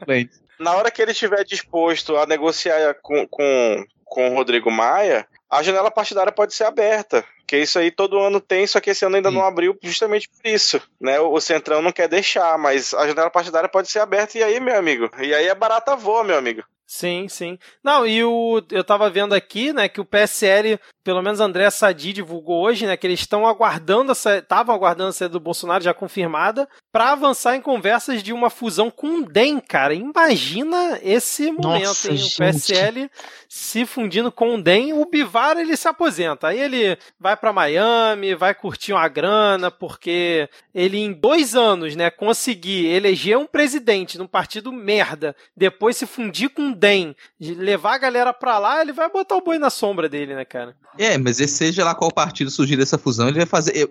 na 0.61 0.75
hora 0.75 0.91
que 0.91 1.01
ele 1.01 1.13
estiver 1.13 1.45
disposto 1.45 2.15
a 2.17 2.27
negociar 2.27 2.95
com, 3.03 3.27
com, 3.27 3.85
com 4.07 4.31
o 4.31 4.35
Rodrigo 4.35 4.71
Maia, 4.71 5.27
a 5.51 5.63
janela 5.63 5.91
partidária 5.91 6.33
pode 6.33 6.55
ser 6.55 6.65
aberta. 6.65 7.25
Que 7.47 7.59
isso 7.59 7.79
aí 7.79 7.91
todo 7.91 8.19
ano 8.19 8.41
tem, 8.41 8.67
só 8.67 8.81
que 8.81 8.91
esse 8.91 9.05
ano 9.05 9.17
ainda 9.17 9.31
não 9.31 9.45
abriu 9.45 9.79
justamente 9.83 10.29
por 10.29 10.49
isso. 10.49 10.81
Né? 11.01 11.19
O 11.21 11.41
Centrão 11.41 11.81
não 11.81 11.93
quer 11.93 12.09
deixar, 12.09 12.59
mas 12.59 12.93
a 12.93 13.07
janela 13.07 13.31
partidária 13.31 13.69
pode 13.69 13.91
ser 13.91 14.01
aberta. 14.01 14.39
E 14.39 14.43
aí, 14.43 14.59
meu 14.61 14.77
amigo? 14.77 15.11
E 15.21 15.35
aí 15.35 15.47
é 15.47 15.55
barata 15.55 15.95
voa, 15.95 16.25
meu 16.25 16.37
amigo. 16.37 16.63
Sim, 16.87 17.29
sim. 17.29 17.59
Não, 17.83 18.07
e 18.07 18.23
o, 18.23 18.63
eu 18.71 18.85
tava 18.85 19.11
vendo 19.11 19.35
aqui, 19.35 19.73
né, 19.73 19.89
que 19.89 20.01
o 20.01 20.05
PSL, 20.05 20.79
pelo 21.03 21.21
menos 21.21 21.41
André 21.41 21.69
Sadi 21.69 22.13
divulgou 22.13 22.63
hoje, 22.63 22.87
né, 22.87 22.97
que 22.97 23.05
eles 23.05 23.19
estão 23.19 23.45
aguardando, 23.45 24.13
estavam 24.13 24.73
aguardando 24.73 25.09
a 25.09 25.13
saída 25.13 25.33
do 25.33 25.41
Bolsonaro 25.41 25.83
já 25.83 25.93
confirmada, 25.93 26.69
para 26.93 27.11
avançar 27.11 27.57
em 27.57 27.61
conversas 27.61 28.23
de 28.23 28.33
uma 28.33 28.49
fusão 28.49 28.89
com 28.89 29.19
o 29.19 29.27
DEM, 29.27 29.59
cara. 29.59 29.95
Imagina 29.95 31.01
esse 31.03 31.51
momento, 31.51 31.87
Nossa, 31.89 32.09
hein? 32.09 32.15
O 32.15 32.19
gente. 32.19 32.37
PSL 32.37 33.11
se 33.49 33.85
fundindo 33.85 34.31
com 34.31 34.55
o 34.55 34.63
DEM, 34.63 34.93
o 34.93 35.05
Bivar 35.05 35.59
ele 35.59 35.77
se 35.77 35.89
aposenta. 35.89 36.49
Aí 36.49 36.61
ele 36.61 36.97
vai 37.19 37.36
para 37.37 37.53
Miami, 37.53 38.35
vai 38.35 38.55
curtir 38.55 38.93
uma 38.93 39.09
grana, 39.09 39.71
porque 39.71 40.49
ele 40.75 40.99
em 40.99 41.13
dois 41.13 41.55
anos, 41.55 41.95
né, 41.95 42.11
conseguir 42.11 42.87
eleger 42.87 43.37
um 43.39 43.47
presidente 43.47 44.19
num 44.19 44.27
partido 44.27 44.73
merda, 44.73 45.37
depois 45.57 45.97
se 45.97 46.07
fundir 46.07 46.49
com 46.51 46.71
o 46.71 46.75
DEM, 46.75 47.15
de 47.39 47.55
levar 47.55 47.95
a 47.95 47.99
galera 47.99 48.33
pra 48.33 48.59
lá, 48.59 48.81
ele 48.81 48.93
vai 48.93 49.11
botar 49.11 49.37
o 49.37 49.41
boi 49.41 49.59
na 49.59 49.71
sombra 49.71 50.09
dele, 50.09 50.35
né, 50.35 50.45
cara? 50.45 50.75
É, 50.99 51.19
mas 51.19 51.37
seja 51.37 51.85
lá 51.85 51.95
qual 51.95 52.11
partido 52.11 52.51
surgir 52.51 52.77
dessa 52.77 52.97
fusão, 52.97 53.29
ele 53.29 53.39
vai 53.39 53.47
fazer. 53.47 53.89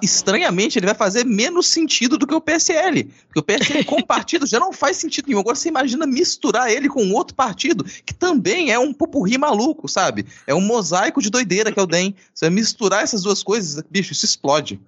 estranhamente, 0.00 0.78
ele 0.78 0.86
vai 0.86 0.94
fazer 0.94 1.24
menos 1.24 1.66
sentido 1.66 2.16
do 2.16 2.26
que 2.26 2.34
o 2.34 2.40
PSL. 2.40 3.04
Porque 3.04 3.40
o 3.40 3.42
PSL, 3.42 3.84
como 3.84 4.06
partido, 4.06 4.46
já 4.46 4.60
não 4.60 4.72
faz 4.72 4.96
sentido 4.96 5.26
nenhum. 5.26 5.40
Agora 5.40 5.56
você 5.56 5.68
imagina 5.68 6.06
misturar 6.06 6.70
ele 6.70 6.88
com 6.88 7.10
outro 7.12 7.34
partido, 7.34 7.84
que 7.84 8.14
também 8.14 8.70
é 8.70 8.78
um 8.78 8.92
pupurri 8.92 9.36
maluco, 9.36 9.88
sabe? 9.88 10.26
É 10.46 10.54
um 10.54 10.60
mosaico 10.60 11.20
de 11.20 11.30
doideira 11.30 11.72
que 11.72 11.78
é 11.78 11.82
o 11.82 11.86
DEM. 11.86 12.14
Você 12.32 12.46
vai 12.46 12.54
misturar 12.84 13.02
essas 13.02 13.22
duas 13.22 13.42
coisas, 13.42 13.82
bicho, 13.90 14.12
isso 14.12 14.24
explode. 14.24 14.78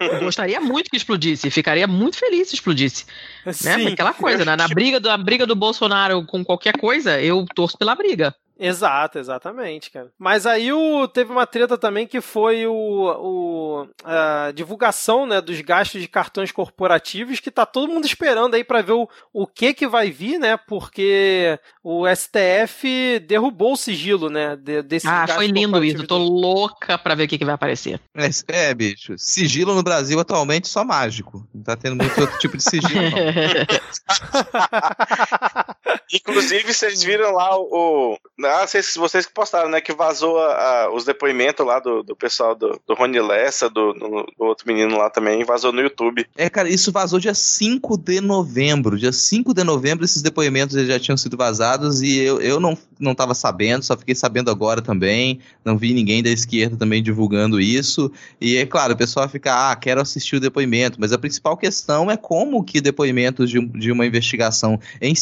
Eu 0.00 0.20
gostaria 0.20 0.60
muito 0.60 0.90
que 0.90 0.96
explodisse, 0.96 1.50
ficaria 1.50 1.86
muito 1.86 2.16
feliz 2.16 2.48
se 2.48 2.54
explodisse. 2.54 3.04
Né? 3.44 3.52
Sim, 3.52 3.86
Aquela 3.88 4.12
coisa, 4.12 4.44
né? 4.44 4.56
Na 4.56 4.66
briga, 4.66 4.98
do, 4.98 5.08
na 5.08 5.16
briga 5.16 5.46
do 5.46 5.54
Bolsonaro 5.54 6.24
com 6.26 6.44
qualquer 6.44 6.76
coisa, 6.78 7.20
eu 7.20 7.46
torço 7.54 7.78
pela 7.78 7.94
briga. 7.94 8.34
Exato, 8.58 9.18
exatamente, 9.18 9.90
cara. 9.90 10.10
Mas 10.18 10.46
aí 10.46 10.72
o, 10.72 11.06
teve 11.06 11.30
uma 11.30 11.46
treta 11.46 11.76
também 11.76 12.06
que 12.06 12.20
foi 12.20 12.66
o, 12.66 12.74
o 12.74 13.88
a 14.04 14.52
divulgação 14.54 15.26
né, 15.26 15.40
dos 15.40 15.60
gastos 15.60 16.00
de 16.00 16.08
cartões 16.08 16.50
corporativos 16.50 17.40
que 17.40 17.50
tá 17.50 17.66
todo 17.66 17.92
mundo 17.92 18.06
esperando 18.06 18.54
aí 18.54 18.64
para 18.64 18.82
ver 18.82 18.92
o, 18.92 19.08
o 19.32 19.46
que 19.46 19.74
que 19.74 19.86
vai 19.86 20.10
vir, 20.10 20.38
né? 20.38 20.56
Porque 20.56 21.58
o 21.82 22.04
STF 22.08 23.20
derrubou 23.20 23.74
o 23.74 23.76
sigilo, 23.76 24.30
né? 24.30 24.56
De, 24.56 24.82
desse 24.82 25.06
Ah, 25.06 25.26
foi 25.26 25.48
lindo 25.48 25.84
isso. 25.84 26.06
Tô 26.06 26.16
louca 26.16 26.96
pra 26.96 27.14
ver 27.14 27.24
o 27.24 27.28
que, 27.28 27.38
que 27.38 27.44
vai 27.44 27.54
aparecer. 27.54 28.00
É, 28.14 28.28
é, 28.48 28.74
bicho. 28.74 29.14
Sigilo 29.18 29.74
no 29.74 29.82
Brasil 29.82 30.18
atualmente 30.18 30.68
só 30.68 30.84
mágico. 30.84 31.46
Não 31.54 31.62
tá 31.62 31.76
tendo 31.76 31.96
muito 31.96 32.18
outro 32.20 32.38
tipo 32.38 32.56
de 32.56 32.62
sigilo, 32.62 32.94
não. 32.94 33.16
Inclusive, 36.12 36.72
vocês 36.72 37.02
viram 37.02 37.32
lá 37.32 37.56
o. 37.56 38.18
ah, 38.46 38.66
vocês, 38.66 38.94
vocês 38.96 39.26
que 39.26 39.32
postaram, 39.32 39.68
né? 39.68 39.80
Que 39.80 39.92
vazou 39.92 40.38
a- 40.38 40.84
a- 40.84 40.92
os 40.94 41.04
depoimentos 41.04 41.64
lá 41.66 41.78
do, 41.80 42.02
do 42.02 42.14
pessoal 42.16 42.54
do, 42.54 42.80
do 42.86 42.94
Rony 42.94 43.20
Lessa, 43.20 43.68
do, 43.68 43.92
do- 43.92 44.26
do 44.38 44.44
outro 44.44 44.66
menino 44.66 44.96
lá 44.96 45.10
também, 45.10 45.44
vazou 45.44 45.72
no 45.72 45.80
YouTube. 45.80 46.26
É, 46.36 46.48
cara, 46.48 46.68
isso 46.68 46.90
vazou 46.92 47.18
dia 47.18 47.34
5 47.34 47.96
de 47.98 48.20
novembro. 48.20 48.98
Dia 48.98 49.12
5 49.12 49.52
de 49.54 49.64
novembro 49.64 50.04
esses 50.04 50.22
depoimentos 50.22 50.76
já 50.86 50.98
tinham 50.98 51.16
sido 51.16 51.36
vazados 51.36 52.02
e 52.02 52.18
eu, 52.18 52.40
eu 52.40 52.60
não, 52.60 52.76
não 52.98 53.14
tava 53.14 53.34
sabendo, 53.34 53.84
só 53.84 53.96
fiquei 53.96 54.14
sabendo 54.14 54.50
agora 54.50 54.80
também. 54.82 55.40
Não 55.64 55.76
vi 55.76 55.92
ninguém 55.92 56.22
da 56.22 56.30
esquerda 56.30 56.76
também 56.76 57.02
divulgando 57.02 57.60
isso. 57.60 58.10
E 58.40 58.56
é 58.56 58.66
claro, 58.66 58.94
o 58.94 58.96
pessoal 58.96 59.28
fica, 59.28 59.70
ah, 59.70 59.76
quero 59.76 60.00
assistir 60.00 60.36
o 60.36 60.40
depoimento, 60.40 60.98
mas 61.00 61.12
a 61.12 61.18
principal 61.18 61.56
questão 61.56 62.10
é 62.10 62.16
como 62.16 62.62
que 62.64 62.80
depoimentos 62.80 63.50
de, 63.50 63.60
de 63.60 63.90
uma 63.92 64.06
investigação 64.06 64.78
em, 65.00 65.14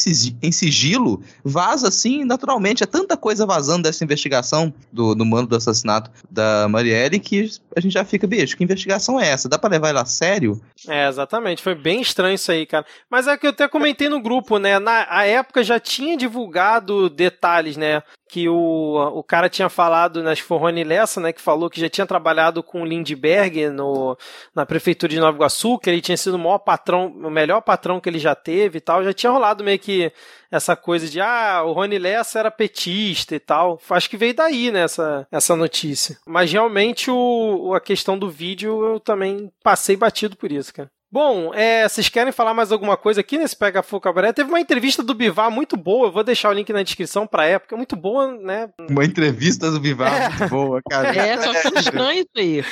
em 0.42 0.52
sigilo 0.52 1.22
vaza 1.44 1.88
assim 1.88 2.24
naturalmente. 2.24 2.82
É 2.82 2.86
tanta 2.86 3.13
coisa 3.16 3.46
vazando 3.46 3.82
dessa 3.84 4.04
investigação 4.04 4.72
do, 4.92 5.14
do 5.14 5.24
mando 5.24 5.48
do 5.48 5.56
assassinato 5.56 6.10
da 6.30 6.66
Marielle 6.68 7.18
que 7.18 7.50
a 7.76 7.80
gente 7.80 7.92
já 7.92 8.04
fica, 8.04 8.26
bicho, 8.26 8.56
que 8.56 8.64
investigação 8.64 9.20
é 9.20 9.28
essa? 9.28 9.48
Dá 9.48 9.58
pra 9.58 9.70
levar 9.70 9.88
ela 9.88 10.02
a 10.02 10.06
sério? 10.06 10.60
É, 10.88 11.08
exatamente. 11.08 11.62
Foi 11.62 11.74
bem 11.74 12.00
estranho 12.00 12.34
isso 12.34 12.50
aí, 12.50 12.66
cara. 12.66 12.84
Mas 13.10 13.26
é 13.26 13.36
que 13.36 13.46
eu 13.46 13.50
até 13.50 13.68
comentei 13.68 14.08
no 14.08 14.20
grupo, 14.20 14.58
né? 14.58 14.78
Na 14.78 15.06
a 15.08 15.24
época 15.24 15.62
já 15.62 15.78
tinha 15.78 16.16
divulgado 16.16 17.08
detalhes, 17.08 17.76
né? 17.76 18.02
Que 18.34 18.48
o, 18.48 19.12
o 19.14 19.22
cara 19.22 19.48
tinha 19.48 19.68
falado, 19.68 20.16
o 20.16 20.56
Rony 20.56 20.82
Lessa, 20.82 21.20
né? 21.20 21.32
Que 21.32 21.40
falou 21.40 21.70
que 21.70 21.80
já 21.80 21.88
tinha 21.88 22.04
trabalhado 22.04 22.64
com 22.64 22.82
o 22.82 22.84
Lindbergh 22.84 23.70
no, 23.70 24.18
na 24.52 24.66
prefeitura 24.66 25.12
de 25.12 25.20
Nova 25.20 25.36
Iguaçu, 25.36 25.78
que 25.78 25.88
ele 25.88 26.00
tinha 26.00 26.16
sido 26.16 26.34
o 26.34 26.38
maior 26.40 26.58
patrão, 26.58 27.06
o 27.06 27.30
melhor 27.30 27.60
patrão 27.60 28.00
que 28.00 28.08
ele 28.08 28.18
já 28.18 28.34
teve 28.34 28.78
e 28.78 28.80
tal. 28.80 29.04
Já 29.04 29.12
tinha 29.12 29.30
rolado 29.30 29.62
meio 29.62 29.78
que 29.78 30.12
essa 30.50 30.74
coisa 30.74 31.08
de, 31.08 31.20
ah, 31.20 31.62
o 31.64 31.70
Rony 31.70 31.96
Lessa 31.96 32.40
era 32.40 32.50
petista 32.50 33.36
e 33.36 33.38
tal. 33.38 33.80
Acho 33.88 34.10
que 34.10 34.16
veio 34.16 34.34
daí, 34.34 34.72
né, 34.72 34.80
essa, 34.82 35.28
essa 35.30 35.54
notícia. 35.54 36.18
Mas 36.26 36.50
realmente 36.50 37.12
o, 37.12 37.72
a 37.72 37.80
questão 37.80 38.18
do 38.18 38.28
vídeo 38.28 38.84
eu 38.84 38.98
também 38.98 39.48
passei 39.62 39.94
batido 39.94 40.36
por 40.36 40.50
isso, 40.50 40.74
cara. 40.74 40.90
Bom, 41.14 41.54
é, 41.54 41.88
vocês 41.88 42.08
querem 42.08 42.32
falar 42.32 42.54
mais 42.54 42.72
alguma 42.72 42.96
coisa 42.96 43.20
aqui 43.20 43.38
nesse 43.38 43.54
Pega 43.54 43.84
Fogo 43.84 44.00
Cabaré? 44.00 44.32
Teve 44.32 44.48
uma 44.48 44.58
entrevista 44.58 45.00
do 45.00 45.14
Bivar 45.14 45.48
muito 45.48 45.76
boa, 45.76 46.08
eu 46.08 46.12
vou 46.12 46.24
deixar 46.24 46.48
o 46.48 46.52
link 46.52 46.72
na 46.72 46.82
descrição 46.82 47.24
pra 47.24 47.46
época, 47.46 47.76
muito 47.76 47.94
boa, 47.94 48.36
né? 48.36 48.68
Uma 48.90 49.04
entrevista 49.04 49.70
do 49.70 49.78
Bivar 49.78 50.12
é. 50.12 50.28
muito 50.28 50.48
boa, 50.50 50.82
cara. 50.90 51.14
É, 51.16 51.40
só 51.40 51.52
que 51.52 51.78
estranho 51.78 52.18
isso 52.18 52.30
aí. 52.36 52.64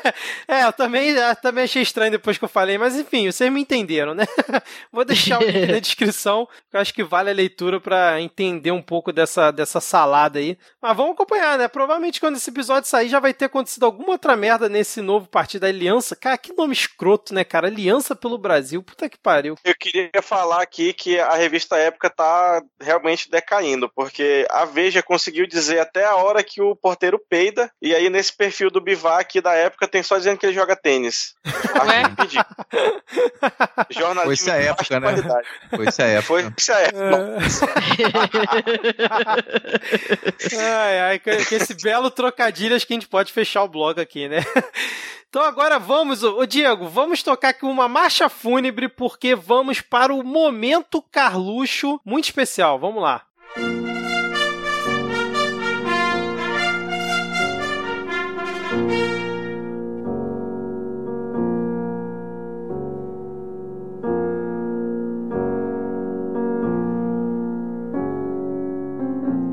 é, 0.48 0.64
eu 0.64 0.72
também, 0.72 1.10
eu 1.10 1.36
também 1.42 1.64
achei 1.64 1.82
estranho 1.82 2.12
depois 2.12 2.38
que 2.38 2.44
eu 2.46 2.48
falei, 2.48 2.78
mas 2.78 2.96
enfim, 2.96 3.30
vocês 3.30 3.52
me 3.52 3.60
entenderam, 3.60 4.14
né? 4.14 4.24
vou 4.90 5.04
deixar 5.04 5.38
o 5.38 5.44
link 5.44 5.70
na 5.70 5.76
descrição, 5.78 6.48
que 6.70 6.78
eu 6.78 6.80
acho 6.80 6.94
que 6.94 7.04
vale 7.04 7.28
a 7.28 7.34
leitura 7.34 7.78
pra 7.80 8.18
entender 8.18 8.70
um 8.70 8.80
pouco 8.80 9.12
dessa, 9.12 9.50
dessa 9.50 9.78
salada 9.78 10.38
aí. 10.38 10.56
Mas 10.80 10.96
vamos 10.96 11.12
acompanhar, 11.12 11.58
né? 11.58 11.68
Provavelmente 11.68 12.18
quando 12.18 12.36
esse 12.36 12.48
episódio 12.48 12.88
sair 12.88 13.10
já 13.10 13.20
vai 13.20 13.34
ter 13.34 13.44
acontecido 13.44 13.84
alguma 13.84 14.12
outra 14.12 14.34
merda 14.38 14.70
nesse 14.70 15.02
novo 15.02 15.28
partido 15.28 15.60
da 15.60 15.66
Aliança. 15.66 16.16
Cara, 16.16 16.38
que 16.38 16.54
nome 16.54 16.72
escroto, 16.72 17.34
né, 17.34 17.44
cara? 17.44 17.66
Aliança 17.66 17.89
Aliança 17.90 18.14
pelo 18.14 18.38
Brasil, 18.38 18.80
puta 18.84 19.08
que 19.08 19.18
pariu. 19.18 19.56
Eu 19.64 19.74
queria 19.74 20.22
falar 20.22 20.62
aqui 20.62 20.92
que 20.92 21.18
a 21.18 21.34
revista 21.34 21.76
Época 21.76 22.08
tá 22.08 22.62
realmente 22.80 23.28
decaindo, 23.28 23.88
porque 23.88 24.46
a 24.48 24.64
Veja 24.64 25.02
conseguiu 25.02 25.44
dizer 25.44 25.80
até 25.80 26.04
a 26.04 26.14
hora 26.14 26.44
que 26.44 26.62
o 26.62 26.76
porteiro 26.76 27.20
peida, 27.28 27.68
e 27.82 27.92
aí 27.92 28.08
nesse 28.08 28.36
perfil 28.36 28.70
do 28.70 28.80
Bivac 28.80 29.40
da 29.40 29.54
época 29.54 29.88
tem 29.88 30.04
só 30.04 30.16
dizendo 30.16 30.38
que 30.38 30.46
ele 30.46 30.52
joga 30.52 30.76
tênis. 30.76 31.34
Jornalismo 33.90 34.24
Foi 34.24 34.34
isso 34.34 34.52
a 34.52 34.56
época, 34.56 35.00
né? 35.00 35.16
Foi 35.70 35.88
isso 35.88 36.02
a 36.02 36.06
época. 36.06 36.28
Foi 36.28 36.52
isso 36.56 36.72
a 36.72 36.78
época. 36.78 37.00
ai, 40.60 41.00
ai, 41.00 41.18
com 41.18 41.30
esse 41.30 41.74
belo 41.74 42.08
trocadilho, 42.10 42.76
acho 42.76 42.86
que 42.86 42.92
a 42.92 42.96
gente 42.96 43.08
pode 43.08 43.32
fechar 43.32 43.64
o 43.64 43.68
blog 43.68 44.00
aqui, 44.00 44.28
né? 44.28 44.44
Então 45.30 45.44
agora 45.44 45.78
vamos, 45.78 46.24
o 46.24 46.44
Diego, 46.44 46.88
vamos 46.88 47.22
tocar 47.22 47.50
aqui 47.50 47.64
uma 47.64 47.88
marcha 47.88 48.28
fúnebre 48.28 48.88
porque 48.88 49.32
vamos 49.32 49.80
para 49.80 50.12
o 50.12 50.24
momento 50.24 51.00
Carluxo 51.00 52.00
muito 52.04 52.24
especial. 52.24 52.80
Vamos 52.80 53.00
lá. 53.00 53.22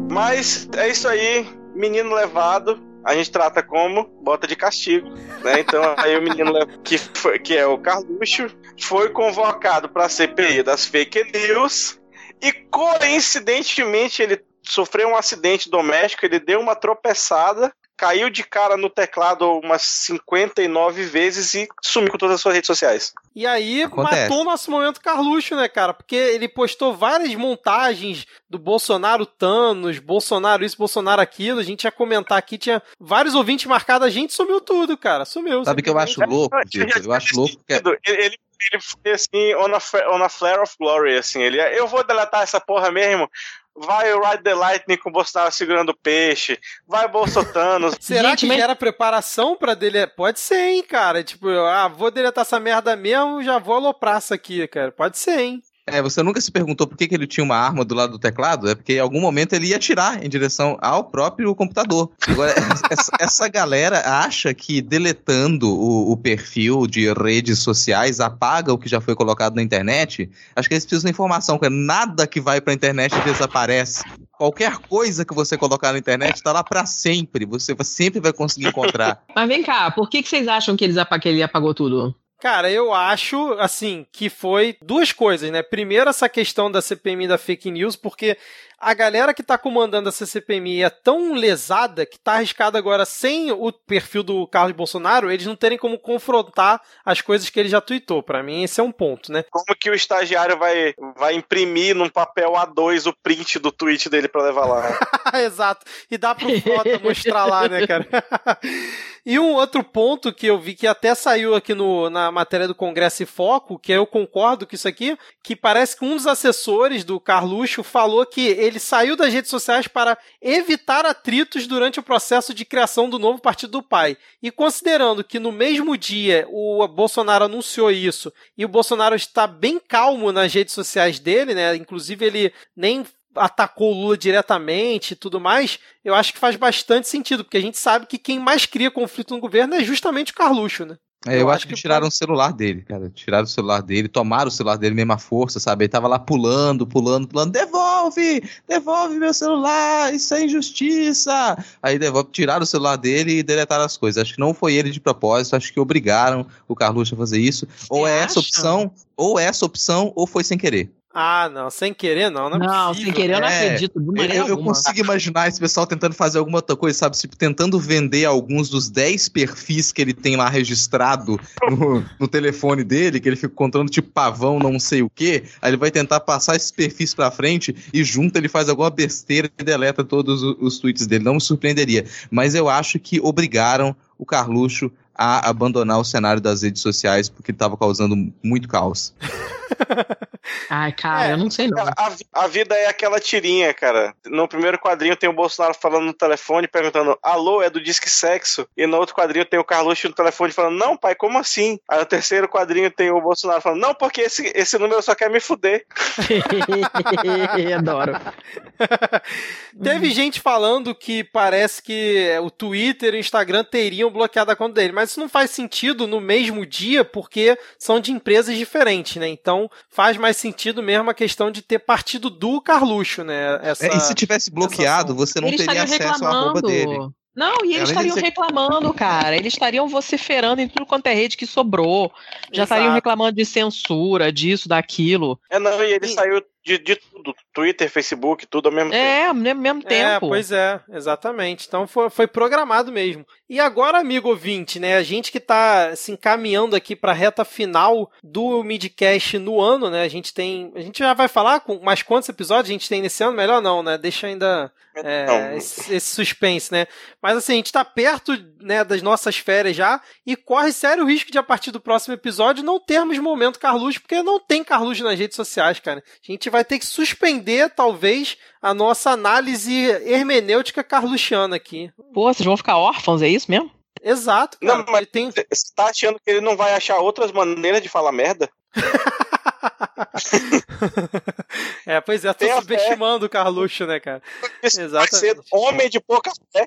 Mas 0.10 0.68
é 0.76 0.90
isso 0.90 1.08
aí, 1.08 1.48
menino 1.76 2.16
levado 2.16 2.87
a 3.04 3.16
gente 3.16 3.32
trata 3.32 3.64
como 3.64 4.06
bota 4.22 4.48
de 4.48 4.56
castigo, 4.56 5.10
né? 5.43 5.60
Então 5.60 5.82
aí 5.98 6.18
o 6.18 6.22
menino 6.22 6.54
que, 6.84 6.98
foi, 6.98 7.39
que 7.39 7.56
é 7.56 7.66
o 7.66 7.78
Carluxo 7.78 8.48
foi 8.80 9.10
convocado 9.10 9.89
para 9.89 10.06
a 10.06 10.10
CPI 10.10 10.64
das 10.64 10.86
fake 10.86 11.24
news 11.32 12.00
e 12.41 12.52
coincidentemente 12.52 14.22
ele 14.22 14.43
sofreu 14.62 15.10
um 15.10 15.16
acidente 15.16 15.70
doméstico, 15.70 16.26
ele 16.26 16.39
deu 16.39 16.60
uma 16.60 16.76
tropeçada 16.76 17.74
caiu 17.98 18.30
de 18.30 18.43
cara 18.43 18.78
no 18.78 18.89
teclado 18.89 19.60
umas 19.60 19.82
59 19.82 21.04
vezes 21.04 21.56
e 21.56 21.68
sumiu 21.82 22.12
com 22.12 22.18
todas 22.18 22.36
as 22.36 22.41
suas 22.41 22.54
redes 22.54 22.68
sociais. 22.68 23.14
E 23.36 23.45
aí 23.45 23.84
Acontece. 23.84 24.22
matou 24.22 24.41
o 24.41 24.43
nosso 24.43 24.70
momento 24.70 25.02
Carluxo, 25.02 25.56
né, 25.56 25.68
cara? 25.68 25.93
Porque 25.93 26.16
ele 26.16 26.48
postou 26.48 26.95
várias 26.95 27.34
montagens 27.34 28.28
do 28.48 28.60
Bolsonaro 28.60 29.26
Thanos, 29.26 29.98
Bolsonaro 29.98 30.64
isso, 30.64 30.78
Bolsonaro 30.78 31.22
aquilo. 31.22 31.60
A 31.60 31.64
gente 31.64 31.84
ia 31.84 31.91
comentar 31.91 32.38
aqui, 32.38 32.58
tinha 32.58 32.82
vários 33.00 33.34
ouvintes 33.34 33.66
marcados, 33.66 34.08
a 34.08 34.12
gente 34.12 34.34
sumiu 34.34 34.62
tudo, 34.62 34.95
cara. 34.95 35.26
Sumiu. 35.26 35.66
Sabe 35.66 35.82
o 35.82 35.84
que 35.84 35.89
eu 35.89 35.98
acho 35.98 36.22
louco? 36.22 36.56
Eu 37.04 37.14
acho 37.14 37.36
louco 37.36 37.58
que... 37.68 37.74
É 37.74 37.82
ele, 38.06 38.38
ele 38.72 38.82
foi 38.82 39.12
assim, 39.12 39.56
on 39.56 39.74
a, 39.76 40.14
on 40.14 40.24
a 40.24 40.30
flare 40.30 40.62
of 40.62 40.76
glory, 40.80 41.18
assim. 41.18 41.41
Ele, 41.41 41.60
eu 41.78 41.88
vou 41.88 42.04
deletar 42.04 42.43
essa 42.43 42.60
porra 42.60 42.91
mesmo 42.91 43.30
vai 43.78 44.12
o 44.14 44.22
Ride 44.22 44.44
the 44.44 44.54
Lightning 44.54 44.98
com 44.98 45.10
o 45.10 45.12
Bolsonaro 45.12 45.52
segurando 45.52 45.96
peixe, 45.96 46.60
vai 46.88 47.08
Bolsotano. 47.08 47.92
Será 48.00 48.30
Gente, 48.30 48.40
que 48.42 48.48
mas... 48.48 48.60
era 48.60 48.76
preparação 48.76 49.56
para 49.56 49.74
dele? 49.74 50.08
Pode 50.08 50.40
ser, 50.40 50.70
hein, 50.70 50.84
cara? 50.84 51.24
Tipo, 51.24 51.50
ah, 51.50 51.88
vou 51.88 52.12
deletar 52.12 52.42
essa 52.42 52.60
merda 52.60 52.96
mesmo, 52.96 53.44
já 53.44 53.60
vou 53.60 53.76
aloprar 53.76 54.18
isso 54.18 54.34
aqui, 54.34 54.68
cara. 54.68 54.92
Pode 54.92 55.18
ser, 55.18 55.40
hein? 55.40 55.62
É, 55.88 56.02
você 56.02 56.22
nunca 56.22 56.42
se 56.42 56.52
perguntou 56.52 56.86
por 56.86 56.98
que, 56.98 57.08
que 57.08 57.16
ele 57.16 57.26
tinha 57.26 57.44
uma 57.44 57.56
arma 57.56 57.86
do 57.86 57.96
lado 57.96 58.12
do 58.12 58.20
teclado? 58.20 58.70
É 58.70 58.76
porque 58.76 58.96
em 58.96 59.00
algum 59.00 59.22
momento 59.22 59.54
ele 59.54 59.68
ia 59.68 59.78
atirar 59.78 60.22
em 60.24 60.28
direção 60.28 60.78
ao 60.82 61.06
próprio 61.06 61.56
computador. 61.56 62.12
Agora, 62.28 62.54
essa, 62.92 63.12
essa, 63.20 63.48
galera 63.48 64.02
acha 64.06 64.54
que 64.54 64.82
deletando 64.82 65.70
o, 65.70 66.12
o, 66.12 66.18
perfil 66.18 66.86
de 66.86 67.12
redes 67.14 67.60
sociais 67.60 68.20
apaga 68.20 68.74
o 68.74 68.78
que 68.78 68.90
já 68.90 69.00
foi 69.00 69.16
colocado 69.16 69.56
na 69.56 69.64
internet. 69.64 70.30
Acho 70.54 70.68
que 70.68 70.74
eles 70.74 70.86
precisam 70.86 71.08
de 71.08 71.14
informação, 71.14 71.58
que 71.58 71.70
nada 71.70 72.28
que 72.28 72.42
vai 72.42 72.60
pra 72.60 72.74
internet 72.74 73.16
desaparece. 73.24 74.04
Qualquer 74.38 74.78
coisa 74.78 75.24
que 75.24 75.34
você 75.34 75.58
colocar 75.58 75.94
na 75.94 76.00
internet 76.00 76.36
está 76.36 76.52
lá 76.52 76.64
para 76.64 76.86
sempre. 76.86 77.46
Você 77.46 77.74
sempre 77.84 78.20
vai 78.20 78.34
conseguir 78.34 78.68
encontrar. 78.68 79.24
Mas 79.34 79.48
vem 79.48 79.64
cá, 79.64 79.90
por 79.90 80.10
que, 80.10 80.22
que 80.22 80.28
vocês 80.28 80.50
acham 80.50 80.76
que, 80.76 80.84
eles, 80.84 80.98
que 81.22 81.30
ele 81.30 81.42
apagou 81.42 81.74
tudo? 81.74 82.14
Cara, 82.40 82.70
eu 82.70 82.94
acho, 82.94 83.54
assim, 83.54 84.06
que 84.12 84.30
foi 84.30 84.78
duas 84.80 85.12
coisas, 85.12 85.50
né? 85.50 85.64
Primeiro, 85.64 86.08
essa 86.08 86.30
questão 86.30 86.70
da 86.70 86.84
CPMI 86.84 87.28
da 87.28 87.38
fake 87.38 87.72
news, 87.72 87.96
porque 87.96 88.38
a 88.80 88.94
galera 88.94 89.34
que 89.34 89.42
tá 89.42 89.58
comandando 89.58 90.10
essa 90.10 90.26
CPMI 90.26 90.84
é 90.84 90.90
tão 90.90 91.34
lesada 91.34 92.06
que 92.06 92.20
tá 92.20 92.34
arriscado 92.34 92.78
agora, 92.78 93.06
sem 93.06 93.52
o 93.52 93.72
perfil 93.72 94.24
do 94.24 94.48
Carlos 94.48 94.76
Bolsonaro, 94.76 95.32
eles 95.32 95.46
não 95.46 95.56
terem 95.56 95.78
como 95.78 95.98
confrontar 95.98 96.82
as 97.04 97.20
coisas 97.22 97.50
que 97.50 97.60
ele 97.60 97.70
já 97.70 97.82
tweetou. 97.82 98.22
Para 98.22 98.44
mim, 98.44 98.64
esse 98.64 98.80
é 98.80 98.84
um 98.84 98.92
ponto, 98.92 99.32
né? 99.32 99.44
Como 99.50 99.76
que 99.80 99.90
o 99.90 99.96
estagiário 99.96 100.58
vai, 100.58 100.94
vai 101.18 101.34
imprimir 101.34 101.96
num 101.96 102.10
papel 102.10 102.52
A2 102.54 103.10
o 103.10 103.16
print 103.24 103.58
do 103.60 103.72
tweet 103.72 104.10
dele 104.10 104.28
para 104.28 104.44
levar 104.44 104.66
lá? 104.66 105.00
Exato. 105.44 105.86
E 106.10 106.18
dá 106.18 106.36
pro 106.36 106.62
Frota 106.62 107.00
mostrar 107.00 107.46
lá, 107.46 107.68
né, 107.68 107.86
cara? 107.88 108.08
E 109.30 109.38
um 109.38 109.56
outro 109.56 109.84
ponto 109.84 110.32
que 110.32 110.48
eu 110.48 110.58
vi 110.58 110.74
que 110.74 110.88
até 110.88 111.14
saiu 111.14 111.54
aqui 111.54 111.74
no, 111.74 112.10
na 112.10 112.32
matéria 112.32 112.66
do 112.66 112.74
Congresso 112.74 113.24
e 113.24 113.26
Foco, 113.26 113.78
que 113.78 113.92
eu 113.92 114.08
concordo 114.08 114.66
com 114.66 114.74
isso 114.74 114.88
aqui, 114.88 115.18
que 115.44 115.54
parece 115.54 115.98
que 115.98 116.06
um 116.06 116.16
dos 116.16 116.26
assessores 116.26 117.04
do 117.04 117.20
Carluxo 117.20 117.84
falou 117.84 118.26
que 118.26 118.52
ele 118.68 118.80
saiu 118.80 119.15
das 119.15 119.34
redes 119.34 119.49
sociais 119.49 119.88
para 119.88 120.18
evitar 120.41 121.05
atritos 121.05 121.68
durante 121.68 121.99
o 121.99 122.03
processo 122.03 122.53
de 122.53 122.65
criação 122.65 123.09
do 123.09 123.18
novo 123.18 123.41
Partido 123.41 123.72
do 123.72 123.84
Pai. 123.84 124.18
E 124.41 124.51
considerando 124.51 125.24
que 125.24 125.39
no 125.39 125.51
mesmo 125.51 125.97
dia 125.97 126.47
o 126.49 126.88
Bolsonaro 126.88 127.45
anunciou 127.45 127.91
isso 127.91 128.32
e 128.57 128.65
o 128.65 128.70
Bolsonaro 128.70 129.15
está 129.15 129.47
bem 129.47 129.80
calmo 129.80 130.32
nas 130.32 130.53
redes 130.53 130.74
sociais 130.74 131.20
dele, 131.20 131.53
né? 131.53 131.76
Inclusive 131.76 132.26
ele 132.26 132.53
nem 132.76 133.05
atacou 133.36 133.93
o 133.93 134.01
Lula 134.01 134.18
diretamente 134.18 135.11
e 135.11 135.15
tudo 135.15 135.39
mais, 135.39 135.80
eu 136.03 136.15
acho 136.15 136.34
que 136.34 136.39
faz 136.39 136.55
bastante 136.55 137.07
sentido, 137.07 137.43
porque 137.43 137.57
a 137.57 137.61
gente 137.61 137.78
sabe 137.78 138.07
que 138.07 138.18
quem 138.18 138.39
mais 138.39 138.65
cria 138.65 138.89
conflito 138.89 139.34
no 139.34 139.39
governo 139.39 139.76
é 139.76 139.84
justamente 139.84 140.32
o 140.32 140.36
Carluxo, 140.36 140.86
né? 140.86 140.97
É, 141.28 141.36
eu, 141.36 141.42
eu, 141.42 141.50
acho 141.50 141.68
que, 141.68 141.74
que 141.74 141.82
tiraram 141.82 142.08
o 142.08 142.12
celular 142.12 142.52
dele, 142.54 142.82
cara. 142.82 143.10
Tiraram 143.10 143.44
o 143.44 143.48
celular 143.48 143.82
dele, 143.82 144.08
tomaram 144.08 144.48
o 144.48 144.52
celular 144.52 144.78
dele 144.78 144.96
mesma 144.96 145.18
força, 145.18 145.60
sabe? 145.60 145.86
Ele 145.86 145.90
tava 145.90 146.08
lá 146.08 146.18
pulando, 146.18 146.86
pulando, 146.86 147.28
pulando. 147.28 147.52
Devolve! 147.52 148.44
Devolve 148.68 149.18
meu 149.18 149.34
celular! 149.34 150.14
Isso 150.14 150.34
é 150.34 150.46
injustiça! 150.46 151.64
Aí 151.82 152.00
devolve, 152.00 152.30
tiraram 152.32 152.64
o 152.64 152.68
celular 152.68 152.96
dele 152.96 153.40
e 153.40 153.44
deletaram 153.44 153.84
as 153.84 153.98
coisas. 153.98 154.22
Acho 154.22 154.36
que 154.36 154.40
não 154.40 154.54
foi 154.54 154.76
ele 154.76 154.90
de 154.90 155.00
propósito, 155.00 155.56
acho 155.56 155.74
que 155.74 155.80
obrigaram 155.80 156.46
o 156.68 156.76
Carluxo 156.76 157.16
a 157.16 157.18
fazer 157.18 157.40
isso. 157.40 157.68
Você 157.78 157.88
ou 157.90 158.08
é 158.08 158.20
essa 158.20 158.40
opção, 158.40 158.92
ou 159.16 159.40
é 159.40 159.44
essa 159.44 159.66
opção, 159.66 160.12
ou 160.16 160.26
foi 160.26 160.44
sem 160.44 160.58
querer. 160.58 160.92
Ah, 161.20 161.49
não, 161.49 161.68
sem 161.72 161.95
querer 161.95 162.30
não, 162.30 162.47
não 162.47 162.57
é 162.57 162.59
Não, 162.59 162.88
possível. 162.89 163.11
sem 163.11 163.22
querer 163.22 163.34
eu 163.34 163.41
não 163.41 163.47
é, 163.47 163.65
acredito 163.65 163.99
de 163.99 164.05
maneira 164.05 164.36
eu, 164.36 164.47
eu 164.49 164.57
consigo 164.59 164.99
imaginar 164.99 165.47
esse 165.47 165.59
pessoal 165.59 165.88
tentando 165.88 166.13
fazer 166.13 166.38
alguma 166.38 166.59
outra 166.59 166.76
coisa, 166.76 166.95
sabe? 166.95 167.18
Tipo, 167.18 167.36
tentando 167.36 167.80
vender 167.80 168.26
alguns 168.26 168.70
dos 168.70 168.88
10 168.88 169.28
perfis 169.30 169.91
que 169.91 169.99
ele 169.99 170.13
tem 170.13 170.36
lá 170.36 170.47
registrado 170.47 171.39
no, 171.72 172.05
no 172.20 172.28
telefone 172.28 172.84
dele, 172.84 173.20
que 173.20 173.28
ele 173.28 173.36
fica 173.36 173.49
contando 173.49 173.89
tipo 173.89 174.11
pavão, 174.11 174.59
não 174.59 174.80
sei 174.80 175.01
o 175.01 175.09
quê. 175.09 175.43
Aí 175.59 175.72
ele 175.72 175.78
vai 175.78 175.89
tentar 175.89 176.20
passar 176.20 176.55
esses 176.55 176.70
perfis 176.70 177.15
pra 177.15 177.32
frente 177.32 177.76
e 177.91 178.03
junto 178.03 178.38
ele 178.38 178.47
faz 178.47 178.70
alguma 178.70 178.91
besteira 178.91 179.49
e 179.57 179.63
deleta 179.63 180.03
todos 180.03 180.43
os, 180.43 180.55
os 180.59 180.78
tweets 180.78 181.07
dele. 181.07 181.24
Não 181.24 181.34
me 181.34 181.41
surpreenderia. 181.41 182.05
Mas 182.30 182.53
eu 182.53 182.70
acho 182.70 182.99
que 182.99 183.20
obrigaram 183.20 183.95
o 184.20 184.26
Carluxo 184.26 184.91
a 185.18 185.49
abandonar 185.49 185.99
o 185.99 186.03
cenário 186.03 186.41
das 186.41 186.61
redes 186.61 186.82
sociais 186.82 187.30
porque 187.30 187.51
estava 187.51 187.76
causando 187.76 188.15
muito 188.43 188.68
caos. 188.68 189.13
Ai, 190.70 190.91
cara, 190.91 191.30
é, 191.30 191.34
eu 191.34 191.38
não 191.38 191.49
sei 191.49 191.68
não. 191.68 191.80
A, 191.80 192.11
a, 192.34 192.47
vida 192.47 192.76
é 192.76 192.88
aquela 192.88 193.20
tirinha, 193.20 193.74
cara. 193.74 194.13
No 194.26 194.47
primeiro 194.47 194.80
quadrinho 194.80 195.15
tem 195.15 195.30
o 195.30 195.34
Bolsonaro 195.34 195.74
falando 195.74 196.05
no 196.05 196.13
telefone, 196.13 196.68
perguntando: 196.68 197.18
alô, 197.22 197.61
é 197.61 197.70
do 197.70 197.82
Disque 197.82 198.09
Sexo? 198.09 198.68
E 198.76 198.88
no 198.88 198.97
outro 198.97 199.15
quadrinho 199.15 199.45
tem 199.45 199.59
o 199.59 199.63
Carluxo 199.63 200.07
no 200.07 200.13
telefone 200.13 200.53
falando: 200.53 200.78
não, 200.78 200.95
pai, 200.95 201.15
como 201.15 201.38
assim? 201.38 201.80
Aí 201.89 201.99
no 201.99 202.05
terceiro 202.05 202.47
quadrinho 202.47 202.91
tem 202.91 203.11
o 203.11 203.22
Bolsonaro 203.22 203.61
falando: 203.61 203.82
não, 203.82 203.93
porque 203.93 204.22
esse, 204.22 204.51
esse 204.55 204.78
número 204.78 205.01
só 205.01 205.15
quer 205.15 205.30
me 205.30 205.39
fuder. 205.39 205.86
Adoro. 207.78 208.13
Teve 209.84 210.11
gente 210.11 210.39
falando 210.39 210.95
que 210.95 211.24
parece 211.24 211.82
que 211.82 212.38
o 212.41 212.49
Twitter 212.49 213.13
e 213.13 213.18
o 213.18 213.20
Instagram 213.20 213.63
teriam 213.63 214.09
bloqueado 214.09 214.51
a 214.51 214.55
conta 214.55 214.76
dele, 214.76 214.93
mas 214.93 215.07
Mas 215.08 215.12
isso 215.12 215.20
não 215.22 215.30
faz 215.30 215.51
sentido 215.51 216.05
no 216.05 216.20
mesmo 216.20 216.66
dia 216.66 217.05
porque 217.05 217.58
são 217.80 217.97
de 217.97 218.12
empresas 218.12 218.58
diferentes, 218.58 219.16
né? 219.16 219.30
Então 219.30 219.72
faz 219.89 220.18
mais 220.18 220.36
sentido 220.36 220.84
mesmo 220.84 221.10
a 221.10 221.14
questão 221.14 221.49
de 221.49 221.62
ter 221.62 221.80
partido 221.80 222.30
do 222.30 222.60
Carluxo, 222.60 223.24
né? 223.24 223.58
Essa, 223.64 223.88
é, 223.88 223.95
e 223.95 223.99
se 224.01 224.14
tivesse 224.14 224.51
bloqueado, 224.51 225.16
você 225.16 225.39
não 225.39 225.49
teria 225.49 225.84
acesso 225.84 226.26
à 226.26 226.30
arroba 226.30 226.62
dele. 226.62 226.97
Não, 227.34 227.64
e 227.64 227.76
eles 227.76 227.89
estariam 227.89 228.16
ser... 228.16 228.22
reclamando, 228.22 228.91
cara. 228.93 229.38
Eles 229.38 229.53
estariam 229.53 229.88
vociferando 229.88 230.60
em 230.60 230.68
tudo 230.68 230.88
quanto 230.88 231.05
é 231.05 231.14
rede 231.14 231.38
que 231.38 231.45
sobrou. 231.45 232.12
Já 232.51 232.64
estariam 232.64 232.91
reclamando 232.91 233.34
de 233.34 233.45
censura, 233.45 234.34
disso, 234.34 234.68
daquilo. 234.68 235.39
É, 235.49 235.60
não, 235.60 235.82
e 235.84 235.93
ele 235.93 236.08
e... 236.08 236.10
saiu 236.10 236.43
de, 236.66 236.80
de 236.80 236.95
tudo. 236.95 237.34
Twitter, 237.58 237.89
Facebook, 237.89 238.45
tudo 238.45 238.70
ao 238.70 238.72
mesmo 238.72 238.93
é, 238.93 238.97
tempo. 238.97 239.08
É, 239.10 239.28
ao 239.30 239.34
mesmo 239.34 239.82
tempo. 239.82 240.05
É, 240.05 240.20
pois 240.20 240.51
é, 240.51 240.80
exatamente. 240.89 241.66
Então 241.68 241.88
foi, 241.88 242.08
foi 242.08 242.28
programado 242.28 242.91
mesmo. 242.91 243.26
E 243.49 243.60
agora, 243.60 243.97
amigo 243.97 244.30
ouvinte, 244.30 244.80
né? 244.80 244.95
A 244.95 245.01
gente 245.01 245.32
que 245.32 245.39
está 245.39 245.95
se 245.95 246.12
encaminhando 246.12 246.76
aqui 246.76 246.95
para 246.95 247.14
a 247.14 247.16
reta 247.16 247.43
final 247.43 248.12
do 248.24 248.64
Midcast 248.64 249.39
no 249.39 249.60
ano, 249.60 249.89
né? 249.89 250.03
A 250.03 250.08
gente 250.08 250.36
tem. 250.36 250.72
A 250.76 250.82
gente 250.82 250.99
já 250.99 251.16
vai 251.16 251.28
falar 251.28 251.62
com 251.62 251.80
mais 251.80 252.03
quantos 252.03 252.30
episódios 252.30 252.70
a 252.70 252.74
gente 252.74 252.88
tem 252.88 253.01
nesse 253.01 253.24
ano? 253.24 253.36
Melhor 253.36 253.60
não, 253.60 253.82
né? 253.82 253.97
Deixa 253.97 254.28
ainda 254.28 254.72
é, 255.03 255.55
esse, 255.55 255.93
esse, 255.93 256.16
suspense, 256.16 256.72
né? 256.72 256.88
Mas 257.22 257.38
assim, 257.38 257.53
a 257.53 257.55
gente 257.55 257.68
está 257.68 257.86
perto 257.86 258.34
né, 258.60 258.84
das 258.84 259.01
nossas 259.01 259.38
férias 259.38 259.76
já 259.76 260.01
e 260.26 260.36
corre 260.36 260.72
sério 260.72 261.03
o 261.03 261.08
risco 261.08 261.32
de, 261.32 261.38
a 261.38 261.43
partir 261.43 261.72
do 261.72 261.80
próximo 261.80 262.14
episódio, 262.14 262.64
não 262.64 262.80
termos 262.80 263.18
momento 263.20 263.60
Carluxo, 263.60 264.01
porque 264.01 264.22
não 264.24 264.39
tem 264.39 264.64
Carluxo 264.64 265.03
nas 265.03 265.18
redes 265.18 265.36
sociais, 265.36 265.80
cara. 265.80 266.03
A 266.08 266.32
gente 266.32 266.49
vai 266.49 266.64
ter 266.64 266.80
que 266.80 266.86
suspender, 266.86 267.47
talvez, 267.76 268.38
a 268.62 268.74
nossa 268.74 269.12
análise 269.12 269.74
hermenêutica 270.06 270.84
carluxiana 270.84 271.56
aqui. 271.56 271.91
Pô, 272.14 272.34
vocês 272.34 272.45
vão 272.45 272.58
ficar 272.58 272.78
órfãos, 272.78 273.22
é 273.22 273.28
isso 273.28 273.50
mesmo? 273.50 273.72
Exato, 274.04 274.58
cara. 274.60 274.78
Não, 274.80 274.86
mas 274.91 275.08
tem... 275.08 275.32
você 275.32 275.45
tá 275.76 275.86
achando 275.86 276.20
que 276.20 276.30
ele 276.30 276.41
não 276.41 276.56
vai 276.56 276.74
achar 276.74 276.98
outras 277.00 277.32
maneiras 277.32 277.82
de 277.82 277.89
falar 277.89 278.12
merda? 278.12 278.50
é, 281.86 282.01
pois 282.01 282.26
é, 282.26 282.34
tô 282.34 282.45
subestimando 282.61 283.26
o 283.26 283.30
Carluxo, 283.30 283.86
né, 283.86 283.99
cara? 283.99 284.22
Exatamente. 284.63 285.41
homem 285.51 285.89
de 285.89 285.99
pouca 285.99 286.32
fé. 286.51 286.65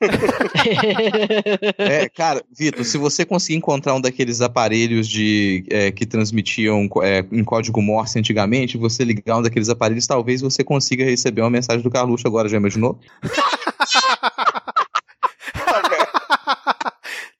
é, 1.78 2.08
cara, 2.08 2.42
Vitor, 2.56 2.84
se 2.84 2.96
você 2.98 3.24
conseguir 3.24 3.58
encontrar 3.58 3.94
um 3.94 4.00
daqueles 4.00 4.40
aparelhos 4.40 5.08
de 5.08 5.64
é, 5.70 5.90
que 5.90 6.06
transmitiam 6.06 6.88
é, 7.02 7.24
em 7.32 7.42
código 7.44 7.82
Morse 7.82 8.18
antigamente, 8.18 8.78
você 8.78 9.04
ligar 9.04 9.38
um 9.38 9.42
daqueles 9.42 9.68
aparelhos, 9.68 10.06
talvez 10.06 10.40
você 10.40 10.64
consiga 10.64 11.04
receber 11.04 11.42
uma 11.42 11.50
mensagem 11.50 11.82
do 11.82 11.90
Carluxo 11.90 12.26
agora, 12.26 12.48
já 12.48 12.56
imaginou? 12.56 12.98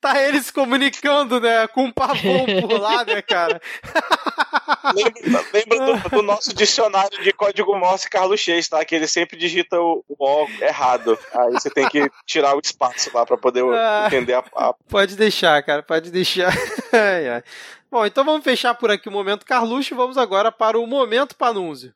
tá 0.01 0.21
ele 0.23 0.43
se 0.43 0.53
comunicando, 0.53 1.41
né? 1.41 1.67
Com 1.69 1.85
um 1.85 1.93
pavão 1.93 2.47
por 2.61 2.81
lá, 2.81 3.05
né, 3.05 3.23
cara? 3.23 3.61
lembra, 4.95 5.45
lembra 5.53 5.79
do, 5.99 6.11
do, 6.11 6.23
nosso 6.23 6.55
dicionário 6.55 7.23
de 7.23 7.33
código 7.33 7.77
Morse 7.77 8.09
Carlos 8.09 8.41
Chase, 8.41 8.71
tá? 8.71 8.85
Que 8.85 8.95
ele 8.95 9.09
sempre 9.09 9.37
digita 9.37 9.81
o, 9.81 10.05
O 10.09 10.47
errado. 10.61 11.19
Aí 11.35 11.53
você 11.53 11.71
tem 11.71 11.89
que 11.89 12.09
tirar 12.25 12.57
o 12.57 12.61
espaço 12.63 13.11
lá 13.13 13.27
pra 13.27 13.37
poder 13.37 13.65
ah, 13.65 14.05
entender 14.07 14.35
a, 14.35 14.45
a. 14.57 14.75
Pode 14.89 15.17
deixar, 15.17 15.63
cara, 15.63 15.83
pode 15.83 16.11
deixar. 16.11 16.53
ai, 16.93 17.29
ai. 17.29 17.43
Bom, 17.91 18.05
então 18.05 18.25
vamos 18.25 18.45
fechar 18.45 18.75
por 18.75 18.91
aqui 18.91 19.09
o 19.09 19.13
momento 19.13 19.47
Carluxo 19.47 19.95
e 19.95 19.97
vamos 19.97 20.19
agora 20.19 20.51
para 20.51 20.79
o 20.79 20.87
momento 20.87 21.37
Panúncio. 21.37 21.95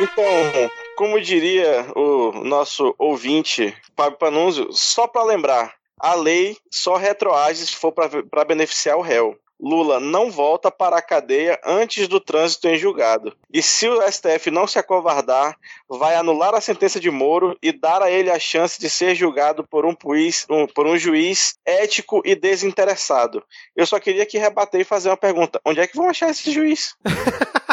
Então, 0.00 0.70
como 0.98 1.20
diria 1.20 1.86
o 1.94 2.32
nosso 2.42 2.92
ouvinte, 2.98 3.72
Fábio 3.96 4.18
Panunzio, 4.18 4.72
só 4.72 5.06
para 5.06 5.22
lembrar, 5.22 5.74
a 5.96 6.12
lei 6.14 6.56
só 6.68 6.96
retroage 6.96 7.68
se 7.68 7.76
for 7.76 7.92
para 7.92 8.44
beneficiar 8.44 8.96
o 8.96 9.00
réu. 9.00 9.38
Lula 9.60 10.00
não 10.00 10.28
volta 10.28 10.72
para 10.72 10.96
a 10.96 11.02
cadeia 11.02 11.60
antes 11.64 12.08
do 12.08 12.18
trânsito 12.18 12.66
em 12.66 12.76
julgado. 12.76 13.36
E 13.52 13.62
se 13.62 13.88
o 13.88 14.02
STF 14.10 14.50
não 14.50 14.66
se 14.66 14.76
acovardar, 14.76 15.56
vai 15.88 16.16
anular 16.16 16.52
a 16.54 16.60
sentença 16.60 16.98
de 16.98 17.12
Moro 17.12 17.56
e 17.62 17.70
dar 17.70 18.02
a 18.02 18.10
ele 18.10 18.30
a 18.30 18.38
chance 18.40 18.80
de 18.80 18.90
ser 18.90 19.14
julgado 19.14 19.64
por 19.64 19.86
um, 19.86 19.94
juiz, 20.02 20.46
um, 20.50 20.66
por 20.66 20.84
um 20.84 20.98
juiz 20.98 21.54
ético 21.64 22.22
e 22.24 22.34
desinteressado. 22.34 23.44
Eu 23.76 23.86
só 23.86 24.00
queria 24.00 24.26
que 24.26 24.36
rebater 24.36 24.80
e 24.80 24.84
fazer 24.84 25.10
uma 25.10 25.16
pergunta: 25.16 25.60
onde 25.64 25.78
é 25.78 25.86
que 25.86 25.96
vão 25.96 26.08
achar 26.08 26.30
esse 26.30 26.50
juiz? 26.50 26.96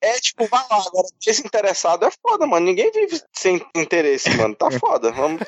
é 0.00 0.20
tipo, 0.20 0.46
vai 0.46 0.62
lá, 0.70 0.82
agora 0.86 1.08
desinteressado 1.24 2.04
é 2.04 2.10
foda, 2.10 2.46
mano. 2.46 2.66
Ninguém 2.66 2.90
vive 2.90 3.20
sem 3.32 3.60
interesse, 3.74 4.30
mano. 4.36 4.54
Tá 4.54 4.70
foda. 4.70 5.10
Vamos. 5.12 5.40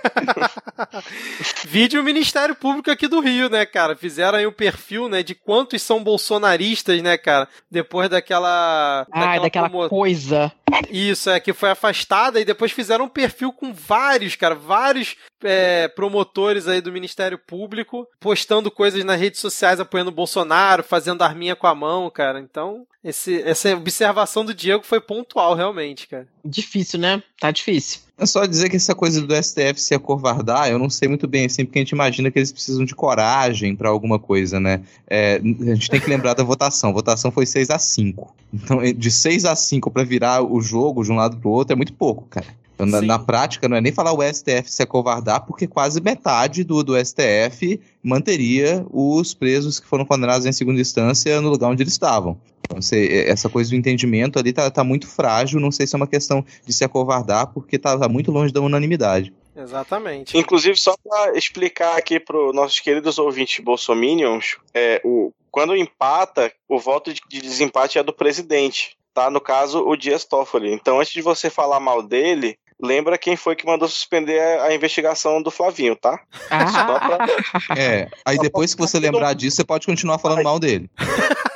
Vídeo 1.64 2.00
o 2.00 2.04
Ministério 2.04 2.54
Público 2.54 2.90
aqui 2.90 3.08
do 3.08 3.20
Rio, 3.20 3.48
né, 3.48 3.66
cara? 3.66 3.96
Fizeram 3.96 4.38
aí 4.38 4.46
o 4.46 4.50
um 4.50 4.52
perfil, 4.52 5.08
né, 5.08 5.22
de 5.22 5.34
quantos 5.34 5.82
são 5.82 6.02
bolsonaristas, 6.02 7.02
né, 7.02 7.16
cara? 7.16 7.48
Depois 7.70 8.08
daquela. 8.08 9.06
Ah, 9.10 9.20
daquela, 9.20 9.42
daquela 9.42 9.70
promo... 9.70 9.88
coisa. 9.88 10.52
Isso, 10.90 11.30
é, 11.30 11.40
que 11.40 11.52
foi 11.52 11.70
afastada 11.70 12.40
e 12.40 12.44
depois 12.44 12.72
fizeram 12.72 13.04
um 13.06 13.08
perfil 13.08 13.52
com 13.52 13.72
vários, 13.72 14.36
cara, 14.36 14.54
vários 14.54 15.16
é, 15.42 15.88
promotores 15.88 16.66
aí 16.68 16.80
do 16.80 16.92
Ministério 16.92 17.38
Público 17.38 18.06
postando 18.20 18.70
coisas 18.70 19.04
nas 19.04 19.20
redes 19.20 19.40
sociais 19.40 19.80
apoiando 19.80 20.10
o 20.10 20.14
Bolsonaro, 20.14 20.82
fazendo 20.82 21.22
arminha 21.22 21.56
com 21.56 21.66
a 21.66 21.74
mão, 21.74 22.10
cara. 22.10 22.40
Então, 22.40 22.86
esse, 23.02 23.42
essa 23.42 23.74
observação 23.74 24.44
do 24.44 24.54
Diego 24.54 24.84
foi 24.84 25.00
pontual, 25.00 25.54
realmente, 25.54 26.06
cara. 26.06 26.26
Difícil, 26.44 26.98
né? 26.98 27.22
Tá 27.38 27.50
difícil. 27.50 28.00
É 28.16 28.26
só 28.26 28.46
dizer 28.46 28.68
que 28.68 28.76
essa 28.76 28.94
coisa 28.94 29.20
do 29.20 29.34
STF 29.34 29.80
se 29.80 29.92
acovardar, 29.92 30.70
eu 30.70 30.78
não 30.78 30.88
sei 30.88 31.08
muito 31.08 31.26
bem 31.26 31.46
assim, 31.46 31.64
porque 31.64 31.80
a 31.80 31.82
gente 31.82 31.90
imagina 31.90 32.30
que 32.30 32.38
eles 32.38 32.52
precisam 32.52 32.84
de 32.84 32.94
coragem 32.94 33.74
para 33.74 33.88
alguma 33.88 34.20
coisa, 34.20 34.60
né? 34.60 34.82
É, 35.08 35.40
a 35.42 35.74
gente 35.74 35.90
tem 35.90 36.00
que 36.00 36.08
lembrar 36.08 36.34
da 36.34 36.44
votação. 36.44 36.90
A 36.90 36.92
votação 36.92 37.32
foi 37.32 37.44
6 37.44 37.70
a 37.70 37.78
5 37.78 38.34
Então, 38.52 38.78
de 38.92 39.10
6 39.10 39.44
a 39.44 39.56
5 39.56 39.90
para 39.90 40.04
virar 40.04 40.42
o 40.42 40.60
jogo 40.60 41.02
de 41.02 41.10
um 41.10 41.16
lado 41.16 41.36
pro 41.38 41.50
outro 41.50 41.72
é 41.72 41.76
muito 41.76 41.92
pouco, 41.92 42.24
cara. 42.30 42.46
Na, 42.78 43.00
na, 43.00 43.18
prática, 43.18 43.68
não 43.68 43.76
é 43.76 43.80
nem 43.80 43.92
falar 43.92 44.12
o 44.12 44.22
STF 44.22 44.70
se 44.70 44.82
acovardar, 44.82 45.46
porque 45.46 45.66
quase 45.66 46.00
metade 46.00 46.64
do, 46.64 46.82
do 46.82 46.94
STF 46.96 47.80
manteria 48.02 48.84
os 48.90 49.32
presos 49.32 49.78
que 49.78 49.86
foram 49.86 50.04
condenados 50.04 50.44
em 50.44 50.52
segunda 50.52 50.80
instância 50.80 51.40
no 51.40 51.50
lugar 51.50 51.70
onde 51.70 51.82
eles 51.82 51.92
estavam. 51.92 52.38
Então, 52.64 52.80
você, 52.80 53.26
essa 53.28 53.48
coisa 53.48 53.70
do 53.70 53.76
entendimento 53.76 54.38
ali 54.38 54.52
tá, 54.52 54.70
tá, 54.70 54.82
muito 54.82 55.06
frágil, 55.06 55.60
não 55.60 55.70
sei 55.70 55.86
se 55.86 55.94
é 55.94 55.98
uma 55.98 56.06
questão 56.06 56.44
de 56.64 56.72
se 56.72 56.84
acovardar, 56.84 57.48
porque 57.48 57.78
tá, 57.78 57.96
tá 57.96 58.08
muito 58.08 58.32
longe 58.32 58.52
da 58.52 58.60
unanimidade. 58.60 59.32
Exatamente. 59.56 60.36
Inclusive, 60.36 60.76
só 60.76 60.96
para 60.96 61.36
explicar 61.38 61.96
aqui 61.96 62.18
para 62.18 62.36
os 62.36 62.54
nossos 62.54 62.80
queridos 62.80 63.18
ouvintes 63.18 63.62
bolsominions, 63.62 64.56
é, 64.72 65.00
o, 65.04 65.30
quando 65.50 65.76
empata, 65.76 66.50
o 66.68 66.80
voto 66.80 67.12
de, 67.12 67.20
de 67.28 67.40
desempate 67.40 67.98
é 67.98 68.02
do 68.02 68.12
presidente 68.12 68.96
tá? 69.14 69.30
No 69.30 69.40
caso, 69.40 69.86
o 69.86 69.96
Dias 69.96 70.24
Toffoli. 70.24 70.72
Então, 70.72 70.98
antes 70.98 71.12
de 71.12 71.22
você 71.22 71.48
falar 71.48 71.78
mal 71.78 72.02
dele, 72.02 72.58
lembra 72.80 73.18
quem 73.18 73.36
foi 73.36 73.56
que 73.56 73.66
mandou 73.66 73.88
suspender 73.88 74.40
a 74.60 74.74
investigação 74.74 75.42
do 75.42 75.50
Flavinho, 75.50 75.96
tá? 75.96 76.20
Ah. 76.50 76.98
Pra... 76.98 77.26
É, 77.76 78.08
aí 78.24 78.38
depois 78.38 78.74
que 78.74 78.80
você 78.80 78.98
lembrar 78.98 79.34
disso, 79.34 79.56
você 79.56 79.64
pode 79.64 79.86
continuar 79.86 80.18
falando 80.18 80.42
mal 80.42 80.58
dele. 80.58 80.90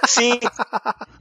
Sim. 0.06 0.38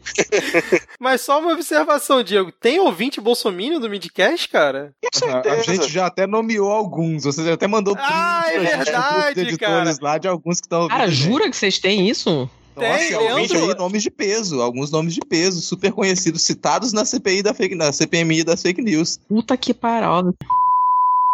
Mas 0.99 1.21
só 1.21 1.39
uma 1.39 1.51
observação, 1.51 2.23
Diego. 2.23 2.51
Tem 2.51 2.79
ouvinte 2.79 3.19
bolsominion 3.19 3.79
do 3.79 3.89
Midcast, 3.89 4.47
cara? 4.47 4.93
A, 5.23 5.51
a, 5.51 5.61
gente 5.61 5.89
já 5.89 6.05
até 6.05 6.25
nomeou 6.25 6.71
alguns. 6.71 7.23
Você 7.23 7.49
até 7.51 7.67
mandou 7.67 7.95
ah, 7.99 8.45
é 8.47 8.59
verdade, 8.59 9.41
editores 9.41 9.57
cara. 9.57 9.97
lá 10.01 10.17
de 10.17 10.27
alguns 10.27 10.59
que 10.59 10.67
estão 10.67 10.87
Cara, 10.87 11.09
jura 11.09 11.49
que 11.49 11.57
vocês 11.57 11.79
têm 11.79 12.09
isso? 12.09 12.49
Tem, 12.79 13.11
Nossa, 13.11 13.17
Leandro... 13.19 13.69
aí 13.69 13.75
nomes 13.75 14.03
de 14.03 14.11
peso, 14.11 14.61
alguns 14.61 14.91
nomes 14.91 15.13
de 15.13 15.21
peso, 15.21 15.61
super 15.61 15.91
conhecidos, 15.91 16.41
citados 16.43 16.93
na 16.93 17.05
CPI 17.05 17.41
da 17.41 17.53
fake, 17.53 17.75
na 17.75 17.91
CPMI 17.91 18.43
das 18.43 18.61
fake 18.61 18.81
news. 18.81 19.19
Puta 19.27 19.57
que 19.57 19.73
parada. 19.73 20.33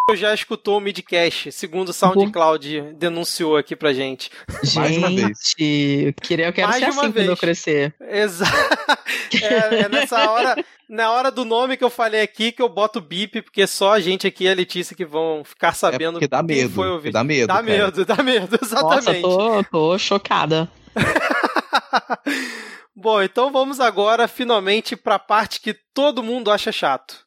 Eu 0.09 0.17
já 0.17 0.33
escutou 0.33 0.77
o 0.77 0.81
midcast, 0.81 1.49
segundo 1.53 1.89
o 1.89 1.93
SoundCloud 1.93 2.93
denunciou 2.97 3.55
aqui 3.55 3.73
pra 3.73 3.93
gente. 3.93 4.29
gente 4.61 4.75
Mais 4.75 4.97
uma 4.97 5.09
vez. 5.09 5.53
Queria, 5.55 6.47
eu 6.47 6.53
quero 6.53 6.67
Mais 6.67 6.83
ser 6.83 6.89
assim 6.89 6.99
vez. 6.99 7.13
quando 7.13 7.29
eu 7.29 7.37
crescer. 7.37 7.93
Exato. 7.99 8.53
É, 9.41 9.81
é, 9.81 9.89
nessa 9.89 10.29
hora, 10.29 10.63
na 10.87 11.11
hora 11.11 11.31
do 11.31 11.43
nome 11.43 11.75
que 11.75 11.83
eu 11.83 11.89
falei 11.89 12.21
aqui, 12.21 12.51
que 12.51 12.61
eu 12.61 12.69
boto 12.69 13.01
bip, 13.01 13.41
porque 13.41 13.65
só 13.65 13.93
a 13.93 13.99
gente 13.99 14.27
aqui 14.27 14.43
e 14.43 14.49
a 14.49 14.53
Letícia 14.53 14.95
que 14.95 15.03
vão 15.03 15.43
ficar 15.43 15.73
sabendo. 15.73 16.23
É 16.23 16.27
dá 16.27 16.43
medo. 16.43 16.69
Foi 16.69 16.87
ouvir. 16.87 17.11
Dá 17.11 17.23
medo. 17.23 17.47
Dá 17.47 17.55
cara. 17.55 17.65
medo, 17.65 18.05
dá 18.05 18.23
medo, 18.23 18.57
exatamente. 18.61 19.21
Nossa, 19.21 19.21
tô, 19.21 19.63
tô 19.63 19.97
chocada. 19.97 20.69
Bom, 22.95 23.21
então 23.21 23.51
vamos 23.51 23.79
agora 23.79 24.27
finalmente 24.27 24.95
para 24.95 25.15
a 25.15 25.19
parte 25.19 25.59
que 25.59 25.73
todo 25.73 26.23
mundo 26.23 26.51
acha 26.51 26.71
chato. 26.71 27.25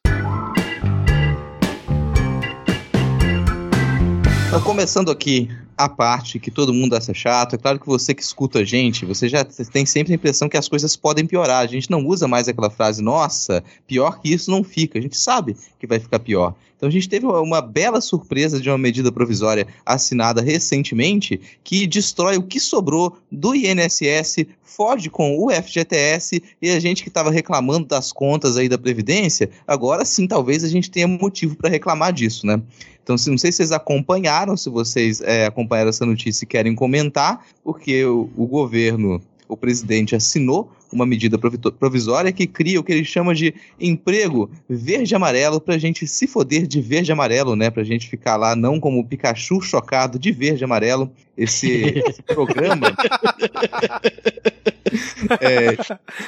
Então, 4.47 4.61
começando 4.61 5.11
aqui 5.11 5.49
à 5.77 5.87
parte, 5.87 6.39
que 6.39 6.49
todo 6.49 6.73
mundo 6.73 6.95
acha 6.95 7.13
chato. 7.13 7.55
É 7.55 7.57
claro 7.57 7.79
que 7.79 7.85
você 7.85 8.13
que 8.13 8.23
escuta 8.23 8.59
a 8.59 8.63
gente, 8.63 9.05
você 9.05 9.29
já 9.29 9.43
tem 9.43 9.85
sempre 9.85 10.13
a 10.13 10.15
impressão 10.15 10.49
que 10.49 10.57
as 10.57 10.67
coisas 10.67 10.95
podem 10.95 11.25
piorar. 11.25 11.63
A 11.63 11.67
gente 11.67 11.91
não 11.91 12.05
usa 12.05 12.27
mais 12.27 12.47
aquela 12.47 12.69
frase, 12.69 13.01
nossa, 13.01 13.63
pior 13.85 14.19
que 14.19 14.33
isso 14.33 14.49
não 14.49 14.63
fica. 14.63 14.97
A 14.97 15.01
gente 15.01 15.17
sabe 15.17 15.55
que 15.79 15.85
vai 15.85 15.99
ficar 15.99 16.19
pior. 16.19 16.55
Então 16.77 16.87
a 16.87 16.91
gente 16.91 17.09
teve 17.09 17.25
uma 17.25 17.59
bela 17.59 17.99
surpresa 17.99 18.61
de 18.61 18.69
uma 18.69 18.77
medida 18.77 19.11
provisória 19.11 19.67
assinada 19.83 20.41
recentemente 20.41 21.39
que 21.63 21.87
destrói 21.87 22.37
o 22.37 22.43
que 22.43 22.59
sobrou 22.59 23.17
do 23.31 23.55
INSS, 23.55 24.45
fode 24.63 25.09
com 25.09 25.43
o 25.43 25.49
FGTS 25.49 26.41
e 26.61 26.69
a 26.69 26.79
gente 26.79 27.01
que 27.01 27.09
estava 27.09 27.31
reclamando 27.31 27.87
das 27.87 28.11
contas 28.11 28.57
aí 28.57 28.69
da 28.69 28.77
Previdência, 28.77 29.49
agora 29.67 30.05
sim 30.05 30.27
talvez 30.27 30.63
a 30.63 30.67
gente 30.67 30.91
tenha 30.91 31.07
motivo 31.07 31.55
para 31.55 31.69
reclamar 31.69 32.13
disso, 32.13 32.45
né? 32.45 32.61
Então, 33.07 33.15
não 33.29 33.37
sei 33.37 33.53
se 33.53 33.57
vocês 33.57 33.71
acompanharam, 33.71 34.57
se 34.57 34.69
vocês 34.69 35.21
é, 35.21 35.45
acompanharam 35.45 35.89
essa 35.89 36.05
notícia 36.05 36.43
e 36.43 36.47
querem 36.47 36.75
comentar, 36.75 37.41
porque 37.63 38.03
o, 38.03 38.29
o 38.35 38.45
governo, 38.45 39.21
o 39.47 39.55
presidente 39.55 40.13
assinou 40.13 40.69
uma 40.91 41.05
medida 41.05 41.37
provisória 41.37 42.33
que 42.33 42.45
cria 42.45 42.77
o 42.77 42.83
que 42.83 42.91
ele 42.91 43.05
chama 43.05 43.33
de 43.33 43.53
emprego 43.79 44.49
verde-amarelo 44.67 45.61
para 45.61 45.75
a 45.75 45.77
gente 45.77 46.05
se 46.05 46.27
foder 46.27 46.67
de 46.67 46.81
verde-amarelo, 46.81 47.55
né? 47.55 47.69
Para 47.69 47.81
a 47.81 47.85
gente 47.85 48.09
ficar 48.09 48.35
lá 48.35 48.57
não 48.57 48.77
como 48.77 48.99
o 48.99 49.05
Pikachu 49.05 49.61
chocado 49.61 50.19
de 50.19 50.33
verde-amarelo. 50.33 51.09
Esse, 51.37 52.03
esse 52.05 52.21
programa. 52.27 52.93
é, 55.39 55.77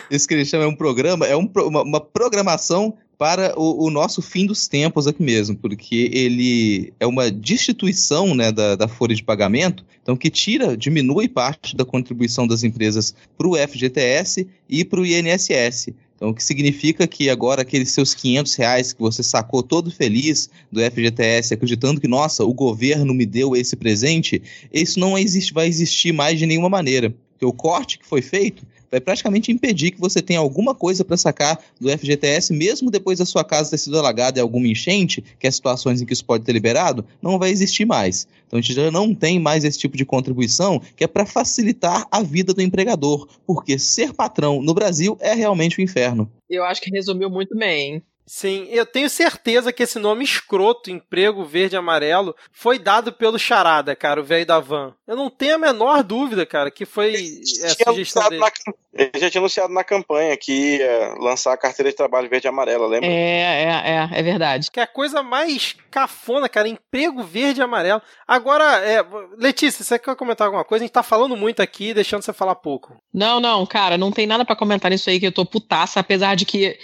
esse 0.10 0.26
que 0.26 0.34
ele 0.34 0.46
chama 0.46 0.64
é 0.64 0.68
um 0.68 0.76
programa, 0.76 1.28
é 1.28 1.36
um, 1.36 1.50
uma, 1.66 1.84
uma 1.84 2.00
programação 2.00 2.96
para 3.20 3.54
o, 3.60 3.86
o, 3.86 3.90
nosso 3.90 4.22
fim 4.22 4.46
dos 4.46 4.66
tempos 4.66 5.06
aqui 5.06 5.22
mesmo, 5.22 5.54
porque 5.54 6.10
ele 6.14 6.94
é 7.02 7.06
uma 7.06 7.30
destituição 7.30 8.34
né, 8.34 8.50
da, 8.50 8.78
da 8.78 8.88
folha 8.88 9.14
de 9.14 9.22
pagamento, 9.22 9.84
então 10.02 10.16
que 10.16 10.30
tira, 10.30 10.78
diminui 10.78 11.28
parte 11.28 11.76
da 11.76 11.84
contribuição 11.84 12.48
das 12.48 12.64
empresas 12.64 13.14
para 13.38 13.46
o 13.46 13.58
FGTS 13.58 14.48
e 14.70 14.86
para 14.86 15.02
o 15.02 15.06
INSS. 15.06 15.90
Então, 16.16 16.30
o 16.30 16.34
que 16.34 16.42
significa 16.42 17.06
que 17.06 17.30
agora 17.30 17.62
aqueles 17.62 17.92
seus 17.92 18.14
500 18.14 18.56
reais 18.56 18.94
que 18.94 19.02
você 19.02 19.22
sacou 19.22 19.62
todo 19.62 19.92
feliz 19.92 20.50
do 20.72 20.80
FGTS, 20.80 21.54
acreditando 21.54 22.00
que, 22.00 22.08
nossa, 22.08 22.46
o 22.46 22.54
governo 22.54 23.14
me 23.14 23.26
deu 23.26 23.54
esse 23.54 23.76
presente, 23.76 24.42
isso 24.74 24.98
não 24.98 25.18
existe, 25.18 25.54
vai 25.54 25.68
existir 25.68 26.14
mais 26.14 26.40
de 26.40 26.46
nenhuma 26.46 26.70
maneira. 26.70 27.14
Porque 27.40 27.46
o 27.46 27.54
corte 27.54 27.98
que 27.98 28.06
foi 28.06 28.22
feito 28.22 28.68
vai 28.92 29.00
praticamente 29.00 29.50
impedir 29.50 29.92
que 29.92 30.00
você 30.00 30.22
tenha 30.22 30.40
alguma 30.40 30.76
coisa 30.76 31.06
para 31.06 31.16
sacar 31.16 31.58
do 31.80 31.90
FGTS, 31.90 32.52
mesmo 32.52 32.92
depois 32.92 33.20
da 33.20 33.26
sua 33.26 33.46
casa 33.46 33.70
ter 33.70 33.78
sido 33.78 33.98
alagada 33.98 34.40
em 34.40 34.42
alguma 34.42 34.68
enchente, 34.68 35.24
que 35.40 35.48
é 35.48 35.52
situações 35.52 36.02
em 36.02 36.06
que 36.06 36.12
isso 36.12 36.26
pode 36.26 36.44
ter 36.44 36.52
liberado, 36.52 37.06
não 37.22 37.40
vai 37.40 37.50
existir 37.50 37.86
mais. 37.86 38.28
Então 38.46 38.60
a 38.60 38.62
gente 38.62 38.74
já 38.74 38.92
não 38.92 39.16
tem 39.16 39.40
mais 39.40 39.64
esse 39.64 39.80
tipo 39.80 39.96
de 39.96 40.04
contribuição 40.04 40.82
que 40.98 41.04
é 41.06 41.08
para 41.08 41.26
facilitar 41.26 42.06
a 42.12 42.22
vida 42.22 42.54
do 42.54 42.62
empregador, 42.62 43.26
porque 43.48 43.80
ser 43.80 44.12
patrão 44.12 44.62
no 44.62 44.74
Brasil 44.74 45.18
é 45.22 45.34
realmente 45.34 45.78
o 45.78 45.82
um 45.82 45.84
inferno. 45.86 46.30
Eu 46.50 46.66
acho 46.66 46.82
que 46.82 46.92
resumiu 46.92 47.30
muito 47.30 47.56
bem. 47.56 48.04
Sim, 48.32 48.68
eu 48.70 48.86
tenho 48.86 49.10
certeza 49.10 49.74
que 49.74 49.82
esse 49.82 49.98
nome 49.98 50.24
escroto, 50.24 50.92
emprego 50.92 51.44
verde 51.44 51.76
e 51.76 51.80
amarelo, 51.80 52.36
foi 52.52 52.78
dado 52.78 53.12
pelo 53.12 53.40
Charada, 53.40 53.96
cara, 53.96 54.22
o 54.22 54.24
velho 54.24 54.46
da 54.46 54.60
van. 54.60 54.94
Eu 55.08 55.16
não 55.16 55.32
tenho 55.32 55.56
a 55.56 55.58
menor 55.58 56.04
dúvida, 56.04 56.46
cara, 56.46 56.70
que 56.70 56.86
foi 56.86 57.16
a 57.64 57.70
sugestão 57.84 58.30
dele. 58.30 58.40
Na, 58.40 58.52
ele 58.94 59.12
já 59.16 59.32
tinha 59.32 59.42
anunciado 59.42 59.74
na 59.74 59.84
campanha 59.84 60.38
que 60.38 60.78
ia 60.78 61.16
lançar 61.20 61.54
a 61.54 61.58
carteira 61.58 61.90
de 61.90 61.98
trabalho 61.98 62.30
verde 62.30 62.46
e 62.46 62.50
amarela, 62.50 62.86
lembra? 62.86 63.10
É, 63.10 63.64
é, 63.64 64.10
é, 64.14 64.20
é 64.20 64.22
verdade. 64.22 64.70
Que 64.70 64.80
é 64.80 64.84
a 64.84 64.88
coisa 64.88 65.24
mais 65.24 65.76
cafona, 65.90 66.48
cara, 66.48 66.68
emprego 66.68 67.24
verde 67.24 67.62
e 67.62 67.64
amarelo. 67.64 68.00
Agora, 68.28 68.64
é, 68.86 69.04
Letícia, 69.40 69.84
você 69.84 69.98
quer 69.98 70.16
comentar 70.16 70.46
alguma 70.46 70.64
coisa? 70.64 70.84
A 70.84 70.86
gente 70.86 70.94
tá 70.94 71.02
falando 71.02 71.36
muito 71.36 71.64
aqui, 71.64 71.96
deixando 71.96 72.22
você 72.22 72.32
falar 72.32 72.54
pouco. 72.54 72.96
Não, 73.12 73.40
não, 73.40 73.66
cara, 73.66 73.98
não 73.98 74.12
tem 74.12 74.28
nada 74.28 74.46
para 74.46 74.56
comentar 74.56 74.92
nisso 74.92 75.10
aí 75.10 75.20
que 75.20 75.26
eu 75.26 75.32
tô 75.32 75.44
putaça, 75.48 76.00
apesar 76.00 76.36
de 76.36 76.46
que 76.46 76.78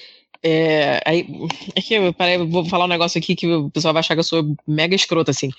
é, 0.47 1.01
aí, 1.03 1.27
é 1.75 1.81
que 1.81 1.99
vou 2.45 2.63
falar 2.65 2.85
um 2.85 2.87
negócio 2.87 3.17
aqui 3.17 3.35
que 3.35 3.47
o 3.47 3.67
pessoal 3.71 3.95
vai 3.95 4.01
achar 4.01 4.13
que 4.13 4.19
eu 4.19 4.23
sou 4.23 4.55
mega 4.67 4.93
escroto, 4.93 5.31
assim. 5.31 5.49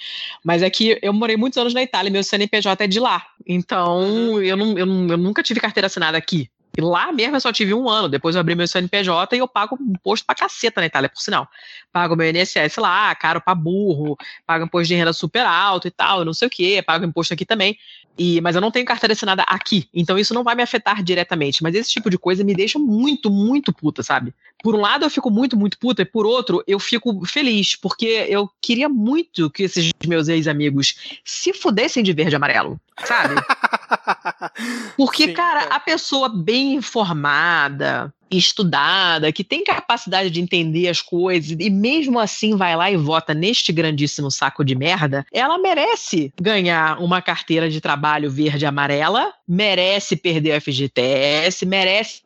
Mas 0.45 0.63
é 0.63 0.71
que 0.71 0.97
eu 1.03 1.13
morei 1.13 1.37
muitos 1.37 1.59
anos 1.59 1.75
na 1.75 1.83
Itália, 1.83 2.09
meu 2.09 2.23
CNPJ 2.23 2.85
é 2.85 2.87
de 2.87 3.01
lá. 3.01 3.27
Então, 3.45 3.99
uhum. 3.99 4.41
eu, 4.41 4.57
não, 4.57 4.79
eu, 4.79 4.87
não, 4.87 5.09
eu 5.09 5.17
nunca 5.19 5.43
tive 5.43 5.59
carteira 5.59 5.89
assinada 5.89 6.17
aqui. 6.17 6.49
E 6.77 6.81
lá 6.81 7.11
mesmo 7.13 7.37
eu 7.37 7.41
só 7.41 7.53
tive 7.53 7.73
um 7.73 7.89
ano. 7.89 8.09
Depois 8.09 8.35
eu 8.35 8.41
abri 8.41 8.55
meu 8.55 8.69
CNPJ 8.69 9.37
e 9.37 9.39
eu 9.39 9.49
pago 9.49 9.79
imposto 9.81 10.27
pra 10.27 10.35
caceta 10.35 10.81
na 10.81 10.87
Itália, 10.87 11.09
por 11.09 11.21
sinal. 11.21 11.49
Pago 11.93 12.15
meu 12.15 12.29
INSS 12.29 12.77
lá, 12.77 13.15
caro 13.15 13.41
pra 13.41 13.55
burro, 13.55 14.17
pago 14.47 14.65
imposto 14.65 14.89
de 14.89 14.95
renda 14.95 15.13
super 15.13 15.47
alto 15.47 15.89
e 15.89 15.91
tal, 15.91 16.25
não 16.25 16.35
sei 16.35 16.49
o 16.49 16.51
quê, 16.51 16.83
pago 16.87 17.05
imposto 17.05 17.33
aqui 17.33 17.47
também. 17.47 17.79
E, 18.19 18.41
mas 18.41 18.55
eu 18.55 18.63
não 18.63 18.71
tenho 18.71 18.87
carteira 18.87 19.13
assinada 19.13 19.43
aqui, 19.43 19.89
então 19.93 20.19
isso 20.19 20.33
não 20.33 20.43
vai 20.43 20.55
me 20.55 20.63
afetar 20.63 21.03
diretamente. 21.03 21.63
Mas 21.63 21.75
esse 21.75 21.91
tipo 21.91 22.09
de 22.09 22.19
coisa 22.19 22.43
me 22.43 22.55
deixa 22.55 22.79
muito, 22.79 23.31
muito 23.31 23.73
puta, 23.73 24.03
sabe? 24.03 24.35
Por 24.63 24.75
um 24.75 24.81
lado 24.81 25.05
eu 25.05 25.11
fico 25.11 25.31
muito, 25.31 25.57
muito 25.57 25.79
puta, 25.79 26.03
e 26.03 26.05
por 26.05 26.27
outro 26.27 26.63
eu 26.67 26.79
fico 26.79 27.27
feliz, 27.27 27.77
porque 27.77 28.27
eu 28.29 28.51
queria 28.61 28.89
muito 28.89 29.51
que 29.51 29.65
esses 29.65 29.91
meus 30.07 30.29
ex-amigos 30.29 31.19
se 31.25 31.53
fudessem 31.53 32.03
de 32.03 32.13
verde 32.13 32.35
e 32.35 32.37
amarelo, 32.37 32.81
sabe? 33.05 33.35
Porque, 34.97 35.27
Sim, 35.27 35.33
cara, 35.35 35.65
é. 35.65 35.69
a 35.71 35.81
pessoa 35.81 36.29
bem 36.29 36.75
informada, 36.75 38.13
estudada, 38.31 39.33
que 39.33 39.45
tem 39.45 39.63
capacidade 39.63 40.31
de 40.31 40.41
entender 40.41 40.89
as 40.89 41.01
coisas 41.01 41.57
e 41.59 41.71
mesmo 41.71 42.19
assim 42.19 42.57
vai 42.57 42.75
lá 42.77 42.91
e 42.91 42.97
vota 42.97 43.35
neste 43.35 43.73
grandíssimo 43.73 44.31
saco 44.31 44.65
de 44.65 44.75
merda, 44.75 45.25
ela 45.33 45.59
merece 45.59 46.33
ganhar 46.41 47.01
uma 47.01 47.23
carteira 47.23 47.71
de 47.71 47.81
trabalho 47.81 48.31
verde 48.31 48.65
e 48.65 48.67
amarela, 48.67 49.33
merece 49.47 50.17
perder 50.17 50.57
o 50.57 50.61
FGTS, 50.61 51.65
merece 51.65 52.23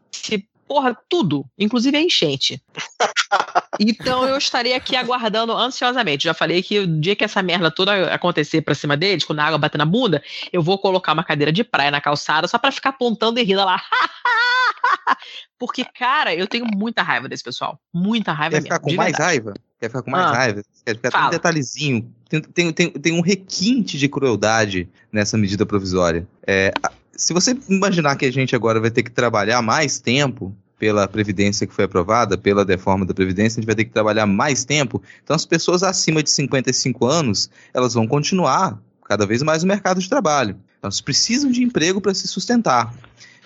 porra, 0.70 0.96
tudo, 1.08 1.44
inclusive 1.58 1.96
a 1.96 2.00
enchente. 2.00 2.62
Então 3.78 4.26
eu 4.26 4.36
estarei 4.36 4.74
aqui 4.74 4.94
aguardando 4.94 5.52
ansiosamente. 5.52 6.24
Já 6.24 6.34
falei 6.34 6.62
que 6.62 6.80
o 6.80 6.86
dia 6.86 7.16
que 7.16 7.24
essa 7.24 7.40
merda 7.40 7.70
toda 7.70 8.12
acontecer 8.12 8.60
pra 8.60 8.74
cima 8.74 8.94
deles, 8.94 9.24
quando 9.24 9.38
a 9.38 9.44
água 9.44 9.56
bater 9.56 9.78
na 9.78 9.86
bunda, 9.86 10.22
eu 10.52 10.60
vou 10.60 10.76
colocar 10.76 11.12
uma 11.12 11.24
cadeira 11.24 11.50
de 11.50 11.64
praia 11.64 11.90
na 11.90 12.00
calçada 12.00 12.46
só 12.46 12.58
pra 12.58 12.72
ficar 12.72 12.90
apontando 12.90 13.38
e 13.40 13.42
rindo 13.42 13.64
lá. 13.64 13.80
Porque, 15.58 15.84
cara, 15.84 16.34
eu 16.34 16.46
tenho 16.46 16.66
muita 16.66 17.02
raiva 17.02 17.26
desse 17.26 17.44
pessoal. 17.44 17.80
Muita 17.94 18.32
raiva 18.32 18.56
Quer 18.56 18.62
ficar 18.62 18.80
mesmo, 18.80 18.90
com 18.90 18.96
mais 18.96 19.12
verdade. 19.12 19.28
raiva? 19.28 19.54
Quer 19.80 19.88
ficar 19.88 20.02
com 20.02 20.10
mais 20.10 20.26
ah, 20.26 20.32
raiva? 20.32 20.62
Quer 20.84 20.96
ficar 20.96 21.10
com 21.10 21.26
um 21.26 21.30
detalhezinho? 21.30 22.14
Tem, 22.28 22.40
tem, 22.42 22.72
tem, 22.72 22.90
tem 22.90 23.12
um 23.14 23.22
requinte 23.22 23.96
de 23.96 24.08
crueldade 24.08 24.88
nessa 25.10 25.38
medida 25.38 25.64
provisória. 25.64 26.26
É, 26.46 26.72
se 27.20 27.34
você 27.34 27.54
imaginar 27.68 28.16
que 28.16 28.24
a 28.24 28.32
gente 28.32 28.56
agora 28.56 28.80
vai 28.80 28.90
ter 28.90 29.02
que 29.02 29.10
trabalhar 29.10 29.60
mais 29.60 30.00
tempo 30.00 30.56
pela 30.78 31.06
Previdência 31.06 31.66
que 31.66 31.74
foi 31.74 31.84
aprovada, 31.84 32.38
pela 32.38 32.64
deforma 32.64 33.04
da 33.04 33.12
Previdência, 33.12 33.58
a 33.58 33.60
gente 33.60 33.66
vai 33.66 33.74
ter 33.74 33.84
que 33.84 33.90
trabalhar 33.90 34.24
mais 34.24 34.64
tempo. 34.64 35.02
Então, 35.22 35.36
as 35.36 35.44
pessoas 35.44 35.82
acima 35.82 36.22
de 36.22 36.30
55 36.30 37.04
anos, 37.04 37.50
elas 37.74 37.92
vão 37.92 38.06
continuar 38.08 38.80
cada 39.06 39.26
vez 39.26 39.42
mais 39.42 39.62
no 39.62 39.68
mercado 39.68 40.00
de 40.00 40.08
trabalho. 40.08 40.56
Elas 40.82 41.02
precisam 41.02 41.50
de 41.50 41.62
emprego 41.62 42.00
para 42.00 42.14
se 42.14 42.26
sustentar. 42.26 42.94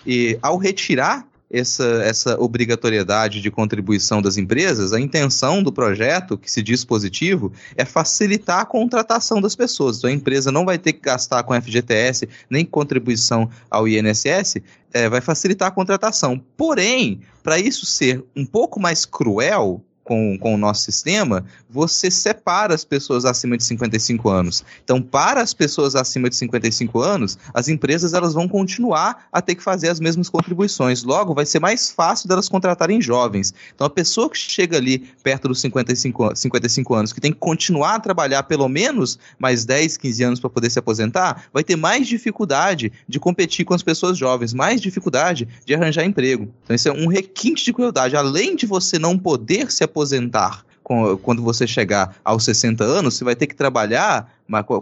E 0.07 0.39
ao 0.41 0.55
retirar 0.57 1.27
essa, 1.49 1.83
essa 2.03 2.39
obrigatoriedade 2.39 3.41
de 3.41 3.51
contribuição 3.51 4.21
das 4.21 4.37
empresas, 4.37 4.93
a 4.93 4.99
intenção 4.99 5.61
do 5.61 5.71
projeto, 5.71 6.37
que 6.37 6.51
se 6.51 6.61
diz 6.61 6.83
positivo, 6.83 7.51
é 7.75 7.85
facilitar 7.85 8.61
a 8.61 8.65
contratação 8.65 9.39
das 9.39 9.55
pessoas. 9.55 9.97
Então 9.97 10.09
a 10.09 10.13
empresa 10.13 10.51
não 10.51 10.65
vai 10.65 10.77
ter 10.77 10.93
que 10.93 11.01
gastar 11.01 11.43
com 11.43 11.59
FGTS 11.59 12.27
nem 12.49 12.65
contribuição 12.65 13.49
ao 13.69 13.87
INSS, 13.87 14.57
é, 14.93 15.09
vai 15.09 15.21
facilitar 15.21 15.67
a 15.67 15.71
contratação. 15.71 16.41
Porém, 16.57 17.21
para 17.43 17.59
isso 17.59 17.85
ser 17.85 18.23
um 18.35 18.45
pouco 18.45 18.79
mais 18.79 19.05
cruel, 19.05 19.83
com, 20.05 20.37
com 20.37 20.53
o 20.53 20.57
nosso 20.57 20.83
sistema, 20.83 21.43
você 21.67 22.09
separa 22.09 22.73
as 22.73 22.85
pessoas 22.85 23.25
acima 23.25 23.57
de 23.57 23.63
55 23.63 24.29
anos. 24.29 24.63
Então, 24.83 25.01
para 25.01 25.41
as 25.41 25.53
pessoas 25.53 25.95
acima 25.95 26.29
de 26.29 26.35
55 26.35 27.01
anos, 27.01 27.37
as 27.53 27.67
empresas 27.67 28.13
elas 28.13 28.33
vão 28.33 28.47
continuar 28.47 29.27
a 29.33 29.41
ter 29.41 29.55
que 29.55 29.63
fazer 29.63 29.89
as 29.89 29.99
mesmas 29.99 30.29
contribuições. 30.29 31.03
Logo, 31.03 31.33
vai 31.33 31.45
ser 31.45 31.59
mais 31.59 31.89
fácil 31.89 32.29
delas 32.29 32.47
contratarem 32.47 33.01
jovens. 33.01 33.53
Então, 33.73 33.87
a 33.87 33.89
pessoa 33.89 34.29
que 34.29 34.37
chega 34.37 34.77
ali 34.77 34.99
perto 35.23 35.47
dos 35.47 35.59
55, 35.59 36.35
55 36.35 36.93
anos, 36.93 37.11
que 37.11 37.19
tem 37.19 37.33
que 37.33 37.39
continuar 37.39 37.95
a 37.95 37.99
trabalhar 37.99 38.43
pelo 38.43 38.69
menos 38.69 39.17
mais 39.39 39.65
10, 39.65 39.97
15 39.97 40.23
anos 40.23 40.39
para 40.39 40.51
poder 40.51 40.69
se 40.69 40.77
aposentar, 40.77 41.45
vai 41.51 41.63
ter 41.63 41.75
mais 41.75 42.07
dificuldade 42.07 42.91
de 43.09 43.19
competir 43.19 43.65
com 43.65 43.73
as 43.73 43.81
pessoas 43.81 44.15
jovens, 44.15 44.53
mais 44.53 44.79
dificuldade 44.79 45.47
de 45.65 45.73
arranjar 45.73 46.05
emprego. 46.05 46.47
Então, 46.63 46.75
isso 46.75 46.87
é 46.87 46.91
um 46.91 47.07
requinte 47.07 47.65
de 47.65 47.73
crueldade. 47.73 48.15
Além 48.15 48.55
de 48.55 48.67
você 48.67 48.99
não 48.99 49.17
poder 49.17 49.71
se 49.71 49.83
aposentar 49.83 49.94
quando 51.23 51.41
você 51.41 51.65
chegar 51.65 52.15
aos 52.23 52.43
60 52.43 52.83
anos, 52.83 53.15
você 53.15 53.23
vai 53.23 53.35
ter 53.35 53.47
que 53.47 53.55
trabalhar 53.55 54.31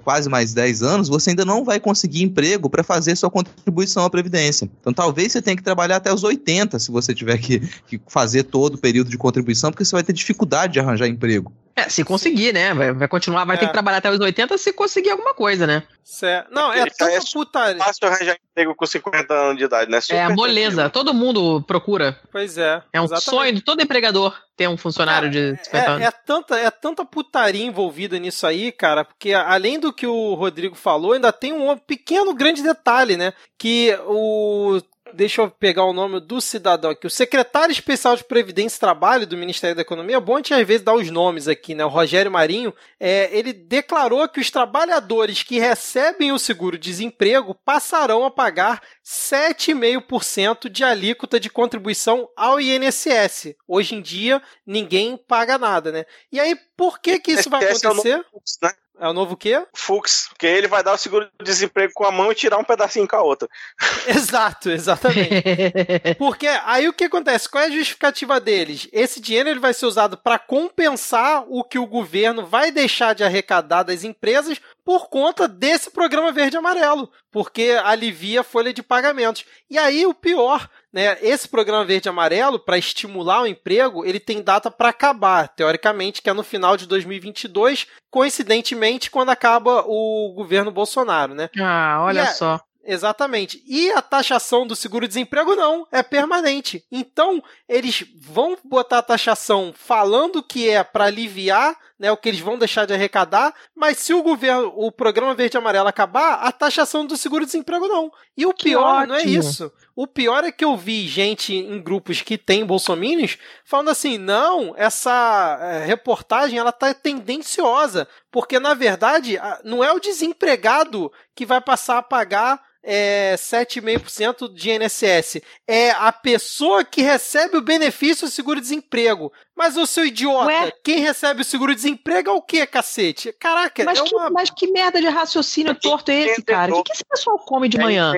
quase 0.03 0.27
mais 0.29 0.53
10 0.53 0.83
anos, 0.83 1.07
você 1.07 1.29
ainda 1.29 1.45
não 1.45 1.63
vai 1.63 1.79
conseguir 1.79 2.23
emprego 2.23 2.69
para 2.69 2.83
fazer 2.83 3.15
sua 3.15 3.29
contribuição 3.29 4.03
à 4.03 4.09
Previdência. 4.09 4.69
Então, 4.81 4.91
talvez 4.91 5.31
você 5.31 5.41
tenha 5.41 5.55
que 5.55 5.63
trabalhar 5.63 5.97
até 5.97 6.13
os 6.13 6.23
80 6.23 6.77
se 6.79 6.91
você 6.91 7.13
tiver 7.15 7.37
que, 7.37 7.59
que 7.87 8.01
fazer 8.07 8.43
todo 8.43 8.75
o 8.75 8.77
período 8.77 9.09
de 9.09 9.17
contribuição, 9.17 9.71
porque 9.71 9.85
você 9.85 9.95
vai 9.95 10.03
ter 10.03 10.11
dificuldade 10.11 10.73
de 10.73 10.79
arranjar 10.79 11.07
emprego. 11.07 11.53
É, 11.75 11.89
se 11.89 12.03
conseguir, 12.03 12.53
né? 12.53 12.73
Vai, 12.73 12.93
vai 12.93 13.07
continuar, 13.07 13.45
vai 13.45 13.55
é. 13.55 13.59
ter 13.59 13.65
que 13.67 13.73
trabalhar 13.73 13.97
até 13.97 14.09
os 14.11 14.19
80 14.19 14.57
se 14.57 14.73
conseguir 14.73 15.09
alguma 15.09 15.33
coisa, 15.33 15.65
né? 15.65 15.83
Certo. 16.03 16.53
Não, 16.53 16.71
é, 16.71 16.81
é 16.81 16.85
tanta 16.85 17.13
é 17.13 17.19
putaria. 17.33 17.83
fácil 17.83 18.07
arranjar 18.07 18.37
emprego 18.51 18.75
com 18.75 18.85
50 18.85 19.33
anos 19.33 19.57
de 19.57 19.63
idade, 19.63 19.89
né? 19.89 19.99
Super 19.99 20.15
é, 20.15 20.29
moleza. 20.29 20.89
Todo 20.89 21.13
mundo 21.13 21.63
procura. 21.63 22.19
Pois 22.31 22.57
é. 22.57 22.83
É 22.93 23.01
um 23.01 23.05
exatamente. 23.05 23.29
sonho 23.29 23.53
de 23.53 23.61
todo 23.61 23.81
empregador 23.81 24.37
ter 24.55 24.67
um 24.67 24.77
funcionário 24.77 25.27
é, 25.27 25.31
de 25.31 25.63
50 25.63 25.77
é, 25.77 25.87
anos. 25.87 26.07
É 26.07 26.11
tanta, 26.11 26.59
é 26.59 26.69
tanta 26.69 27.03
putaria 27.03 27.65
envolvida 27.65 28.19
nisso 28.19 28.45
aí, 28.45 28.71
cara, 28.71 29.03
porque 29.03 29.33
além 29.33 29.79
do 29.79 29.91
que 29.91 30.05
o 30.05 30.35
Rodrigo 30.35 30.75
falou, 30.75 31.13
ainda 31.13 31.31
tem 31.31 31.53
um 31.53 31.75
pequeno 31.77 32.33
grande 32.35 32.61
detalhe, 32.61 33.17
né? 33.17 33.33
Que 33.57 33.97
o 34.05 34.79
deixa 35.13 35.41
eu 35.41 35.49
pegar 35.49 35.85
o 35.85 35.93
nome 35.93 36.19
do 36.19 36.41
cidadão 36.41 36.91
aqui. 36.91 37.07
O 37.07 37.09
secretário 37.09 37.71
especial 37.71 38.15
de 38.15 38.23
Previdência 38.23 38.77
e 38.77 38.79
Trabalho 38.79 39.27
do 39.27 39.37
Ministério 39.37 39.75
da 39.75 39.81
Economia, 39.81 40.17
é 40.17 40.19
bom 40.19 40.35
a 40.35 40.37
gente 40.37 40.53
às 40.53 40.67
vezes 40.67 40.83
dar 40.83 40.95
os 40.95 41.09
nomes 41.09 41.47
aqui, 41.47 41.75
né? 41.75 41.85
O 41.85 41.89
Rogério 41.89 42.31
Marinho, 42.31 42.73
é, 42.99 43.29
ele 43.37 43.53
declarou 43.53 44.27
que 44.27 44.39
os 44.39 44.49
trabalhadores 44.49 45.43
que 45.43 45.59
recebem 45.59 46.31
o 46.31 46.39
seguro-desemprego 46.39 47.55
passarão 47.63 48.25
a 48.25 48.31
pagar 48.31 48.81
7,5% 49.05 50.69
de 50.69 50.83
alíquota 50.83 51.39
de 51.39 51.49
contribuição 51.49 52.27
ao 52.35 52.59
INSS. 52.59 53.55
Hoje 53.67 53.95
em 53.95 54.01
dia, 54.01 54.41
ninguém 54.65 55.17
paga 55.17 55.57
nada, 55.57 55.91
né? 55.91 56.05
E 56.31 56.39
aí, 56.39 56.55
por 56.75 56.99
que 56.99 57.19
que 57.19 57.31
isso 57.31 57.49
vai 57.49 57.63
acontecer? 57.63 58.09
É 58.09 58.17
novo, 58.17 58.41
né? 58.61 58.73
É 58.99 59.07
o 59.07 59.13
novo 59.13 59.35
quê? 59.35 59.65
Fux, 59.73 60.27
porque 60.29 60.45
ele 60.45 60.67
vai 60.67 60.83
dar 60.83 60.93
o 60.93 60.97
seguro-desemprego 60.97 61.93
com 61.93 62.05
a 62.05 62.11
mão 62.11 62.31
e 62.31 62.35
tirar 62.35 62.57
um 62.57 62.63
pedacinho 62.63 63.07
com 63.07 63.15
a 63.15 63.21
outra. 63.21 63.49
Exato, 64.07 64.69
exatamente. 64.69 65.43
porque 66.17 66.47
aí 66.47 66.87
o 66.87 66.93
que 66.93 67.05
acontece? 67.05 67.49
Qual 67.49 67.63
é 67.63 67.67
a 67.67 67.71
justificativa 67.71 68.39
deles? 68.39 68.87
Esse 68.93 69.19
dinheiro 69.19 69.49
ele 69.49 69.59
vai 69.59 69.73
ser 69.73 69.87
usado 69.87 70.17
para 70.17 70.37
compensar 70.37 71.43
o 71.47 71.63
que 71.63 71.79
o 71.79 71.87
governo 71.87 72.45
vai 72.45 72.71
deixar 72.71 73.13
de 73.13 73.23
arrecadar 73.23 73.83
das 73.83 74.03
empresas 74.03 74.61
por 74.85 75.09
conta 75.09 75.47
desse 75.47 75.89
programa 75.89 76.31
verde 76.31 76.57
amarelo, 76.57 77.09
porque 77.33 77.77
alivia 77.83 78.41
a 78.41 78.43
folha 78.43 78.71
de 78.71 78.83
pagamentos. 78.83 79.43
E 79.67 79.77
aí 79.77 80.05
o 80.05 80.13
pior, 80.13 80.69
né, 80.93 81.17
esse 81.19 81.47
programa 81.47 81.83
verde 81.83 82.07
amarelo 82.07 82.59
para 82.59 82.77
estimular 82.77 83.41
o 83.41 83.47
emprego, 83.47 84.05
ele 84.05 84.19
tem 84.19 84.41
data 84.41 84.69
para 84.69 84.89
acabar, 84.89 85.47
teoricamente, 85.47 86.21
que 86.21 86.29
é 86.29 86.33
no 86.33 86.43
final 86.43 86.77
de 86.77 86.87
2022, 86.87 87.87
coincidentemente 88.11 89.09
quando 89.09 89.31
acaba 89.31 89.83
o 89.87 90.31
governo 90.35 90.71
Bolsonaro, 90.71 91.33
né? 91.33 91.49
Ah, 91.59 92.03
olha 92.03 92.21
é, 92.21 92.25
só. 92.27 92.61
Exatamente. 92.85 93.63
E 93.65 93.91
a 93.91 94.01
taxação 94.01 94.67
do 94.67 94.75
seguro-desemprego 94.75 95.55
não, 95.55 95.87
é 95.91 96.03
permanente. 96.03 96.85
Então, 96.91 97.41
eles 97.67 98.05
vão 98.15 98.57
botar 98.63 98.99
a 98.99 99.03
taxação 99.03 99.73
falando 99.73 100.43
que 100.43 100.69
é 100.69 100.83
para 100.83 101.05
aliviar 101.05 101.77
né, 101.97 102.11
o 102.11 102.17
que 102.17 102.27
eles 102.27 102.41
vão 102.41 102.57
deixar 102.57 102.85
de 102.85 102.93
arrecadar, 102.93 103.53
mas 103.73 103.97
se 103.97 104.13
o 104.13 104.21
governo, 104.21 104.73
o 104.75 104.91
programa 104.91 105.33
verde 105.33 105.55
e 105.55 105.57
amarelo 105.57 105.87
acabar, 105.87 106.33
a 106.33 106.51
taxação 106.51 107.05
do 107.05 107.15
seguro-desemprego 107.15 107.87
não. 107.87 108.11
E 108.35 108.45
o 108.45 108.53
que 108.53 108.71
pior 108.71 109.03
ótimo. 109.03 109.07
não 109.07 109.15
é 109.15 109.23
isso. 109.23 109.71
O 109.95 110.07
pior 110.07 110.43
é 110.43 110.51
que 110.51 110.65
eu 110.65 110.75
vi 110.75 111.07
gente 111.07 111.53
em 111.53 111.81
grupos 111.81 112.21
que 112.21 112.37
tem 112.37 112.65
bolsominions 112.65 113.37
falando 113.63 113.89
assim: 113.89 114.17
"Não, 114.17 114.73
essa 114.75 115.59
é, 115.61 115.85
reportagem 115.85 116.57
ela 116.57 116.71
tá 116.71 116.93
tendenciosa, 116.93 118.07
porque 118.31 118.59
na 118.59 118.73
verdade 118.73 119.37
não 119.63 119.83
é 119.83 119.91
o 119.91 119.99
desempregado 119.99 121.11
que 121.35 121.45
vai 121.45 121.61
passar 121.61 121.99
a 121.99 122.03
pagar 122.03 122.59
é, 122.83 123.35
7,5% 123.35 124.53
de 124.53 124.71
INSS. 124.71 125.41
É 125.65 125.91
a 125.91 126.11
pessoa 126.11 126.83
que 126.83 127.01
recebe 127.01 127.55
o 127.55 127.61
benefício 127.61 128.27
do 128.27 128.31
seguro-desemprego. 128.31 129.31
Mas 129.55 129.77
o 129.77 129.85
seu 129.85 130.05
idiota, 130.05 130.47
Ué? 130.47 130.71
quem 130.83 130.99
recebe 130.99 131.41
o 131.41 131.45
seguro-desemprego 131.45 132.29
é 132.29 132.33
o 132.33 132.41
quê, 132.41 132.67
cacete? 132.67 133.31
Caraca, 133.39 133.83
mas, 133.85 133.99
é 133.99 134.03
que, 134.03 134.15
uma... 134.15 134.29
mas 134.29 134.49
que 134.49 134.67
merda 134.71 134.99
de 134.99 135.07
raciocínio 135.07 135.73
torto 135.75 136.11
é 136.11 136.21
esse, 136.21 136.43
cara? 136.43 136.73
O 136.73 136.83
que, 136.83 136.89
que 136.89 136.93
esse 136.93 137.05
pessoal 137.05 137.39
come 137.39 137.69
de 137.69 137.77
manhã? 137.77 138.13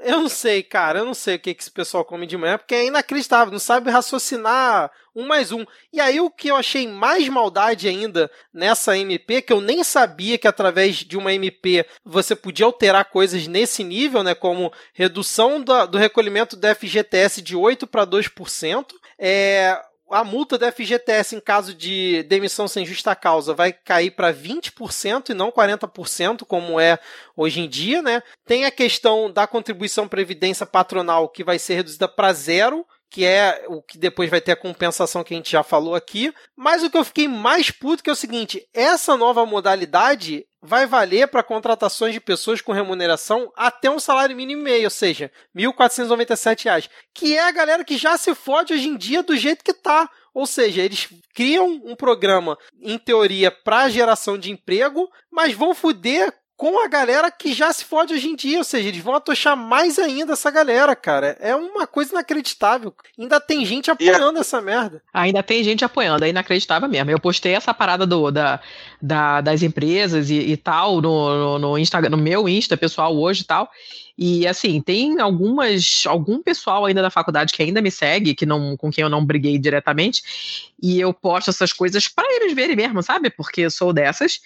Eu 0.00 0.20
não 0.22 0.28
sei, 0.28 0.62
cara. 0.62 1.00
Eu 1.00 1.04
não 1.04 1.14
sei 1.14 1.36
o 1.36 1.38
que, 1.38 1.50
esse 1.50 1.70
pessoal 1.70 2.04
come 2.04 2.26
de 2.26 2.36
manhã, 2.36 2.58
porque 2.58 2.74
é 2.74 2.86
inacreditável. 2.86 3.52
Não 3.52 3.58
sabe 3.58 3.90
raciocinar 3.90 4.90
um 5.14 5.26
mais 5.26 5.50
um. 5.50 5.64
E 5.92 5.98
aí 5.98 6.20
o 6.20 6.30
que 6.30 6.48
eu 6.48 6.56
achei 6.56 6.86
mais 6.86 7.26
maldade 7.28 7.88
ainda 7.88 8.30
nessa 8.52 8.96
MP, 8.98 9.40
que 9.40 9.52
eu 9.52 9.60
nem 9.62 9.82
sabia 9.82 10.36
que 10.36 10.46
através 10.46 10.96
de 10.96 11.16
uma 11.16 11.32
MP 11.32 11.86
você 12.04 12.36
podia 12.36 12.66
alterar 12.66 13.06
coisas 13.06 13.46
nesse 13.46 13.82
nível, 13.82 14.22
né? 14.22 14.34
Como 14.34 14.70
redução 14.92 15.60
do 15.62 15.96
recolhimento 15.96 16.54
do 16.54 16.74
FGTS 16.74 17.40
de 17.40 17.56
8% 17.56 17.86
para 17.86 18.06
2%. 18.06 18.86
É, 19.18 19.80
a 20.10 20.22
multa 20.22 20.56
da 20.56 20.70
FGTS 20.70 21.34
em 21.34 21.40
caso 21.40 21.74
de 21.74 22.22
demissão 22.24 22.68
sem 22.68 22.86
justa 22.86 23.14
causa 23.14 23.54
vai 23.54 23.72
cair 23.72 24.12
para 24.12 24.32
20% 24.32 25.30
e 25.30 25.34
não 25.34 25.50
40%, 25.50 26.44
como 26.46 26.78
é 26.78 26.98
hoje 27.36 27.60
em 27.60 27.68
dia, 27.68 28.00
né? 28.02 28.22
Tem 28.44 28.64
a 28.64 28.70
questão 28.70 29.30
da 29.30 29.46
contribuição 29.46 30.06
previdência 30.06 30.64
patronal 30.64 31.28
que 31.28 31.42
vai 31.42 31.58
ser 31.58 31.74
reduzida 31.74 32.06
para 32.06 32.32
zero, 32.32 32.86
que 33.10 33.24
é 33.24 33.64
o 33.68 33.82
que 33.82 33.98
depois 33.98 34.30
vai 34.30 34.40
ter 34.40 34.52
a 34.52 34.56
compensação 34.56 35.22
que 35.22 35.32
a 35.32 35.36
gente 35.36 35.50
já 35.50 35.62
falou 35.62 35.94
aqui. 35.94 36.32
Mas 36.56 36.82
o 36.82 36.90
que 36.90 36.98
eu 36.98 37.04
fiquei 37.04 37.28
mais 37.28 37.70
puto 37.70 38.02
que 38.02 38.10
é 38.10 38.12
o 38.12 38.16
seguinte: 38.16 38.66
essa 38.74 39.16
nova 39.16 39.46
modalidade 39.46 40.44
vai 40.62 40.86
valer 40.86 41.28
para 41.28 41.42
contratações 41.42 42.12
de 42.12 42.20
pessoas 42.20 42.60
com 42.60 42.72
remuneração 42.72 43.52
até 43.56 43.88
um 43.88 44.00
salário 44.00 44.36
mínimo 44.36 44.62
e 44.62 44.64
meio, 44.64 44.84
ou 44.84 44.90
seja, 44.90 45.30
R$ 45.54 45.64
1.497, 45.64 46.90
que 47.14 47.36
é 47.36 47.46
a 47.46 47.52
galera 47.52 47.84
que 47.84 47.96
já 47.96 48.16
se 48.16 48.34
fode 48.34 48.74
hoje 48.74 48.88
em 48.88 48.96
dia 48.96 49.22
do 49.22 49.36
jeito 49.36 49.64
que 49.64 49.72
tá. 49.72 50.10
Ou 50.34 50.44
seja, 50.44 50.82
eles 50.82 51.08
criam 51.34 51.66
um 51.84 51.96
programa, 51.96 52.58
em 52.82 52.98
teoria, 52.98 53.50
para 53.50 53.88
geração 53.88 54.36
de 54.36 54.50
emprego, 54.50 55.08
mas 55.30 55.54
vão 55.54 55.74
foder 55.74 56.30
com 56.56 56.82
a 56.82 56.88
galera 56.88 57.30
que 57.30 57.52
já 57.52 57.70
se 57.70 57.84
fode 57.84 58.14
hoje 58.14 58.28
em 58.28 58.34
dia, 58.34 58.58
ou 58.58 58.64
seja, 58.64 58.88
eles 58.88 59.02
vão 59.02 59.14
atochar 59.14 59.56
mais 59.56 59.98
ainda 59.98 60.32
essa 60.32 60.50
galera, 60.50 60.96
cara. 60.96 61.36
É 61.38 61.54
uma 61.54 61.86
coisa 61.86 62.12
inacreditável. 62.12 62.94
Ainda 63.18 63.38
tem 63.38 63.64
gente 63.66 63.90
apoiando 63.90 64.38
essa 64.38 64.60
merda. 64.62 65.02
Ainda 65.12 65.42
tem 65.42 65.62
gente 65.62 65.84
apoiando, 65.84 66.24
é 66.24 66.30
inacreditável 66.30 66.88
mesmo. 66.88 67.10
Eu 67.10 67.20
postei 67.20 67.52
essa 67.52 67.74
parada 67.74 68.06
do, 68.06 68.30
da, 68.30 68.60
da 69.00 69.40
das 69.42 69.62
empresas 69.62 70.30
e, 70.30 70.36
e 70.36 70.56
tal 70.56 71.02
no, 71.02 71.36
no, 71.36 71.58
no, 71.58 71.78
Instagram, 71.78 72.10
no 72.10 72.16
meu 72.16 72.48
Insta 72.48 72.76
pessoal 72.76 73.14
hoje 73.14 73.42
e 73.42 73.44
tal. 73.44 73.70
E 74.18 74.46
assim, 74.46 74.80
tem 74.80 75.20
algumas 75.20 76.04
algum 76.06 76.42
pessoal 76.42 76.86
ainda 76.86 77.02
da 77.02 77.10
faculdade 77.10 77.52
que 77.52 77.62
ainda 77.62 77.82
me 77.82 77.90
segue, 77.90 78.34
que 78.34 78.46
não 78.46 78.74
com 78.78 78.90
quem 78.90 79.02
eu 79.02 79.10
não 79.10 79.22
briguei 79.22 79.58
diretamente, 79.58 80.72
e 80.82 80.98
eu 80.98 81.12
posto 81.12 81.50
essas 81.50 81.70
coisas 81.70 82.08
para 82.08 82.26
eles 82.36 82.54
verem 82.54 82.76
mesmo, 82.76 83.02
sabe? 83.02 83.28
Porque 83.28 83.60
eu 83.60 83.70
sou 83.70 83.92
dessas 83.92 84.40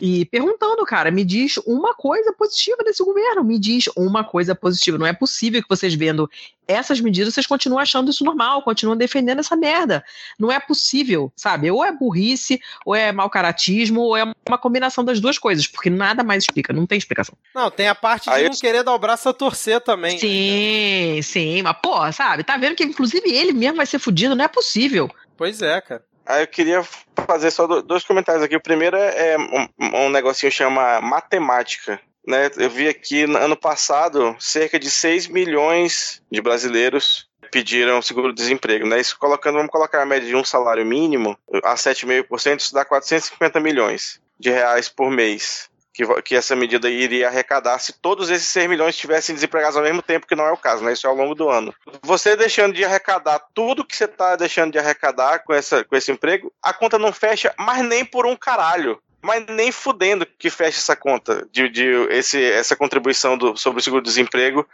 e 0.00 0.24
perguntando, 0.24 0.84
cara, 0.84 1.10
me 1.10 1.24
diz 1.24 1.56
uma 1.58 1.94
coisa 1.94 2.32
positiva 2.32 2.82
desse 2.82 3.02
governo, 3.04 3.44
me 3.44 3.58
diz 3.58 3.88
uma 3.96 4.24
coisa 4.24 4.54
positiva. 4.54 4.98
Não 4.98 5.06
é 5.06 5.12
possível 5.12 5.62
que 5.62 5.68
vocês 5.68 5.94
vendo 5.94 6.28
essas 6.66 7.00
medidas, 7.00 7.32
vocês 7.32 7.46
continuam 7.46 7.78
achando 7.78 8.10
isso 8.10 8.24
normal, 8.24 8.62
continuam 8.62 8.96
defendendo 8.96 9.38
essa 9.38 9.54
merda. 9.54 10.04
Não 10.38 10.50
é 10.50 10.58
possível, 10.58 11.32
sabe? 11.36 11.70
Ou 11.70 11.84
é 11.84 11.92
burrice, 11.92 12.60
ou 12.84 12.94
é 12.94 13.12
mau 13.12 13.30
caratismo, 13.30 14.00
ou 14.00 14.16
é 14.16 14.24
uma 14.48 14.58
combinação 14.58 15.04
das 15.04 15.20
duas 15.20 15.38
coisas, 15.38 15.66
porque 15.66 15.90
nada 15.90 16.24
mais 16.24 16.44
explica, 16.44 16.72
não 16.72 16.86
tem 16.86 16.98
explicação. 16.98 17.36
Não, 17.54 17.70
tem 17.70 17.86
a 17.86 17.94
parte 17.94 18.24
de 18.24 18.30
Aí 18.30 18.44
não 18.44 18.52
eu... 18.52 18.58
querer 18.58 18.82
dar 18.82 18.94
o 18.94 18.98
braço 18.98 19.28
a 19.28 19.32
torcer 19.32 19.80
também. 19.80 20.18
Sim, 20.18 21.20
sim, 21.22 21.62
mas 21.62 21.76
pô, 21.80 22.10
sabe? 22.12 22.42
Tá 22.42 22.56
vendo 22.56 22.74
que 22.74 22.84
inclusive 22.84 23.30
ele 23.30 23.52
mesmo 23.52 23.76
vai 23.76 23.86
ser 23.86 23.98
fudido, 23.98 24.34
não 24.34 24.44
é 24.44 24.48
possível. 24.48 25.08
Pois 25.36 25.62
é, 25.62 25.80
cara. 25.80 26.02
Aí 26.26 26.42
eu 26.42 26.46
queria 26.46 26.82
fazer 27.24 27.50
só 27.50 27.66
dois 27.66 28.04
comentários 28.04 28.42
aqui. 28.42 28.56
O 28.56 28.62
primeiro 28.62 28.96
é, 28.96 29.32
é 29.32 29.38
um, 29.38 30.06
um 30.06 30.08
negocinho 30.08 30.52
chama 30.52 31.00
matemática. 31.00 32.00
Né? 32.26 32.50
Eu 32.56 32.70
vi 32.70 32.88
aqui 32.88 33.24
ano 33.24 33.56
passado 33.56 34.34
cerca 34.38 34.78
de 34.78 34.90
6 34.90 35.28
milhões 35.28 36.22
de 36.30 36.40
brasileiros 36.40 37.28
pediram 37.50 38.02
seguro-desemprego, 38.02 38.84
né? 38.84 38.98
Isso 38.98 39.16
colocando, 39.16 39.56
vamos 39.56 39.70
colocar 39.70 40.02
a 40.02 40.06
média 40.06 40.26
de 40.26 40.34
um 40.34 40.42
salário 40.42 40.84
mínimo 40.84 41.38
a 41.62 41.74
7,5%, 41.74 42.58
isso 42.58 42.74
dá 42.74 42.84
450 42.84 43.60
milhões 43.60 44.20
de 44.40 44.50
reais 44.50 44.88
por 44.88 45.08
mês 45.08 45.70
que, 45.94 46.22
que 46.22 46.34
essa 46.34 46.56
medida 46.56 46.90
iria 46.90 47.28
arrecadar 47.28 47.78
se 47.78 47.92
todos 47.92 48.28
esses 48.28 48.48
6 48.48 48.68
milhões 48.68 48.96
estivessem 48.96 49.32
desempregados 49.32 49.76
ao 49.76 49.82
mesmo 49.84 50.02
tempo, 50.02 50.26
que 50.26 50.34
não 50.34 50.44
é 50.44 50.50
o 50.50 50.56
caso, 50.56 50.82
né? 50.82 50.92
Isso 50.92 51.06
é 51.06 51.10
ao 51.10 51.14
longo 51.14 51.36
do 51.36 51.48
ano. 51.48 51.72
Você 52.02 52.36
deixando 52.36 52.74
de 52.74 52.84
arrecadar 52.84 53.38
tudo 53.54 53.84
que 53.84 53.96
você 53.96 54.06
está 54.06 54.34
deixando 54.34 54.72
de 54.72 54.78
arrecadar 54.78 55.38
com, 55.44 55.54
essa, 55.54 55.84
com 55.84 55.94
esse 55.94 56.10
emprego, 56.10 56.52
a 56.60 56.72
conta 56.72 56.98
não 56.98 57.12
fecha, 57.12 57.54
mas 57.56 57.84
nem 57.84 58.04
por 58.04 58.26
um 58.26 58.36
caralho 58.36 59.00
mas 59.22 59.42
nem 59.46 59.72
fudendo 59.72 60.26
que 60.26 60.50
feche 60.50 60.76
essa 60.76 60.94
conta 60.94 61.48
de, 61.50 61.66
de 61.70 61.86
esse, 62.10 62.44
essa 62.44 62.76
contribuição 62.76 63.38
do, 63.38 63.56
sobre 63.56 63.80
o 63.80 63.82
seguro-desemprego 63.82 64.68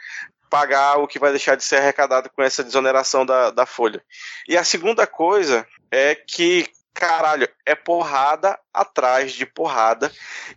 pagar 0.51 0.97
o 0.97 1.07
que 1.07 1.21
vai 1.21 1.31
deixar 1.31 1.55
de 1.55 1.63
ser 1.63 1.77
arrecadado 1.77 2.29
com 2.29 2.43
essa 2.43 2.65
desoneração 2.65 3.25
da, 3.25 3.53
da 3.53 3.65
folha. 3.65 4.03
E 4.49 4.57
a 4.57 4.65
segunda 4.65 5.07
coisa 5.07 5.65
é 5.89 6.17
que 6.17 6.67
caralho, 6.95 7.49
é 7.65 7.75
porrada 7.75 8.59
atrás 8.73 9.33
de 9.33 9.47
porrada. 9.47 10.11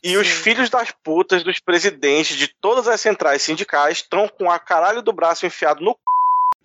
E 0.04 0.10
Sim. 0.10 0.18
os 0.18 0.28
filhos 0.28 0.70
das 0.70 0.92
putas 0.92 1.44
dos 1.44 1.60
presidentes 1.60 2.36
de 2.38 2.48
todas 2.48 2.88
as 2.88 3.00
centrais 3.00 3.42
sindicais 3.42 3.98
estão 3.98 4.28
com 4.28 4.52
a 4.52 4.60
caralho 4.60 5.02
do 5.02 5.14
braço 5.14 5.46
enfiado 5.46 5.84
no 5.84 5.98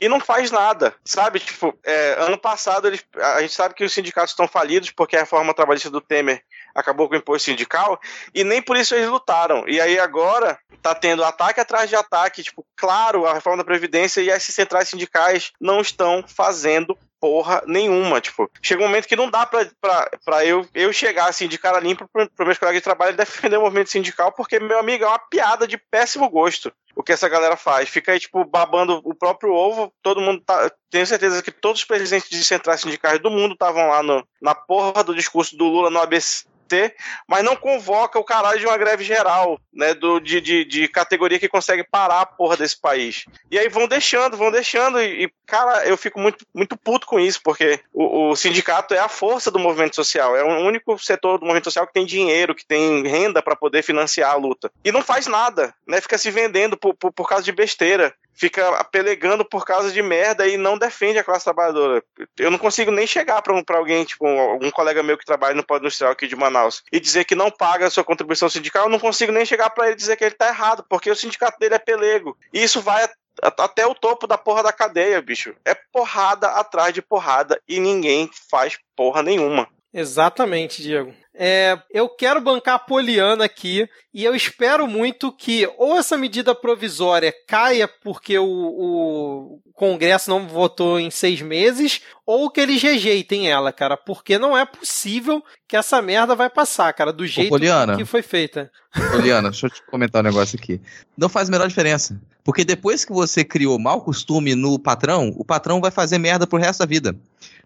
e 0.01 0.09
não 0.09 0.21
faz 0.21 0.51
nada, 0.51 0.95
sabe? 1.05 1.41
Tipo, 1.41 1.77
é, 1.83 2.17
ano 2.21 2.39
passado 2.39 2.87
eles, 2.87 3.05
a 3.17 3.41
gente 3.41 3.53
sabe 3.53 3.75
que 3.75 3.85
os 3.85 3.93
sindicatos 3.93 4.31
estão 4.31 4.47
falidos 4.47 4.91
porque 4.91 5.17
a 5.17 5.21
reforma 5.21 5.53
trabalhista 5.53 5.91
do 5.91 6.01
Temer 6.01 6.43
acabou 6.79 7.09
com 7.09 7.15
o 7.15 7.19
imposto 7.19 7.47
sindical 7.47 8.01
e 8.35 8.45
nem 8.45 8.63
por 8.63 8.77
isso 8.77 8.95
eles 8.95 9.09
lutaram. 9.09 9.65
E 9.67 9.81
aí 9.81 9.99
agora 9.99 10.59
tá 10.83 10.95
tendo 10.95 11.25
ataque 11.25 11.61
atrás 11.61 11.89
de 11.89 11.97
ataque, 11.97 12.43
tipo, 12.43 12.65
claro, 12.77 13.27
a 13.27 13.35
reforma 13.35 13.59
da 13.59 13.65
Previdência 13.65 14.21
e 14.21 14.31
essas 14.31 14.55
centrais 14.55 14.89
sindicais 14.89 15.53
não 15.61 15.81
estão 15.81 16.25
fazendo 16.27 16.97
porra 17.21 17.63
nenhuma. 17.67 18.21
Tipo, 18.21 18.51
chega 18.63 18.83
um 18.83 18.87
momento 18.87 19.09
que 19.09 19.17
não 19.17 19.31
dá 19.31 19.45
pra, 19.45 19.67
pra, 19.81 20.11
pra 20.25 20.45
eu, 20.45 20.67
eu 20.75 20.93
chegar 20.93 21.29
assim 21.29 21.49
de 21.49 21.59
cara 21.59 21.81
limpa 21.81 22.09
pro, 22.13 22.31
pro 22.31 22.47
meus 22.47 22.59
colegas 22.59 22.81
de 22.81 22.85
trabalho 22.85 23.17
defender 23.17 23.57
o 23.57 23.63
movimento 23.63 23.91
sindical, 23.91 24.33
porque, 24.33 24.61
meu 24.61 24.79
amigo, 24.79 25.05
é 25.05 25.09
uma 25.09 25.19
piada 25.19 25.67
de 25.67 25.77
péssimo 25.77 26.29
gosto 26.29 26.73
o 26.99 27.03
que 27.03 27.13
essa 27.13 27.29
galera 27.29 27.57
faz. 27.57 27.89
Fica 27.89 28.11
aí, 28.11 28.19
tipo, 28.19 28.45
babando 28.45 29.01
o 29.05 29.15
próprio 29.15 29.53
ovo. 29.53 29.93
Todo 30.03 30.21
mundo 30.21 30.43
tá. 30.45 30.69
Tenho 30.91 31.07
certeza 31.07 31.41
que 31.41 31.53
todos 31.53 31.81
os 31.81 31.87
presidentes 31.87 32.29
de 32.29 32.45
centrais 32.45 32.81
sindicais 32.81 33.21
do 33.21 33.31
mundo 33.31 33.53
estavam 33.53 33.87
lá 33.87 34.03
no, 34.03 34.27
na 34.43 34.53
porra 34.53 35.05
do 35.05 35.15
discurso 35.15 35.57
do 35.57 35.65
Lula 35.65 35.91
no 35.91 36.01
ABC 36.01 36.45
ter, 36.69 36.95
mas 37.27 37.43
não 37.43 37.57
convoca 37.57 38.19
o 38.19 38.25
caralho 38.25 38.61
de 38.61 38.67
uma 38.67 38.77
greve 38.77 39.03
geral, 39.03 39.59
né, 39.73 39.95
do, 39.95 40.21
de, 40.21 40.41
de, 40.41 40.65
de, 40.65 40.89
categoria 40.89 41.39
que 41.39 41.49
consegue 41.49 41.83
parar 41.83 42.21
a 42.21 42.27
porra 42.27 42.57
desse 42.57 42.79
país. 42.79 43.25
E 43.51 43.59
aí 43.59 43.69
vão 43.69 43.89
deixando, 43.89 44.37
vão 44.37 44.51
deixando, 44.51 45.01
e, 45.01 45.33
cara, 45.47 45.87
eu 45.87 45.97
fico 45.97 46.21
muito, 46.21 46.45
muito 46.55 46.77
puto 46.77 47.07
com 47.07 47.19
isso, 47.19 47.41
porque 47.43 47.81
o, 47.93 48.31
o, 48.31 48.37
sindicato 48.37 48.95
é 48.95 48.99
a 48.99 49.09
força 49.09 49.51
do 49.51 49.59
movimento 49.59 49.97
social, 49.97 50.37
é 50.37 50.45
o 50.45 50.67
único 50.67 50.99
setor 50.99 51.39
do 51.39 51.47
movimento 51.47 51.65
social 51.65 51.87
que 51.87 51.93
tem 51.93 52.07
dinheiro, 52.07 52.55
que 52.55 52.67
tem 52.67 53.07
renda 53.07 53.43
para 53.43 53.57
poder 53.57 53.83
financiar 53.83 54.33
a 54.33 54.37
luta. 54.37 54.71
E 54.85 54.93
não 54.93 55.03
faz 55.03 55.27
nada, 55.27 55.75
né, 55.87 56.01
fica 56.01 56.19
se 56.19 56.31
vendendo 56.31 56.77
por, 56.77 56.95
por, 56.95 57.13
por 57.13 57.29
causa 57.29 57.45
de 57.45 57.53
besteira 57.53 58.15
fica 58.39 58.85
pelegando 58.85 59.45
por 59.45 59.65
causa 59.65 59.91
de 59.91 60.01
merda 60.01 60.47
e 60.47 60.57
não 60.57 60.79
defende 60.79 61.19
a 61.19 61.25
classe 61.25 61.45
trabalhadora. 61.45 62.03
Eu 62.39 62.51
não 62.51 62.59
consigo 62.59 62.93
nem 62.93 63.07
chegar 63.07 63.43
para 63.43 63.53
um, 63.53 63.63
alguém, 63.69 64.05
tipo, 64.05 64.27
algum 64.27 64.71
colega 64.71 65.03
meu 65.03 65.19
que 65.19 65.25
trabalha 65.25 65.55
no 65.55 65.65
Polo 65.65 65.81
Industrial 65.81 66.13
aqui 66.13 66.29
de 66.29 66.37
Manaus, 66.37 66.85
e 66.93 67.01
dizer 67.01 67.25
que 67.25 67.35
não 67.35 67.51
paga 67.51 67.87
a 67.87 67.91
sua 67.91 68.05
contribuição 68.05 68.49
sindical, 68.49 68.85
eu 68.85 68.91
não 68.91 69.01
consigo 69.01 69.33
nem 69.33 69.45
chegar 69.45 69.71
para 69.71 69.89
ele 69.89 69.97
dizer 69.97 70.17
que 70.17 70.25
ele 70.25 70.35
tá 70.35 70.49
errado, 70.49 70.85
porque 70.89 71.11
o 71.11 71.17
sindicato 71.17 71.59
dele 71.59 71.75
é 71.75 71.79
pelego. 71.79 72.39
E 72.53 72.63
isso 72.63 72.81
vai 72.81 73.09
até 73.43 73.87
o 73.87 73.95
topo 73.95 74.27
da 74.27 74.39
porra 74.39 74.63
da 74.63 74.73
cadeia, 74.73 75.21
bicho. 75.21 75.55
É 75.65 75.75
porrada 75.75 76.49
atrás 76.49 76.95
de 76.95 77.03
porrada 77.03 77.61
e 77.69 77.81
ninguém 77.81 78.31
faz 78.49 78.79
porra 78.95 79.23
nenhuma. 79.23 79.69
Exatamente, 79.93 80.83
Diego. 80.83 81.15
É, 81.41 81.79
eu 81.91 82.09
quero 82.09 82.41
bancar 82.41 82.75
a 82.75 82.79
Poliana 82.81 83.45
aqui 83.45 83.89
e 84.13 84.25
eu 84.25 84.35
espero 84.35 84.89
muito 84.89 85.31
que 85.31 85.71
ou 85.79 85.97
essa 85.97 86.17
medida 86.17 86.53
provisória 86.53 87.33
caia 87.47 87.89
porque 88.03 88.37
o, 88.37 88.45
o 88.45 89.61
Congresso 89.73 90.29
não 90.29 90.49
votou 90.49 90.99
em 90.99 91.09
seis 91.13 91.41
meses, 91.41 92.03
ou 92.27 92.51
que 92.51 92.61
eles 92.61 92.83
rejeitem 92.83 93.49
ela, 93.49 93.73
cara, 93.73 93.97
porque 93.97 94.37
não 94.37 94.59
é 94.59 94.67
possível 94.67 95.41
que 95.69 95.77
essa 95.77 96.03
merda 96.03 96.35
vai 96.35 96.51
passar, 96.51 96.93
cara, 96.93 97.13
do 97.13 97.25
jeito 97.25 97.47
Ô, 97.95 97.97
que 97.97 98.05
foi 98.05 98.21
feita. 98.21 98.73
Poliana, 99.13 99.51
deixa 99.51 99.67
eu 99.67 99.71
te 99.71 99.81
comentar 99.87 100.21
um 100.21 100.29
negócio 100.29 100.59
aqui. 100.61 100.81
Não 101.17 101.29
faz 101.29 101.49
a 101.49 101.53
menor 101.53 101.69
diferença. 101.69 102.21
Porque 102.43 102.65
depois 102.65 103.05
que 103.05 103.13
você 103.13 103.45
criou 103.45 103.79
mau 103.79 104.01
costume 104.01 104.57
no 104.57 104.79
patrão, 104.79 105.33
o 105.37 105.45
patrão 105.45 105.81
vai 105.81 105.93
fazer 105.93 106.19
merda 106.19 106.47
pro 106.47 106.59
resto 106.59 106.81
da 106.81 106.87
vida. 106.87 107.15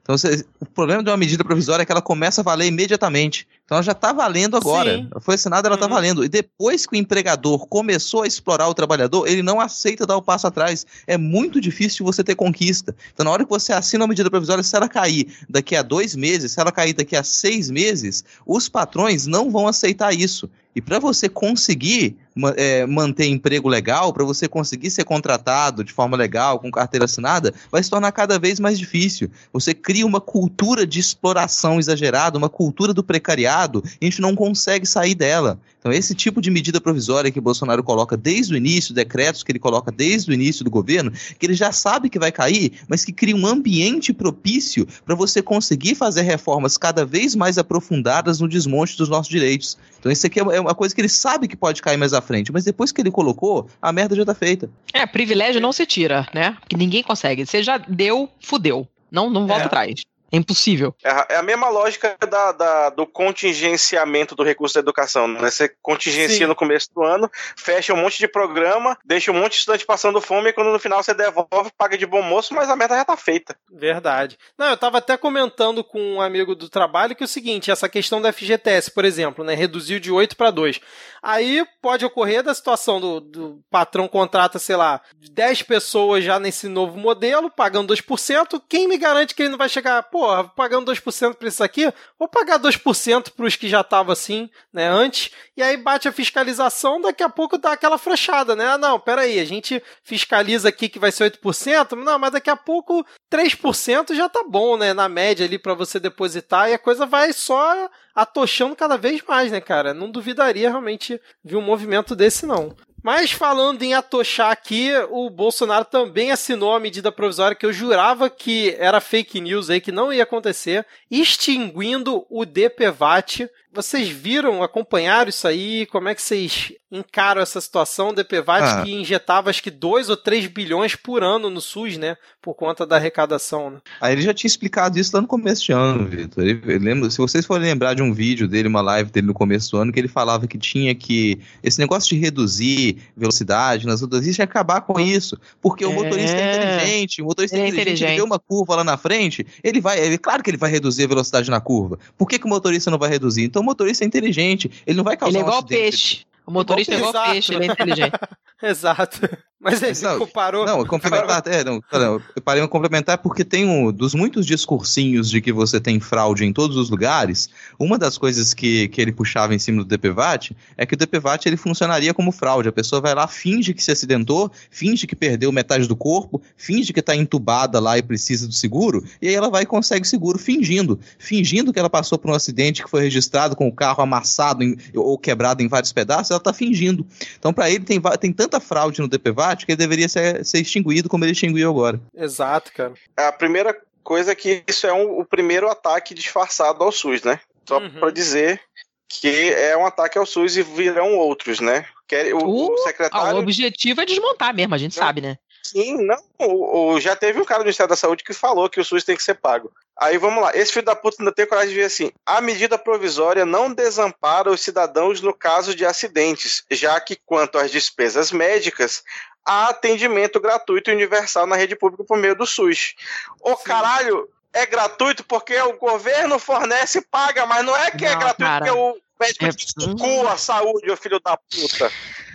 Então, 0.03 0.17
o 0.61 0.67
problema 0.67 1.03
de 1.03 1.11
uma 1.11 1.17
medida 1.17 1.45
provisória 1.45 1.83
é 1.83 1.87
que 1.87 1.93
ela 1.93 2.03
começa 2.03 2.41
a 2.41 2.45
valer 2.45 2.67
imediatamente. 2.67 3.47
Então, 3.73 3.79
ela 3.79 3.83
já 3.83 3.93
está 3.93 4.13
valendo 4.13 4.55
agora. 4.55 4.99
Sim. 4.99 5.09
Foi 5.21 5.35
assinada, 5.35 5.67
ela 5.67 5.77
está 5.77 5.87
uhum. 5.87 5.95
valendo. 5.95 6.25
E 6.25 6.29
depois 6.29 6.85
que 6.85 6.95
o 6.95 6.99
empregador 6.99 7.67
começou 7.69 8.23
a 8.23 8.27
explorar 8.27 8.69
o 8.69 8.75
trabalhador, 8.75 9.27
ele 9.27 9.43
não 9.43 9.59
aceita 9.63 10.07
dar 10.07 10.19
o 10.19 10.21
passo 10.21 10.47
atrás. 10.47 10.85
É 11.07 11.17
muito 11.17 11.59
difícil 11.59 12.05
você 12.05 12.23
ter 12.23 12.35
conquista. 12.35 12.95
Então, 13.15 13.25
na 13.25 13.31
hora 13.31 13.45
que 13.45 13.51
você 13.51 13.73
assina 13.73 14.05
uma 14.05 14.09
medida 14.09 14.29
provisória, 14.29 14.63
se 14.63 14.77
ela 14.77 14.91
cair 14.91 15.27
daqui 15.49 15.75
a 15.75 15.81
dois 15.81 16.15
meses, 16.15 16.53
se 16.53 16.61
ela 16.61 16.71
cair 16.71 16.93
daqui 16.93 17.17
a 17.17 17.23
seis 17.23 17.71
meses, 17.71 18.23
os 18.45 18.69
patrões 18.69 19.27
não 19.27 19.51
vão 19.51 19.67
aceitar 19.67 20.13
isso. 20.13 20.51
E 20.75 20.81
para 20.81 20.99
você 20.99 21.29
conseguir 21.29 22.17
é, 22.57 22.87
manter 22.87 23.27
emprego 23.27 23.69
legal, 23.69 24.13
para 24.13 24.25
você 24.25 24.49
conseguir 24.49 24.91
ser 24.91 25.05
contratado 25.05 25.85
de 25.85 25.93
forma 25.93 26.17
legal, 26.17 26.59
com 26.59 26.71
carteira 26.71 27.05
assinada, 27.05 27.53
vai 27.71 27.83
se 27.83 27.91
tornar 27.91 28.11
cada 28.13 28.39
vez 28.39 28.59
mais 28.59 28.79
difícil. 28.79 29.31
Você 29.53 29.75
cria 29.75 30.07
uma 30.07 30.21
cultura 30.21 30.87
de 30.87 30.99
exploração 30.99 31.79
exagerada, 31.79 32.39
uma 32.39 32.49
cultura 32.49 32.95
do 32.95 33.05
precariado, 33.05 33.62
e 34.01 34.07
a 34.07 34.11
gente 34.11 34.21
não 34.21 34.35
consegue 34.35 34.87
sair 34.87 35.15
dela. 35.15 35.59
Então, 35.79 35.93
esse 35.93 36.15
tipo 36.15 36.41
de 36.41 36.49
medida 36.49 36.81
provisória 36.81 37.31
que 37.31 37.41
Bolsonaro 37.41 37.83
coloca 37.83 38.17
desde 38.17 38.55
o 38.55 38.57
início, 38.57 38.95
decretos 38.95 39.43
que 39.43 39.51
ele 39.51 39.59
coloca 39.59 39.91
desde 39.91 40.31
o 40.31 40.35
início 40.35 40.65
do 40.65 40.71
governo, 40.71 41.11
que 41.11 41.45
ele 41.45 41.55
já 41.55 41.73
sabe 41.73 42.09
que 42.09 42.21
vai 42.21 42.31
cair, 42.31 42.73
mas 42.87 43.05
que 43.05 43.13
cria 43.13 43.35
um 43.35 43.45
ambiente 43.45 44.13
propício 44.13 44.87
para 45.05 45.17
você 45.17 45.43
conseguir 45.43 45.97
fazer 45.97 46.23
reformas 46.23 46.77
cada 46.77 47.05
vez 47.05 47.35
mais 47.35 47.59
aprofundadas 47.59 48.39
no 48.39 48.49
desmonte 48.49 48.97
dos 48.97 49.09
nossos 49.09 49.29
direitos. 49.29 49.77
Então, 49.99 50.13
isso 50.13 50.25
aqui 50.25 50.39
é 50.39 50.61
uma 50.61 50.75
coisa 50.75 50.95
que 50.95 51.01
ele 51.01 51.09
sabe 51.09 51.49
que 51.49 51.57
pode 51.57 51.83
cair 51.83 51.97
mais 51.97 52.13
à 52.13 52.21
frente, 52.21 52.53
mas 52.53 52.63
depois 52.63 52.93
que 52.93 53.01
ele 53.01 53.11
colocou, 53.11 53.69
a 53.81 53.93
merda 53.93 54.15
já 54.15 54.25
tá 54.25 54.35
feita. 54.35 54.71
É, 54.93 55.05
privilégio 55.05 55.61
não 55.61 55.73
se 55.73 55.85
tira, 55.85 56.29
né? 56.33 56.57
Que 56.69 56.77
ninguém 56.77 57.03
consegue. 57.03 57.45
Você 57.45 57.61
já 57.61 57.79
deu, 57.79 58.29
fudeu. 58.41 58.87
Não, 59.11 59.29
não 59.29 59.47
volta 59.47 59.65
é. 59.65 59.67
atrás. 59.67 59.95
É 60.33 60.37
impossível. 60.39 60.95
É, 61.05 61.35
é 61.35 61.37
a 61.37 61.43
mesma 61.43 61.69
lógica 61.69 62.17
da, 62.27 62.53
da, 62.53 62.89
do 62.89 63.07
contingenciamento 63.07 64.35
do 64.35 64.43
recurso 64.43 64.75
da 64.75 64.81
educação. 64.81 65.29
Né? 65.29 65.39
Você 65.51 65.69
contingencia 65.83 66.39
Sim. 66.39 66.47
no 66.47 66.57
começo 66.57 66.89
do 66.95 67.03
ano, 67.03 67.31
fecha 67.55 67.93
um 67.93 67.99
monte 67.99 68.19
de 68.19 68.27
programa, 68.27 68.97
deixa 69.05 69.31
um 69.31 69.35
monte 69.35 69.53
de 69.53 69.59
estudante 69.59 69.85
passando 69.85 70.23
fome 70.23 70.49
e 70.49 70.53
quando 70.55 70.73
no 70.73 70.79
final 70.79 71.03
você 71.03 71.13
devolve, 71.13 71.71
paga 71.77 71.99
de 71.99 72.07
bom 72.07 72.23
moço, 72.23 72.55
mas 72.55 72.71
a 72.71 72.77
meta 72.77 72.95
já 72.95 73.05
tá 73.05 73.15
feita. 73.15 73.55
Verdade. 73.71 74.39
Não, 74.57 74.71
eu 74.71 74.77
tava 74.77 74.99
até 74.99 75.19
comentando 75.19 75.85
com 75.85 76.01
um 76.01 76.23
amigo 76.23 76.55
do 76.55 76.71
trabalho 76.71 77.15
que 77.15 77.23
é 77.23 77.27
o 77.27 77.29
seguinte, 77.29 77.71
essa 77.71 77.89
questão 77.89 78.23
da 78.23 78.33
FGTS, 78.33 78.91
por 78.91 79.05
exemplo, 79.05 79.45
né, 79.45 79.55
reduziu 79.55 80.01
de 80.01 80.11
8 80.11 80.35
para 80.35 80.51
2. 80.51 80.81
Aí 81.23 81.65
pode 81.83 82.07
ocorrer 82.07 82.43
da 82.43 82.55
situação 82.55 82.99
do, 83.01 83.21
do 83.21 83.63
patrão 83.71 84.09
contrata, 84.09 84.59
sei 84.59 84.77
lá, 84.77 85.03
10 85.31 85.63
pessoas 85.63 86.25
já 86.25 86.41
nesse 86.41 86.69
novo 86.69 86.99
modelo, 86.99 87.51
pagando 87.51 87.93
2%, 87.95 88.63
quem 88.67 88.89
me 88.89 88.97
garante 88.97 89.35
que 89.35 89.43
ele 89.43 89.51
não 89.51 89.59
vai 89.59 89.69
chegar, 89.69 90.03
pô, 90.05 90.22
pô, 90.23 90.45
pagando 90.51 90.93
2% 90.93 91.35
para 91.35 91.49
isso 91.49 91.65
aqui, 91.65 91.93
vou 92.17 92.29
pagar 92.29 92.61
2% 92.61 93.33
para 93.33 93.45
os 93.45 93.57
que 93.57 93.69
já 93.69 93.81
estavam 93.81 94.13
assim, 94.13 94.49
né, 94.73 94.87
antes, 94.87 95.33
e 95.57 95.63
aí 95.63 95.77
bate 95.77 96.07
a 96.07 96.13
fiscalização, 96.13 97.01
daqui 97.01 97.25
a 97.25 97.29
pouco 97.29 97.59
dá 97.59 97.73
aquela 97.73 97.99
frechada, 97.99 98.55
né? 98.55 98.69
Ah, 98.69 98.79
não, 98.79 99.01
peraí, 99.01 99.41
a 99.41 99.45
gente 99.45 99.83
fiscaliza 100.05 100.69
aqui 100.69 100.89
que 100.89 101.01
vai 101.01 101.11
ser 101.11 101.33
8%, 101.33 101.97
não, 101.97 102.21
mas 102.21 102.31
daqui 102.31 102.49
a 102.49 102.57
pouco 102.57 103.05
3% 103.33 104.15
já 104.15 104.29
tá 104.29 104.45
bom, 104.49 104.77
né, 104.77 104.95
na 104.95 105.09
média 105.09 105.45
ali 105.45 105.59
para 105.59 105.75
você 105.75 105.99
depositar, 105.99 106.71
e 106.71 106.75
a 106.75 106.79
coisa 106.79 107.05
vai 107.05 107.33
só 107.33 107.91
atochando 108.15 108.77
cada 108.77 108.97
vez 108.97 109.21
mais, 109.27 109.51
né, 109.51 109.61
cara? 109.61 109.93
Não 109.93 110.09
duvidaria 110.09 110.69
realmente 110.69 111.21
ver 111.43 111.57
um 111.57 111.63
movimento 111.63 112.15
desse, 112.15 112.47
não. 112.47 112.77
Mas 113.03 113.33
falando 113.33 113.83
em 113.83 113.95
atochar 113.95 114.53
aqui, 114.53 114.91
o 115.11 115.29
Bolsonaro 115.29 115.85
também 115.85 116.31
assinou 116.31 116.73
a 116.73 116.79
medida 116.79 117.11
provisória 117.11 117.57
que 117.57 117.67
eu 117.67 117.73
jurava 117.73 118.31
que 118.31 118.77
era 118.79 119.01
fake 119.01 119.41
news 119.41 119.69
aí, 119.71 119.81
que 119.81 119.91
não 119.91 120.13
ia 120.13 120.23
acontecer, 120.23 120.87
extinguindo 121.11 122.25
o 122.31 122.45
DPVAT. 122.45 123.51
Vocês 123.75 124.09
viram, 124.09 124.63
acompanharam 124.63 125.31
isso 125.31 125.49
aí? 125.49 125.87
Como 125.87 126.07
é 126.07 126.15
que 126.15 126.21
vocês 126.21 126.73
encaram 126.91 127.41
essa 127.41 127.59
situação? 127.59 128.11
O 128.11 128.13
DPVAT 128.13 128.63
ah. 128.63 128.83
que 128.85 128.93
injetava 128.93 129.49
acho 129.49 129.63
que 129.63 129.71
2 129.71 130.11
ou 130.11 130.17
3 130.17 130.47
bilhões 130.49 130.95
por 130.95 131.23
ano 131.25 131.49
no 131.49 131.61
SUS, 131.61 131.97
né? 131.97 132.17
Por 132.43 132.55
conta 132.55 132.85
da 132.85 132.97
arrecadação, 132.97 133.71
né? 133.71 133.79
Aí 133.99 134.13
ele 134.13 134.21
já 134.21 134.35
tinha 134.35 134.49
explicado 134.49 134.99
isso 134.99 135.11
lá 135.15 135.23
no 135.23 135.27
começo 135.27 135.65
de 135.65 135.73
ano, 135.73 136.07
Vitor. 136.07 136.45
Lembra, 136.45 137.11
se 137.11 137.17
vocês 137.17 137.47
forem 137.47 137.67
lembrar 137.67 137.95
de 137.95 138.03
um 138.03 138.13
vídeo 138.13 138.47
dele, 138.47 138.69
uma 138.69 138.83
live 138.83 139.11
dele 139.11 139.29
no 139.29 139.33
começo 139.33 139.71
do 139.71 139.79
ano, 139.79 139.91
que 139.91 139.99
ele 139.99 140.09
falava 140.09 140.47
que 140.47 140.59
tinha 140.59 140.95
que. 140.95 141.41
Esse 141.63 141.79
negócio 141.79 142.11
de 142.11 142.21
reduzir 142.21 142.99
velocidade 143.17 143.87
nas 143.87 144.03
rodovias 144.03 144.35
tinha 144.35 144.47
que 144.47 144.53
acabar 144.53 144.83
com 144.83 145.01
isso. 145.01 145.39
Porque 145.63 145.83
é. 145.83 145.87
o 145.87 145.95
motorista 145.95 146.37
é 146.37 146.57
inteligente, 146.57 147.23
o 147.23 147.25
motorista 147.25 147.57
ele 147.57 147.65
é 147.65 147.69
inteligente, 147.69 147.95
inteligente. 147.95 148.17
vê 148.17 148.23
uma 148.23 148.39
curva 148.39 148.77
lá 148.77 148.85
na 148.85 148.99
frente, 148.99 149.47
ele 149.65 149.81
vai. 149.81 149.99
Ele, 149.99 150.19
claro 150.19 150.43
que 150.43 150.51
ele 150.51 150.59
vai 150.59 150.71
reduzir 150.71 151.05
a 151.05 151.09
velocidade 151.09 151.51
na 151.51 151.61
curva. 151.61 151.99
Por 152.19 152.29
que, 152.29 152.39
que 152.39 152.45
o 152.45 152.49
motorista 152.51 152.91
não 152.91 152.99
vai 152.99 153.09
reduzir? 153.09 153.45
Então 153.45 153.62
o 153.63 153.65
motorista 153.65 154.05
é 154.05 154.07
inteligente, 154.07 154.71
ele 154.87 154.97
não 154.97 155.05
vai 155.05 155.17
causar 155.17 155.39
ele 155.39 155.39
é 155.39 155.47
igual 155.47 155.61
um 155.61 155.67
peixe. 155.67 156.25
O 156.47 156.51
motorista 156.51 156.95
é 156.95 156.99
igual 156.99 157.13
peixe, 157.13 157.55
ele 157.55 157.65
é 157.65 157.69
inteligente. 157.69 158.19
Exato. 158.63 159.21
Mas 159.63 159.81
ele 159.81 159.97
não, 160.03 160.19
comparou. 160.19 160.67
Não, 160.67 160.85
complementar, 160.85 161.43
é, 161.47 161.63
não, 161.63 161.81
não, 161.93 162.21
eu 162.35 162.43
parei 162.45 162.67
complementar 162.67 163.19
porque 163.19 163.45
tem 163.45 163.65
um 163.65 163.93
dos 163.93 164.13
muitos 164.13 164.45
discursinhos 164.45 165.31
de 165.31 165.41
que 165.41 165.53
você 165.53 165.81
tem 165.81 166.01
fraude 166.01 166.45
em 166.45 166.53
todos 166.53 166.77
os 166.77 166.91
lugares. 166.91 167.49
Uma 167.79 167.97
das 167.97 168.19
coisas 168.19 168.53
que, 168.53 168.89
que 168.89 169.01
ele 169.01 169.13
puxava 169.13 169.55
em 169.55 169.61
cima 169.61 169.85
do 169.85 169.89
DPVAT 169.89 170.57
é 170.77 170.85
que 170.85 170.95
o 170.95 170.97
DPVAT 170.97 171.47
ele 171.47 171.57
funcionaria 171.57 172.13
como 172.13 172.33
fraude. 172.33 172.69
A 172.69 172.73
pessoa 172.73 173.01
vai 173.01 173.15
lá, 173.15 173.29
finge 173.29 173.73
que 173.73 173.85
se 173.85 173.93
acidentou, 173.93 174.51
finge 174.69 175.07
que 175.07 175.15
perdeu 175.15 175.53
metade 175.53 175.87
do 175.87 175.95
corpo, 175.95 176.43
finge 176.57 176.93
que 176.93 176.99
está 176.99 177.15
entubada 177.15 177.79
lá 177.79 177.97
e 177.97 178.03
precisa 178.03 178.49
do 178.49 178.55
seguro, 178.55 179.05
e 179.21 179.29
aí 179.29 179.35
ela 179.35 179.49
vai 179.49 179.63
e 179.63 179.67
consegue 179.67 180.09
seguro 180.09 180.41
fingindo. 180.41 180.99
Fingindo 181.19 181.73
que 181.73 181.79
ela 181.79 181.91
passou 181.91 182.19
por 182.19 182.33
um 182.33 182.35
acidente 182.35 182.83
que 182.83 182.91
foi 182.91 183.03
registrado 183.03 183.55
com 183.55 183.69
o 183.69 183.73
carro 183.73 184.03
amassado 184.03 184.65
em, 184.65 184.77
ou 184.97 185.17
quebrado 185.17 185.63
em 185.63 185.69
vários 185.69 185.93
pedaços, 185.93 186.33
ela 186.33 186.39
está 186.39 186.53
fingindo. 186.53 187.07
Então, 187.39 187.53
para 187.53 187.71
ele, 187.71 187.85
tem, 187.85 188.01
tem 188.19 188.33
tanta 188.33 188.59
fraude 188.59 189.01
no 189.01 189.07
DPVAT 189.07 189.52
prática, 189.53 189.73
ele 189.73 189.77
deveria 189.77 190.09
ser, 190.09 190.45
ser 190.45 190.61
extinguido 190.61 191.09
como 191.09 191.25
ele 191.25 191.33
extinguiu 191.33 191.71
agora. 191.71 192.01
Exato, 192.15 192.73
cara. 192.73 192.95
A 193.17 193.33
primeira 193.33 193.79
coisa 194.03 194.33
é 194.33 194.35
que 194.35 194.63
isso 194.67 194.87
é 194.87 194.93
um, 194.93 195.21
o 195.21 195.25
primeiro 195.25 195.69
ataque 195.69 196.15
disfarçado 196.15 196.83
ao 196.83 196.91
SUS, 196.91 197.23
né? 197.23 197.41
Só 197.69 197.79
uhum. 197.79 197.91
para 197.91 198.11
dizer 198.11 198.61
que 199.09 199.53
é 199.53 199.77
um 199.77 199.87
ataque 199.87 200.19
ao 200.19 200.27
SUS 200.27 200.57
e 200.57 200.63
virão 200.63 201.17
outros, 201.17 201.61
né? 201.61 201.87
O, 202.35 202.45
uh, 202.45 202.73
o 202.73 202.79
secretário. 202.79 203.39
O 203.39 203.41
objetivo 203.41 204.01
é 204.01 204.07
desmontar 204.07 204.55
mesmo, 204.55 204.75
a 204.75 204.79
gente 204.79 204.95
sabe, 204.95 205.21
né? 205.21 205.39
Sim, 205.63 206.03
não. 206.03 206.19
O, 206.39 206.93
o, 206.93 207.01
já 207.01 207.15
teve 207.15 207.41
um 207.41 207.45
cara 207.45 207.61
do 207.61 207.65
Ministério 207.65 207.89
da 207.89 207.97
Saúde 207.97 208.25
que 208.25 208.35
falou 208.35 208.69
que 208.69 208.81
o 208.81 208.85
SUS 208.85 209.05
tem 209.05 209.17
que 209.17 209.23
ser 209.23 209.35
pago. 209.35 209.73
Aí 209.99 210.19
vamos 210.19 210.43
lá. 210.43 210.51
Esse 210.55 210.73
filho 210.73 210.85
da 210.85 210.97
puta 210.97 211.17
ainda 211.21 211.33
tem 211.33 211.47
coragem 211.47 211.71
de 211.71 211.77
ver 211.77 211.87
assim: 211.87 212.11
a 212.27 212.41
medida 212.41 212.77
provisória 212.77 213.47
não 213.47 213.73
desampara 213.73 214.51
os 214.51 214.61
cidadãos 214.61 215.21
no 215.21 215.33
caso 215.33 215.75
de 215.75 215.87
acidentes, 215.87 216.65
já 216.71 216.99
que, 217.01 217.17
quanto 217.25 217.59
às 217.59 217.71
despesas 217.71 218.33
médicas, 218.33 219.05
há 219.45 219.69
atendimento 219.69 220.41
gratuito 220.41 220.91
e 220.91 220.95
universal 220.95 221.47
na 221.47 221.57
rede 221.57 221.77
pública 221.77 222.05
por 222.05 222.19
meio 222.19 222.35
do 222.35 222.47
SUS. 222.47 222.95
Ô 223.41 223.57
caralho, 223.57 224.29
é 224.53 224.67
gratuito 224.67 225.25
porque 225.25 225.59
o 225.61 225.79
governo 225.79 226.39
fornece 226.39 226.99
e 226.99 227.03
paga, 227.03 227.47
mas 227.47 227.65
não 227.65 227.77
é 227.77 227.91
que 227.91 228.05
é 228.05 228.11
não, 228.11 228.17
é 228.17 228.21
gratuito 228.21 228.51
cara. 228.51 228.67
porque 228.67 228.79
o 228.79 228.97
médico 229.21 230.05
é... 230.05 230.29
a 230.29 230.37
saúde, 230.37 230.91
ô 230.91 230.97
filho 230.97 231.21
da 231.21 231.37
puta. 231.37 231.91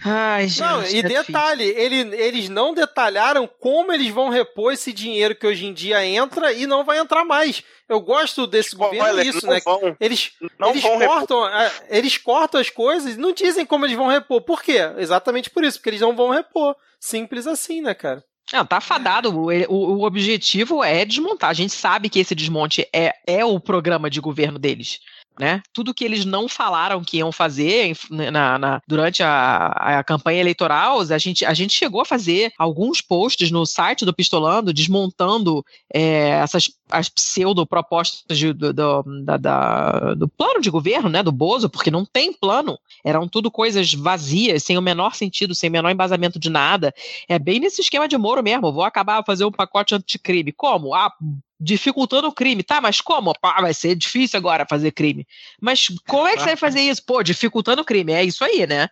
Ai, 0.07 0.47
gente. 0.47 0.61
Não, 0.61 0.83
e 0.83 0.99
é 0.99 1.03
detalhe, 1.03 1.63
ele, 1.63 2.15
eles 2.15 2.49
não 2.49 2.73
detalharam 2.73 3.47
como 3.59 3.91
eles 3.91 4.09
vão 4.09 4.29
repor 4.29 4.71
esse 4.71 4.93
dinheiro 4.93 5.35
que 5.35 5.45
hoje 5.45 5.65
em 5.65 5.73
dia 5.73 6.05
entra 6.05 6.53
e 6.53 6.65
não 6.65 6.85
vai 6.85 6.97
entrar 6.97 7.25
mais. 7.25 7.63
Eu 7.89 7.99
gosto 7.99 8.47
desse 8.47 8.75
Bom, 8.75 8.85
governo 8.85 9.05
olha, 9.05 9.21
isso, 9.21 9.45
né? 9.45 9.59
Vão, 9.63 9.95
eles 9.99 10.31
eles 10.41 10.81
cortam, 10.83 11.43
repor. 11.43 11.71
eles 11.89 12.17
cortam 12.17 12.61
as 12.61 12.69
coisas 12.69 13.15
e 13.15 13.19
não 13.19 13.33
dizem 13.33 13.65
como 13.65 13.85
eles 13.85 13.97
vão 13.97 14.07
repor. 14.07 14.41
Por 14.41 14.61
quê? 14.61 14.79
Exatamente 14.97 15.49
por 15.49 15.63
isso, 15.63 15.77
porque 15.77 15.89
eles 15.89 16.01
não 16.01 16.15
vão 16.15 16.29
repor. 16.29 16.75
Simples 16.99 17.45
assim, 17.45 17.81
né, 17.81 17.93
cara? 17.93 18.23
Não, 18.51 18.65
tá 18.65 18.79
fadado. 18.79 19.29
O, 19.29 19.49
o, 19.67 19.97
o, 19.97 20.03
objetivo 20.03 20.83
é 20.83 21.03
desmontar. 21.03 21.49
A 21.49 21.53
gente 21.53 21.73
sabe 21.73 22.09
que 22.09 22.19
esse 22.19 22.33
desmonte 22.33 22.87
é, 22.93 23.13
é 23.25 23.43
o 23.43 23.59
programa 23.59 24.09
de 24.09 24.21
governo 24.21 24.57
deles 24.57 24.99
né? 25.39 25.61
Tudo 25.73 25.93
que 25.93 26.03
eles 26.03 26.25
não 26.25 26.47
falaram 26.47 27.03
que 27.03 27.17
iam 27.17 27.31
fazer 27.31 27.95
né, 28.09 28.31
na, 28.31 28.57
na, 28.57 28.81
durante 28.87 29.21
a, 29.23 29.67
a, 29.67 30.03
campanha 30.03 30.39
eleitoral, 30.39 30.99
a 30.99 31.17
gente, 31.17 31.45
a 31.45 31.53
gente 31.53 31.73
chegou 31.73 32.01
a 32.01 32.05
fazer 32.05 32.51
alguns 32.57 33.01
posts 33.01 33.51
no 33.51 33.65
site 33.65 34.05
do 34.05 34.13
Pistolando 34.13 34.73
desmontando 34.73 35.65
é, 35.93 36.29
essas 36.29 36.69
as 36.89 37.09
pseudo-propostas 37.09 38.39
do, 38.39 38.73
do, 38.73 39.03
da, 39.37 40.13
do 40.13 40.27
plano 40.27 40.61
de 40.61 40.69
governo, 40.69 41.09
né, 41.09 41.21
do 41.21 41.31
Bozo, 41.31 41.69
porque 41.69 41.91
não 41.91 42.05
tem 42.05 42.31
plano, 42.31 42.77
eram 43.03 43.27
tudo 43.27 43.51
coisas 43.51 43.93
vazias, 43.93 44.63
sem 44.63 44.77
o 44.77 44.81
menor 44.81 45.15
sentido, 45.15 45.53
sem 45.53 45.69
o 45.69 45.73
menor 45.73 45.89
embasamento 45.89 46.39
de 46.39 46.49
nada. 46.49 46.93
É 47.27 47.37
bem 47.37 47.59
nesse 47.59 47.81
esquema 47.81 48.07
de 48.07 48.17
Moro 48.17 48.43
mesmo, 48.43 48.71
vou 48.71 48.83
acabar 48.83 49.23
fazer 49.25 49.45
um 49.45 49.51
pacote 49.51 49.95
anticrime. 49.95 50.51
Como? 50.51 50.93
Ah, 50.93 51.11
dificultando 51.59 52.27
o 52.27 52.31
crime. 52.31 52.63
Tá, 52.63 52.79
mas 52.79 53.01
como? 53.01 53.33
Pá, 53.39 53.59
vai 53.61 53.73
ser 53.73 53.95
difícil 53.95 54.37
agora 54.37 54.65
fazer 54.69 54.91
crime. 54.91 55.25
Mas 55.59 55.87
como 56.07 56.27
é 56.27 56.33
que 56.33 56.39
você 56.39 56.45
vai 56.45 56.55
fazer 56.55 56.81
isso? 56.81 57.03
Pô, 57.03 57.23
dificultando 57.23 57.81
o 57.81 57.85
crime. 57.85 58.13
É 58.13 58.23
isso 58.23 58.43
aí, 58.43 58.67
né? 58.67 58.89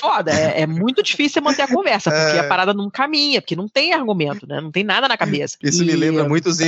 Foda. 0.00 0.32
É, 0.32 0.62
é 0.62 0.66
muito 0.66 1.02
difícil 1.02 1.42
manter 1.42 1.62
a 1.62 1.68
conversa, 1.68 2.10
porque 2.10 2.36
é... 2.36 2.40
a 2.40 2.48
parada 2.48 2.72
não 2.72 2.90
caminha, 2.90 3.40
porque 3.40 3.56
não 3.56 3.68
tem 3.68 3.92
argumento, 3.92 4.46
né? 4.46 4.60
Não 4.60 4.70
tem 4.70 4.84
nada 4.84 5.08
na 5.08 5.16
cabeça. 5.16 5.56
Isso 5.62 5.82
e... 5.82 5.86
me 5.86 5.96
lembra 5.96 6.28
muito 6.28 6.48
os 6.48 6.60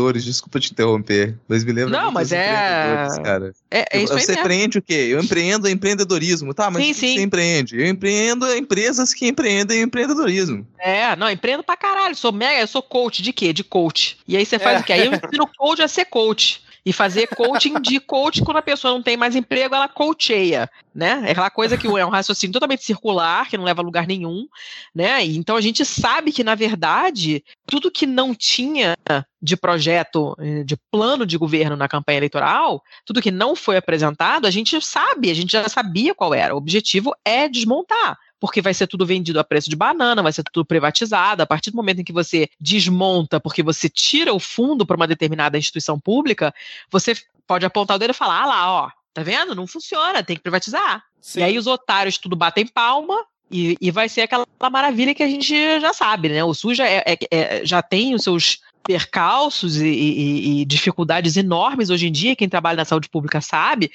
empreendedores, 0.00 0.24
desculpa 0.24 0.58
te 0.58 0.72
interromper, 0.72 1.36
mas 1.46 1.64
me 1.64 1.72
lembra 1.72 2.00
não, 2.00 2.10
mas 2.10 2.32
é... 2.32 3.06
cara. 3.22 3.52
É, 3.70 3.98
é 3.98 4.02
isso 4.02 4.12
você 4.12 4.32
empreende 4.32 4.78
o 4.78 4.82
quê? 4.82 5.08
Eu 5.10 5.20
empreendo 5.20 5.68
empreendedorismo. 5.68 6.54
Tá, 6.54 6.70
mas 6.70 6.84
sim, 6.84 6.94
sim. 6.94 7.14
você 7.14 7.22
empreende? 7.22 7.78
Eu 7.78 7.86
empreendo 7.86 8.52
empresas 8.54 9.12
que 9.12 9.28
empreendem 9.28 9.82
empreendedorismo. 9.82 10.66
É, 10.78 11.14
não, 11.16 11.30
empreendo 11.30 11.62
pra 11.62 11.76
caralho. 11.76 12.16
Sou 12.16 12.32
mega, 12.32 12.60
eu 12.60 12.66
sou 12.66 12.82
coach 12.82 13.22
de 13.22 13.32
quê? 13.32 13.52
De 13.52 13.62
coach. 13.62 14.18
E 14.26 14.36
aí 14.36 14.44
você 14.44 14.58
faz 14.58 14.70
faz 14.70 14.82
o 14.82 14.84
quê? 14.84 14.92
Aí 14.92 15.06
eu 15.06 15.12
ensino 15.12 15.46
coach 15.56 15.82
a 15.82 15.88
ser 15.88 16.06
coach. 16.06 16.62
E 16.84 16.92
fazer 16.92 17.26
coaching 17.28 17.80
de 17.80 18.00
coach 18.00 18.42
quando 18.42 18.56
a 18.56 18.62
pessoa 18.62 18.94
não 18.94 19.02
tem 19.02 19.16
mais 19.16 19.36
emprego, 19.36 19.74
ela 19.74 19.88
coacheia, 19.88 20.68
né? 20.94 21.22
É 21.26 21.32
aquela 21.32 21.50
coisa 21.50 21.76
que 21.76 21.86
é 21.86 22.06
um 22.06 22.10
raciocínio 22.10 22.52
totalmente 22.52 22.84
circular, 22.84 23.48
que 23.48 23.56
não 23.56 23.64
leva 23.64 23.82
a 23.82 23.84
lugar 23.84 24.06
nenhum, 24.06 24.46
né? 24.94 25.24
Então 25.24 25.56
a 25.56 25.60
gente 25.60 25.84
sabe 25.84 26.32
que, 26.32 26.42
na 26.42 26.54
verdade, 26.54 27.44
tudo 27.66 27.90
que 27.90 28.06
não 28.06 28.34
tinha 28.34 28.96
de 29.42 29.56
projeto, 29.56 30.36
eh, 30.38 30.64
de 30.64 30.76
plano 30.90 31.24
de 31.24 31.38
governo 31.38 31.76
na 31.76 31.88
campanha 31.88 32.18
eleitoral, 32.18 32.82
tudo 33.04 33.22
que 33.22 33.30
não 33.30 33.56
foi 33.56 33.76
apresentado, 33.76 34.46
a 34.46 34.50
gente 34.50 34.80
sabe, 34.80 35.30
a 35.30 35.34
gente 35.34 35.52
já 35.52 35.68
sabia 35.68 36.14
qual 36.14 36.34
era. 36.34 36.54
O 36.54 36.58
objetivo 36.58 37.14
é 37.24 37.48
desmontar 37.48 38.18
porque 38.40 38.62
vai 38.62 38.72
ser 38.72 38.86
tudo 38.86 39.04
vendido 39.04 39.38
a 39.38 39.44
preço 39.44 39.68
de 39.68 39.76
banana, 39.76 40.22
vai 40.22 40.32
ser 40.32 40.42
tudo 40.42 40.64
privatizado. 40.64 41.42
A 41.42 41.46
partir 41.46 41.70
do 41.70 41.76
momento 41.76 42.00
em 42.00 42.04
que 42.04 42.12
você 42.12 42.48
desmonta, 42.58 43.38
porque 43.38 43.62
você 43.62 43.88
tira 43.88 44.32
o 44.32 44.40
fundo 44.40 44.86
para 44.86 44.96
uma 44.96 45.06
determinada 45.06 45.58
instituição 45.58 46.00
pública, 46.00 46.52
você 46.90 47.14
pode 47.46 47.66
apontar 47.66 47.96
o 47.96 47.98
dedo 47.98 48.12
e 48.12 48.14
falar: 48.14 48.42
ah 48.42 48.46
lá, 48.46 48.72
ó, 48.72 48.90
tá 49.12 49.22
vendo? 49.22 49.54
Não 49.54 49.66
funciona, 49.66 50.22
tem 50.22 50.36
que 50.36 50.42
privatizar. 50.42 51.04
Sim. 51.20 51.40
E 51.40 51.42
aí 51.42 51.58
os 51.58 51.66
otários 51.66 52.16
tudo 52.16 52.34
batem 52.34 52.66
palma. 52.66 53.24
E, 53.52 53.76
e 53.80 53.90
vai 53.90 54.08
ser 54.08 54.20
aquela 54.20 54.46
maravilha 54.70 55.12
que 55.12 55.24
a 55.24 55.26
gente 55.26 55.80
já 55.80 55.92
sabe, 55.92 56.28
né? 56.28 56.44
O 56.44 56.54
SUS 56.54 56.76
já, 56.76 56.86
é, 56.86 57.02
é, 57.04 57.18
é, 57.32 57.66
já 57.66 57.82
tem 57.82 58.14
os 58.14 58.22
seus 58.22 58.60
percalços 58.84 59.76
e, 59.76 59.88
e, 59.88 60.60
e, 60.60 60.64
dificuldades 60.64 61.36
enormes 61.36 61.90
hoje 61.90 62.06
em 62.06 62.12
dia, 62.12 62.36
quem 62.36 62.48
trabalha 62.48 62.76
na 62.76 62.84
saúde 62.84 63.08
pública 63.08 63.40
sabe, 63.40 63.90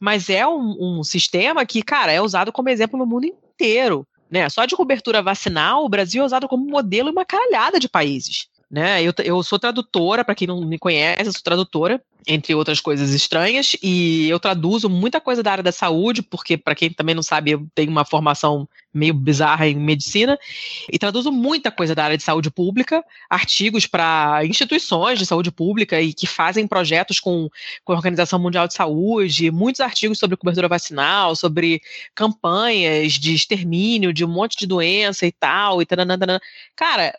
mas 0.00 0.30
é 0.30 0.46
um, 0.46 0.76
um 1.00 1.04
sistema 1.04 1.66
que, 1.66 1.82
cara, 1.82 2.12
é 2.12 2.22
usado 2.22 2.52
como 2.52 2.68
exemplo 2.68 2.96
no 2.96 3.04
mundo 3.04 3.26
inteiro. 3.26 3.49
Né? 4.30 4.48
Só 4.48 4.64
de 4.64 4.76
cobertura 4.76 5.22
vacinal, 5.22 5.84
o 5.84 5.88
Brasil 5.88 6.22
é 6.22 6.26
usado 6.26 6.48
como 6.48 6.64
modelo 6.64 7.08
em 7.08 7.12
uma 7.12 7.24
caralhada 7.24 7.80
de 7.80 7.88
países. 7.88 8.48
Né? 8.70 9.02
Eu, 9.02 9.12
eu 9.24 9.42
sou 9.42 9.58
tradutora, 9.58 10.24
para 10.24 10.34
quem 10.34 10.46
não 10.46 10.64
me 10.64 10.78
conhece, 10.78 11.26
eu 11.26 11.32
sou 11.32 11.42
tradutora, 11.42 12.00
entre 12.24 12.54
outras 12.54 12.80
coisas 12.80 13.10
estranhas, 13.10 13.74
e 13.82 14.28
eu 14.28 14.38
traduzo 14.38 14.88
muita 14.88 15.20
coisa 15.20 15.42
da 15.42 15.50
área 15.50 15.64
da 15.64 15.72
saúde, 15.72 16.22
porque, 16.22 16.56
para 16.56 16.76
quem 16.76 16.92
também 16.92 17.14
não 17.14 17.22
sabe, 17.22 17.50
eu 17.50 17.66
tenho 17.74 17.90
uma 17.90 18.04
formação 18.04 18.68
meio 18.94 19.12
bizarra 19.12 19.66
em 19.66 19.74
medicina, 19.74 20.38
e 20.88 20.98
traduzo 21.00 21.32
muita 21.32 21.72
coisa 21.72 21.96
da 21.96 22.04
área 22.04 22.16
de 22.16 22.22
saúde 22.22 22.48
pública, 22.48 23.04
artigos 23.28 23.86
para 23.86 24.44
instituições 24.44 25.18
de 25.18 25.26
saúde 25.26 25.50
pública 25.50 26.00
e 26.00 26.12
que 26.12 26.26
fazem 26.26 26.66
projetos 26.68 27.18
com, 27.18 27.48
com 27.84 27.92
a 27.92 27.96
Organização 27.96 28.38
Mundial 28.38 28.68
de 28.68 28.74
Saúde, 28.74 29.50
muitos 29.50 29.80
artigos 29.80 30.18
sobre 30.18 30.36
cobertura 30.36 30.68
vacinal, 30.68 31.34
sobre 31.34 31.80
campanhas 32.14 33.14
de 33.14 33.34
extermínio 33.34 34.12
de 34.12 34.24
um 34.24 34.28
monte 34.28 34.56
de 34.56 34.66
doença 34.66 35.26
e 35.26 35.32
tal, 35.32 35.82
e 35.82 35.86
taranana. 35.86 36.40
Cara, 36.76 37.18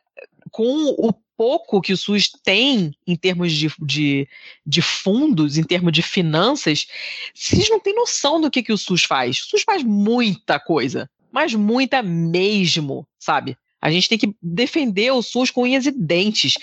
com 0.51 0.95
o 0.97 1.13
pouco 1.37 1.81
que 1.81 1.93
o 1.93 1.97
SUS 1.97 2.29
tem 2.43 2.93
em 3.05 3.15
termos 3.15 3.51
de, 3.51 3.71
de, 3.79 4.27
de 4.65 4.81
fundos, 4.81 5.57
em 5.57 5.63
termos 5.63 5.91
de 5.91 6.01
finanças, 6.01 6.87
vocês 7.33 7.69
não 7.69 7.79
têm 7.79 7.95
noção 7.95 8.39
do 8.39 8.51
que, 8.51 8.63
que 8.63 8.73
o 8.73 8.77
SUS 8.77 9.03
faz. 9.03 9.39
O 9.39 9.49
SUS 9.49 9.63
faz 9.63 9.83
muita 9.83 10.59
coisa, 10.59 11.09
mas 11.31 11.53
muita 11.53 12.01
mesmo, 12.01 13.07
sabe? 13.19 13.57
A 13.81 13.89
gente 13.89 14.07
tem 14.07 14.17
que 14.17 14.35
defender 14.41 15.11
o 15.11 15.23
SUS 15.23 15.49
com 15.49 15.63
unhas 15.63 15.87
e 15.87 15.91
dentes. 15.91 16.55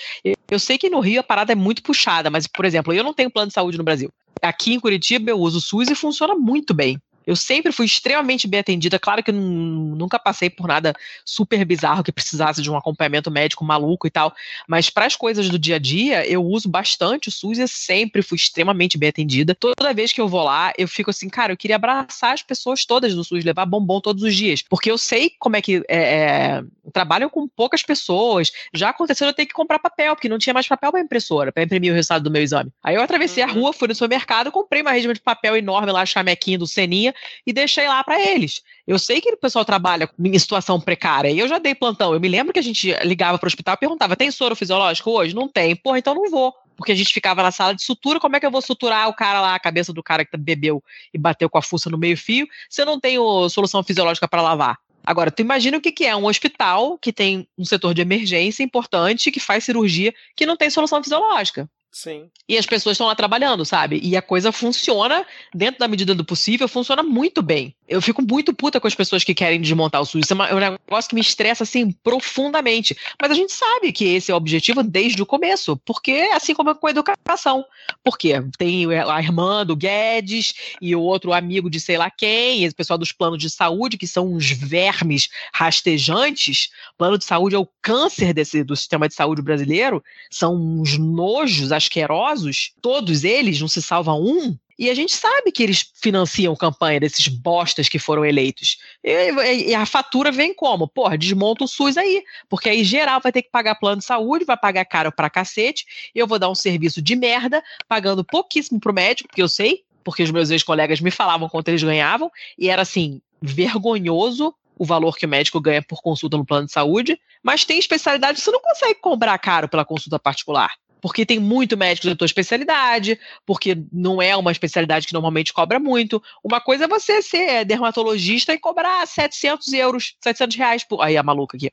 Eu 0.48 0.60
sei 0.60 0.78
que 0.78 0.88
no 0.88 1.00
Rio 1.00 1.20
a 1.20 1.24
parada 1.24 1.52
é 1.52 1.56
muito 1.56 1.82
puxada, 1.82 2.30
mas, 2.30 2.46
por 2.46 2.64
exemplo, 2.64 2.92
eu 2.92 3.02
não 3.02 3.12
tenho 3.12 3.30
plano 3.30 3.48
de 3.48 3.54
saúde 3.54 3.76
no 3.76 3.84
Brasil. 3.84 4.12
Aqui 4.40 4.72
em 4.72 4.80
Curitiba 4.80 5.30
eu 5.30 5.40
uso 5.40 5.58
o 5.58 5.60
SUS 5.60 5.88
e 5.88 5.96
funciona 5.96 6.36
muito 6.36 6.72
bem. 6.72 6.96
Eu 7.28 7.36
sempre 7.36 7.72
fui 7.72 7.84
extremamente 7.84 8.48
bem 8.48 8.60
atendida. 8.60 8.98
Claro 8.98 9.22
que 9.22 9.30
nunca 9.30 10.18
passei 10.18 10.48
por 10.48 10.66
nada 10.66 10.94
super 11.26 11.62
bizarro 11.62 12.02
que 12.02 12.10
precisasse 12.10 12.62
de 12.62 12.70
um 12.70 12.76
acompanhamento 12.76 13.30
médico 13.30 13.62
maluco 13.62 14.06
e 14.06 14.10
tal. 14.10 14.34
Mas 14.66 14.88
para 14.88 15.04
as 15.04 15.14
coisas 15.14 15.50
do 15.50 15.58
dia 15.58 15.76
a 15.76 15.78
dia, 15.78 16.26
eu 16.26 16.42
uso 16.42 16.70
bastante 16.70 17.28
o 17.28 17.30
SUS 17.30 17.58
e 17.58 17.68
sempre 17.68 18.22
fui 18.22 18.36
extremamente 18.36 18.96
bem 18.96 19.10
atendida. 19.10 19.54
Toda 19.54 19.92
vez 19.92 20.10
que 20.10 20.22
eu 20.22 20.26
vou 20.26 20.42
lá, 20.42 20.72
eu 20.78 20.88
fico 20.88 21.10
assim, 21.10 21.28
cara, 21.28 21.52
eu 21.52 21.56
queria 21.58 21.76
abraçar 21.76 22.32
as 22.32 22.42
pessoas 22.42 22.86
todas 22.86 23.14
do 23.14 23.22
SUS, 23.22 23.44
levar 23.44 23.66
bombom 23.66 24.00
todos 24.00 24.22
os 24.22 24.34
dias. 24.34 24.62
Porque 24.62 24.90
eu 24.90 24.96
sei 24.96 25.30
como 25.38 25.54
é 25.54 25.60
que 25.60 25.84
é, 25.86 25.98
é, 25.98 26.62
trabalham 26.94 27.28
com 27.28 27.46
poucas 27.46 27.82
pessoas. 27.82 28.50
Já 28.72 28.88
aconteceu 28.88 29.26
eu 29.26 29.34
ter 29.34 29.44
que 29.44 29.52
comprar 29.52 29.78
papel, 29.78 30.16
porque 30.16 30.30
não 30.30 30.38
tinha 30.38 30.54
mais 30.54 30.66
papel 30.66 30.90
para 30.90 31.00
impressora, 31.02 31.52
para 31.52 31.62
imprimir 31.62 31.92
o 31.92 31.94
resultado 31.94 32.22
do 32.22 32.30
meu 32.30 32.42
exame. 32.42 32.70
Aí 32.82 32.94
eu 32.94 33.02
atravessei 33.02 33.44
uhum. 33.44 33.50
a 33.50 33.52
rua, 33.52 33.72
fui 33.74 33.86
no 33.86 33.94
supermercado, 33.94 34.50
comprei 34.50 34.80
uma 34.80 34.92
rede 34.92 35.12
de 35.12 35.20
papel 35.20 35.58
enorme 35.58 35.92
lá, 35.92 36.06
chamequinho 36.06 36.60
do 36.60 36.66
Seninha, 36.66 37.14
e 37.46 37.52
deixei 37.52 37.88
lá 37.88 38.02
para 38.02 38.20
eles. 38.20 38.62
Eu 38.86 38.98
sei 38.98 39.20
que 39.20 39.30
o 39.30 39.36
pessoal 39.36 39.64
trabalha 39.64 40.08
em 40.18 40.38
situação 40.38 40.80
precária 40.80 41.30
e 41.30 41.38
eu 41.38 41.48
já 41.48 41.58
dei 41.58 41.74
plantão. 41.74 42.14
Eu 42.14 42.20
me 42.20 42.28
lembro 42.28 42.52
que 42.52 42.58
a 42.58 42.62
gente 42.62 42.92
ligava 43.04 43.38
para 43.38 43.46
o 43.46 43.48
hospital 43.48 43.74
e 43.74 43.78
perguntava: 43.78 44.16
tem 44.16 44.30
soro 44.30 44.56
fisiológico 44.56 45.10
hoje? 45.10 45.34
Não 45.34 45.48
tem. 45.48 45.76
Porra, 45.76 45.98
então 45.98 46.14
não 46.14 46.30
vou. 46.30 46.54
Porque 46.76 46.92
a 46.92 46.94
gente 46.94 47.12
ficava 47.12 47.42
na 47.42 47.50
sala 47.50 47.74
de 47.74 47.82
sutura, 47.82 48.20
como 48.20 48.36
é 48.36 48.40
que 48.40 48.46
eu 48.46 48.50
vou 48.50 48.62
suturar 48.62 49.08
o 49.08 49.14
cara 49.14 49.40
lá, 49.40 49.54
a 49.54 49.60
cabeça 49.60 49.92
do 49.92 50.02
cara 50.02 50.24
que 50.24 50.36
bebeu 50.36 50.82
e 51.12 51.18
bateu 51.18 51.50
com 51.50 51.58
a 51.58 51.62
fuça 51.62 51.90
no 51.90 51.98
meio-fio, 51.98 52.46
se 52.70 52.80
eu 52.80 52.86
não 52.86 53.00
tenho 53.00 53.48
solução 53.48 53.82
fisiológica 53.82 54.28
para 54.28 54.42
lavar? 54.42 54.78
Agora, 55.04 55.30
tu 55.30 55.40
imagina 55.40 55.78
o 55.78 55.80
que, 55.80 55.90
que 55.90 56.04
é 56.04 56.14
um 56.14 56.26
hospital 56.26 56.98
que 56.98 57.12
tem 57.12 57.48
um 57.56 57.64
setor 57.64 57.94
de 57.94 58.02
emergência 58.02 58.62
importante, 58.62 59.30
que 59.30 59.40
faz 59.40 59.64
cirurgia, 59.64 60.14
que 60.36 60.46
não 60.46 60.56
tem 60.56 60.70
solução 60.70 61.02
fisiológica. 61.02 61.68
Sim. 61.90 62.30
E 62.48 62.56
as 62.56 62.66
pessoas 62.66 62.94
estão 62.94 63.06
lá 63.06 63.14
trabalhando, 63.14 63.64
sabe? 63.64 63.98
E 64.02 64.16
a 64.16 64.22
coisa 64.22 64.52
funciona, 64.52 65.26
dentro 65.54 65.80
da 65.80 65.88
medida 65.88 66.14
do 66.14 66.24
possível, 66.24 66.68
funciona 66.68 67.02
muito 67.02 67.42
bem. 67.42 67.74
Eu 67.88 68.02
fico 68.02 68.22
muito 68.22 68.52
puta 68.52 68.78
com 68.78 68.86
as 68.86 68.94
pessoas 68.94 69.24
que 69.24 69.34
querem 69.34 69.60
desmontar 69.60 70.02
o 70.02 70.04
SUS. 70.04 70.24
Isso 70.24 70.42
é, 70.42 70.50
é 70.50 70.54
um 70.54 70.58
negócio 70.58 71.08
que 71.08 71.14
me 71.14 71.22
estressa, 71.22 71.64
assim, 71.64 71.90
profundamente. 71.90 72.96
Mas 73.20 73.30
a 73.30 73.34
gente 73.34 73.52
sabe 73.52 73.90
que 73.92 74.04
esse 74.04 74.30
é 74.30 74.34
o 74.34 74.36
objetivo 74.36 74.82
desde 74.82 75.22
o 75.22 75.26
começo. 75.26 75.76
Porque, 75.78 76.28
assim 76.34 76.54
como 76.54 76.74
com 76.74 76.86
a 76.86 76.90
educação. 76.90 77.64
Porque 78.04 78.34
tem 78.58 78.84
a 78.94 79.20
irmã 79.20 79.64
do 79.64 79.74
Guedes 79.74 80.54
e 80.82 80.94
o 80.94 81.00
outro 81.00 81.32
amigo 81.32 81.70
de 81.70 81.80
sei 81.80 81.96
lá 81.96 82.10
quem, 82.10 82.66
o 82.66 82.74
pessoal 82.74 82.98
dos 82.98 83.12
planos 83.12 83.38
de 83.38 83.48
saúde, 83.48 83.96
que 83.96 84.06
são 84.06 84.34
uns 84.34 84.50
vermes 84.50 85.30
rastejantes. 85.54 86.70
Plano 86.98 87.16
de 87.16 87.24
saúde 87.24 87.54
é 87.54 87.58
o 87.58 87.68
câncer 87.80 88.34
desse, 88.34 88.62
do 88.62 88.76
sistema 88.76 89.08
de 89.08 89.14
saúde 89.14 89.40
brasileiro. 89.40 90.04
São 90.30 90.54
uns 90.54 90.98
nojos 90.98 91.72
asquerosos. 91.78 92.72
Todos 92.82 93.24
eles, 93.24 93.60
não 93.60 93.68
se 93.68 93.80
salva 93.80 94.12
um. 94.14 94.56
E 94.78 94.88
a 94.88 94.94
gente 94.94 95.12
sabe 95.12 95.50
que 95.50 95.62
eles 95.62 95.90
financiam 95.94 96.54
campanha 96.54 97.00
desses 97.00 97.26
bostas 97.26 97.88
que 97.88 97.98
foram 97.98 98.24
eleitos. 98.24 98.78
E, 99.02 99.70
e, 99.70 99.74
a 99.74 99.84
fatura 99.84 100.30
vem 100.30 100.54
como? 100.54 100.86
Porra, 100.86 101.18
desmonta 101.18 101.64
o 101.64 101.68
SUS 101.68 101.96
aí. 101.96 102.22
Porque 102.48 102.68
aí 102.68 102.84
geral 102.84 103.20
vai 103.20 103.32
ter 103.32 103.42
que 103.42 103.50
pagar 103.50 103.74
plano 103.74 103.98
de 103.98 104.04
saúde, 104.04 104.44
vai 104.44 104.56
pagar 104.56 104.84
caro 104.84 105.10
pra 105.10 105.28
cacete. 105.28 105.84
Eu 106.14 106.28
vou 106.28 106.38
dar 106.38 106.48
um 106.48 106.54
serviço 106.54 107.02
de 107.02 107.16
merda, 107.16 107.62
pagando 107.88 108.22
pouquíssimo 108.22 108.78
pro 108.78 108.94
médico, 108.94 109.28
porque 109.28 109.42
eu 109.42 109.48
sei, 109.48 109.82
porque 110.04 110.22
os 110.22 110.30
meus 110.30 110.50
ex-colegas 110.50 111.00
me 111.00 111.10
falavam 111.10 111.48
quanto 111.48 111.68
eles 111.68 111.82
ganhavam, 111.82 112.30
e 112.56 112.68
era 112.68 112.82
assim, 112.82 113.20
vergonhoso 113.42 114.54
o 114.78 114.84
valor 114.84 115.16
que 115.16 115.26
o 115.26 115.28
médico 115.28 115.60
ganha 115.60 115.82
por 115.82 116.00
consulta 116.00 116.36
no 116.36 116.46
plano 116.46 116.66
de 116.66 116.72
saúde, 116.72 117.18
mas 117.42 117.64
tem 117.64 117.80
especialidade 117.80 118.38
que 118.38 118.44
você 118.44 118.52
não 118.52 118.60
consegue 118.60 119.00
cobrar 119.00 119.36
caro 119.38 119.68
pela 119.68 119.84
consulta 119.84 120.20
particular 120.20 120.70
porque 121.00 121.26
tem 121.26 121.38
muito 121.38 121.76
médico 121.76 122.08
da 122.08 122.16
tua 122.16 122.26
especialidade, 122.26 123.18
porque 123.46 123.76
não 123.92 124.20
é 124.20 124.36
uma 124.36 124.52
especialidade 124.52 125.06
que 125.06 125.12
normalmente 125.12 125.52
cobra 125.52 125.78
muito. 125.78 126.22
Uma 126.42 126.60
coisa 126.60 126.84
é 126.84 126.88
você 126.88 127.22
ser 127.22 127.64
dermatologista 127.64 128.52
e 128.52 128.58
cobrar 128.58 129.06
700 129.06 129.72
euros, 129.72 130.16
700 130.20 130.56
reais 130.56 130.84
por. 130.84 131.00
Aí 131.02 131.16
a 131.16 131.22
maluca 131.22 131.56
aqui. 131.56 131.70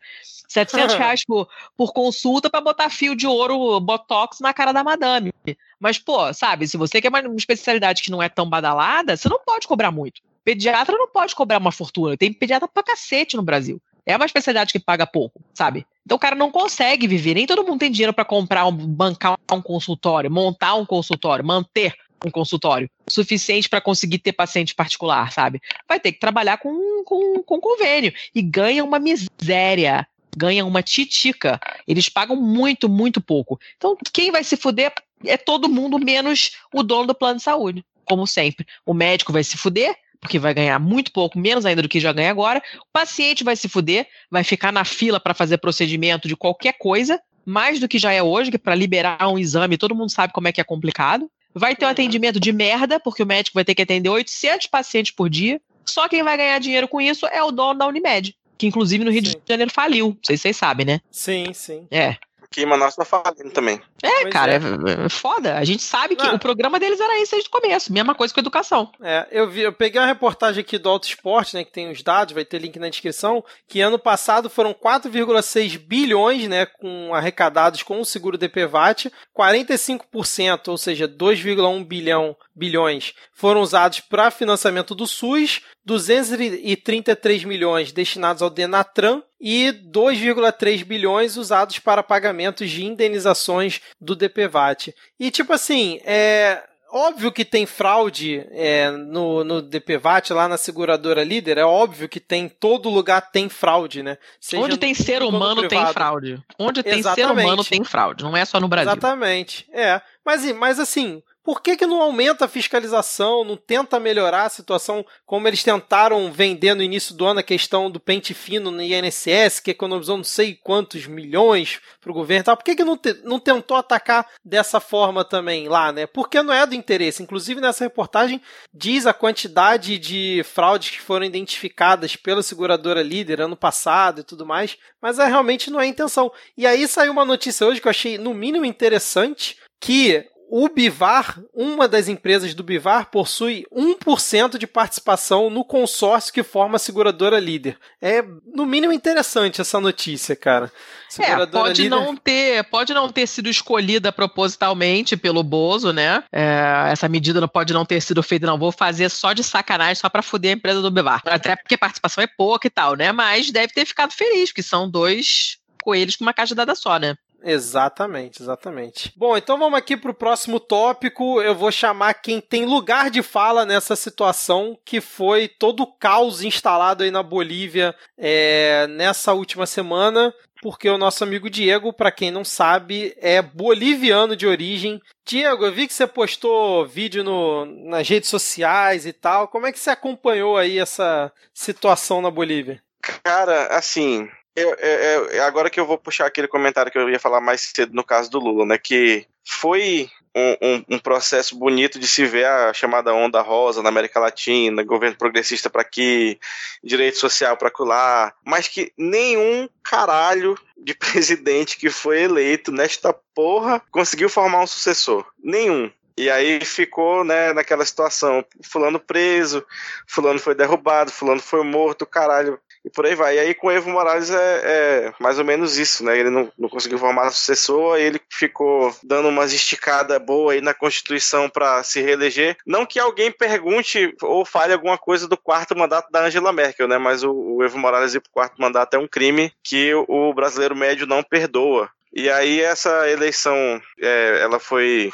700 0.48 0.96
reais 0.96 1.26
por, 1.26 1.50
por 1.76 1.92
consulta 1.92 2.50
para 2.50 2.62
botar 2.62 2.90
fio 2.90 3.16
de 3.16 3.28
ouro, 3.28 3.80
botox 3.80 4.40
na 4.40 4.54
cara 4.54 4.72
da 4.72 4.84
madame. 4.84 5.34
Mas, 5.80 5.98
pô, 6.00 6.34
sabe, 6.34 6.68
se 6.68 6.78
você 6.78 7.02
quer 7.02 7.10
uma 7.10 7.36
especialidade 7.36 8.02
que 8.02 8.12
não 8.12 8.22
é 8.22 8.30
tão 8.30 8.48
badalada, 8.48 9.18
você 9.18 9.28
não 9.28 9.40
pode 9.44 9.68
cobrar 9.68 9.92
muito. 9.92 10.22
Pediatra 10.44 10.96
não 10.96 11.08
pode 11.08 11.36
cobrar 11.36 11.58
uma 11.58 11.72
fortuna. 11.72 12.16
Tem 12.16 12.32
pediatra 12.32 12.68
pra 12.68 12.84
cacete 12.84 13.36
no 13.36 13.44
Brasil. 13.44 13.82
É 14.06 14.16
uma 14.16 14.26
especialidade 14.26 14.72
que 14.72 14.80
paga 14.80 15.08
pouco, 15.08 15.42
sabe? 15.54 15.86
Então 16.06 16.16
o 16.16 16.20
cara 16.20 16.36
não 16.36 16.52
consegue 16.52 17.08
viver. 17.08 17.34
Nem 17.34 17.48
todo 17.48 17.64
mundo 17.64 17.80
tem 17.80 17.92
dinheiro 17.92 18.14
para 18.14 18.24
comprar, 18.24 18.70
bancar 18.72 19.36
um 19.52 19.62
consultório, 19.62 20.30
montar 20.30 20.76
um 20.76 20.86
consultório, 20.86 21.44
manter 21.44 21.96
um 22.24 22.30
consultório 22.30 22.90
suficiente 23.10 23.68
para 23.68 23.82
conseguir 23.82 24.20
ter 24.20 24.34
paciente 24.34 24.76
particular, 24.76 25.32
sabe? 25.32 25.62
Vai 25.88 26.00
ter 26.00 26.12
que 26.12 26.20
trabalhar 26.20 26.58
com, 26.58 27.04
com, 27.04 27.44
com 27.44 27.60
convênio 27.60 28.14
e 28.34 28.42
ganha 28.42 28.84
uma 28.84 29.00
miséria, 29.00 30.08
ganha 30.36 30.66
uma 30.66 30.84
titica. 30.84 31.60
Eles 31.88 32.10
pagam 32.10 32.36
muito, 32.36 32.88
muito 32.88 33.20
pouco. 33.20 33.60
Então 33.78 33.98
quem 34.14 34.32
vai 34.32 34.44
se 34.44 34.56
fuder 34.56 34.94
é 35.26 35.38
todo 35.38 35.70
mundo 35.70 35.98
menos 36.00 36.52
o 36.74 36.84
dono 36.84 37.08
do 37.08 37.16
plano 37.16 37.38
de 37.38 37.44
saúde, 37.44 37.86
como 38.06 38.28
sempre. 38.28 38.66
O 38.86 38.94
médico 38.94 39.34
vai 39.34 39.44
se 39.44 39.58
fuder, 39.58 39.96
porque 40.20 40.40
vai 40.40 40.54
ganhar 40.54 40.80
muito 40.80 41.12
pouco, 41.12 41.38
menos 41.38 41.66
ainda 41.66 41.82
do 41.82 41.90
que 41.90 42.00
já 42.00 42.12
ganha 42.12 42.32
agora. 42.32 42.62
O 42.80 42.92
paciente 42.92 43.44
vai 43.44 43.56
se 43.56 43.68
fuder, 43.68 44.08
vai 44.30 44.44
ficar 44.44 44.72
na 44.72 44.84
fila 44.86 45.20
para 45.20 45.34
fazer 45.34 45.58
procedimento 45.58 46.28
de 46.28 46.36
qualquer 46.36 46.74
coisa, 46.78 47.20
mais 47.46 47.80
do 47.80 47.88
que 47.88 48.00
já 48.00 48.12
é 48.12 48.24
hoje, 48.24 48.52
que 48.52 48.58
para 48.58 48.76
liberar 48.76 49.28
um 49.28 49.38
exame, 49.38 49.78
todo 49.78 49.96
mundo 49.96 50.12
sabe 50.12 50.34
como 50.34 50.48
é 50.48 50.52
que 50.52 50.60
é 50.60 50.64
complicado. 50.64 51.30
Vai 51.54 51.76
ter 51.76 51.86
um 51.86 51.88
uhum. 51.88 51.92
atendimento 51.94 52.40
de 52.40 52.52
merda, 52.52 53.00
porque 53.00 53.24
o 53.24 53.26
médico 53.26 53.56
vai 53.56 53.64
ter 53.64 53.76
que 53.76 53.82
atender 53.82 54.10
800 54.10 54.68
pacientes 54.68 55.14
por 55.14 55.30
dia. 55.30 55.62
Só 55.86 56.10
quem 56.10 56.24
vai 56.24 56.36
ganhar 56.36 56.60
dinheiro 56.60 56.88
com 56.88 57.00
isso 57.00 57.26
é 57.28 57.42
o 57.44 57.52
dono 57.52 57.80
da 57.80 57.88
Unimed, 57.88 58.36
que 58.58 58.68
inclusive 58.68 59.04
no 59.04 59.12
Rio 59.12 59.26
sim. 59.26 59.32
de 59.32 59.42
Janeiro 59.48 59.72
faliu. 59.72 60.08
Não 60.08 60.18
sei 60.24 60.36
se 60.36 60.44
vocês 60.44 60.58
sabem, 60.58 60.86
né? 60.86 61.00
Sim, 61.12 61.54
sim. 61.54 61.88
É 61.92 62.18
que 62.56 62.66
Manaus 62.66 62.96
tá 62.96 63.04
falindo 63.04 63.52
também. 63.52 63.82
É, 64.02 64.22
pois 64.22 64.34
cara, 64.34 64.54
é. 64.54 64.56
É, 64.56 65.06
é. 65.06 65.10
foda. 65.10 65.58
A 65.58 65.66
gente 65.66 65.84
sabe 65.84 66.16
que 66.16 66.26
Não. 66.26 66.36
o 66.36 66.40
programa 66.40 66.80
deles 66.80 67.02
era 67.02 67.20
esse 67.20 67.32
desde 67.34 67.50
o 67.50 67.52
começo. 67.52 67.92
Mesma 67.92 68.16
coisa 68.16 68.34
com 68.34 68.40
educação. 68.40 68.90
É, 69.04 69.28
eu 69.30 69.50
vi, 69.50 69.62
eu 69.62 69.74
peguei 69.74 70.00
uma 70.00 70.08
reportagem 70.08 70.62
aqui 70.62 70.78
do 70.78 70.88
Auto 70.88 71.06
Esporte, 71.06 71.54
né, 71.54 71.66
que 71.66 71.72
tem 71.72 71.92
os 71.92 72.02
dados, 72.02 72.34
vai 72.34 72.46
ter 72.46 72.60
link 72.60 72.80
na 72.80 72.88
descrição, 72.88 73.44
que 73.68 73.82
ano 73.82 74.00
passado 74.00 74.50
foram 74.50 74.74
4,6 74.74 75.78
bilhões, 75.78 76.48
né, 76.48 76.66
com 76.66 77.14
arrecadados 77.14 77.84
com 77.84 78.00
o 78.00 78.06
seguro 78.06 78.38
DPVAT, 78.38 79.12
45%, 79.38 80.70
ou 80.70 80.78
seja, 80.78 81.10
2,1 81.10 81.84
bilhão 81.84 82.38
bilhões 82.56 83.14
foram 83.34 83.60
usados 83.62 84.00
para 84.00 84.32
financiamento 84.32 84.96
do 84.96 85.06
SUS, 85.06 85.62
233 85.86 87.44
milhões 87.44 87.92
destinados 87.92 88.42
ao 88.42 88.50
Denatran 88.50 89.22
e 89.40 89.72
2,3 89.92 90.84
bilhões 90.84 91.38
usados 91.38 91.80
para 91.80 92.04
pagamentos 92.04 92.70
de 92.70 92.86
indenizações 92.86 93.82
do 94.00 94.16
DPVAT. 94.16 94.94
E 95.20 95.30
tipo 95.30 95.54
assim, 95.54 96.00
é 96.04 96.64
óbvio 96.92 97.32
que 97.32 97.44
tem 97.44 97.66
fraude 97.66 98.46
é, 98.52 98.90
no, 98.90 99.44
no 99.44 99.62
DPVAT, 99.62 100.32
lá 100.32 100.48
na 100.48 100.58
seguradora 100.58 101.24
líder, 101.24 101.58
é 101.58 101.66
óbvio 101.66 102.08
que 102.08 102.22
tem, 102.22 102.48
todo 102.48 102.90
lugar 102.90 103.22
tem 103.32 103.50
fraude, 103.50 104.02
né? 104.02 104.18
Seja 104.40 104.64
Onde 104.64 104.78
tem 104.78 104.94
ser 104.94 105.22
humano 105.22 105.68
tem 105.68 105.86
fraude. 105.88 106.42
Onde 106.58 106.82
tem 106.82 107.00
Exatamente. 107.00 107.36
ser 107.38 107.44
humano 107.44 107.64
tem 107.66 107.84
fraude, 107.84 108.24
não 108.24 108.38
é 108.38 108.46
só 108.46 108.60
no 108.60 108.70
Brasil. 108.70 108.92
Exatamente, 108.92 109.68
é. 109.74 110.02
Mas, 110.26 110.50
mas 110.54 110.80
assim, 110.80 111.22
por 111.46 111.62
que, 111.62 111.78
que 111.78 111.86
não 111.86 112.02
aumenta 112.02 112.46
a 112.46 112.48
fiscalização, 112.48 113.46
não 113.46 113.56
tenta 113.56 114.00
melhorar 114.00 114.46
a 114.46 114.50
situação, 114.50 115.06
como 115.28 115.48
eles 115.48 115.64
tentaram 115.64 116.32
vender 116.32 116.74
no 116.74 116.82
início 116.82 117.14
do 117.14 117.24
ano 117.24 117.40
a 117.40 117.44
questão 117.44 117.90
do 117.90 118.00
pente 118.00 118.34
fino 118.34 118.72
no 118.72 118.82
INSS, 118.82 119.60
que 119.60 119.70
economizou 119.70 120.18
não 120.18 120.24
sei 120.24 120.56
quantos 120.56 121.06
milhões 121.06 121.80
para 122.02 122.12
o 122.12 122.16
governo 122.16 122.42
e 122.42 122.44
tal? 122.46 122.58
Por 122.58 122.64
que, 122.64 122.76
que 122.76 122.84
não, 122.84 122.98
te, 122.98 123.14
não 123.24 123.40
tentou 123.40 123.78
atacar 123.78 124.28
dessa 124.44 124.80
forma 124.80 125.24
também 125.24 125.68
lá, 125.68 125.92
né? 125.92 126.08
Porque 126.08 126.42
não 126.42 126.52
é 126.52 126.66
do 126.66 126.74
interesse. 126.74 127.22
Inclusive, 127.22 127.62
nessa 127.62 127.84
reportagem, 127.84 128.42
diz 128.74 129.06
a 129.06 129.14
quantidade 129.14 130.00
de 130.00 130.44
fraudes 130.44 130.90
que 130.90 131.02
foram 131.02 131.28
identificadas 131.28 132.16
pela 132.16 132.42
seguradora 132.42 133.04
líder 133.04 133.42
ano 133.42 133.56
passado 133.56 134.22
e 134.22 134.24
tudo 134.24 134.48
mais, 134.48 134.78
mas 135.00 135.20
é, 135.20 135.28
realmente 135.28 135.70
não 135.70 135.80
é 135.80 135.84
a 135.84 135.88
intenção. 135.88 136.32
E 136.58 136.66
aí 136.66 136.88
saiu 136.88 137.12
uma 137.12 137.24
notícia 137.24 137.68
hoje 137.68 137.80
que 137.80 137.88
eu 137.88 137.92
achei, 137.92 138.18
no 138.18 138.34
mínimo, 138.34 138.66
interessante, 138.66 139.58
que 139.80 140.28
o 140.50 140.70
Bivar, 140.70 141.40
uma 141.54 141.88
das 141.88 142.08
empresas 142.08 142.54
do 142.54 142.64
Bivar, 142.64 143.10
possui 143.10 143.66
1% 143.72 144.58
de 144.58 144.68
participação 144.68 145.50
no 145.50 145.66
consórcio 145.66 146.34
que 146.34 146.44
forma 146.44 146.76
a 146.76 146.80
seguradora 146.80 147.40
líder. 147.40 147.78
É, 148.02 148.24
no 148.54 148.66
mínimo, 148.66 148.94
interessante 148.94 149.60
essa 149.60 149.80
notícia, 149.80 150.36
cara. 150.36 150.72
É, 151.20 151.46
pode 151.46 151.84
líder... 151.84 151.96
não 151.96 152.16
ter, 152.16 152.64
pode 152.66 152.94
não 152.94 153.10
ter 153.10 153.28
sido 153.28 153.50
escolhida 153.50 154.12
propositalmente 154.12 155.18
pelo 155.18 155.44
Bozo, 155.44 155.92
né? 155.92 156.24
É, 156.32 156.90
essa 156.92 157.08
medida 157.08 157.42
não 157.42 157.48
pode 157.48 157.74
não 157.74 157.86
ter 157.86 158.02
sido 158.02 158.22
feita, 158.22 158.46
não. 158.46 158.58
Vou 158.58 158.72
fazer 158.72 159.10
só 159.10 159.34
de 159.34 159.44
sacanagem, 159.44 159.96
só 159.96 160.10
para 160.10 160.22
foder 160.22 160.52
a 160.52 160.56
empresa 160.56 160.82
do 160.82 160.92
Bivar. 160.92 161.22
Até 161.26 161.56
porque 161.56 161.76
a 161.76 161.80
participação 161.80 162.24
é 162.24 162.28
pouca 162.28 162.68
e 162.68 162.70
tal, 162.70 162.96
né? 162.96 163.12
Mas 163.12 163.52
deve 163.52 163.74
ter 163.74 163.86
ficado 163.86 164.12
feliz, 164.12 164.52
que 164.52 164.62
são 164.62 164.90
dois 164.90 165.58
coelhos 165.82 166.16
com 166.16 166.24
uma 166.24 166.34
caixa 166.34 166.56
dada 166.56 166.74
só, 166.76 166.98
né? 166.98 167.16
Exatamente, 167.44 168.42
exatamente. 168.42 169.14
Bom, 169.16 169.38
então 169.38 169.58
vamos 169.58 169.78
aqui 169.78 169.96
para 169.96 170.12
o 170.12 170.16
próximo 170.16 170.60
tópico. 170.60 171.42
Eu 171.42 171.54
vou 171.54 171.72
chamar 171.72 172.16
quem 172.16 172.42
tem 172.42 172.66
lugar 172.66 173.10
de 173.10 173.22
fala 173.22 173.66
nessa 173.66 173.96
situação, 173.96 174.78
que 174.84 175.00
foi 175.00 175.48
todo 175.48 175.84
o 175.84 175.94
caos 175.94 176.42
instalado 176.42 177.04
aí 177.04 177.12
na 177.12 177.22
Bolívia 177.22 177.96
é, 178.18 178.88
nessa 178.88 179.34
última 179.34 179.66
semana 179.66 180.34
porque 180.66 180.90
o 180.90 180.98
nosso 180.98 181.24
amigo 181.24 181.48
Diego, 181.48 181.94
para 181.94 182.12
quem 182.12 182.32
não 182.32 182.44
sabe, 182.44 183.16
é 183.20 183.40
boliviano 183.40 184.36
de 184.36 184.48
origem. 184.48 185.00
Diego, 185.24 185.64
eu 185.64 185.72
vi 185.72 185.86
que 185.86 185.94
você 185.94 186.08
postou 186.08 186.88
vídeo 186.88 187.24
no, 187.24 187.66
nas 187.88 188.10
redes 188.10 188.30
sociais 188.30 189.06
e 189.06 189.14
tal. 189.14 189.48
Como 189.48 189.68
é 189.68 189.72
que 189.72 189.78
você 189.78 189.92
acompanhou 189.92 190.58
aí 190.58 190.80
essa 190.80 191.32
situação 191.54 192.20
na 192.20 192.32
Bolívia? 192.32 192.82
Cara, 193.24 193.68
assim, 193.68 194.28
eu, 194.56 194.74
eu, 194.76 195.26
eu, 195.26 195.44
agora 195.44 195.70
que 195.70 195.80
eu 195.80 195.86
vou 195.86 195.98
puxar 195.98 196.26
aquele 196.26 196.48
comentário 196.48 196.92
que 196.92 196.98
eu 196.98 197.10
ia 197.10 197.20
falar 197.20 197.42
mais 197.42 197.62
cedo 197.62 197.94
no 197.94 198.04
caso 198.04 198.30
do 198.30 198.40
Lula, 198.40 198.66
né? 198.66 198.78
Que 198.78 199.28
foi 199.44 200.10
um, 200.36 200.58
um, 200.62 200.86
um, 200.96 201.00
processo 201.00 201.56
bonito 201.58 201.98
de 201.98 202.08
se 202.08 202.26
ver 202.26 202.46
a 202.46 202.74
chamada 202.74 203.14
onda 203.14 203.42
rosa 203.42 203.82
na 203.82 203.90
América 203.90 204.20
Latina, 204.20 204.84
governo 204.84 205.18
progressista 205.18 205.70
para 205.70 205.82
aqui, 205.82 206.38
direito 206.84 207.18
social 207.18 207.56
para 207.56 207.72
lá, 207.80 208.34
mas 208.46 208.68
que 208.68 208.92
nenhum 208.98 209.70
caralho 209.82 210.58
de 210.78 210.94
presidente 210.96 211.78
que 211.78 211.90
foi 211.90 212.24
eleito 212.24 212.72
nesta 212.72 213.14
porra 213.14 213.82
conseguiu 213.92 214.30
formar 214.30 214.62
um 214.62 214.68
sucessor. 214.68 215.26
Nenhum. 215.42 215.92
E 216.18 216.30
aí 216.30 216.64
ficou, 216.64 217.26
né, 217.26 217.52
naquela 217.52 217.84
situação, 217.86 218.44
fulano 218.64 218.98
preso, 218.98 219.66
fulano 220.08 220.40
foi 220.40 220.56
derrubado, 220.56 221.12
fulano 221.12 221.42
foi 221.42 221.62
morto, 221.62 222.06
caralho. 222.06 222.58
E 222.86 222.90
por 222.90 223.06
aí 223.06 223.16
vai. 223.16 223.36
E 223.36 223.40
aí 223.40 223.54
com 223.56 223.68
o 223.68 223.72
Evo 223.72 223.90
Morales 223.90 224.30
é, 224.30 224.62
é 224.64 225.14
mais 225.20 225.40
ou 225.40 225.44
menos 225.44 225.78
isso, 225.78 226.06
né? 226.06 226.18
Ele 226.18 226.30
não, 226.30 226.52
não 226.58 226.70
conseguiu 226.70 227.00
formar 227.00 227.32
sucessor, 227.32 227.98
ele 227.98 228.22
ficou 228.30 228.96
dando 229.04 229.28
umas 229.28 229.52
esticadas 229.52 230.22
boas 230.24 230.56
aí 230.56 230.62
na 230.62 230.74
Constituição 230.74 231.50
para 231.50 231.82
se 231.84 232.00
reeleger. 232.02 232.56
Não 232.66 232.86
que 232.86 233.00
alguém 233.00 233.32
pergunte 233.32 234.16
ou 234.22 234.46
fale 234.46 234.72
alguma 234.72 234.98
coisa 234.98 235.28
do 235.28 235.36
quarto 235.36 235.76
mandato 235.76 236.12
da 236.12 236.26
Angela 236.26 236.54
Merkel, 236.54 236.88
né? 236.88 237.00
Mas 237.00 237.24
o, 237.24 237.32
o 237.32 237.64
Evo 237.64 237.80
Morales 237.80 238.14
ir 238.14 238.20
pro 238.22 238.32
quarto 238.32 238.62
mandato 238.62 238.94
é 238.94 239.00
um 239.00 239.08
crime 239.08 239.52
que 239.64 239.94
o, 239.96 240.06
o 240.08 240.34
brasileiro 240.34 240.76
médio 240.76 241.08
não 241.08 241.24
perdoa. 241.24 241.90
E 242.14 242.30
aí 242.30 242.62
essa 242.62 243.10
eleição, 243.10 243.82
é, 244.00 244.40
ela 244.42 244.60
foi 244.60 245.12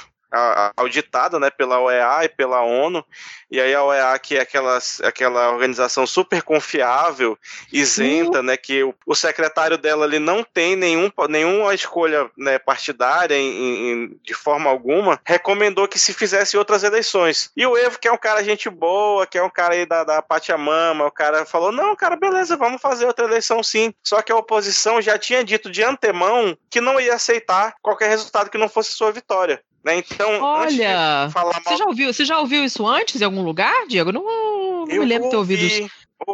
auditada 0.78 1.40
né, 1.40 1.50
pela 1.50 1.80
OEA 1.80 2.24
e 2.24 2.30
pela 2.30 2.62
ONU, 2.62 3.06
e 3.50 3.60
aí 3.60 3.74
a 3.74 3.84
OEA, 3.84 4.18
que 4.18 4.38
é 4.38 4.42
aquela, 4.42 4.80
aquela 5.04 5.52
organização 5.52 6.08
super 6.08 6.42
confiável, 6.42 7.38
isenta, 7.72 8.42
né, 8.42 8.56
que 8.56 8.84
o, 8.84 8.96
o, 9.06 9.14
secretário 9.14 9.78
dela 9.78 10.06
ali 10.06 10.20
não 10.20 10.44
tem 10.44 10.76
nenhum, 10.76 11.12
nenhuma 11.30 11.74
escolha 11.74 12.30
né, 12.38 12.58
partidária 12.58 13.36
em, 13.36 13.92
em, 13.92 14.20
de 14.24 14.34
forma 14.34 14.70
alguma, 14.70 15.20
recomendou 15.26 15.88
que 15.88 16.00
se 16.00 16.14
fizesse 16.14 16.58
outras 16.58 16.84
eleições. 16.84 17.52
E 17.56 17.66
o 17.66 17.78
Evo, 17.78 18.00
que 18.00 18.08
é 18.08 18.12
um 18.12 18.18
cara 18.18 18.44
gente 18.44 18.70
boa, 18.70 19.28
que 19.28 19.38
é 19.38 19.44
um 19.44 19.50
cara 19.50 19.74
aí 19.74 19.86
da, 19.86 20.04
da 20.04 20.22
Pachamama, 20.22 21.06
o 21.06 21.12
cara 21.12 21.46
falou, 21.46 21.72
não, 21.72 21.96
cara, 21.96 22.16
beleza, 22.16 22.56
vamos 22.56 22.82
fazer 22.82 23.06
outra 23.06 23.26
eleição 23.26 23.62
sim. 23.62 23.94
Só 24.02 24.22
que 24.22 24.32
a 24.32 24.38
oposição 24.38 25.02
já 25.02 25.18
tinha 25.18 25.44
dito 25.44 25.70
de 25.70 25.84
antemão 25.84 26.58
que 26.70 26.80
não 26.80 27.00
ia 27.00 27.16
aceitar 27.16 27.76
qualquer 27.82 28.08
resultado 28.08 28.50
que 28.50 28.58
não 28.58 28.70
fosse 28.70 28.94
sua 28.94 29.12
vitória. 29.12 29.62
Né? 29.84 29.98
Então, 29.98 30.42
Olha, 30.42 31.30
você, 31.64 31.78
já 31.78 31.86
ouviu, 31.86 32.14
você 32.14 32.26
já 32.26 32.40
ouviu 32.40 32.64
isso 32.64 32.86
antes 32.88 33.20
em 33.20 33.26
algum 33.26 33.44
lugar, 33.44 33.88
Diego? 33.88 34.12
Não, 34.12 34.24
não 34.24 34.86
me 34.86 35.06
lembro 35.06 35.26
de 35.26 35.32
ter 35.32 35.38
ouvido 35.38 35.64
isso. 35.64 35.90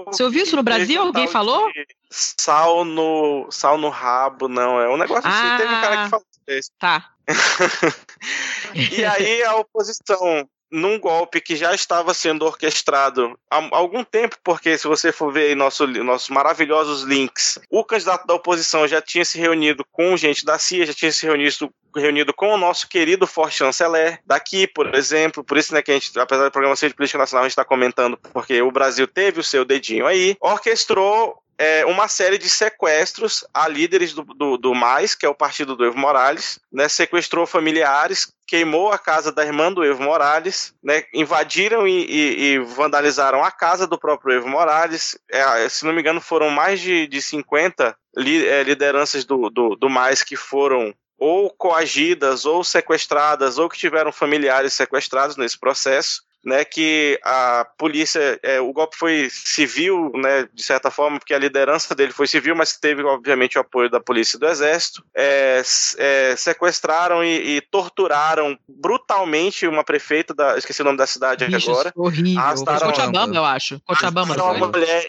Você 0.08 0.24
ouviu 0.24 0.44
isso 0.44 0.56
no 0.56 0.64
Brasil? 0.64 1.02
Alguém 1.02 1.28
falou? 1.28 1.70
Sal 2.10 2.84
no, 2.84 3.48
sal 3.50 3.78
no 3.78 3.90
rabo, 3.90 4.48
não. 4.50 4.80
É 4.82 4.90
um 4.90 4.98
negócio 4.98 5.24
ah, 5.26 5.30
assim. 5.30 5.58
Teve 5.58 5.74
um 5.74 5.82
cara 5.82 5.98
que 5.98 6.04
ah, 6.04 6.10
falou 6.10 6.26
isso. 6.48 6.72
Tá. 6.78 7.10
e 8.76 9.06
aí 9.06 9.44
a 9.44 9.56
oposição 9.56 10.48
num 10.72 11.00
golpe 11.00 11.42
que 11.42 11.56
já 11.56 11.74
estava 11.74 12.14
sendo 12.14 12.46
orquestrado 12.46 13.38
há 13.50 13.68
algum 13.72 14.04
tempo, 14.04 14.36
porque 14.44 14.78
se 14.78 14.88
você 14.88 15.12
for 15.12 15.32
ver 15.32 15.56
nosso, 15.56 15.88
nossos 15.88 16.30
maravilhosos 16.30 17.04
links, 17.04 17.60
o 17.70 17.84
candidato 17.84 18.26
da 18.28 18.34
oposição 18.34 18.88
já 18.88 19.02
tinha 19.02 19.26
se 19.26 19.38
reunido 19.38 19.86
com 19.92 20.18
gente 20.18 20.46
da 20.46 20.60
CIA, 20.60 20.86
já 20.86 20.94
tinha 20.94 21.12
se 21.12 21.26
reunido 21.26 21.72
reunido 21.96 22.34
com 22.34 22.54
o 22.54 22.58
nosso 22.58 22.88
querido 22.88 23.26
forte 23.26 23.58
chanceler 23.58 24.20
daqui, 24.26 24.68
por 24.68 24.94
exemplo, 24.94 25.44
por 25.44 25.58
isso 25.58 25.74
né, 25.74 25.82
que 25.82 25.92
a 25.92 25.94
gente, 25.96 26.18
apesar 26.20 26.44
do 26.44 26.52
programa 26.52 26.76
de 26.76 26.94
política 26.94 27.18
nacional, 27.18 27.44
a 27.44 27.48
gente 27.48 27.54
está 27.54 27.66
comentando 27.66 28.18
porque 28.34 28.62
o 28.62 28.72
Brasil 28.72 29.08
teve 29.08 29.40
o 29.40 29.44
seu 29.44 29.66
dedinho 29.66 30.06
aí, 30.06 30.36
orquestrou 30.40 31.42
é, 31.58 31.86
uma 31.86 32.08
série 32.08 32.38
de 32.38 32.50
sequestros 32.50 33.44
a 33.54 33.68
líderes 33.68 34.14
do, 34.14 34.24
do, 34.24 34.58
do 34.58 34.76
MAIS, 34.76 35.16
que 35.16 35.26
é 35.26 35.30
o 35.30 35.36
partido 35.36 35.76
do 35.76 35.86
Evo 35.86 35.98
Morales, 35.98 36.60
né, 36.72 36.88
sequestrou 36.88 37.48
familiares, 37.48 38.32
queimou 38.46 38.92
a 38.92 39.00
casa 39.00 39.32
da 39.32 39.44
irmã 39.44 39.74
do 39.74 39.84
Evo 39.84 40.04
Morales, 40.04 40.74
né, 40.84 41.04
invadiram 41.14 41.88
e, 41.88 42.06
e, 42.06 42.44
e, 42.44 42.60
vandalizaram 42.60 43.44
a 43.44 43.50
casa 43.52 43.88
do 43.88 43.98
próprio 43.98 44.36
Evo 44.36 44.48
Morales. 44.48 45.18
É, 45.32 45.68
se 45.68 45.84
não 45.86 45.94
me 45.94 46.02
engano, 46.02 46.22
foram 46.22 46.50
mais 46.50 46.80
de, 46.80 47.08
de 47.08 47.22
50 47.22 47.98
li, 48.16 48.46
é, 48.46 48.62
lideranças 48.62 49.26
do, 49.26 49.50
do, 49.50 49.76
do 49.76 49.90
MAIS 49.90 50.22
que 50.22 50.36
foram 50.36 50.94
ou 51.20 51.50
coagidas, 51.50 52.46
ou 52.46 52.64
sequestradas, 52.64 53.58
ou 53.58 53.68
que 53.68 53.80
tiveram 53.80 54.12
familiares 54.12 54.74
sequestrados 54.74 55.36
nesse 55.36 55.60
processo 55.60 56.27
né, 56.46 56.64
que 56.64 57.20
a 57.24 57.66
polícia, 57.78 58.40
é, 58.42 58.60
o 58.60 58.72
golpe 58.72 58.96
foi 58.98 59.28
civil, 59.30 60.12
né, 60.16 60.48
de 60.54 60.64
certa 60.64 60.90
forma, 60.90 61.20
porque 61.20 61.34
a 61.34 61.40
liderança 61.40 61.94
dele 61.94 62.12
foi 62.12 62.28
civil, 62.28 62.56
mas 62.56 62.78
teve, 62.78 63.04
obviamente, 63.04 63.58
o 63.58 63.62
apoio 63.62 63.90
da 63.90 64.00
polícia 64.00 64.38
e 64.38 64.40
do 64.40 64.48
exército, 64.48 65.04
é, 65.16 65.62
é, 65.98 66.36
sequestraram 66.36 67.24
e, 67.24 67.58
e, 67.58 67.62
torturaram 67.62 68.58
brutalmente 68.68 69.68
uma 69.68 69.84
prefeita 69.84 70.34
da, 70.34 70.58
esqueci 70.58 70.82
o 70.82 70.86
nome 70.86 70.98
da 70.98 71.08
cidade 71.08 71.46
Bicho, 71.46 71.72
agora. 71.72 71.92
Horrível. 71.96 72.42
Cochabamba, 72.66 73.36
eu 73.36 73.46
acho. 73.46 73.82
Cochabamba. 73.86 74.36
Uma 74.36 74.68
mulher 74.68 75.08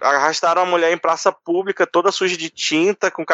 arrastaram 0.00 0.62
a 0.62 0.66
mulher 0.66 0.92
em 0.92 0.98
praça 0.98 1.30
pública, 1.32 1.86
toda 1.86 2.12
suja 2.12 2.36
de 2.36 2.50
tinta, 2.50 3.10
com, 3.10 3.24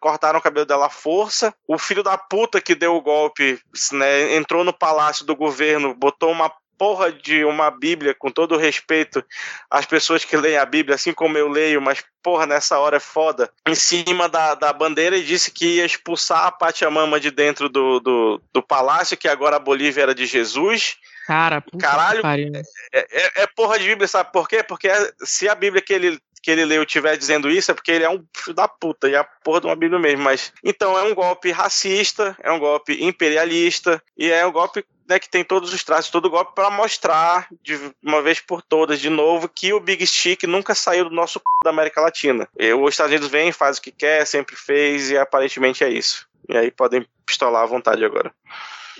cortaram 0.00 0.38
o 0.38 0.42
cabelo 0.42 0.66
dela 0.66 0.86
à 0.86 0.90
força. 0.90 1.54
O 1.66 1.78
filho 1.78 2.02
da 2.02 2.16
puta 2.16 2.60
que 2.60 2.74
deu 2.74 2.94
o 2.94 3.02
golpe 3.02 3.60
né, 3.92 4.34
entrou 4.36 4.64
no 4.64 4.72
palácio 4.72 5.24
do 5.26 5.36
governo, 5.36 5.94
botou 5.94 6.30
uma 6.30 6.50
porra 6.80 7.12
de 7.12 7.44
uma 7.44 7.70
Bíblia, 7.70 8.14
com 8.14 8.30
todo 8.30 8.56
respeito 8.56 9.22
às 9.70 9.84
pessoas 9.84 10.24
que 10.24 10.34
leem 10.34 10.56
a 10.56 10.64
Bíblia, 10.64 10.94
assim 10.94 11.12
como 11.12 11.36
eu 11.36 11.46
leio, 11.46 11.78
mas 11.78 12.02
porra, 12.22 12.46
nessa 12.46 12.78
hora 12.78 12.96
é 12.96 13.00
foda, 13.00 13.50
em 13.68 13.74
cima 13.74 14.30
da, 14.30 14.54
da 14.54 14.72
bandeira 14.72 15.18
e 15.18 15.22
disse 15.22 15.50
que 15.50 15.76
ia 15.76 15.84
expulsar 15.84 16.46
a 16.46 16.50
Pachamama 16.50 17.20
de 17.20 17.30
dentro 17.30 17.68
do, 17.68 18.00
do, 18.00 18.42
do 18.50 18.62
palácio, 18.62 19.14
que 19.14 19.28
agora 19.28 19.56
a 19.56 19.60
Bolívia 19.60 20.04
era 20.04 20.14
de 20.14 20.24
Jesus. 20.24 20.96
Cara, 21.30 21.60
puta 21.60 21.78
Caralho, 21.78 22.26
é, 22.26 22.64
é, 22.92 23.42
é, 23.42 23.46
porra 23.46 23.78
de 23.78 23.86
Bíblia, 23.86 24.08
sabe 24.08 24.32
por 24.32 24.48
quê? 24.48 24.64
Porque 24.64 24.88
se 25.22 25.48
a 25.48 25.54
Bíblia 25.54 25.80
que 25.80 25.92
ele 25.92 26.18
que 26.42 26.50
ele 26.50 26.64
leu 26.64 26.82
estiver 26.82 27.16
dizendo 27.16 27.48
isso, 27.48 27.70
é 27.70 27.74
porque 27.74 27.92
ele 27.92 28.02
é 28.02 28.10
um 28.10 28.24
filho 28.34 28.56
da 28.56 28.66
puta, 28.66 29.08
e 29.08 29.14
é 29.14 29.18
a 29.18 29.24
porra 29.24 29.60
de 29.60 29.66
uma 29.66 29.76
Bíblia 29.76 30.00
mesmo. 30.00 30.24
Mas 30.24 30.52
então 30.64 30.98
é 30.98 31.04
um 31.04 31.14
golpe 31.14 31.52
racista, 31.52 32.36
é 32.42 32.50
um 32.50 32.58
golpe 32.58 33.04
imperialista, 33.04 34.02
e 34.18 34.28
é 34.28 34.44
um 34.44 34.50
golpe 34.50 34.84
né, 35.08 35.20
que 35.20 35.30
tem 35.30 35.44
todos 35.44 35.72
os 35.72 35.84
traços, 35.84 36.10
todo 36.10 36.28
golpe, 36.28 36.52
para 36.52 36.68
mostrar 36.68 37.46
de 37.62 37.78
uma 38.02 38.20
vez 38.22 38.40
por 38.40 38.60
todas, 38.60 38.98
de 38.98 39.08
novo, 39.08 39.48
que 39.48 39.72
o 39.72 39.78
Big 39.78 40.04
Stick 40.04 40.42
nunca 40.48 40.74
saiu 40.74 41.04
do 41.04 41.14
nosso 41.14 41.38
c... 41.38 41.44
da 41.62 41.70
América 41.70 42.00
Latina. 42.00 42.48
E 42.58 42.72
os 42.72 42.90
Estados 42.90 43.12
Unidos 43.12 43.28
vem, 43.28 43.52
faz 43.52 43.78
o 43.78 43.82
que 43.82 43.92
quer, 43.92 44.26
sempre 44.26 44.56
fez, 44.56 45.12
e 45.12 45.16
aparentemente 45.16 45.84
é 45.84 45.90
isso. 45.90 46.26
E 46.48 46.56
aí 46.56 46.72
podem 46.72 47.06
pistolar 47.24 47.62
à 47.62 47.66
vontade 47.66 48.04
agora. 48.04 48.32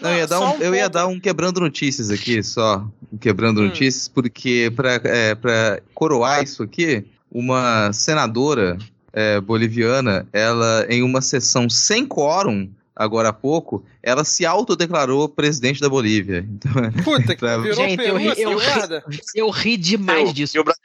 Não, 0.01 0.11
eu 0.11 0.17
ia, 0.19 0.27
dar 0.27 0.41
um, 0.41 0.57
um 0.57 0.59
eu 0.61 0.75
ia 0.75 0.89
dar 0.89 1.07
um 1.07 1.21
quebrando 1.21 1.61
notícias 1.61 2.11
aqui, 2.11 2.43
só. 2.43 2.87
Um 3.13 3.19
quebrando 3.19 3.61
hum. 3.61 3.65
notícias, 3.65 4.09
porque 4.09 4.73
para 4.75 5.01
é, 5.05 5.35
pra 5.35 5.81
coroar 5.95 6.43
isso 6.43 6.63
aqui, 6.63 7.05
uma 7.31 7.93
senadora 7.93 8.79
é, 9.13 9.41
boliviana, 9.41 10.27
ela, 10.33 10.87
em 10.89 11.03
uma 11.03 11.21
sessão 11.21 11.69
sem 11.69 12.07
quórum, 12.07 12.71
agora 12.95 13.31
há 13.31 13.33
pouco, 13.33 13.85
ela 14.03 14.25
se 14.25 14.45
autodeclarou 14.45 15.29
presidente 15.29 15.81
da 15.81 15.89
Bolívia. 15.89 16.47
Então, 16.49 16.73
Puta, 17.05 17.35
que 17.35 17.41
pra... 17.41 17.59
virou 17.59 17.77
Gente, 17.77 17.97
Peru, 17.97 18.09
eu, 18.09 18.17
ri, 18.17 18.43
eu, 18.43 18.59
ri, 18.59 19.21
eu 19.35 19.51
ri 19.51 19.77
demais 19.77 20.29
eu, 20.29 20.35
disso. 20.35 20.61
O 20.61 20.65
Brasil, 20.65 20.83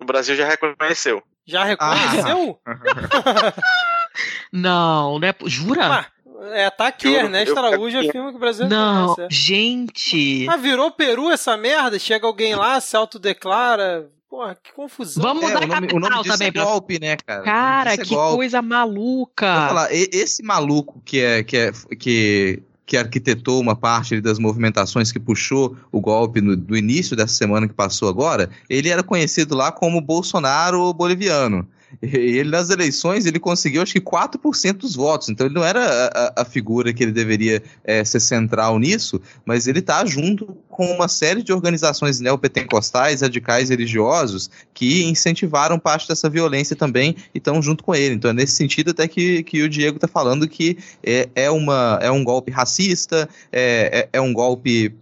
o 0.00 0.04
Brasil, 0.04 0.36
já 0.36 0.48
reconheceu. 0.48 1.22
Já 1.46 1.64
reconheceu? 1.64 2.60
Ah. 2.66 3.54
não, 4.52 5.18
né? 5.18 5.34
Jura? 5.46 6.06
É, 6.52 6.70
tá 6.70 6.88
aqui, 6.88 7.08
eu, 7.08 7.14
Ernesto 7.14 7.58
Araújo 7.58 7.98
afirma 7.98 8.30
que 8.30 8.36
o 8.36 8.40
Brasil 8.40 8.68
Não, 8.68 9.10
reconhece. 9.10 9.34
gente. 9.34 10.48
Ah, 10.48 10.56
virou 10.56 10.90
Peru 10.90 11.30
essa 11.30 11.56
merda? 11.56 11.98
Chega 11.98 12.26
alguém 12.26 12.54
lá, 12.54 12.80
se 12.80 12.96
autodeclara, 12.96 14.10
Porra, 14.28 14.54
que 14.62 14.72
confusão. 14.74 15.22
Vamos 15.22 15.42
mudar 15.42 15.62
é, 15.62 15.64
o 15.64 15.68
nome, 15.68 15.88
o 15.94 15.98
nome 15.98 16.22
disso 16.22 16.38
também. 16.38 16.48
É 16.48 16.50
golpe, 16.50 17.00
né, 17.00 17.16
cara? 17.16 17.42
Cara, 17.42 17.94
é 17.94 17.96
que 17.96 18.14
golpe. 18.14 18.36
coisa 18.36 18.60
maluca. 18.60 19.46
Falar, 19.46 19.88
esse 19.90 20.42
maluco 20.42 21.00
que 21.02 21.18
é 21.20 21.42
que 21.42 21.56
é 21.56 21.72
que 21.98 22.62
que 22.84 22.96
arquitetou 22.96 23.60
uma 23.60 23.76
parte 23.76 24.18
das 24.18 24.38
movimentações 24.38 25.12
que 25.12 25.20
puxou 25.20 25.76
o 25.92 26.00
golpe 26.00 26.40
no, 26.40 26.56
do 26.56 26.74
início 26.74 27.14
dessa 27.14 27.34
semana 27.34 27.68
que 27.68 27.74
passou 27.74 28.08
agora, 28.08 28.48
ele 28.68 28.88
era 28.88 29.02
conhecido 29.02 29.54
lá 29.54 29.70
como 29.70 30.00
Bolsonaro 30.00 30.94
boliviano. 30.94 31.68
Ele 32.02 32.50
nas 32.50 32.70
eleições 32.70 33.26
ele 33.26 33.38
conseguiu 33.38 33.82
acho 33.82 33.92
que 33.92 34.00
4% 34.00 34.72
dos 34.74 34.94
votos, 34.94 35.28
então 35.28 35.46
ele 35.46 35.54
não 35.54 35.64
era 35.64 36.10
a, 36.36 36.42
a 36.42 36.44
figura 36.44 36.92
que 36.92 37.02
ele 37.02 37.12
deveria 37.12 37.62
é, 37.84 38.04
ser 38.04 38.20
central 38.20 38.78
nisso, 38.78 39.20
mas 39.44 39.66
ele 39.66 39.78
está 39.78 40.04
junto 40.04 40.46
com 40.68 40.86
uma 40.92 41.08
série 41.08 41.42
de 41.42 41.52
organizações 41.52 42.20
neopentecostais, 42.20 43.22
radicais 43.22 43.70
religiosos 43.70 44.50
que 44.72 45.04
incentivaram 45.04 45.78
parte 45.78 46.06
dessa 46.06 46.28
violência 46.30 46.76
também 46.76 47.16
e 47.34 47.38
estão 47.38 47.60
junto 47.60 47.82
com 47.82 47.94
ele. 47.94 48.14
Então 48.14 48.30
é 48.30 48.34
nesse 48.34 48.52
sentido 48.52 48.90
até 48.90 49.08
que, 49.08 49.42
que 49.42 49.62
o 49.62 49.68
Diego 49.68 49.96
está 49.96 50.06
falando 50.06 50.46
que 50.46 50.78
é, 51.02 51.28
é, 51.34 51.50
uma, 51.50 51.98
é 52.00 52.10
um 52.10 52.22
golpe 52.22 52.52
racista, 52.52 53.28
é, 53.50 54.08
é, 54.12 54.18
é 54.18 54.20
um 54.20 54.32
golpe 54.32 54.94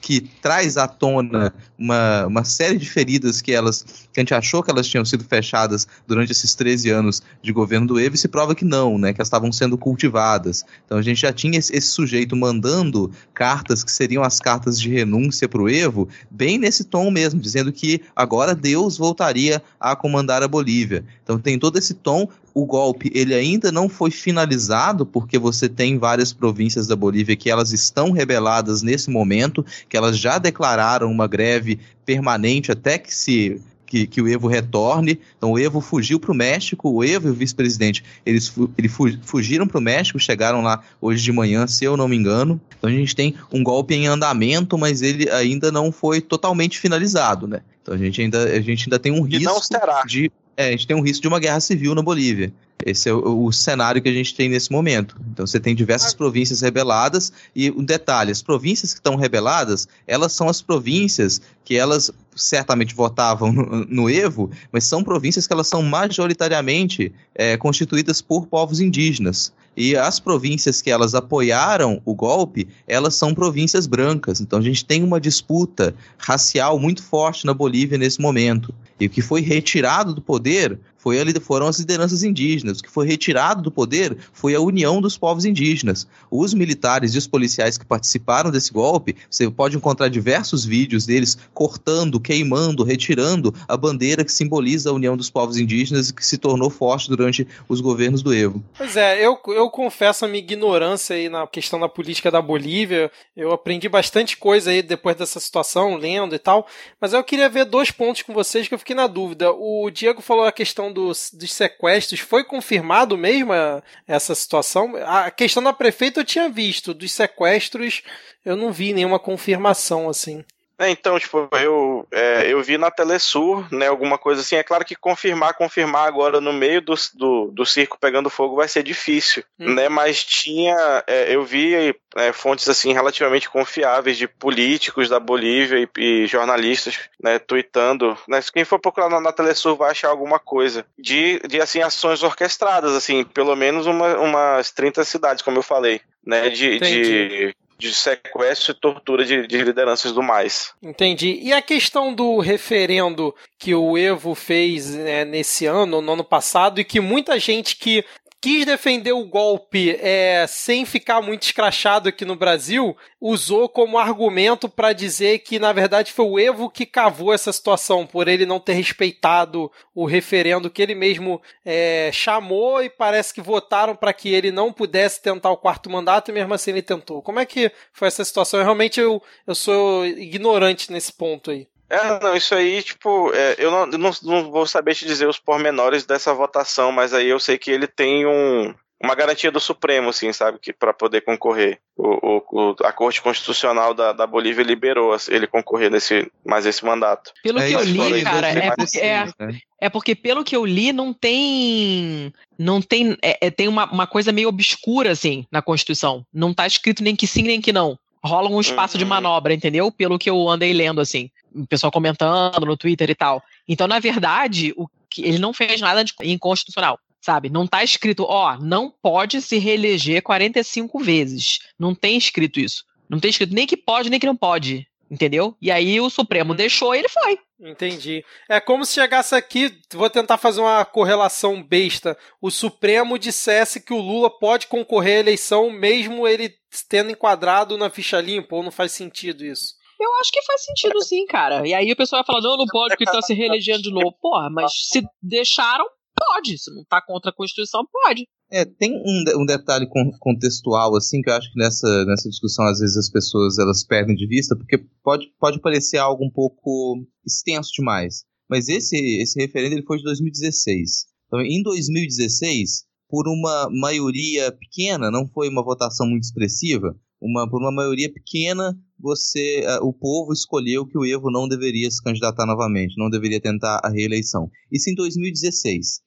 que 0.00 0.20
traz 0.20 0.76
à 0.76 0.86
tona 0.86 1.52
uma, 1.76 2.26
uma 2.26 2.44
série 2.44 2.78
de 2.78 2.88
feridas 2.88 3.42
que 3.42 3.52
elas 3.52 4.07
que 4.12 4.20
a 4.20 4.22
gente 4.22 4.34
achou 4.34 4.62
que 4.62 4.70
elas 4.70 4.86
tinham 4.86 5.04
sido 5.04 5.24
fechadas 5.24 5.86
durante 6.06 6.32
esses 6.32 6.54
13 6.54 6.90
anos 6.90 7.22
de 7.42 7.52
governo 7.52 7.86
do 7.86 8.00
Evo 8.00 8.14
e 8.14 8.18
se 8.18 8.28
prova 8.28 8.54
que 8.54 8.64
não, 8.64 8.98
né, 8.98 9.12
que 9.12 9.20
elas 9.20 9.28
estavam 9.28 9.52
sendo 9.52 9.76
cultivadas. 9.76 10.64
Então 10.84 10.98
a 10.98 11.02
gente 11.02 11.20
já 11.20 11.32
tinha 11.32 11.58
esse, 11.58 11.74
esse 11.74 11.88
sujeito 11.88 12.34
mandando 12.34 13.10
cartas 13.34 13.84
que 13.84 13.92
seriam 13.92 14.22
as 14.22 14.40
cartas 14.40 14.80
de 14.80 14.88
renúncia 14.88 15.48
para 15.48 15.62
o 15.62 15.68
Evo, 15.68 16.08
bem 16.30 16.58
nesse 16.58 16.84
tom 16.84 17.10
mesmo, 17.10 17.40
dizendo 17.40 17.72
que 17.72 18.00
agora 18.14 18.54
Deus 18.54 18.96
voltaria 18.96 19.62
a 19.78 19.94
comandar 19.94 20.42
a 20.42 20.48
Bolívia. 20.48 21.04
Então 21.22 21.38
tem 21.38 21.58
todo 21.58 21.78
esse 21.78 21.94
tom 21.94 22.28
o 22.54 22.66
golpe 22.66 23.12
ele 23.14 23.34
ainda 23.34 23.70
não 23.70 23.88
foi 23.88 24.10
finalizado 24.10 25.06
porque 25.06 25.38
você 25.38 25.68
tem 25.68 25.96
várias 25.96 26.32
províncias 26.32 26.88
da 26.88 26.96
Bolívia 26.96 27.36
que 27.36 27.48
elas 27.48 27.72
estão 27.72 28.10
rebeladas 28.10 28.82
nesse 28.82 29.10
momento, 29.10 29.64
que 29.88 29.96
elas 29.96 30.18
já 30.18 30.38
declararam 30.38 31.08
uma 31.08 31.28
greve 31.28 31.78
permanente 32.04 32.72
até 32.72 32.98
que 32.98 33.14
se 33.14 33.60
que, 33.88 34.06
que 34.06 34.20
o 34.20 34.28
Evo 34.28 34.46
retorne. 34.46 35.18
Então 35.36 35.52
o 35.52 35.58
Evo 35.58 35.80
fugiu 35.80 36.20
para 36.20 36.30
o 36.30 36.34
México, 36.34 36.90
o 36.90 37.02
Evo 37.02 37.28
e 37.28 37.30
o 37.30 37.34
vice-presidente 37.34 38.04
eles, 38.24 38.46
fu 38.46 38.70
eles 38.76 38.92
fugiram 39.22 39.66
para 39.66 39.78
o 39.78 39.80
México, 39.80 40.18
chegaram 40.18 40.60
lá 40.60 40.82
hoje 41.00 41.22
de 41.22 41.32
manhã, 41.32 41.66
se 41.66 41.84
eu 41.84 41.96
não 41.96 42.06
me 42.06 42.16
engano. 42.16 42.60
Então 42.78 42.88
a 42.90 42.92
gente 42.92 43.16
tem 43.16 43.34
um 43.52 43.62
golpe 43.62 43.94
em 43.94 44.06
andamento, 44.06 44.76
mas 44.76 45.02
ele 45.02 45.28
ainda 45.30 45.72
não 45.72 45.90
foi 45.90 46.20
totalmente 46.20 46.78
finalizado, 46.78 47.48
né? 47.48 47.62
Então 47.82 47.94
a 47.94 47.98
gente 47.98 48.20
ainda, 48.20 48.44
a 48.44 48.60
gente 48.60 48.84
ainda 48.84 48.98
tem 48.98 49.10
um 49.10 49.22
risco 49.22 49.60
de 50.06 50.30
é, 50.56 50.68
a 50.68 50.70
gente 50.72 50.86
tem 50.88 50.96
um 50.96 51.00
risco 51.00 51.22
de 51.22 51.28
uma 51.28 51.38
guerra 51.38 51.60
civil 51.60 51.94
na 51.94 52.02
Bolívia. 52.02 52.52
Esse 52.84 53.08
é 53.08 53.12
o, 53.12 53.44
o, 53.44 53.52
cenário 53.52 54.00
que 54.00 54.08
a 54.08 54.12
gente 54.12 54.34
tem 54.34 54.48
nesse 54.48 54.70
momento. 54.70 55.16
Então 55.32 55.46
você 55.46 55.58
tem 55.58 55.74
diversas 55.74 56.14
províncias 56.14 56.60
rebeladas 56.60 57.32
e 57.54 57.70
um 57.70 57.84
detalhe, 57.84 58.30
as 58.30 58.42
províncias 58.42 58.92
que 58.92 59.00
estão 59.00 59.16
rebeladas, 59.16 59.88
elas 60.06 60.32
são 60.32 60.48
as 60.48 60.62
províncias 60.62 61.40
que 61.64 61.76
elas 61.76 62.10
certamente 62.36 62.94
votavam 62.94 63.52
no, 63.52 63.84
no 63.84 64.10
Evo, 64.10 64.50
mas 64.72 64.84
são 64.84 65.02
províncias 65.02 65.46
que 65.46 65.52
elas 65.52 65.66
são 65.66 65.82
majoritariamente 65.82 67.12
é, 67.34 67.56
constituídas 67.56 68.20
por 68.20 68.46
povos 68.46 68.80
indígenas. 68.80 69.52
E 69.80 69.96
as 69.96 70.18
províncias 70.18 70.82
que 70.82 70.90
elas 70.90 71.14
apoiaram 71.14 72.02
o 72.04 72.12
golpe, 72.12 72.66
elas 72.86 73.14
são 73.14 73.32
províncias 73.32 73.86
brancas. 73.86 74.40
Então 74.40 74.58
a 74.58 74.62
gente 74.62 74.84
tem 74.84 75.04
uma 75.04 75.20
disputa 75.20 75.94
racial 76.18 76.80
muito 76.80 77.00
forte 77.00 77.46
na 77.46 77.54
Bolívia 77.54 77.96
nesse 77.96 78.20
momento. 78.20 78.74
E 78.98 79.06
o 79.06 79.10
que 79.10 79.22
foi 79.22 79.40
retirado 79.40 80.12
do 80.12 80.20
poder 80.20 80.80
foi 80.98 81.18
ali, 81.20 81.32
foram 81.40 81.68
as 81.68 81.78
lideranças 81.78 82.22
indígenas. 82.22 82.80
O 82.80 82.82
que 82.82 82.90
foi 82.90 83.06
retirado 83.06 83.62
do 83.62 83.70
poder 83.70 84.16
foi 84.32 84.54
a 84.54 84.60
união 84.60 85.00
dos 85.00 85.16
povos 85.16 85.44
indígenas. 85.44 86.06
Os 86.30 86.52
militares 86.52 87.14
e 87.14 87.18
os 87.18 87.26
policiais 87.26 87.78
que 87.78 87.86
participaram 87.86 88.50
desse 88.50 88.72
golpe, 88.72 89.16
você 89.30 89.48
pode 89.48 89.76
encontrar 89.76 90.08
diversos 90.08 90.64
vídeos 90.64 91.06
deles 91.06 91.38
cortando, 91.54 92.20
queimando, 92.20 92.82
retirando 92.82 93.54
a 93.66 93.76
bandeira 93.76 94.24
que 94.24 94.32
simboliza 94.32 94.90
a 94.90 94.92
união 94.92 95.16
dos 95.16 95.30
povos 95.30 95.56
indígenas 95.56 96.10
e 96.10 96.14
que 96.14 96.26
se 96.26 96.36
tornou 96.36 96.68
forte 96.68 97.08
durante 97.08 97.46
os 97.68 97.80
governos 97.80 98.22
do 98.22 98.34
Evo. 98.34 98.62
Pois 98.76 98.96
é, 98.96 99.24
eu, 99.24 99.38
eu 99.48 99.70
confesso 99.70 100.24
a 100.24 100.28
minha 100.28 100.40
ignorância 100.40 101.14
aí 101.14 101.28
na 101.28 101.46
questão 101.46 101.78
da 101.78 101.88
política 101.88 102.30
da 102.30 102.42
Bolívia. 102.42 103.10
Eu 103.36 103.52
aprendi 103.52 103.88
bastante 103.88 104.36
coisa 104.36 104.70
aí 104.70 104.82
depois 104.82 105.16
dessa 105.16 105.38
situação, 105.38 105.96
lendo 105.96 106.34
e 106.34 106.38
tal. 106.38 106.66
Mas 107.00 107.12
eu 107.12 107.22
queria 107.22 107.48
ver 107.48 107.64
dois 107.64 107.90
pontos 107.90 108.22
com 108.22 108.34
vocês 108.34 108.66
que 108.66 108.74
eu 108.74 108.78
fiquei 108.78 108.96
na 108.96 109.06
dúvida. 109.06 109.50
O 109.52 109.90
Diego 109.90 110.20
falou 110.20 110.44
a 110.44 110.52
questão 110.52 110.87
dos, 110.92 111.30
dos 111.32 111.52
sequestros. 111.52 112.20
Foi 112.20 112.44
confirmado 112.44 113.16
mesmo 113.16 113.52
a, 113.52 113.82
essa 114.06 114.34
situação? 114.34 114.94
A 115.04 115.30
questão 115.30 115.62
da 115.62 115.72
prefeita 115.72 116.20
eu 116.20 116.24
tinha 116.24 116.48
visto. 116.48 116.94
Dos 116.94 117.12
sequestros 117.12 118.02
eu 118.44 118.56
não 118.56 118.72
vi 118.72 118.92
nenhuma 118.92 119.18
confirmação 119.18 120.08
assim. 120.08 120.44
É, 120.78 120.88
então, 120.90 121.18
tipo, 121.18 121.48
eu, 121.60 122.06
é, 122.12 122.52
eu 122.52 122.62
vi 122.62 122.78
na 122.78 122.88
Telesur, 122.88 123.66
né, 123.72 123.88
alguma 123.88 124.16
coisa 124.16 124.40
assim. 124.40 124.54
É 124.54 124.62
claro 124.62 124.84
que 124.84 124.94
confirmar, 124.94 125.54
confirmar 125.54 126.06
agora 126.06 126.40
no 126.40 126.52
meio 126.52 126.80
do, 126.80 126.94
do, 127.14 127.50
do 127.50 127.66
circo 127.66 127.98
pegando 128.00 128.30
fogo 128.30 128.54
vai 128.54 128.68
ser 128.68 128.84
difícil, 128.84 129.42
hum. 129.58 129.74
né? 129.74 129.88
Mas 129.88 130.22
tinha, 130.22 131.02
é, 131.06 131.34
eu 131.34 131.44
vi 131.44 131.96
é, 132.14 132.32
fontes 132.32 132.68
assim 132.68 132.92
relativamente 132.92 133.50
confiáveis 133.50 134.16
de 134.16 134.28
políticos 134.28 135.08
da 135.08 135.18
Bolívia 135.18 135.78
e, 135.78 136.00
e 136.00 136.26
jornalistas, 136.28 137.00
né, 137.20 137.40
tweetando. 137.40 138.16
Né, 138.28 138.40
quem 138.52 138.64
for 138.64 138.78
procurar 138.78 139.08
na, 139.08 139.20
na 139.20 139.32
Telesur 139.32 139.76
vai 139.76 139.90
achar 139.90 140.08
alguma 140.08 140.38
coisa 140.38 140.86
de, 140.96 141.40
de 141.40 141.60
assim 141.60 141.82
ações 141.82 142.22
orquestradas, 142.22 142.94
assim, 142.94 143.24
pelo 143.24 143.56
menos 143.56 143.86
uma, 143.86 144.16
umas 144.18 144.70
30 144.70 145.04
cidades, 145.04 145.42
como 145.42 145.58
eu 145.58 145.62
falei, 145.62 146.00
né, 146.24 146.50
de, 146.50 146.78
de 146.78 147.54
de 147.78 147.94
sequestro 147.94 148.72
e 148.72 148.74
tortura 148.74 149.24
de, 149.24 149.46
de, 149.46 149.62
lideranças 149.62 150.12
do 150.12 150.22
mais. 150.22 150.74
Entendi. 150.82 151.38
E 151.40 151.52
a 151.52 151.62
questão 151.62 152.12
do 152.12 152.40
referendo 152.40 153.34
que 153.58 153.74
o 153.74 153.96
Evo 153.96 154.34
fez 154.34 154.94
né, 154.94 155.24
nesse 155.24 155.64
ano, 155.64 156.00
no 156.00 156.12
ano 156.12 156.24
passado, 156.24 156.80
e 156.80 156.84
que 156.84 157.00
muita 157.00 157.38
gente 157.38 157.76
que 157.76 158.04
quis 158.40 158.64
defender 158.64 159.12
o 159.12 159.26
golpe 159.26 159.90
é, 160.00 160.46
sem 160.46 160.84
ficar 160.84 161.20
muito 161.20 161.42
escrachado 161.42 162.08
aqui 162.08 162.24
no 162.24 162.36
Brasil, 162.36 162.96
usou 163.20 163.68
como 163.68 163.98
argumento 163.98 164.68
para 164.68 164.92
dizer 164.92 165.40
que, 165.40 165.58
na 165.58 165.72
verdade, 165.72 166.12
foi 166.12 166.24
o 166.24 166.38
Evo 166.38 166.70
que 166.70 166.86
cavou 166.86 167.32
essa 167.32 167.52
situação, 167.52 168.06
por 168.06 168.28
ele 168.28 168.46
não 168.46 168.60
ter 168.60 168.74
respeitado 168.74 169.70
o 169.94 170.04
referendo 170.04 170.70
que 170.70 170.80
ele 170.80 170.94
mesmo 170.94 171.42
é, 171.64 172.10
chamou 172.12 172.82
e 172.82 172.88
parece 172.88 173.34
que 173.34 173.40
votaram 173.40 173.96
para 173.96 174.12
que 174.12 174.28
ele 174.28 174.52
não 174.52 174.72
pudesse 174.72 175.20
tentar 175.20 175.50
o 175.50 175.56
quarto 175.56 175.90
mandato 175.90 176.30
e 176.30 176.34
mesmo 176.34 176.54
assim 176.54 176.70
ele 176.70 176.82
tentou. 176.82 177.20
Como 177.22 177.40
é 177.40 177.46
que 177.46 177.72
foi 177.92 178.08
essa 178.08 178.24
situação? 178.24 178.62
Realmente 178.62 179.00
eu, 179.00 179.20
eu 179.46 179.54
sou 179.54 180.06
ignorante 180.06 180.92
nesse 180.92 181.12
ponto 181.12 181.50
aí. 181.50 181.66
É, 181.90 182.20
não, 182.20 182.36
isso 182.36 182.54
aí, 182.54 182.82
tipo, 182.82 183.32
é, 183.34 183.56
eu, 183.58 183.70
não, 183.70 183.90
eu 183.90 183.98
não, 183.98 184.10
não, 184.22 184.50
vou 184.50 184.66
saber 184.66 184.94
te 184.94 185.06
dizer 185.06 185.26
os 185.26 185.38
pormenores 185.38 186.04
dessa 186.04 186.34
votação, 186.34 186.92
mas 186.92 187.14
aí 187.14 187.28
eu 187.28 187.40
sei 187.40 187.56
que 187.56 187.70
ele 187.70 187.86
tem 187.86 188.26
um, 188.26 188.74
uma 189.02 189.14
garantia 189.14 189.50
do 189.50 189.60
Supremo, 189.60 190.10
assim, 190.10 190.32
sabe, 190.32 190.58
que 190.60 190.72
para 190.72 190.92
poder 190.92 191.20
concorrer. 191.20 191.78
O, 191.96 192.42
o, 192.50 192.76
a 192.84 192.92
Corte 192.92 193.22
Constitucional 193.22 193.94
da, 193.94 194.12
da 194.12 194.26
Bolívia 194.26 194.62
liberou 194.62 195.16
ele 195.28 195.46
concorrer 195.46 195.90
nesse 195.90 196.30
mais 196.44 196.66
esse 196.66 196.84
mandato. 196.84 197.32
Pelo 197.42 197.60
é 197.60 197.68
que 197.68 197.74
eu 197.74 197.82
li, 197.82 198.22
cara, 198.22 198.48
é 198.48 198.70
porque, 198.74 198.98
é, 198.98 199.24
né? 199.38 199.58
é 199.80 199.88
porque 199.88 200.14
pelo 200.14 200.44
que 200.44 200.56
eu 200.56 200.66
li 200.66 200.92
não 200.92 201.12
tem 201.12 202.32
não 202.58 202.82
tem 202.82 203.16
é, 203.22 203.46
é, 203.46 203.50
tem 203.50 203.68
uma, 203.68 203.90
uma 203.90 204.06
coisa 204.06 204.32
meio 204.32 204.48
obscura 204.48 205.12
assim 205.12 205.46
na 205.50 205.62
Constituição. 205.62 206.24
Não 206.32 206.52
tá 206.52 206.66
escrito 206.66 207.02
nem 207.02 207.16
que 207.16 207.26
sim 207.26 207.42
nem 207.42 207.60
que 207.60 207.72
não. 207.72 207.98
Rola 208.24 208.48
um 208.48 208.60
espaço 208.60 208.96
uhum. 208.96 208.98
de 208.98 209.04
manobra, 209.04 209.54
entendeu? 209.54 209.90
Pelo 209.92 210.18
que 210.18 210.28
eu 210.28 210.48
andei 210.48 210.72
lendo 210.72 211.00
assim 211.00 211.30
o 211.54 211.66
pessoal 211.66 211.90
comentando 211.90 212.64
no 212.64 212.76
Twitter 212.76 213.10
e 213.10 213.14
tal. 213.14 213.42
Então, 213.66 213.86
na 213.86 213.98
verdade, 213.98 214.72
o 214.76 214.88
que, 215.08 215.22
ele 215.22 215.38
não 215.38 215.52
fez 215.52 215.80
nada 215.80 216.04
de 216.04 216.14
inconstitucional, 216.22 216.98
sabe? 217.20 217.48
Não 217.48 217.64
está 217.64 217.82
escrito, 217.82 218.24
ó, 218.24 218.56
não 218.58 218.92
pode 219.02 219.40
se 219.42 219.58
reeleger 219.58 220.22
45 220.22 220.98
vezes. 221.00 221.60
Não 221.78 221.94
tem 221.94 222.16
escrito 222.16 222.60
isso. 222.60 222.84
Não 223.08 223.18
tem 223.18 223.30
escrito 223.30 223.54
nem 223.54 223.66
que 223.66 223.76
pode, 223.76 224.10
nem 224.10 224.20
que 224.20 224.26
não 224.26 224.36
pode. 224.36 224.86
Entendeu? 225.10 225.56
E 225.60 225.70
aí 225.70 226.00
o 226.00 226.10
Supremo 226.10 226.54
deixou 226.54 226.94
e 226.94 226.98
ele 226.98 227.08
foi. 227.08 227.38
Entendi. 227.60 228.24
É 228.48 228.60
como 228.60 228.84
se 228.84 228.94
chegasse 228.94 229.34
aqui, 229.34 229.74
vou 229.92 230.08
tentar 230.08 230.36
fazer 230.36 230.60
uma 230.60 230.84
correlação 230.84 231.62
besta. 231.62 232.16
O 232.40 232.50
Supremo 232.50 233.18
dissesse 233.18 233.80
que 233.80 233.92
o 233.92 234.00
Lula 234.00 234.30
pode 234.30 234.66
concorrer 234.66 235.16
à 235.16 235.20
eleição 235.20 235.70
mesmo 235.70 236.28
ele 236.28 236.54
tendo 236.88 237.10
enquadrado 237.10 237.76
na 237.78 237.90
ficha 237.90 238.20
limpa, 238.20 238.54
ou 238.54 238.62
não 238.62 238.70
faz 238.70 238.92
sentido 238.92 239.44
isso? 239.44 239.74
Eu 239.98 240.14
acho 240.20 240.30
que 240.30 240.42
faz 240.42 240.64
sentido 240.64 241.02
sim, 241.02 241.26
cara. 241.26 241.66
E 241.66 241.74
aí 241.74 241.90
o 241.90 241.96
pessoal 241.96 242.22
vai 242.22 242.26
falar, 242.26 242.40
não, 242.40 242.56
não 242.56 242.66
pode 242.66 242.90
porque 242.96 243.04
tá 243.04 243.20
se 243.20 243.34
reelegendo 243.34 243.82
de 243.82 243.90
novo. 243.90 244.16
Porra, 244.20 244.48
mas 244.48 244.70
se 244.72 245.02
deixaram, 245.20 245.84
pode. 246.14 246.56
Se 246.58 246.72
não 246.72 246.84
tá 246.84 247.02
contra 247.02 247.30
a 247.30 247.34
Constituição, 247.34 247.84
pode. 247.90 248.28
É, 248.50 248.64
tem 248.64 248.94
um, 248.94 249.42
um 249.42 249.44
detalhe 249.44 249.86
contextual, 250.18 250.96
assim, 250.96 251.20
que 251.20 251.28
eu 251.28 251.34
acho 251.34 251.52
que 251.52 251.58
nessa, 251.58 252.04
nessa 252.06 252.28
discussão, 252.30 252.64
às 252.66 252.78
vezes, 252.78 252.96
as 252.96 253.10
pessoas 253.10 253.58
elas 253.58 253.84
perdem 253.84 254.16
de 254.16 254.26
vista, 254.26 254.56
porque 254.56 254.78
pode, 255.02 255.26
pode 255.38 255.60
parecer 255.60 255.98
algo 255.98 256.24
um 256.24 256.30
pouco 256.30 257.06
extenso 257.26 257.70
demais. 257.76 258.24
Mas 258.48 258.68
esse, 258.68 258.96
esse 259.20 259.38
referendo 259.38 259.74
ele 259.74 259.84
foi 259.84 259.98
de 259.98 260.04
2016. 260.04 261.06
Então, 261.26 261.40
em 261.42 261.62
2016, 261.62 262.84
por 263.08 263.28
uma 263.28 263.68
maioria 263.70 264.50
pequena, 264.50 265.10
não 265.10 265.28
foi 265.28 265.48
uma 265.48 265.62
votação 265.62 266.06
muito 266.06 266.24
expressiva, 266.24 266.96
uma, 267.20 267.48
por 267.50 267.60
uma 267.60 267.72
maioria 267.72 268.10
pequena, 268.10 268.74
você, 268.98 269.64
uh, 269.66 269.84
o 269.84 269.92
povo 269.92 270.32
escolheu 270.32 270.86
que 270.86 270.96
o 270.96 271.04
Evo 271.04 271.30
não 271.30 271.48
deveria 271.48 271.90
se 271.90 272.02
candidatar 272.02 272.46
novamente, 272.46 272.96
não 272.96 273.10
deveria 273.10 273.40
tentar 273.40 273.80
a 273.84 273.90
reeleição. 273.90 274.50
Isso 274.72 274.88
em 274.88 274.94
2016. 274.94 276.00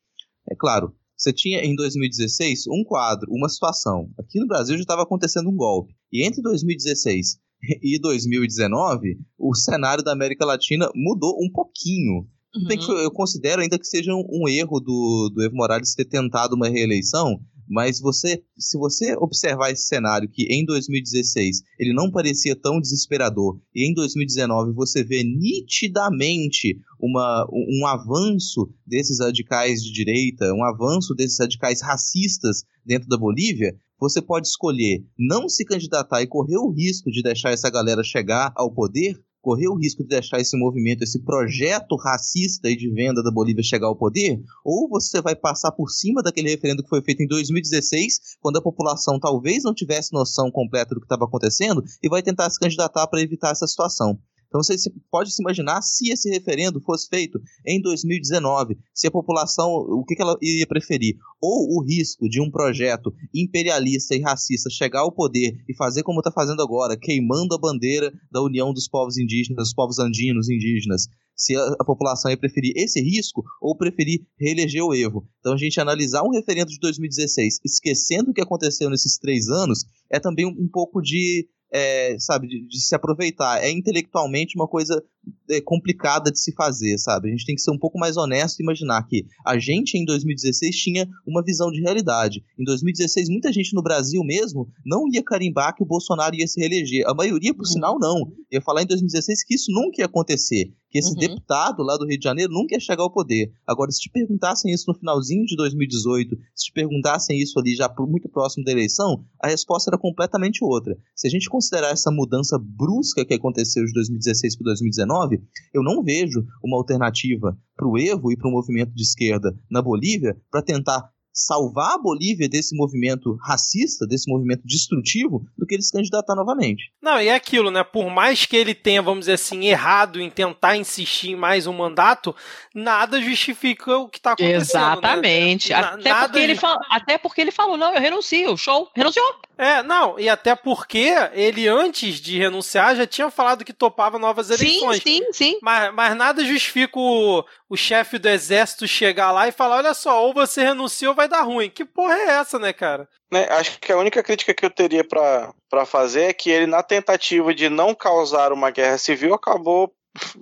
É 0.49 0.55
claro, 0.55 0.95
você 1.21 1.31
tinha 1.31 1.63
em 1.63 1.75
2016 1.75 2.65
um 2.67 2.83
quadro, 2.83 3.31
uma 3.31 3.47
situação. 3.47 4.09
Aqui 4.17 4.39
no 4.39 4.47
Brasil 4.47 4.75
já 4.75 4.81
estava 4.81 5.03
acontecendo 5.03 5.49
um 5.51 5.55
golpe. 5.55 5.93
E 6.11 6.25
entre 6.25 6.41
2016 6.41 7.37
e 7.83 7.99
2019, 7.99 9.19
o 9.37 9.53
cenário 9.53 10.03
da 10.03 10.11
América 10.11 10.45
Latina 10.45 10.89
mudou 10.95 11.37
um 11.39 11.51
pouquinho. 11.51 12.27
Uhum. 12.55 12.67
Que, 12.67 12.91
eu 12.91 13.11
considero 13.11 13.61
ainda 13.61 13.77
que 13.77 13.85
seja 13.85 14.11
um, 14.13 14.25
um 14.31 14.49
erro 14.49 14.79
do, 14.79 15.31
do 15.33 15.43
Evo 15.43 15.55
Morales 15.55 15.93
ter 15.93 16.05
tentado 16.05 16.55
uma 16.55 16.67
reeleição, 16.67 17.39
mas 17.69 17.99
você, 17.99 18.43
se 18.57 18.77
você 18.77 19.15
observar 19.15 19.71
esse 19.71 19.87
cenário 19.87 20.29
que 20.29 20.43
em 20.43 20.65
2016 20.65 21.61
ele 21.79 21.93
não 21.93 22.11
parecia 22.11 22.55
tão 22.55 22.79
desesperador 22.79 23.59
e 23.73 23.89
em 23.89 23.93
2019 23.93 24.73
você 24.73 25.03
vê 25.03 25.23
nitidamente 25.23 26.77
uma, 26.99 27.47
um 27.51 27.85
avanço 27.85 28.69
desses 28.85 29.19
radicais 29.19 29.81
de 29.81 29.91
direita, 29.91 30.53
um 30.53 30.63
avanço 30.63 31.13
desses 31.15 31.39
radicais 31.39 31.81
racistas 31.81 32.63
dentro 32.85 33.07
da 33.07 33.17
Bolívia, 33.17 33.75
você 33.99 34.21
pode 34.21 34.47
escolher 34.47 35.05
não 35.17 35.47
se 35.47 35.63
candidatar 35.63 36.21
e 36.21 36.27
correr 36.27 36.57
o 36.57 36.71
risco 36.71 37.11
de 37.11 37.21
deixar 37.21 37.51
essa 37.51 37.69
galera 37.69 38.03
chegar 38.03 38.51
ao 38.55 38.73
poder 38.73 39.15
correr 39.41 39.67
o 39.67 39.75
risco 39.75 40.03
de 40.03 40.09
deixar 40.09 40.39
esse 40.39 40.57
movimento, 40.57 41.03
esse 41.03 41.23
projeto 41.23 41.95
racista 41.95 42.69
e 42.69 42.75
de 42.75 42.89
venda 42.91 43.23
da 43.23 43.31
Bolívia 43.31 43.63
chegar 43.63 43.87
ao 43.87 43.95
poder, 43.95 44.39
ou 44.63 44.87
você 44.87 45.21
vai 45.21 45.35
passar 45.35 45.71
por 45.71 45.89
cima 45.89 46.21
daquele 46.21 46.49
referendo 46.49 46.83
que 46.83 46.89
foi 46.89 47.01
feito 47.01 47.23
em 47.23 47.27
2016, 47.27 48.37
quando 48.39 48.57
a 48.57 48.61
população 48.61 49.19
talvez 49.19 49.63
não 49.63 49.73
tivesse 49.73 50.13
noção 50.13 50.51
completa 50.51 50.93
do 50.93 51.01
que 51.01 51.05
estava 51.05 51.25
acontecendo, 51.25 51.83
e 52.01 52.09
vai 52.09 52.21
tentar 52.21 52.49
se 52.49 52.59
candidatar 52.59 53.07
para 53.07 53.21
evitar 53.21 53.51
essa 53.51 53.67
situação. 53.67 54.19
Então 54.51 54.61
você 54.61 54.75
pode 55.09 55.33
se 55.33 55.41
imaginar 55.41 55.81
se 55.81 56.11
esse 56.11 56.29
referendo 56.29 56.81
fosse 56.81 57.07
feito 57.07 57.39
em 57.65 57.81
2019, 57.81 58.77
se 58.93 59.07
a 59.07 59.11
população, 59.11 59.69
o 59.69 60.03
que, 60.03 60.21
ela 60.21 60.37
iria 60.41 60.67
preferir? 60.67 61.15
Ou 61.41 61.77
o 61.77 61.81
risco 61.81 62.27
de 62.27 62.41
um 62.41 62.51
projeto 62.51 63.13
imperialista 63.33 64.13
e 64.13 64.19
racista 64.19 64.69
chegar 64.69 64.99
ao 64.99 65.11
poder 65.11 65.55
e 65.69 65.73
fazer 65.73 66.03
como 66.03 66.19
está 66.19 66.33
fazendo 66.33 66.61
agora, 66.61 66.99
queimando 66.99 67.55
a 67.55 67.57
bandeira 67.57 68.11
da 68.29 68.41
união 68.41 68.73
dos 68.73 68.89
povos 68.89 69.17
indígenas, 69.17 69.67
dos 69.67 69.73
povos 69.73 69.99
andinos 69.99 70.49
indígenas, 70.49 71.07
se 71.33 71.55
a, 71.55 71.85
população 71.85 72.29
ia 72.29 72.37
preferir 72.37 72.73
esse 72.75 73.01
risco 73.01 73.43
ou 73.61 73.75
preferir 73.77 74.19
reeleger 74.37 74.83
o 74.83 74.93
Evo. 74.93 75.25
Então 75.39 75.53
a 75.53 75.57
gente 75.57 75.79
analisar 75.79 76.23
um 76.23 76.29
referendo 76.29 76.71
de 76.71 76.79
2016, 76.79 77.59
esquecendo 77.63 78.31
o 78.31 78.33
que 78.33 78.41
aconteceu 78.41 78.89
nesses 78.89 79.17
três 79.17 79.47
anos, 79.47 79.85
é 80.11 80.19
também 80.19 80.45
um 80.45 80.67
pouco 80.67 81.01
de 81.01 81.47
é, 81.71 82.17
sabe, 82.19 82.47
de, 82.47 82.67
de, 82.67 82.81
se 82.81 82.93
aproveitar. 82.93 83.63
É 83.63 83.71
intelectualmente 83.71 84.55
uma 84.55 84.67
coisa 84.67 85.01
é, 85.49 85.61
complicada 85.61 86.29
de 86.29 86.39
se 86.39 86.53
fazer, 86.53 86.97
sabe? 86.97 87.29
A 87.29 87.31
gente 87.31 87.45
tem 87.45 87.55
que 87.55 87.61
ser 87.61 87.71
um 87.71 87.77
pouco 87.77 87.97
mais 87.97 88.17
honesto 88.17 88.59
e 88.59 88.63
imaginar 88.63 89.07
que 89.07 89.25
a 89.45 89.57
gente 89.57 89.97
em 89.97 90.03
2016 90.03 90.75
tinha 90.75 91.07
uma 91.25 91.43
visão 91.43 91.71
de 91.71 91.81
realidade. 91.81 92.43
Em 92.59 92.63
2016, 92.63 93.29
muita 93.29 93.51
gente 93.53 93.73
no 93.73 93.81
Brasil 93.81 94.21
mesmo 94.23 94.67
não 94.85 95.07
ia 95.07 95.23
carimbar 95.23 95.73
que 95.75 95.83
o 95.83 95.87
Bolsonaro 95.87 96.35
ia 96.35 96.47
se 96.47 96.59
reeleger. 96.59 97.07
A 97.07 97.13
maioria, 97.13 97.53
por 97.53 97.65
sinal, 97.65 97.97
não. 97.99 98.31
Ia 98.51 98.61
falar 98.61 98.83
em 98.83 98.87
2016 98.87 99.43
que 99.45 99.55
isso 99.55 99.71
nunca 99.71 100.01
ia 100.01 100.05
acontecer. 100.05 100.73
Que 100.91 100.99
esse 100.99 101.11
uhum. 101.11 101.19
deputado 101.19 101.81
lá 101.83 101.97
do 101.97 102.05
Rio 102.05 102.19
de 102.19 102.23
Janeiro 102.23 102.51
nunca 102.51 102.75
ia 102.75 102.79
chegar 102.79 103.03
ao 103.03 103.11
poder. 103.11 103.51
Agora, 103.65 103.89
se 103.91 104.01
te 104.01 104.09
perguntassem 104.09 104.71
isso 104.71 104.85
no 104.87 104.93
finalzinho 104.93 105.45
de 105.45 105.55
2018, 105.55 106.35
se 106.53 106.65
te 106.65 106.73
perguntassem 106.73 107.39
isso 107.39 107.57
ali 107.57 107.75
já 107.75 107.91
muito 107.99 108.27
próximo 108.29 108.65
da 108.65 108.71
eleição, 108.71 109.23
a 109.41 109.47
resposta 109.47 109.89
era 109.89 109.97
completamente 109.97 110.63
outra. 110.63 110.97
Se 111.15 111.27
a 111.27 111.29
gente 111.29 111.49
considerar 111.49 111.91
essa 111.91 112.11
mudança 112.11 112.59
brusca 112.59 113.25
que 113.25 113.33
aconteceu 113.33 113.85
de 113.85 113.93
2016 113.93 114.57
para 114.57 114.65
2019, 114.65 115.41
eu 115.73 115.81
não 115.81 116.03
vejo 116.03 116.45
uma 116.63 116.77
alternativa 116.77 117.57
para 117.75 117.87
o 117.87 117.97
Evo 117.97 118.31
e 118.31 118.37
para 118.37 118.49
o 118.49 118.51
movimento 118.51 118.93
de 118.93 119.03
esquerda 119.03 119.57
na 119.69 119.81
Bolívia 119.81 120.35
para 120.51 120.61
tentar 120.61 121.09
salvar 121.33 121.95
a 121.95 121.97
Bolívia 121.97 122.49
desse 122.49 122.75
movimento 122.75 123.37
racista, 123.45 124.05
desse 124.05 124.29
movimento 124.29 124.61
destrutivo, 124.65 125.45
do 125.57 125.65
que 125.65 125.75
ele 125.75 125.81
se 125.81 125.91
candidatar 125.91 126.35
novamente. 126.35 126.91
Não, 127.01 127.19
e 127.21 127.27
é 127.27 127.35
aquilo, 127.35 127.71
né? 127.71 127.83
Por 127.83 128.09
mais 128.09 128.45
que 128.45 128.55
ele 128.55 128.73
tenha, 128.73 129.01
vamos 129.01 129.21
dizer 129.21 129.33
assim, 129.33 129.65
errado 129.65 130.19
em 130.21 130.29
tentar 130.29 130.77
insistir 130.77 131.31
em 131.31 131.35
mais 131.35 131.67
um 131.67 131.73
mandato, 131.73 132.35
nada 132.75 133.21
justifica 133.21 133.97
o 133.97 134.09
que 134.09 134.17
está 134.17 134.33
acontecendo. 134.33 134.57
Né? 134.57 134.61
Exatamente. 134.61 135.69
Né? 135.69 135.75
Até, 135.75 136.09
nada 136.09 136.29
porque 136.29 136.39
ele 136.39 136.55
fal... 136.55 136.77
até 136.89 137.17
porque 137.17 137.41
ele 137.41 137.51
falou, 137.51 137.77
não, 137.77 137.93
eu 137.93 138.01
renuncio, 138.01 138.57
show, 138.57 138.89
renunciou. 138.95 139.35
É, 139.61 139.83
não, 139.83 140.19
e 140.19 140.27
até 140.27 140.55
porque 140.55 141.13
ele, 141.33 141.67
antes 141.67 142.15
de 142.15 142.39
renunciar, 142.39 142.95
já 142.95 143.05
tinha 143.05 143.29
falado 143.29 143.63
que 143.63 143.71
topava 143.71 144.17
novas 144.17 144.49
eleições. 144.49 145.03
Sim, 145.03 145.19
sim, 145.19 145.33
sim. 145.33 145.59
Mas, 145.61 145.93
mas 145.93 146.15
nada 146.15 146.43
justifica 146.43 146.97
o, 146.97 147.45
o 147.69 147.77
chefe 147.77 148.17
do 148.17 148.27
exército 148.27 148.87
chegar 148.87 149.31
lá 149.31 149.47
e 149.47 149.51
falar: 149.51 149.75
olha 149.77 149.93
só, 149.93 150.25
ou 150.25 150.33
você 150.33 150.63
renuncia 150.63 151.07
ou 151.07 151.15
vai 151.15 151.27
dar 151.27 151.43
ruim. 151.43 151.69
Que 151.69 151.85
porra 151.85 152.15
é 152.15 152.29
essa, 152.31 152.57
né, 152.57 152.73
cara? 152.73 153.07
Né, 153.31 153.47
acho 153.51 153.79
que 153.79 153.91
a 153.91 153.97
única 153.97 154.23
crítica 154.23 154.51
que 154.51 154.65
eu 154.65 154.71
teria 154.71 155.03
para 155.03 155.85
fazer 155.85 156.23
é 156.23 156.33
que 156.33 156.49
ele, 156.49 156.65
na 156.65 156.81
tentativa 156.81 157.53
de 157.53 157.69
não 157.69 157.93
causar 157.93 158.51
uma 158.51 158.71
guerra 158.71 158.97
civil, 158.97 159.35
acabou 159.35 159.93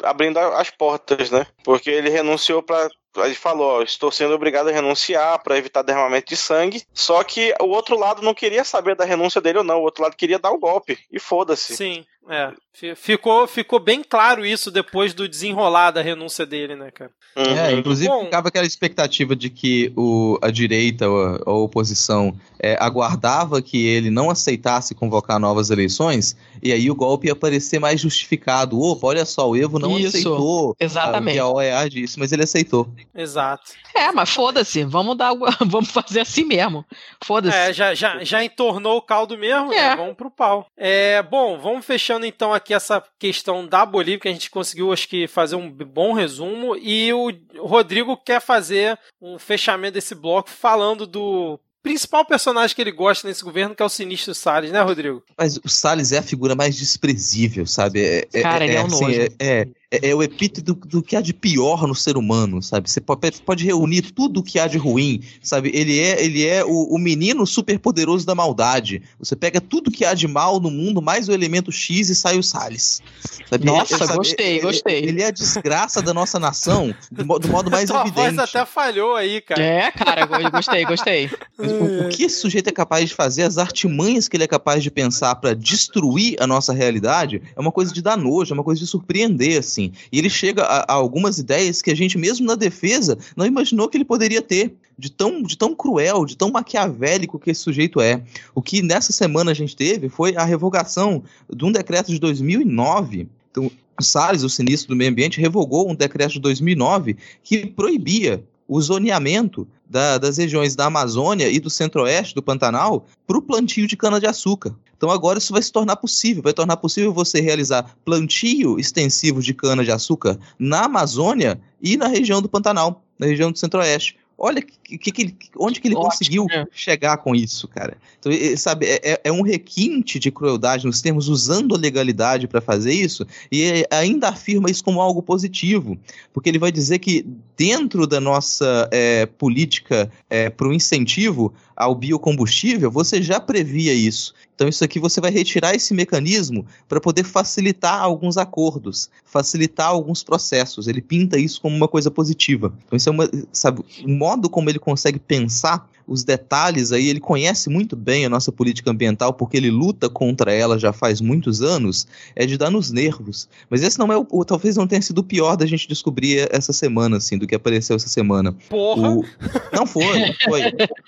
abrindo 0.01 0.39
as 0.39 0.69
portas, 0.69 1.29
né? 1.29 1.45
Porque 1.65 1.89
ele 1.89 2.09
renunciou 2.09 2.63
para 2.63 2.89
ele 3.17 3.35
falou, 3.35 3.81
estou 3.81 4.11
sendo 4.11 4.33
obrigado 4.33 4.69
a 4.69 4.71
renunciar 4.71 5.41
para 5.41 5.57
evitar 5.57 5.81
derramamento 5.81 6.29
de 6.29 6.37
sangue. 6.37 6.83
Só 6.93 7.23
que 7.23 7.53
o 7.59 7.67
outro 7.67 7.97
lado 7.97 8.21
não 8.21 8.33
queria 8.33 8.63
saber 8.63 8.95
da 8.95 9.05
renúncia 9.05 9.41
dele 9.41 9.59
ou 9.59 9.63
não, 9.63 9.79
o 9.79 9.83
outro 9.83 10.03
lado 10.03 10.15
queria 10.15 10.39
dar 10.39 10.51
o 10.51 10.59
golpe. 10.59 10.99
E 11.11 11.19
foda-se. 11.19 11.75
Sim, 11.75 12.05
é. 12.29 12.53
Ficou, 12.95 13.45
ficou 13.45 13.79
bem 13.79 14.01
claro 14.01 14.45
isso 14.45 14.71
depois 14.71 15.13
do 15.13 15.27
desenrolar 15.27 15.91
da 15.91 16.01
renúncia 16.01 16.45
dele, 16.45 16.75
né, 16.75 16.91
cara? 16.91 17.11
Uhum. 17.35 17.43
É, 17.43 17.73
inclusive 17.73 18.07
Bom, 18.07 18.25
ficava 18.25 18.47
aquela 18.47 18.65
expectativa 18.65 19.35
de 19.35 19.49
que 19.49 19.91
o, 19.95 20.37
a 20.41 20.49
direita, 20.49 21.05
a, 21.05 21.49
a 21.49 21.53
oposição, 21.53 22.33
é, 22.61 22.77
aguardava 22.79 23.61
que 23.61 23.85
ele 23.85 24.09
não 24.09 24.29
aceitasse 24.29 24.95
convocar 24.95 25.39
novas 25.39 25.69
eleições, 25.69 26.37
e 26.61 26.71
aí 26.71 26.89
o 26.89 26.95
golpe 26.95 27.27
ia 27.27 27.35
parecer 27.35 27.79
mais 27.79 28.01
justificado. 28.01 28.79
Opa, 28.79 29.07
olha 29.07 29.25
só, 29.25 29.49
o 29.49 29.55
Evo 29.55 29.79
não 29.79 29.97
isso, 29.97 30.09
aceitou 30.09 30.75
exatamente. 30.79 31.33
que 31.33 31.39
a 31.39 31.47
OEA 31.47 31.89
disse, 31.89 32.19
mas 32.19 32.31
ele 32.31 32.43
aceitou. 32.43 32.89
Exato. 33.15 33.71
É, 33.95 34.11
mas 34.11 34.29
foda-se, 34.29 34.83
vamos 34.83 35.17
dar, 35.17 35.33
vamos 35.65 35.91
fazer 35.91 36.21
assim 36.21 36.43
mesmo. 36.43 36.85
Foda-se. 37.23 37.55
É, 37.55 37.73
já, 37.73 37.93
já, 37.93 38.23
já 38.23 38.43
entornou 38.43 38.97
o 38.97 39.01
caldo 39.01 39.37
mesmo, 39.37 39.69
né? 39.69 39.77
é. 39.77 39.89
né? 39.89 39.95
Vamos 39.95 40.15
pro 40.15 40.31
pau. 40.31 40.67
É, 40.77 41.21
bom, 41.23 41.59
vamos 41.59 41.85
fechando 41.85 42.18
então 42.25 42.53
aqui 42.53 42.73
essa 42.73 43.03
questão 43.17 43.65
da 43.65 43.85
Bolívia, 43.85 44.19
que 44.19 44.27
a 44.27 44.31
gente 44.31 44.49
conseguiu, 44.49 44.91
acho 44.91 45.07
que, 45.07 45.27
fazer 45.27 45.55
um 45.55 45.69
bom 45.69 46.13
resumo. 46.13 46.75
E 46.75 47.11
o 47.13 47.31
Rodrigo 47.59 48.17
quer 48.17 48.41
fazer 48.41 48.97
um 49.21 49.37
fechamento 49.37 49.93
desse 49.93 50.15
bloco 50.15 50.49
falando 50.49 51.05
do 51.05 51.59
principal 51.81 52.25
personagem 52.25 52.75
que 52.75 52.81
ele 52.81 52.91
gosta 52.91 53.27
nesse 53.27 53.43
governo, 53.43 53.75
que 53.75 53.81
é 53.81 53.85
o 53.85 53.89
Sinistro 53.89 54.35
Salles, 54.35 54.71
né, 54.71 54.81
Rodrigo? 54.81 55.23
Mas 55.37 55.57
o 55.57 55.69
Salles 55.69 56.11
é 56.11 56.17
a 56.17 56.23
figura 56.23 56.55
mais 56.55 56.75
desprezível, 56.75 57.65
sabe? 57.65 58.01
É, 58.01 58.27
é 58.33 58.41
Cara, 58.41 58.63
é, 58.63 58.67
ele 58.67 58.75
é, 58.75 58.79
é 58.79 58.83
um 58.83 58.87
assim, 58.87 59.05
nojo. 59.05 59.27
É, 59.39 59.67
é, 59.91 60.07
é, 60.07 60.09
é, 60.11 60.15
o 60.15 60.21
epíteto 60.21 60.73
do, 60.73 60.87
do, 60.87 61.01
que 61.01 61.15
há 61.15 61.21
de 61.21 61.33
pior 61.33 61.87
no 61.87 61.95
ser 61.95 62.15
humano, 62.15 62.61
sabe? 62.61 62.89
Você 62.89 63.01
pode, 63.01 63.41
pode 63.41 63.65
reunir 63.65 64.03
tudo 64.03 64.39
o 64.39 64.43
que 64.43 64.59
há 64.59 64.67
de 64.67 64.77
ruim, 64.77 65.21
sabe? 65.41 65.71
Ele 65.73 65.99
é, 65.99 66.23
ele 66.23 66.45
é 66.45 66.63
o, 66.63 66.93
o 66.93 66.99
menino 66.99 67.45
superpoderoso 67.47 68.25
da 68.25 68.35
maldade. 68.35 69.01
Você 69.17 69.35
pega 69.35 69.59
tudo 69.59 69.89
que 69.89 70.05
há 70.05 70.13
de 70.13 70.27
mal 70.27 70.59
no 70.59 70.69
mundo, 70.69 71.01
mais 71.01 71.27
o 71.27 71.31
elemento 71.31 71.71
X 71.71 72.09
e 72.09 72.15
sai 72.15 72.37
o 72.37 72.43
Salles. 72.43 73.01
Sabe? 73.49 73.65
Nossa, 73.65 73.97
sabe? 73.97 74.15
gostei, 74.15 74.57
ele, 74.57 74.61
gostei. 74.61 75.03
Ele 75.03 75.21
é 75.23 75.25
a 75.25 75.31
desgraça 75.31 76.01
da 76.01 76.13
nossa 76.13 76.37
nação, 76.39 76.93
do, 77.11 77.39
do 77.39 77.47
modo 77.47 77.71
mais 77.71 77.85
Tua 77.89 78.01
evidente. 78.01 78.35
voz 78.35 78.37
até 78.37 78.65
falhou 78.65 79.15
aí, 79.15 79.41
cara. 79.41 79.63
É, 79.63 79.91
cara, 79.91 80.25
gostei, 80.49 80.85
gostei. 80.85 81.29
O, 81.59 82.05
o, 82.05 82.09
que 82.09 82.23
esse 82.23 82.39
sujeito 82.39 82.69
é 82.69 82.71
capaz 82.71 83.09
de 83.09 83.13
fazer, 83.13 83.43
as 83.43 83.57
artimanhas 83.57 84.29
que 84.29 84.37
ele 84.37 84.45
é 84.45 84.47
capaz 84.47 84.81
de 84.81 84.89
pensar 84.89 85.35
para 85.35 85.53
destruir 85.53 86.37
a 86.39 86.47
nossa 86.47 86.71
realidade, 86.71 87.41
é 87.53 87.59
uma 87.59 87.71
coisa 87.71 87.93
de 87.93 88.01
dar 88.01 88.15
nojo, 88.15 88.53
é 88.53 88.55
uma 88.55 88.63
coisa 88.63 88.79
de 88.79 88.87
surpreender, 88.87 89.59
assim 89.59 89.78
assim. 89.79 89.91
E 90.11 90.19
ele 90.19 90.29
chega 90.29 90.63
a, 90.63 90.79
a, 90.81 90.93
algumas 90.93 91.37
ideias 91.37 91.81
que 91.81 91.89
a 91.89 91.95
gente, 91.95 92.17
mesmo 92.17 92.45
na 92.45 92.55
defesa, 92.55 93.17
não 93.35 93.45
imaginou 93.45 93.87
que 93.87 93.97
ele 93.97 94.05
poderia 94.05 94.41
ter. 94.41 94.75
De 94.97 95.09
tão, 95.09 95.41
de 95.41 95.57
tão 95.57 95.73
cruel, 95.73 96.25
de 96.25 96.35
tão 96.35 96.51
maquiavélico 96.51 97.39
que 97.39 97.49
esse 97.49 97.61
sujeito 97.61 98.01
é. 98.01 98.21
O 98.53 98.61
que 98.61 98.81
nessa 98.81 99.13
semana 99.13 99.51
a 99.51 99.53
gente 99.53 99.73
teve 99.73 100.09
foi 100.09 100.35
a 100.35 100.43
revogação 100.43 101.23
de 101.49 101.63
um 101.63 101.71
decreto 101.71 102.11
de 102.11 102.19
2009. 102.19 103.29
Então, 103.49 103.71
o 103.97 104.03
Salles, 104.03 104.43
o 104.43 104.49
sinistro 104.49 104.89
do 104.89 104.97
meio 104.97 105.09
ambiente, 105.09 105.39
revogou 105.39 105.89
um 105.89 105.95
decreto 105.95 106.33
de 106.33 106.39
2009 106.41 107.15
que 107.41 107.65
proibia 107.65 108.43
o 108.67 108.81
zoneamento 108.81 109.65
da, 109.89 110.17
das 110.17 110.37
regiões 110.37 110.75
da 110.75 110.87
Amazônia 110.87 111.49
e 111.49 111.61
do 111.61 111.69
centro-oeste 111.69 112.35
do 112.35 112.43
Pantanal 112.43 113.07
para 113.25 113.37
o 113.37 113.41
plantio 113.41 113.87
de 113.87 113.95
cana-de-açúcar. 113.95 114.75
Então 114.99 115.09
agora 115.09 115.39
isso 115.39 115.53
vai 115.53 115.61
se 115.61 115.71
tornar 115.71 115.95
possível, 115.95 116.43
vai 116.43 116.51
tornar 116.51 116.75
possível 116.75 117.13
você 117.13 117.39
realizar 117.39 117.95
plantio 118.03 118.77
extensivo 118.77 119.41
de 119.41 119.53
cana-de-açúcar 119.53 120.37
na 120.59 120.81
Amazônia 120.83 121.57
e 121.81 121.95
na 121.95 122.07
região 122.07 122.41
do 122.41 122.49
Pantanal, 122.49 123.01
na 123.17 123.25
região 123.25 123.49
do 123.49 123.57
centro-oeste. 123.57 124.17
Olha 124.37 124.61
que, 124.61 124.97
que, 124.97 125.35
onde 125.57 125.79
que 125.79 125.87
ele 125.87 125.95
Ótimo, 125.95 126.09
conseguiu 126.09 126.45
né? 126.45 126.65
chegar 126.71 127.17
com 127.17 127.33
isso, 127.33 127.65
cara. 127.67 127.97
Então, 128.19 128.31
sabe, 128.57 128.85
é, 128.87 129.11
é, 129.11 129.21
é 129.25 129.31
um 129.31 129.41
requinte 129.41 130.17
de 130.17 130.31
crueldade 130.31 130.85
nos 130.85 131.01
termos 131.01 131.29
usando 131.29 131.75
a 131.75 131.77
legalidade 131.77 132.47
para 132.47 132.59
fazer 132.59 132.93
isso 132.93 133.25
e 133.49 133.85
ainda 133.89 134.29
afirma 134.29 134.69
isso 134.69 134.83
como 134.83 135.01
algo 135.01 135.21
positivo, 135.21 135.97
porque 136.33 136.49
ele 136.49 136.59
vai 136.59 136.71
dizer 136.71 136.99
que 136.99 137.25
dentro 137.57 138.05
da 138.07 138.21
nossa 138.21 138.87
é, 138.91 139.25
política 139.25 140.09
é, 140.29 140.49
para 140.49 140.67
o 140.67 140.73
incentivo 140.73 141.53
ao 141.75 141.93
biocombustível, 141.93 142.89
você 142.89 143.21
já 143.21 143.41
previa 143.41 143.93
isso. 143.93 144.33
Então, 144.59 144.67
isso 144.67 144.83
aqui 144.83 144.99
você 144.99 145.21
vai 145.21 145.31
retirar 145.31 145.73
esse 145.73 145.93
mecanismo 145.93 146.65
para 146.89 146.99
poder 146.99 147.23
facilitar 147.23 148.01
alguns 148.01 148.35
acordos, 148.35 149.09
facilitar 149.23 149.87
alguns 149.87 150.21
processos. 150.21 150.85
Ele 150.89 151.01
pinta 151.01 151.39
isso 151.39 151.61
como 151.61 151.73
uma 151.73 151.87
coisa 151.87 152.11
positiva. 152.11 152.73
Então, 152.85 152.97
isso 152.97 153.07
é 153.07 153.11
uma, 153.13 153.29
sabe, 153.53 153.81
o 154.03 154.09
modo 154.09 154.49
como 154.49 154.69
ele 154.69 154.77
consegue 154.77 155.17
pensar 155.17 155.89
os 156.09 156.23
detalhes 156.23 156.91
aí, 156.91 157.07
ele 157.07 157.19
conhece 157.19 157.69
muito 157.69 157.95
bem 157.95 158.25
a 158.25 158.29
nossa 158.29 158.51
política 158.51 158.89
ambiental, 158.89 159.31
porque 159.31 159.55
ele 159.55 159.69
luta 159.69 160.09
contra 160.09 160.51
ela 160.51 160.79
já 160.79 160.91
faz 160.91 161.21
muitos 161.21 161.61
anos, 161.61 162.07
é 162.35 162.47
de 162.47 162.57
dar 162.57 162.71
nos 162.71 162.89
nervos. 162.89 163.47
Mas 163.69 163.83
esse 163.83 163.99
não 163.99 164.11
é 164.11 164.17
o, 164.17 164.43
talvez 164.43 164.75
não 164.75 164.87
tenha 164.87 165.01
sido 165.01 165.19
o 165.19 165.23
pior 165.23 165.55
da 165.55 165.67
gente 165.67 165.87
descobrir 165.87 166.49
essa 166.51 166.73
semana, 166.73 167.17
assim, 167.17 167.37
do 167.37 167.45
que 167.45 167.53
apareceu 167.53 167.95
essa 167.95 168.09
semana. 168.09 168.55
Porra! 168.69 169.11
O... 169.11 169.25
Não 169.71 169.85
foi, 169.85 170.33
foi. 170.43 170.61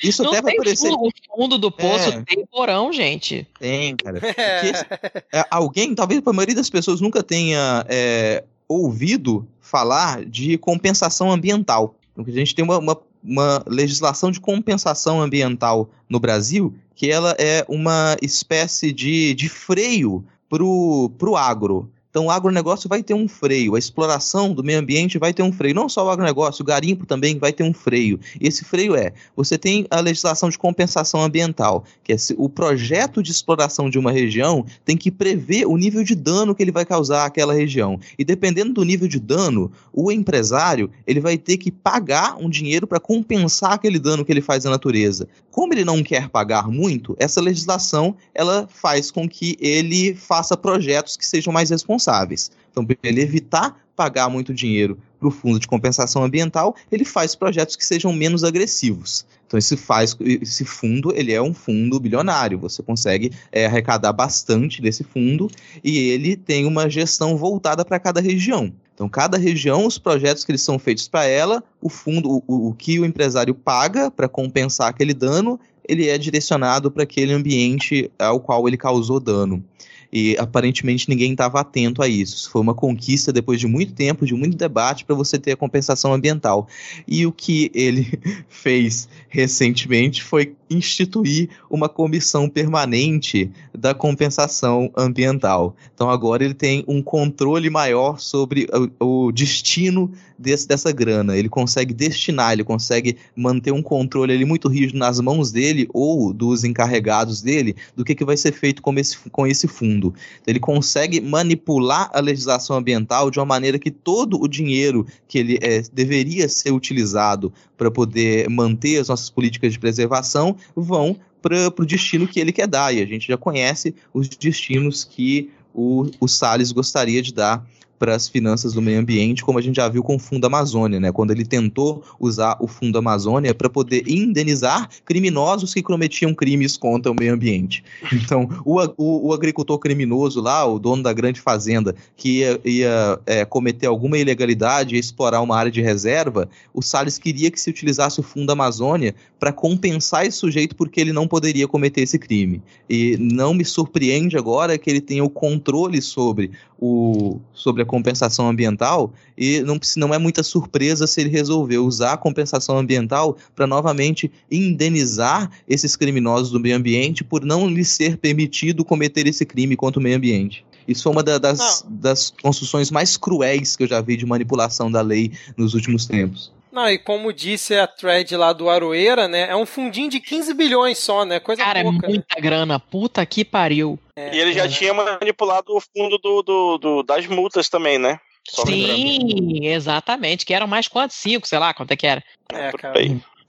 Isso 0.04 0.22
não 0.22 0.32
até 0.32 0.44
vai 0.44 0.54
aparecer. 0.54 0.92
O 0.92 1.10
fundo 1.36 1.58
do 1.58 1.72
poço 1.72 2.10
é. 2.10 2.24
tem 2.24 2.46
porão, 2.46 2.94
gente. 2.94 3.48
Tem, 3.60 3.96
cara. 3.96 4.20
Porque, 4.20 5.18
é, 5.34 5.46
alguém, 5.50 5.96
talvez 5.96 6.22
a 6.24 6.34
maioria 6.34 6.56
das 6.56 6.70
pessoas 6.70 7.02
nunca 7.02 7.24
tenha 7.24 7.84
é, 7.90 8.44
ouvido 8.68 9.48
falar 9.60 10.24
de 10.26 10.60
compensação 10.60 11.32
ambiental. 11.32 11.96
Porque 12.14 12.32
a 12.32 12.36
gente 12.36 12.54
tem 12.54 12.64
uma, 12.64 12.78
uma 12.78 12.96
uma 13.24 13.64
legislação 13.68 14.32
de 14.32 14.40
compensação 14.40 15.22
ambiental 15.22 15.90
no 16.10 16.20
Brasil, 16.20 16.74
que 16.96 17.10
ela 17.10 17.36
é 17.40 17.66
uma 17.68 18.16
espécie 18.22 18.92
de, 18.92 19.34
de 19.34 19.50
freio 19.50 20.24
para 20.50 20.64
o 20.64 21.38
agro. 21.38 21.90
Então 22.12 22.26
o 22.26 22.30
agronegócio 22.32 22.90
vai 22.90 23.02
ter 23.02 23.14
um 23.14 23.26
freio, 23.26 23.76
a 23.76 23.80
exploração 23.80 24.54
do 24.54 24.64
meio 24.64 24.80
ambiente 24.80 25.18
vai 25.18 25.34
ter 25.34 25.44
um 25.44 25.52
freio. 25.52 25.74
Não 25.74 25.88
só 25.88 26.06
o 26.06 26.10
agronegócio, 26.10 26.62
o 26.62 26.66
garimpo 26.66 27.06
também 27.06 27.40
vai 27.40 27.54
ter 27.54 27.64
um 27.64 27.74
freio. 27.74 28.20
Esse 28.40 28.66
freio 28.66 28.96
é: 28.96 29.14
você 29.36 29.58
tem 29.58 29.88
a 29.90 30.02
legislação 30.02 30.50
de 30.50 30.58
compensação 30.58 31.24
ambiental, 31.24 31.86
que 32.04 32.12
é 32.12 32.18
o 32.38 32.50
projeto 32.50 33.24
de 33.24 33.32
exploração 33.32 33.90
de 33.90 33.98
uma 33.98 34.12
região 34.12 34.66
tem 34.84 34.98
que 34.98 35.10
prever 35.10 35.66
o 35.66 35.78
nível 35.78 36.04
de 36.04 36.14
dano 36.14 36.54
que 36.54 36.62
ele 36.62 36.72
vai 36.72 36.86
causar 36.86 37.26
àquela 37.26 37.54
região. 37.54 37.98
E 38.20 38.26
dependendo 38.26 38.74
do 38.74 38.84
nível 38.84 39.08
de 39.08 39.20
dano, 39.20 39.72
o 39.94 40.12
empresário 40.12 40.92
ele 41.08 41.22
vai 41.22 41.38
ter 41.38 41.56
que 41.56 41.72
pagar 41.72 42.36
um 42.38 42.50
dinheiro 42.50 42.86
para 42.86 43.00
compensar 43.00 43.72
aquele 43.72 44.00
dano 44.00 44.26
que 44.26 44.32
ele 44.32 44.42
faz 44.42 44.66
à 44.66 44.70
natureza. 44.70 45.30
Como 45.52 45.74
ele 45.74 45.84
não 45.84 46.02
quer 46.02 46.30
pagar 46.30 46.70
muito, 46.70 47.16
essa 47.20 47.42
legislação 47.42 48.16
ela 48.34 48.68
faz 48.72 49.12
com 49.12 49.28
que 49.28 49.58
ele 49.60 50.16
faça 50.16 50.56
projetos 50.56 51.18
que 51.18 51.26
sejam 51.26 51.52
mais 51.52 51.70
responsáveis. 51.70 52.50
Então, 52.72 52.86
para 52.86 52.96
ele 53.04 53.22
evitar 53.22 53.78
pagar 53.96 54.30
muito 54.30 54.54
dinheiro 54.54 54.98
para 55.20 55.28
o 55.28 55.32
fundo 55.32 55.60
de 55.60 55.68
compensação 55.68 56.24
ambiental, 56.24 56.76
ele 56.92 57.06
faz 57.06 57.36
projetos 57.36 57.76
que 57.76 57.86
sejam 57.86 58.12
menos 58.12 58.44
agressivos. 58.44 59.26
Então 59.46 59.58
esse 59.58 59.76
faz 59.76 60.16
esse 60.22 60.64
fundo 60.64 61.14
ele 61.14 61.34
é 61.34 61.42
um 61.42 61.54
fundo 61.54 62.00
bilionário. 62.00 62.58
Você 62.60 62.82
consegue 62.82 63.32
é, 63.52 63.66
arrecadar 63.66 64.14
bastante 64.14 64.82
desse 64.82 65.04
fundo 65.04 65.52
e 65.84 65.98
ele 65.98 66.38
tem 66.38 66.66
uma 66.66 66.90
gestão 66.90 67.36
voltada 67.36 67.84
para 67.84 68.00
cada 68.00 68.22
região. 68.22 68.74
Então 69.02 69.10
cada 69.10 69.36
região, 69.36 69.88
os 69.88 69.98
projetos 69.98 70.46
que 70.46 70.52
eles 70.52 70.62
são 70.62 70.78
feitos 70.78 71.08
para 71.08 71.26
ela, 71.26 71.64
o 71.82 71.90
fundo, 71.90 72.44
o, 72.48 72.68
o 72.68 72.74
que 72.76 73.00
o 73.00 73.06
empresário 73.06 73.56
paga 73.56 74.12
para 74.12 74.30
compensar 74.30 74.90
aquele 74.90 75.12
dano, 75.12 75.60
ele 75.90 76.08
é 76.08 76.20
direcionado 76.20 76.92
para 76.92 77.02
aquele 77.02 77.34
ambiente 77.34 78.12
ao 78.20 78.40
qual 78.40 78.68
ele 78.68 78.78
causou 78.78 79.20
dano. 79.20 79.66
E 80.12 80.36
aparentemente 80.38 81.10
ninguém 81.10 81.32
estava 81.32 81.60
atento 81.60 82.02
a 82.02 82.08
isso. 82.08 82.36
Isso 82.36 82.52
foi 82.52 82.62
uma 82.62 82.74
conquista 82.74 83.32
depois 83.32 83.60
de 83.60 83.68
muito 83.68 83.94
tempo, 83.94 84.26
de 84.26 84.34
muito 84.34 84.58
debate, 84.58 85.06
para 85.06 85.16
você 85.16 85.40
ter 85.40 85.54
a 85.54 85.58
compensação 85.58 86.14
ambiental. 86.14 86.68
E 87.08 87.26
o 87.26 87.32
que 87.32 87.72
ele 87.74 88.20
fez 88.50 89.08
recentemente 89.30 90.22
foi 90.22 90.54
instituir 90.70 91.50
uma 91.70 91.90
comissão 91.90 92.48
permanente 92.50 93.52
da 93.78 93.94
compensação 93.94 94.92
ambiental. 94.96 95.76
Então 95.94 96.10
agora 96.10 96.44
ele 96.44 96.54
tem 96.54 96.84
um 96.88 97.02
controle 97.02 97.70
maior 97.70 98.20
sobre 98.20 98.68
o, 99.00 99.28
o 99.28 99.32
destino 99.32 100.12
desse, 100.42 100.68
dessa 100.68 100.92
grana. 100.92 101.38
Ele 101.38 101.48
consegue 101.48 101.94
destinar, 101.94 102.54
ele 102.54 102.64
consegue 102.64 103.18
manter 103.36 103.72
um 103.72 103.82
controle 103.82 104.34
ali 104.34 104.46
muito 104.46 104.68
rígido 104.68 104.98
nas 104.98 105.20
mãos 105.20 105.52
dele 105.52 105.88
ou 105.94 106.34
dos 106.34 106.64
encarregados 106.64 107.42
dele 107.42 107.76
do 107.96 108.04
que, 108.04 108.16
que 108.16 108.26
vai 108.26 108.36
ser 108.36 108.52
feito 108.52 108.82
com 108.82 108.94
esse, 108.98 109.18
com 109.30 109.46
esse 109.46 109.68
fundo. 109.68 110.14
Então, 110.42 110.52
ele 110.52 110.60
consegue 110.60 111.22
manipular 111.22 112.10
a 112.14 112.20
legislação 112.20 112.78
ambiental 112.78 113.30
de 113.30 113.40
uma 113.40 113.46
maneira 113.46 113.78
que 113.78 113.92
todo 113.92 114.42
o 114.42 114.48
dinheiro 114.48 115.06
que 115.28 115.38
ele 115.38 115.60
é, 115.62 115.84
deveria 115.94 116.50
ser 116.50 116.72
utilizado 116.72 117.54
para 117.78 117.92
poder 117.92 118.50
manter 118.50 118.98
as 119.00 119.08
nossas 119.08 119.30
políticas 119.30 119.74
de 119.74 119.80
preservação 119.80 120.56
vão 120.76 121.16
para 121.42 121.74
o 121.80 121.86
destino 121.86 122.28
que 122.28 122.40
ele 122.40 122.52
quer 122.52 122.68
dar. 122.68 122.94
E 122.94 123.02
a 123.02 123.06
gente 123.06 123.28
já 123.28 123.38
conhece 123.38 123.96
os 124.14 124.30
destinos 124.30 125.04
que 125.04 125.50
o, 125.74 126.10
o 126.20 126.28
Salles 126.28 126.72
gostaria 126.72 127.22
de 127.22 127.34
dar 127.34 127.66
para 128.02 128.16
as 128.16 128.28
finanças 128.28 128.74
do 128.74 128.82
meio 128.82 129.00
ambiente, 129.00 129.44
como 129.44 129.60
a 129.60 129.62
gente 129.62 129.76
já 129.76 129.88
viu 129.88 130.02
com 130.02 130.16
o 130.16 130.20
Fundo 130.20 130.48
Amazônia, 130.48 131.00
né? 131.00 131.12
Quando 131.12 131.30
ele 131.30 131.46
tentou 131.46 132.04
usar 132.20 132.58
o 132.60 132.66
Fundo 132.66 132.98
Amazônia 132.98 133.54
para 133.54 133.70
poder 133.70 134.10
indenizar 134.10 134.90
criminosos 135.06 135.72
que 135.72 135.84
cometiam 135.84 136.34
crimes 136.34 136.76
contra 136.76 137.12
o 137.12 137.16
meio 137.16 137.36
ambiente. 137.36 137.84
Então, 138.32 138.48
o, 138.64 138.80
o, 138.98 139.28
o 139.28 139.34
agricultor 139.34 139.78
criminoso 139.78 140.42
lá, 140.42 140.66
o 140.66 140.80
dono 140.80 141.04
da 141.04 141.12
grande 141.12 141.42
fazenda, 141.42 141.94
que 142.16 142.40
ia, 142.40 142.62
ia 142.64 143.20
é, 143.26 143.44
cometer 143.44 143.88
alguma 143.88 144.18
ilegalidade 144.18 144.96
e 144.96 145.00
explorar 145.00 145.42
uma 145.42 145.58
área 145.58 145.72
de 145.72 145.82
reserva, 145.82 146.48
o 146.74 146.82
Salles 146.82 147.18
queria 147.18 147.52
que 147.52 147.60
se 147.60 147.70
utilizasse 147.70 148.20
o 148.20 148.24
Fundo 148.24 148.52
Amazônia 148.52 149.14
para 149.40 149.52
compensar 149.52 150.26
esse 150.26 150.38
sujeito 150.38 150.76
porque 150.76 151.02
ele 151.02 151.12
não 151.12 151.28
poderia 151.28 151.68
cometer 151.68 152.02
esse 152.02 152.18
crime. 152.18 152.62
E 152.90 153.18
não 153.20 153.54
me 153.54 153.66
surpreende 153.66 154.38
agora 154.38 154.78
que 154.78 154.90
ele 154.90 155.02
tenha 155.02 155.24
o 155.24 155.30
controle 155.30 156.02
sobre 156.02 156.52
o, 156.82 157.40
sobre 157.54 157.84
a 157.84 157.86
compensação 157.86 158.50
ambiental 158.50 159.14
e 159.38 159.62
não, 159.62 159.80
não 159.96 160.14
é 160.14 160.18
muita 160.18 160.42
surpresa 160.42 161.06
se 161.06 161.22
ele 161.22 161.30
resolveu 161.30 161.86
usar 161.86 162.14
a 162.14 162.18
compensação 162.18 162.76
ambiental 162.76 163.38
para 163.56 163.68
novamente 163.68 164.32
indenizar 164.50 165.52
esses 165.70 165.96
criminosos 165.96 166.50
do 166.50 166.60
meio 166.60 166.76
ambiente 166.76 167.24
por 167.24 167.46
não 167.46 167.68
lhes 167.70 167.90
ser 167.90 168.18
permitido 168.18 168.84
cometer 168.84 169.28
esse 169.28 169.46
crime 169.46 169.76
contra 169.76 170.00
o 170.00 170.04
meio 170.04 170.18
ambiente. 170.18 170.66
Isso 170.88 171.04
foi 171.04 171.12
uma 171.12 171.22
da, 171.22 171.38
das, 171.38 171.86
das 171.88 172.34
construções 172.42 172.90
mais 172.90 173.16
cruéis 173.16 173.76
que 173.76 173.84
eu 173.84 173.88
já 173.88 174.02
vi 174.02 174.18
de 174.18 174.26
manipulação 174.26 174.90
da 174.92 175.02
lei 175.02 175.32
nos 175.56 175.76
últimos 175.76 176.08
tempos. 176.08 176.52
Não, 176.72 176.90
e 176.90 176.98
como 176.98 177.34
disse 177.34 177.76
a 177.76 177.86
thread 177.86 178.36
lá 178.36 178.54
do 178.54 178.70
Aroeira, 178.70 179.28
né? 179.28 179.50
É 179.50 179.56
um 179.56 179.66
fundinho 179.66 180.10
de 180.10 180.20
15 180.20 180.54
bilhões 180.54 180.98
só, 181.00 181.26
né? 181.26 181.40
Coisa 181.40 181.64
Cara, 181.64 181.80
é 181.80 181.84
pouca. 181.84 182.06
é 182.06 182.10
muita 182.10 182.36
né? 182.36 182.42
grana. 182.42 182.80
Puta 182.80 183.26
que 183.26 183.44
pariu. 183.44 184.00
É, 184.16 184.34
e 184.34 184.40
ele 184.40 184.54
já 184.54 184.66
é. 184.66 184.68
tinha 184.70 184.94
manipulado 184.94 185.76
o 185.76 185.82
fundo 185.82 186.18
do, 186.18 186.42
do, 186.42 186.78
do 186.78 187.04
das 187.04 187.28
multas 187.28 187.68
também, 187.68 187.98
né? 187.98 188.20
Só 188.48 188.66
Sim, 188.66 189.66
exatamente. 189.66 190.46
Que 190.46 190.54
eram 190.54 190.68
mais 190.68 190.88
quantos? 190.88 191.18
Cinco, 191.18 191.48
sei 191.48 191.60
lá, 191.60 191.74
quanto 191.74 191.92
é 191.92 191.96
que 191.96 192.08
era. 192.08 192.24
É, 192.54 192.72
cara. 192.72 192.94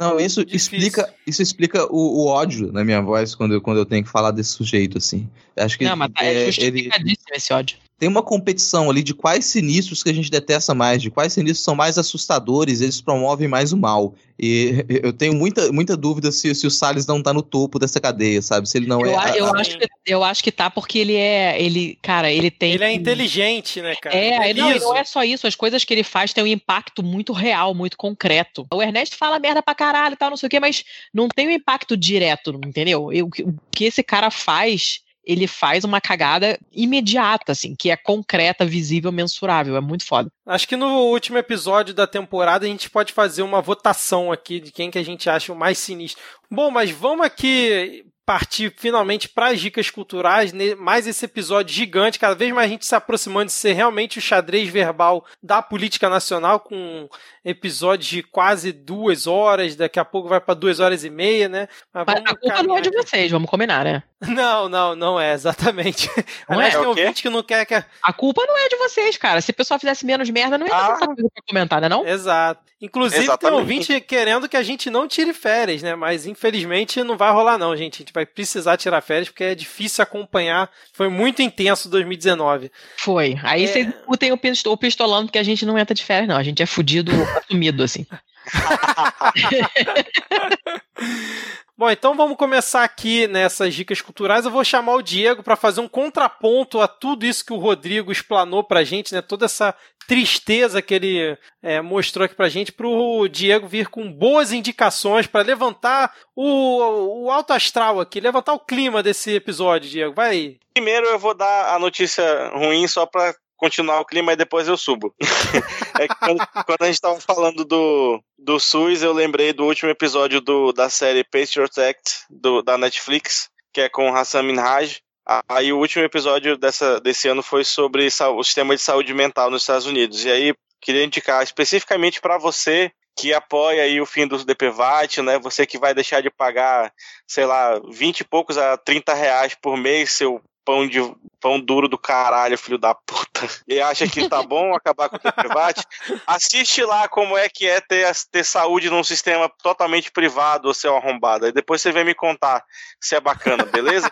Não, 0.01 0.19
isso 0.19 0.45
explica, 0.49 1.15
isso 1.25 1.41
explica 1.41 1.87
o, 1.87 2.25
o, 2.25 2.27
ódio 2.27 2.73
na 2.73 2.85
minha 2.85 3.01
voz 3.01 3.37
quando 3.37 3.55
eu, 3.55 3.61
quando 3.61 3.79
eu 3.79 3.87
tenho 3.87 4.03
que 4.03 4.11
falar 4.11 4.33
desse 4.33 4.51
sujeito, 4.51 4.99
assim. 4.99 5.31
Acho 5.57 5.79
que 5.79 5.85
Não, 5.85 5.95
mas 5.95 6.13
tá, 6.13 6.25
é, 6.25 6.49
é 6.49 6.51
ele, 6.59 6.91
esse 7.33 7.53
ódio 7.53 7.79
tem 8.03 8.09
uma 8.09 8.21
competição 8.25 8.91
ali 8.91 9.01
de 9.01 9.15
quais 9.15 9.45
sinistros 9.45 10.03
que 10.03 10.11
a 10.11 10.13
gente 10.13 10.29
detesta 10.29 10.75
mais, 10.75 11.01
de 11.01 11.09
quais 11.09 11.33
sinistros 11.33 11.63
são 11.63 11.77
mais 11.77 11.97
assustadores, 11.99 12.81
eles 12.81 13.01
promovem 13.01 13.47
mais 13.47 13.73
o 13.73 13.77
mal. 13.77 14.17
E 14.37 14.85
eu 15.05 15.13
tenho 15.13 15.33
muita, 15.33 15.71
muita 15.71 15.97
dúvida 15.97 16.33
se, 16.33 16.53
se 16.53 16.67
o 16.67 16.71
Salles 16.71 17.07
não 17.07 17.23
tá 17.23 17.33
no 17.33 17.43
topo 17.43 17.79
dessa 17.79 18.01
cadeia, 18.01 18.43
sabe? 18.43 18.69
Se 18.69 18.77
ele 18.77 18.89
não 18.89 19.01
eu, 19.03 19.21
é. 19.21 19.39
Eu, 19.39 19.47
a... 19.55 19.61
acho 19.61 19.79
que, 19.79 19.89
eu 20.05 20.25
acho 20.25 20.43
que 20.43 20.51
tá 20.51 20.69
porque 20.69 20.99
ele 20.99 21.15
é. 21.15 21.63
Ele, 21.63 21.97
cara, 22.03 22.29
ele 22.29 22.51
tem. 22.51 22.73
Ele 22.73 22.83
é 22.83 22.93
inteligente, 22.93 23.81
né, 23.81 23.95
cara? 23.95 24.17
É, 24.17 24.51
é 24.51 24.53
não, 24.55 24.77
não 24.81 24.97
é 24.97 25.05
só 25.05 25.23
isso. 25.23 25.47
As 25.47 25.55
coisas 25.55 25.85
que 25.85 25.95
ele 25.95 26.03
faz 26.03 26.33
têm 26.33 26.43
um 26.43 26.49
impacto 26.49 27.05
muito 27.05 27.33
real, 27.33 27.73
muito 27.73 27.97
concreto. 27.97 28.67
O 28.75 28.83
Ernesto 28.83 29.17
fala 29.17 29.39
merda 29.39 29.63
pra 29.63 29.77
caralho 29.77 30.15
e 30.15 30.17
tal, 30.17 30.31
não 30.31 30.37
sei 30.37 30.49
o 30.49 30.51
quê, 30.51 30.59
mas 30.59 30.83
não 31.15 31.29
tem 31.29 31.47
um 31.47 31.53
impacto 31.53 31.97
direto, 31.97 32.59
entendeu? 32.67 33.13
Eu, 33.13 33.27
o 33.27 33.55
que 33.71 33.85
esse 33.85 34.03
cara 34.03 34.29
faz 34.29 35.02
ele 35.25 35.47
faz 35.47 35.85
uma 35.85 36.01
cagada 36.01 36.59
imediata, 36.73 37.53
assim, 37.53 37.75
que 37.77 37.91
é 37.91 37.97
concreta, 37.97 38.65
visível, 38.65 39.13
mensurável. 39.13 39.77
É 39.77 39.81
muito 39.81 40.05
foda. 40.05 40.31
Acho 40.47 40.67
que 40.67 40.77
no 40.77 40.87
último 40.87 41.39
episódio 41.39 41.95
da 41.95 42.07
temporada 42.07 42.67
a 42.67 42.69
gente 42.69 42.91
pode 42.91 43.13
fazer 43.13 43.43
uma 43.43 43.61
votação 43.61 44.33
aqui 44.33 44.61
de 44.61 44.73
quem 44.73 44.91
que 44.91 44.99
a 44.99 45.05
gente 45.05 45.31
acha 45.31 45.53
o 45.53 45.57
mais 45.57 45.79
sinistro. 45.79 46.23
Bom, 46.51 46.71
mas 46.71 46.91
vamos 46.91 47.25
aqui 47.25 48.05
partir 48.25 48.73
finalmente 48.77 49.29
para 49.29 49.49
as 49.49 49.61
dicas 49.61 49.91
culturais, 49.91 50.53
mais 50.79 51.07
esse 51.07 51.25
episódio 51.25 51.75
gigante, 51.75 52.19
cada 52.19 52.35
vez 52.35 52.53
mais 52.53 52.69
a 52.69 52.73
gente 52.73 52.87
se 52.87 52.95
aproximando 52.95 53.47
de 53.47 53.53
ser 53.53 53.73
realmente 53.73 54.19
o 54.19 54.23
xadrez 54.23 54.69
verbal 54.69 55.25
da 55.43 55.61
política 55.61 56.09
nacional, 56.09 56.61
com 56.61 57.09
episódios 57.45 58.09
de 58.09 58.23
quase 58.23 58.71
duas 58.71 59.27
horas, 59.27 59.75
daqui 59.75 59.99
a 59.99 60.05
pouco 60.05 60.29
vai 60.29 60.41
para 60.41 60.55
duas 60.55 60.79
horas 60.79 61.05
e 61.05 61.11
meia, 61.11 61.49
né? 61.49 61.69
Mas 61.93 62.23
a 62.25 62.37
culpa 62.37 62.63
não 62.63 62.79
é 62.79 62.81
de 62.81 62.91
vocês, 62.91 63.31
vamos 63.31 63.51
combinar, 63.51 63.85
né? 63.85 64.03
Não, 64.29 64.69
não, 64.69 64.95
não 64.95 65.21
é, 65.21 65.33
exatamente. 65.33 66.09
Não 66.49 66.57
Aliás, 66.57 66.75
é? 66.75 66.79
tem 66.79 66.87
ouvinte 66.87 67.23
que 67.23 67.29
não 67.29 67.43
quer 67.43 67.67
que. 67.67 67.75
A 67.75 68.13
culpa 68.13 68.45
não 68.47 68.57
é 68.57 68.69
de 68.69 68.77
vocês, 68.77 69.17
cara. 69.17 69.41
Se 69.41 69.51
o 69.51 69.55
pessoal 69.55 69.81
fizesse 69.81 70.07
menos 70.07 70.31
merda, 70.31 70.57
não 70.57 70.67
ia 70.67 70.73
ter 70.73 70.79
ah. 70.79 70.93
tanta 70.93 71.07
coisa 71.07 71.29
pra 71.35 71.43
comentar, 71.49 71.81
né? 71.81 71.89
Não? 71.89 72.07
Exato. 72.07 72.63
Inclusive, 72.81 73.23
Exatamente. 73.23 73.51
tem 73.51 73.61
ouvinte 73.61 74.01
querendo 74.01 74.49
que 74.49 74.57
a 74.57 74.63
gente 74.63 74.91
não 74.91 75.07
tire 75.07 75.33
férias, 75.33 75.83
né? 75.83 75.95
Mas 75.95 76.27
infelizmente 76.27 77.03
não 77.03 77.17
vai 77.17 77.33
rolar, 77.33 77.57
não, 77.57 77.77
gente. 77.77 78.03
Gente 78.13 78.15
vai 78.15 78.27
precisar 78.27 78.77
tirar 78.77 79.01
férias 79.01 79.31
porque 79.31 79.45
é 79.45 79.55
difícil 79.55 80.03
acompanhar. 80.03 80.71
Foi 80.93 81.09
muito 81.09 81.41
intenso 81.41 81.89
2019. 81.89 82.71
Foi. 82.99 83.39
Aí 83.43 83.65
é... 83.65 83.67
vocês 83.67 83.89
tem 84.19 84.33
o 84.33 84.37
pistolando 84.77 85.29
porque 85.29 85.39
a 85.39 85.43
gente 85.43 85.65
não 85.65 85.79
entra 85.79 85.95
de 85.95 86.05
férias, 86.05 86.29
não. 86.29 86.37
A 86.37 86.43
gente 86.43 86.63
é 86.63 86.67
fudido 86.67 87.11
assumido, 87.39 87.83
assim. 87.83 88.07
Bom, 91.83 91.91
então 91.91 92.15
vamos 92.15 92.37
começar 92.37 92.85
aqui 92.85 93.27
nessas 93.27 93.75
dicas 93.75 94.01
culturais. 94.01 94.45
Eu 94.45 94.53
vou 94.53 94.63
chamar 94.63 94.95
o 94.95 95.03
Diego 95.03 95.43
para 95.43 95.57
fazer 95.57 95.81
um 95.81 95.89
contraponto 95.89 96.81
a 96.81 96.87
tudo 96.87 97.27
isso 97.27 97.45
que 97.45 97.53
o 97.53 97.59
Rodrigo 97.59 98.13
explanou 98.13 98.63
para 98.63 98.79
a 98.79 98.85
gente, 98.85 99.13
né? 99.13 99.21
Toda 99.21 99.47
essa 99.47 99.75
tristeza 100.07 100.81
que 100.81 100.95
ele 100.95 101.37
é, 101.61 101.81
mostrou 101.81 102.25
aqui 102.25 102.37
para 102.37 102.47
a 102.47 102.49
gente, 102.49 102.71
para 102.71 102.87
o 102.87 103.27
Diego 103.27 103.67
vir 103.67 103.89
com 103.89 104.13
boas 104.13 104.53
indicações 104.53 105.27
para 105.27 105.45
levantar 105.45 106.15
o, 106.37 107.25
o 107.25 107.31
alto 107.33 107.53
astral 107.53 107.99
aqui, 107.99 108.21
levantar 108.21 108.53
o 108.53 108.61
clima 108.61 109.03
desse 109.03 109.35
episódio, 109.35 109.91
Diego. 109.91 110.15
Vai 110.15 110.31
aí. 110.31 110.59
Primeiro 110.75 111.09
eu 111.09 111.19
vou 111.19 111.35
dar 111.35 111.75
a 111.75 111.81
notícia 111.81 112.49
ruim 112.55 112.87
só 112.87 113.07
para 113.07 113.35
continuar 113.63 114.01
o 114.01 114.05
clima 114.05 114.33
e 114.33 114.37
depois 114.37 114.67
eu 114.67 114.77
subo. 114.77 115.15
é 116.01 116.09
quando, 116.09 116.45
quando, 116.67 116.83
a 116.83 116.87
gente 116.87 116.97
estava 116.97 117.21
falando 117.21 117.65
do, 117.65 118.21
do 118.37 118.59
SUS, 118.59 119.03
eu 119.03 119.13
lembrei 119.13 119.53
do 119.53 119.65
último 119.65 119.89
episódio 119.89 120.41
do, 120.41 120.73
da 120.73 120.91
série 120.91 121.23
Patriot 121.23 121.81
Act 121.81 122.25
do, 122.29 122.61
da 122.61 122.77
Netflix, 122.77 123.49
que 123.73 123.83
é 123.83 123.89
com 123.89 124.13
Hassan 124.13 124.43
Minhaj, 124.43 125.01
Aí 125.49 125.73
o 125.73 125.79
último 125.79 126.05
episódio 126.05 126.59
dessa, 126.59 127.01
desse 127.01 127.29
ano 127.29 127.45
foi 127.45 127.65
sobre 127.65 128.05
o 128.05 128.43
sistema 128.43 128.75
de 128.75 128.83
saúde 128.83 129.15
mental 129.15 129.49
nos 129.51 129.63
Estados 129.63 129.87
Unidos. 129.87 130.25
E 130.25 130.31
aí 130.31 130.55
queria 130.81 131.05
indicar 131.05 131.45
especificamente 131.45 132.21
para 132.21 132.39
você 132.39 132.91
que 133.17 133.33
apoia 133.33 133.85
aí 133.85 134.01
o 134.01 134.07
fim 134.07 134.27
do 134.27 134.45
DPVAT, 134.45 135.23
né? 135.23 135.39
Você 135.39 135.65
que 135.65 135.79
vai 135.79 135.95
deixar 135.95 136.21
de 136.21 136.29
pagar, 136.29 136.93
sei 137.25 137.47
lá, 137.47 137.81
20 137.89 138.21
e 138.21 138.25
poucos 138.25 138.59
a 138.59 138.77
30 138.77 139.15
reais 139.15 139.55
por 139.55 139.77
mês 139.77 140.11
seu 140.11 140.43
pão 140.65 140.87
de 140.87 140.99
pão 141.41 141.59
duro 141.59 141.89
do 141.89 141.99
caralho, 141.99 142.57
filho 142.57 142.79
da 142.79 142.95
puta. 142.95 143.49
E 143.67 143.81
acha 143.81 144.07
que 144.07 144.29
tá 144.29 144.43
bom 144.43 144.75
acabar 144.75 145.09
com 145.09 145.17
o 145.17 145.19
DPVAT? 145.19 145.83
Assiste 146.27 146.85
lá 146.85 147.09
como 147.09 147.37
é 147.37 147.49
que 147.49 147.69
é 147.69 147.81
ter, 147.81 148.11
ter 148.31 148.45
saúde 148.45 148.89
num 148.89 149.03
sistema 149.03 149.51
totalmente 149.63 150.11
privado, 150.13 150.73
seu 150.73 150.97
arrombado. 150.97 151.47
Aí 151.47 151.53
depois 151.53 151.83
você 151.83 151.91
vem 151.91 152.05
me 152.05 152.15
contar 152.15 152.65
se 153.01 153.17
é 153.17 153.21
bacana, 153.21 153.65
beleza? 153.65 154.11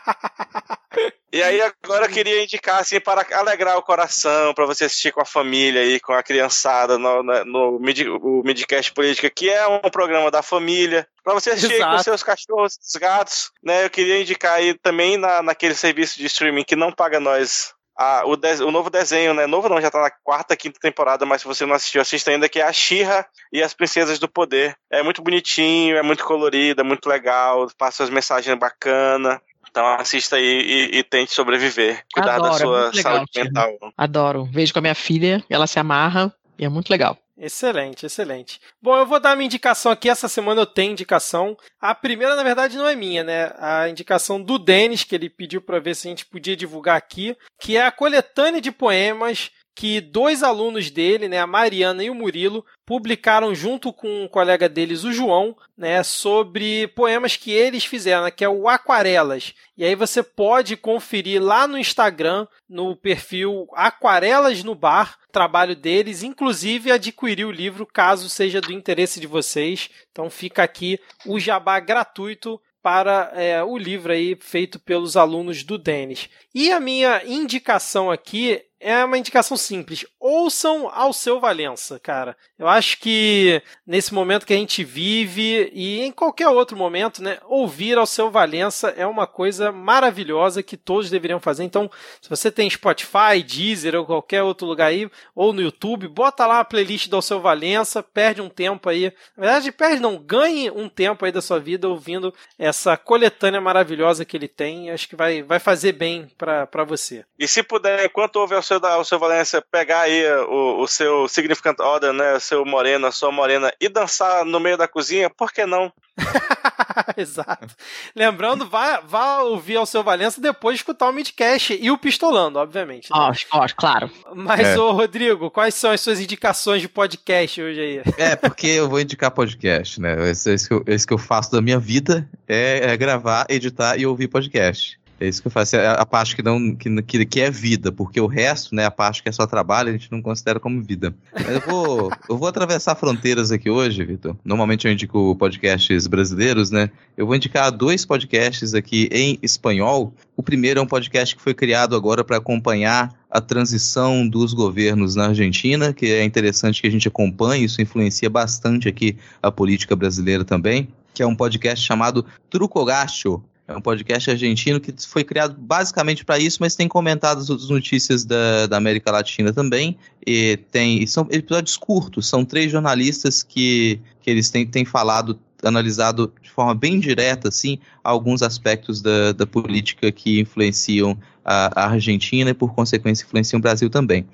E 1.33 1.41
aí 1.41 1.61
agora 1.63 2.07
eu 2.07 2.11
queria 2.11 2.43
indicar 2.43 2.81
assim 2.81 2.99
para 2.99 3.25
alegrar 3.39 3.79
o 3.79 3.83
coração, 3.83 4.53
para 4.53 4.67
você 4.67 4.87
assistir 4.87 5.13
com 5.13 5.21
a 5.21 5.25
família 5.25 5.81
aí, 5.81 6.01
com 6.01 6.13
a 6.13 6.23
criançada 6.23 6.99
no, 6.99 7.23
no, 7.23 7.45
no 7.45 7.79
Mid, 7.79 8.01
o 8.09 8.43
Midcast 8.45 8.93
Política, 8.93 9.31
que 9.31 9.49
é 9.49 9.67
um 9.69 9.79
programa 9.91 10.31
da 10.31 10.43
família, 10.43 11.07
para 11.23 11.35
você 11.35 11.51
assistir 11.51 11.85
com 11.85 11.99
seus 11.99 12.23
cachorros, 12.25 12.77
seus 12.81 13.01
gatos, 13.01 13.53
né? 13.63 13.85
Eu 13.85 13.91
queria 13.91 14.21
indicar 14.21 14.55
aí 14.55 14.75
também 14.75 15.17
na, 15.17 15.41
naquele 15.41 15.75
serviço 15.75 16.19
de 16.19 16.27
streaming 16.27 16.65
que 16.65 16.75
não 16.75 16.91
paga 16.91 17.21
nós 17.21 17.75
a, 17.97 18.25
o, 18.25 18.35
de, 18.35 18.63
o, 18.65 18.71
novo 18.71 18.89
desenho, 18.89 19.35
né? 19.35 19.47
Novo 19.47 19.69
não, 19.69 19.81
já 19.81 19.91
tá 19.91 20.01
na 20.01 20.11
quarta, 20.11 20.57
quinta 20.57 20.81
temporada, 20.81 21.27
mas 21.27 21.43
se 21.43 21.47
você 21.47 21.67
não 21.67 21.75
assistiu, 21.75 22.01
assista 22.01 22.31
ainda, 22.31 22.49
que 22.49 22.59
é 22.59 22.63
a 22.63 22.73
Shira 22.73 23.27
e 23.53 23.63
as 23.63 23.75
Princesas 23.75 24.19
do 24.19 24.27
Poder. 24.27 24.75
É 24.91 25.03
muito 25.03 25.23
bonitinho, 25.23 25.99
é 25.99 26.03
muito 26.03 26.25
colorido, 26.25 26.81
é 26.81 26.85
muito 26.85 27.07
legal, 27.07 27.69
passa 27.77 28.03
as 28.03 28.09
mensagens 28.09 28.59
bacanas. 28.59 29.39
Então 29.71 29.87
assista 29.95 30.37
aí 30.37 30.91
e, 30.93 30.99
e, 30.99 31.03
tente 31.03 31.33
sobreviver. 31.33 32.05
Cuidar 32.13 32.35
Adoro, 32.35 32.51
da 32.51 32.59
sua 32.59 32.91
legal, 32.91 33.17
saúde 33.17 33.31
mental. 33.37 33.93
Adoro. 33.97 34.45
Vejo 34.51 34.73
com 34.73 34.79
a 34.81 34.83
minha 34.83 34.95
filha, 34.95 35.45
ela 35.49 35.67
se 35.67 35.79
amarra 35.79 36.33
e 36.59 36.65
é 36.65 36.69
muito 36.69 36.91
legal. 36.91 37.17
Excelente, 37.41 38.05
excelente. 38.05 38.61
Bom, 38.83 38.95
eu 38.99 39.07
vou 39.07 39.19
dar 39.19 39.35
minha 39.35 39.47
indicação 39.47 39.91
aqui. 39.91 40.11
Essa 40.11 40.29
semana 40.29 40.61
eu 40.61 40.67
tenho 40.67 40.93
indicação. 40.93 41.57
A 41.81 41.95
primeira, 41.95 42.37
na 42.37 42.43
verdade, 42.43 42.77
não 42.77 42.87
é 42.87 42.95
minha, 42.95 43.25
né? 43.25 43.51
A 43.59 43.89
indicação 43.89 44.43
do 44.43 44.59
Denis, 44.59 45.05
que 45.05 45.15
ele 45.15 45.31
pediu 45.31 45.63
para 45.63 45.81
ver 45.81 45.97
se 45.97 46.07
a 46.07 46.11
gente 46.11 46.27
podia 46.27 46.55
divulgar 46.55 46.99
aqui, 46.99 47.35
que 47.59 47.79
é 47.79 47.87
a 47.87 47.91
coletânea 47.91 48.61
de 48.61 48.71
poemas 48.71 49.51
que 49.75 50.01
dois 50.01 50.43
alunos 50.43 50.91
dele, 50.91 51.29
né, 51.29 51.39
a 51.39 51.47
Mariana 51.47 52.05
e 52.05 52.11
o 52.11 52.15
Murilo, 52.15 52.65
publicaram 52.85 53.55
junto 53.55 53.93
com 53.93 54.25
um 54.25 54.29
colega 54.29 54.69
deles, 54.69 55.05
o 55.05 55.13
João, 55.13 55.57
né, 55.77 56.03
sobre 56.03 56.89
poemas 56.89 57.37
que 57.37 57.51
eles 57.51 57.85
fizeram, 57.85 58.25
né, 58.25 58.31
que 58.31 58.45
é 58.45 58.49
o 58.49 58.69
Aquarelas. 58.69 59.55
E 59.77 59.85
aí 59.85 59.95
você 59.95 60.23
pode 60.23 60.77
conferir 60.77 61.43
lá 61.43 61.67
no 61.67 61.79
Instagram, 61.79 62.47
no 62.69 62.95
perfil 62.97 63.67
Aquarelas 63.75 64.63
no 64.63 64.75
Bar, 64.75 65.19
trabalho 65.33 65.75
deles, 65.75 66.23
inclusive 66.23 66.93
adquirir 66.93 67.47
o 67.47 67.53
livro 67.53 67.87
caso 67.87 68.29
seja 68.29 68.61
do 68.61 68.73
interesse 68.73 69.21
de 69.21 69.27
vocês. 69.27 69.89
Então 70.11 70.29
fica 70.29 70.63
aqui 70.63 70.99
o 71.25 71.39
jabá 71.39 71.81
gratuito 71.81 72.61
para 72.83 73.31
é, 73.35 73.63
o 73.63 73.77
livro 73.77 74.13
aí 74.13 74.37
feito 74.41 74.79
pelos 74.79 75.17
alunos 75.17 75.63
do 75.63 75.77
Denis. 75.79 76.29
E 76.55 76.73
a 76.73 76.81
minha 76.81 77.23
indicação 77.25 78.11
aqui 78.11 78.63
é 78.81 79.05
uma 79.05 79.19
indicação 79.19 79.57
simples. 79.57 80.07
Ouçam 80.19 80.91
ao 80.93 81.13
seu 81.13 81.39
Valença, 81.39 82.01
cara. 82.01 82.35
Eu 82.59 82.67
acho 82.67 82.99
que 82.99 83.63
nesse 83.87 84.15
momento 84.15 84.47
que 84.47 84.55
a 84.55 84.57
gente 84.57 84.83
vive 84.83 85.71
e 85.75 86.01
em 86.01 86.11
qualquer 86.11 86.49
outro 86.49 86.77
momento, 86.77 87.23
né, 87.23 87.39
ouvir 87.47 87.99
ao 87.99 88.07
seu 88.07 88.31
Valença 88.31 88.89
é 88.97 89.07
uma 89.07 89.27
coisa 89.27 89.71
maravilhosa 89.71 90.63
que 90.63 90.77
todos 90.77 91.11
deveriam 91.11 91.39
fazer. 91.39 91.65
Então, 91.65 91.91
se 92.23 92.31
você 92.31 92.51
tem 92.51 92.71
Spotify, 92.71 93.43
Deezer 93.47 93.95
ou 93.95 94.07
qualquer 94.07 94.43
outro 94.43 94.67
lugar 94.67 94.87
aí, 94.87 95.11
ou 95.35 95.53
no 95.53 95.61
YouTube, 95.61 96.09
bota 96.09 96.47
lá 96.47 96.61
a 96.61 96.65
playlist 96.65 97.09
do 97.09 97.21
seu 97.21 97.41
Valença, 97.41 98.03
perde 98.03 98.41
um 98.41 98.49
tempo 98.49 98.89
aí. 98.89 99.13
Na 99.37 99.43
verdade, 99.45 99.73
perde 99.73 100.01
não, 100.01 100.17
ganhe 100.17 100.71
um 100.71 100.89
tempo 100.89 101.25
aí 101.25 101.33
da 101.33 101.43
sua 101.43 101.61
vida 101.61 101.87
ouvindo 101.87 102.35
essa 102.59 102.97
coletânea 102.97 103.61
maravilhosa 103.61 104.25
que 104.25 104.37
ele 104.37 104.49
tem. 104.49 104.91
Acho 104.91 105.07
que 105.07 105.17
vai, 105.17 105.43
vai 105.43 105.59
fazer 105.59 105.93
bem 105.93 106.29
para 106.39 106.85
você. 106.85 107.25
E 107.39 107.47
se 107.47 107.63
puder, 107.63 108.07
enquanto 108.07 108.37
ouve 108.37 108.55
ao 108.55 108.63
seu, 108.79 108.87
ao 108.87 109.05
seu 109.05 109.19
Valência, 109.19 109.63
pegar 109.71 110.03
aí 110.03 110.25
o, 110.49 110.83
o 110.83 110.87
seu 110.87 111.27
Significant 111.27 111.81
Order, 111.81 112.13
né? 112.13 112.35
O 112.35 112.41
seu 112.41 112.65
morena, 112.65 113.09
a 113.09 113.13
sua 113.13 113.33
morena, 113.33 113.73
e 113.81 113.89
dançar 113.89 114.45
no 114.45 114.61
meio 114.61 114.77
da 114.77 114.87
cozinha, 114.87 115.29
por 115.29 115.53
que 115.53 115.67
não? 115.67 115.93
Exato. 117.17 117.75
Lembrando, 118.15 118.69
vá, 118.69 119.01
vá 119.01 119.39
ouvir 119.43 119.77
ao 119.77 119.87
seu 119.87 120.03
Valença 120.03 120.41
depois 120.41 120.75
de 120.75 120.83
escutar 120.83 121.09
o 121.09 121.13
Midcast 121.13 121.79
e 121.81 121.91
o 121.91 121.99
Pistolando, 121.99 122.59
obviamente. 122.59 123.11
Né? 123.11 123.17
Ó, 123.53 123.67
claro. 123.77 124.11
Mas, 124.35 124.61
é. 124.61 124.79
ô 124.79 124.93
Rodrigo, 124.93 125.51
quais 125.51 125.75
são 125.75 125.91
as 125.91 126.01
suas 126.01 126.21
indicações 126.21 126.83
de 126.83 126.89
podcast 126.89 127.61
hoje 127.61 127.81
aí? 127.81 128.03
É, 128.19 128.37
porque 128.37 128.67
eu 128.67 128.89
vou 128.89 129.01
indicar 129.01 129.31
podcast, 129.31 130.01
né? 130.01 130.31
Esse, 130.31 130.53
esse, 130.53 130.69
que, 130.69 130.75
eu, 130.75 130.85
esse 130.87 131.07
que 131.07 131.13
eu 131.13 131.19
faço 131.19 131.51
da 131.51 131.61
minha 131.61 131.79
vida 131.79 132.29
é, 132.47 132.93
é 132.93 132.97
gravar, 132.97 133.47
editar 133.49 133.97
e 133.97 134.07
ouvir 134.07 134.29
podcast. 134.29 135.00
É 135.21 135.29
isso 135.29 135.43
que 135.43 135.49
eu 135.49 135.53
faço, 135.53 135.77
é 135.77 135.87
a 135.87 136.07
parte 136.07 136.35
que 136.35 136.43
não 136.43 136.75
que, 136.75 137.27
que 137.27 137.41
é 137.41 137.51
vida, 137.51 137.93
porque 137.93 138.19
o 138.19 138.27
resto, 138.27 138.75
né, 138.75 138.87
a 138.87 138.91
parte 138.91 139.23
que 139.23 139.29
é 139.29 139.33
só 139.33 139.47
trabalho, 139.47 139.91
a 139.91 139.93
gente 139.93 140.11
não 140.11 140.23
considera 140.23 140.59
como 140.59 140.81
vida. 140.81 141.15
Mas 141.35 141.47
eu 141.47 141.61
vou, 141.61 142.11
eu 142.27 142.39
vou 142.39 142.49
atravessar 142.49 142.95
fronteiras 142.95 143.53
aqui 143.53 143.69
hoje, 143.69 144.03
Vitor. 144.03 144.35
Normalmente 144.43 144.87
eu 144.87 144.93
indico 144.93 145.37
podcasts 145.37 146.07
brasileiros, 146.07 146.71
né? 146.71 146.91
Eu 147.19 147.27
vou 147.27 147.37
indicar 147.37 147.71
dois 147.71 148.07
podcasts 148.07 148.73
aqui 148.73 149.11
em 149.13 149.39
espanhol. 149.43 150.15
O 150.35 150.43
primeiro 150.43 150.81
é 150.81 150.83
um 150.83 150.87
podcast 150.87 151.37
que 151.37 151.43
foi 151.43 151.53
criado 151.53 151.95
agora 151.95 152.25
para 152.25 152.39
acompanhar 152.39 153.15
a 153.31 153.43
transição 153.43 154.27
dos 154.27 154.55
governos 154.55 155.15
na 155.15 155.27
Argentina, 155.27 155.93
que 155.93 156.07
é 156.07 156.25
interessante 156.25 156.81
que 156.81 156.89
a 156.89 156.91
gente 156.91 157.07
acompanhe, 157.07 157.65
isso 157.65 157.83
influencia 157.83 158.31
bastante 158.31 158.89
aqui 158.89 159.19
a 159.43 159.53
política 159.53 159.95
brasileira 159.95 160.47
também, 160.47 160.89
que 161.13 161.23
é 161.23 161.27
um 161.27 161.37
podcast 161.37 161.85
chamado 161.85 162.25
Trucogacho, 162.49 163.43
é 163.71 163.77
um 163.77 163.81
podcast 163.81 164.29
argentino 164.29 164.81
que 164.81 164.93
foi 165.07 165.23
criado 165.23 165.55
basicamente 165.57 166.25
para 166.25 166.39
isso, 166.39 166.59
mas 166.61 166.75
tem 166.75 166.89
comentado 166.89 167.39
as 167.39 167.49
outras 167.49 167.69
notícias 167.71 168.25
da, 168.25 168.67
da 168.67 168.77
América 168.77 169.13
Latina 169.13 169.53
também. 169.53 169.97
E 170.27 170.57
tem 170.73 171.03
e 171.03 171.07
são 171.07 171.27
episódios 171.31 171.77
curtos, 171.77 172.29
são 172.29 172.45
três 172.45 172.73
jornalistas 172.73 173.43
que, 173.43 174.01
que 174.21 174.31
eles 174.31 174.51
têm, 174.51 174.67
têm 174.67 174.85
falado, 174.85 175.39
analisado 175.63 176.33
de 176.43 176.51
forma 176.51 176.75
bem 176.75 176.99
direta, 176.99 177.49
assim, 177.49 177.79
alguns 178.03 178.43
aspectos 178.43 179.01
da, 179.01 179.33
da 179.33 179.47
política 179.47 180.11
que 180.11 180.41
influenciam 180.41 181.19
a, 181.45 181.83
a 181.83 181.91
Argentina 181.91 182.51
e, 182.51 182.55
por 182.55 182.75
consequência, 182.75 183.25
influenciam 183.25 183.59
o 183.59 183.63
Brasil 183.63 183.91
também. 183.91 184.27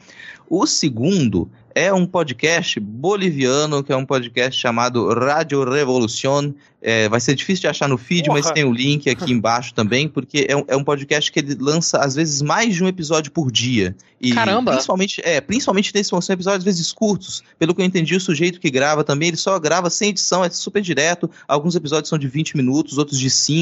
O 0.48 0.66
segundo 0.66 1.50
é 1.74 1.92
um 1.92 2.06
podcast 2.06 2.80
boliviano, 2.80 3.84
que 3.84 3.92
é 3.92 3.96
um 3.96 4.06
podcast 4.06 4.58
chamado 4.58 5.12
Radio 5.12 5.62
Revolución. 5.68 6.54
É, 6.80 7.06
vai 7.08 7.20
ser 7.20 7.34
difícil 7.34 7.62
de 7.62 7.68
achar 7.68 7.86
no 7.88 7.98
feed, 7.98 8.26
Porra. 8.26 8.38
mas 8.38 8.50
tem 8.50 8.64
o 8.64 8.72
link 8.72 9.10
aqui 9.10 9.32
embaixo 9.32 9.74
também, 9.74 10.08
porque 10.08 10.46
é 10.48 10.56
um, 10.56 10.64
é 10.68 10.76
um 10.76 10.82
podcast 10.82 11.30
que 11.30 11.40
ele 11.40 11.54
lança, 11.60 11.98
às 11.98 12.14
vezes, 12.14 12.40
mais 12.40 12.74
de 12.74 12.82
um 12.82 12.88
episódio 12.88 13.30
por 13.30 13.50
dia. 13.50 13.94
E 14.18 14.32
Caramba! 14.32 14.70
Principalmente, 14.72 15.20
é, 15.22 15.38
principalmente 15.40 15.92
nesses 15.94 16.08
são 16.08 16.18
episódios, 16.34 16.58
às 16.58 16.64
vezes, 16.64 16.92
curtos. 16.92 17.42
Pelo 17.58 17.74
que 17.74 17.82
eu 17.82 17.84
entendi, 17.84 18.14
o 18.14 18.20
sujeito 18.20 18.58
que 18.58 18.70
grava 18.70 19.04
também, 19.04 19.28
ele 19.28 19.36
só 19.36 19.58
grava 19.58 19.90
sem 19.90 20.10
edição, 20.10 20.42
é 20.42 20.48
super 20.48 20.80
direto. 20.80 21.28
Alguns 21.46 21.74
episódios 21.74 22.08
são 22.08 22.18
de 22.18 22.28
20 22.28 22.56
minutos, 22.56 22.96
outros 22.96 23.18
de 23.18 23.28
5, 23.28 23.55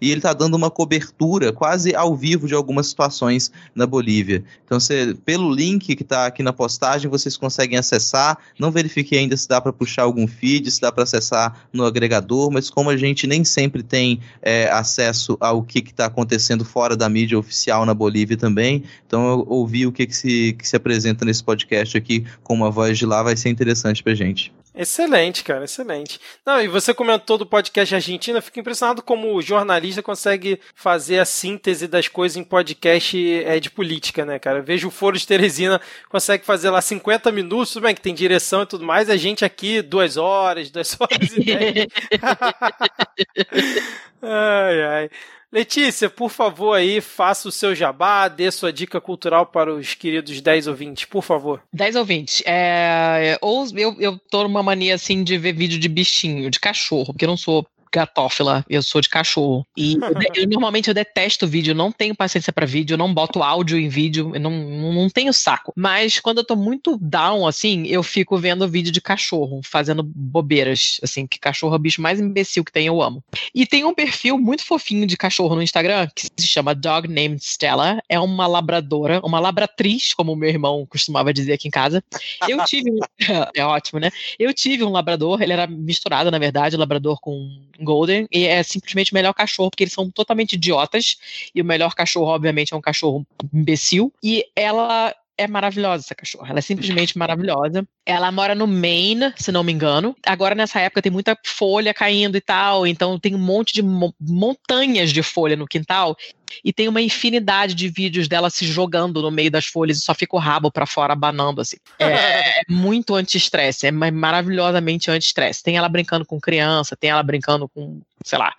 e 0.00 0.10
ele 0.10 0.20
tá 0.20 0.32
dando 0.32 0.54
uma 0.54 0.70
cobertura 0.70 1.52
quase 1.52 1.94
ao 1.94 2.14
vivo 2.16 2.46
de 2.46 2.54
algumas 2.54 2.88
situações 2.88 3.50
na 3.74 3.86
Bolívia. 3.86 4.44
Então, 4.64 4.78
você, 4.78 5.16
pelo 5.24 5.52
link 5.52 5.94
que 5.94 6.04
tá 6.04 6.26
aqui 6.26 6.42
na 6.42 6.52
postagem, 6.52 7.10
vocês 7.10 7.36
conseguem 7.36 7.78
acessar. 7.78 8.38
Não 8.58 8.70
verifiquei 8.70 9.18
ainda 9.18 9.36
se 9.36 9.48
dá 9.48 9.60
para 9.60 9.72
puxar 9.72 10.02
algum 10.02 10.26
feed, 10.26 10.70
se 10.70 10.80
dá 10.80 10.92
para 10.92 11.04
acessar 11.04 11.68
no 11.72 11.84
agregador, 11.84 12.50
mas 12.50 12.70
como 12.70 12.90
a 12.90 12.96
gente 12.96 13.26
nem 13.26 13.44
sempre 13.44 13.82
tem 13.82 14.20
é, 14.42 14.70
acesso 14.70 15.36
ao 15.40 15.62
que 15.62 15.78
está 15.78 16.06
acontecendo 16.06 16.64
fora 16.64 16.96
da 16.96 17.08
mídia 17.08 17.38
oficial 17.38 17.84
na 17.86 17.94
Bolívia 17.94 18.36
também, 18.36 18.84
então 19.06 19.28
eu 19.30 19.46
ouvi 19.48 19.86
o 19.86 19.92
que, 19.92 20.06
que, 20.06 20.16
se, 20.16 20.52
que 20.54 20.66
se 20.66 20.76
apresenta 20.76 21.24
nesse 21.24 21.42
podcast 21.42 21.96
aqui 21.96 22.24
com 22.42 22.54
uma 22.54 22.70
voz 22.70 22.98
de 22.98 23.06
lá, 23.06 23.22
vai 23.22 23.36
ser 23.36 23.48
interessante 23.48 24.02
pra 24.02 24.14
gente. 24.14 24.52
Excelente, 24.72 25.42
cara, 25.42 25.64
excelente. 25.64 26.20
Não, 26.46 26.60
e 26.60 26.68
você 26.68 26.94
comentou 26.94 27.36
do 27.36 27.44
podcast 27.44 27.94
Argentina, 27.94 28.38
eu 28.38 28.42
fico 28.42 28.60
impressionado 28.60 29.02
como 29.02 29.34
o 29.34 29.42
jornalista 29.42 30.00
consegue 30.00 30.60
fazer 30.74 31.18
a 31.18 31.24
síntese 31.24 31.88
das 31.88 32.06
coisas 32.06 32.36
em 32.36 32.44
podcast 32.44 33.42
é, 33.44 33.58
de 33.58 33.68
política, 33.68 34.24
né, 34.24 34.38
cara? 34.38 34.60
Eu 34.60 34.62
vejo 34.62 34.86
o 34.86 34.90
Foro 34.90 35.18
de 35.18 35.26
Teresina 35.26 35.80
consegue 36.08 36.44
fazer 36.44 36.70
lá 36.70 36.80
50 36.80 37.32
minutos, 37.32 37.72
tudo 37.72 37.82
bem 37.82 37.94
que 37.94 38.00
tem 38.00 38.14
direção 38.14 38.62
e 38.62 38.66
tudo 38.66 38.84
mais, 38.84 39.10
a 39.10 39.16
gente 39.16 39.44
aqui 39.44 39.82
duas 39.82 40.16
horas, 40.16 40.70
duas 40.70 40.94
horas 41.00 41.36
e 41.36 41.44
dez. 41.44 41.86
ai, 44.22 44.82
ai. 44.82 45.10
Letícia, 45.52 46.08
por 46.08 46.30
favor 46.30 46.74
aí, 46.74 47.00
faça 47.00 47.48
o 47.48 47.52
seu 47.52 47.74
jabá, 47.74 48.28
dê 48.28 48.50
sua 48.52 48.72
dica 48.72 49.00
cultural 49.00 49.46
para 49.46 49.74
os 49.74 49.94
queridos 49.94 50.40
10 50.40 50.68
ouvintes, 50.68 51.04
por 51.04 51.22
favor. 51.22 51.60
10 51.72 51.96
ouvintes. 51.96 52.42
É, 52.46 53.36
ou 53.40 53.66
eu, 53.76 53.96
eu 53.98 54.18
tô 54.30 54.44
numa 54.44 54.62
mania 54.62 54.94
assim 54.94 55.24
de 55.24 55.36
ver 55.36 55.52
vídeo 55.52 55.78
de 55.78 55.88
bichinho, 55.88 56.50
de 56.50 56.60
cachorro, 56.60 57.06
porque 57.06 57.24
eu 57.24 57.28
não 57.28 57.36
sou 57.36 57.66
gatófila, 57.92 58.64
eu 58.68 58.82
sou 58.82 59.00
de 59.00 59.08
cachorro. 59.08 59.66
E 59.76 59.94
eu, 59.94 60.42
eu, 60.42 60.48
normalmente 60.48 60.88
eu 60.88 60.94
detesto 60.94 61.46
vídeo, 61.46 61.74
não 61.74 61.90
tenho 61.90 62.14
paciência 62.14 62.52
para 62.52 62.66
vídeo, 62.66 62.96
não 62.96 63.12
boto 63.12 63.42
áudio 63.42 63.78
em 63.78 63.88
vídeo, 63.88 64.32
não, 64.40 64.50
não 64.50 65.08
tenho 65.08 65.32
saco. 65.32 65.72
Mas 65.76 66.20
quando 66.20 66.38
eu 66.38 66.44
tô 66.44 66.56
muito 66.56 66.96
down, 67.00 67.46
assim, 67.46 67.86
eu 67.86 68.02
fico 68.02 68.38
vendo 68.38 68.68
vídeo 68.68 68.92
de 68.92 69.00
cachorro, 69.00 69.60
fazendo 69.64 70.02
bobeiras, 70.02 70.98
assim, 71.02 71.26
que 71.26 71.38
cachorro 71.38 71.74
é 71.74 71.76
o 71.76 71.80
bicho 71.80 72.00
mais 72.00 72.20
imbecil 72.20 72.64
que 72.64 72.72
tem, 72.72 72.86
eu 72.86 73.02
amo. 73.02 73.22
E 73.54 73.66
tem 73.66 73.84
um 73.84 73.94
perfil 73.94 74.38
muito 74.38 74.64
fofinho 74.64 75.06
de 75.06 75.16
cachorro 75.16 75.54
no 75.54 75.62
Instagram, 75.62 76.08
que 76.14 76.28
se 76.36 76.46
chama 76.46 76.74
Dog 76.74 77.08
Named 77.08 77.42
Stella, 77.42 78.00
é 78.08 78.18
uma 78.18 78.46
labradora, 78.46 79.20
uma 79.24 79.40
labratriz, 79.40 80.14
como 80.14 80.36
meu 80.36 80.48
irmão 80.48 80.86
costumava 80.86 81.32
dizer 81.32 81.54
aqui 81.54 81.68
em 81.68 81.70
casa. 81.70 82.02
Eu 82.48 82.64
tive, 82.64 82.90
é 83.54 83.64
ótimo, 83.64 84.00
né? 84.00 84.10
Eu 84.38 84.52
tive 84.54 84.84
um 84.84 84.90
labrador, 84.90 85.42
ele 85.42 85.52
era 85.52 85.66
misturado, 85.66 86.30
na 86.30 86.38
verdade, 86.38 86.76
labrador 86.76 87.20
com 87.20 87.50
golden, 87.82 88.26
e 88.30 88.46
é 88.46 88.62
simplesmente 88.62 89.12
o 89.12 89.14
melhor 89.14 89.32
cachorro, 89.32 89.70
porque 89.70 89.84
eles 89.84 89.94
são 89.94 90.10
totalmente 90.10 90.54
idiotas, 90.54 91.16
e 91.54 91.60
o 91.60 91.64
melhor 91.64 91.94
cachorro, 91.94 92.26
obviamente, 92.26 92.72
é 92.72 92.76
um 92.76 92.80
cachorro 92.80 93.26
imbecil, 93.52 94.12
e 94.22 94.44
ela 94.54 95.14
é 95.40 95.48
maravilhosa 95.48 96.04
essa 96.04 96.14
cachorra. 96.14 96.50
Ela 96.50 96.58
é 96.58 96.62
simplesmente 96.62 97.16
maravilhosa. 97.16 97.86
Ela 98.04 98.30
mora 98.30 98.54
no 98.54 98.66
Maine, 98.66 99.32
se 99.36 99.50
não 99.50 99.64
me 99.64 99.72
engano. 99.72 100.14
Agora, 100.26 100.54
nessa 100.54 100.80
época, 100.80 101.00
tem 101.00 101.10
muita 101.10 101.36
folha 101.44 101.94
caindo 101.94 102.36
e 102.36 102.40
tal. 102.40 102.86
Então, 102.86 103.18
tem 103.18 103.34
um 103.34 103.38
monte 103.38 103.72
de 103.72 103.82
mo 103.82 104.14
montanhas 104.20 105.12
de 105.12 105.22
folha 105.22 105.56
no 105.56 105.66
quintal. 105.66 106.14
E 106.62 106.72
tem 106.72 106.88
uma 106.88 107.00
infinidade 107.00 107.74
de 107.74 107.88
vídeos 107.88 108.28
dela 108.28 108.50
se 108.50 108.66
jogando 108.66 109.22
no 109.22 109.30
meio 109.30 109.50
das 109.50 109.64
folhas 109.66 109.96
e 109.96 110.00
só 110.02 110.14
fica 110.14 110.36
o 110.36 110.40
rabo 110.40 110.70
para 110.70 110.84
fora 110.84 111.14
abanando, 111.14 111.62
assim. 111.62 111.76
É, 111.98 112.06
é 112.06 112.60
muito 112.68 113.14
anti-estresse. 113.14 113.86
É 113.86 113.90
maravilhosamente 113.90 115.10
anti-estresse. 115.10 115.62
Tem 115.62 115.76
ela 115.76 115.88
brincando 115.88 116.26
com 116.26 116.38
criança, 116.38 116.96
tem 116.96 117.10
ela 117.10 117.22
brincando 117.22 117.66
com, 117.68 118.02
sei 118.24 118.38
lá, 118.38 118.54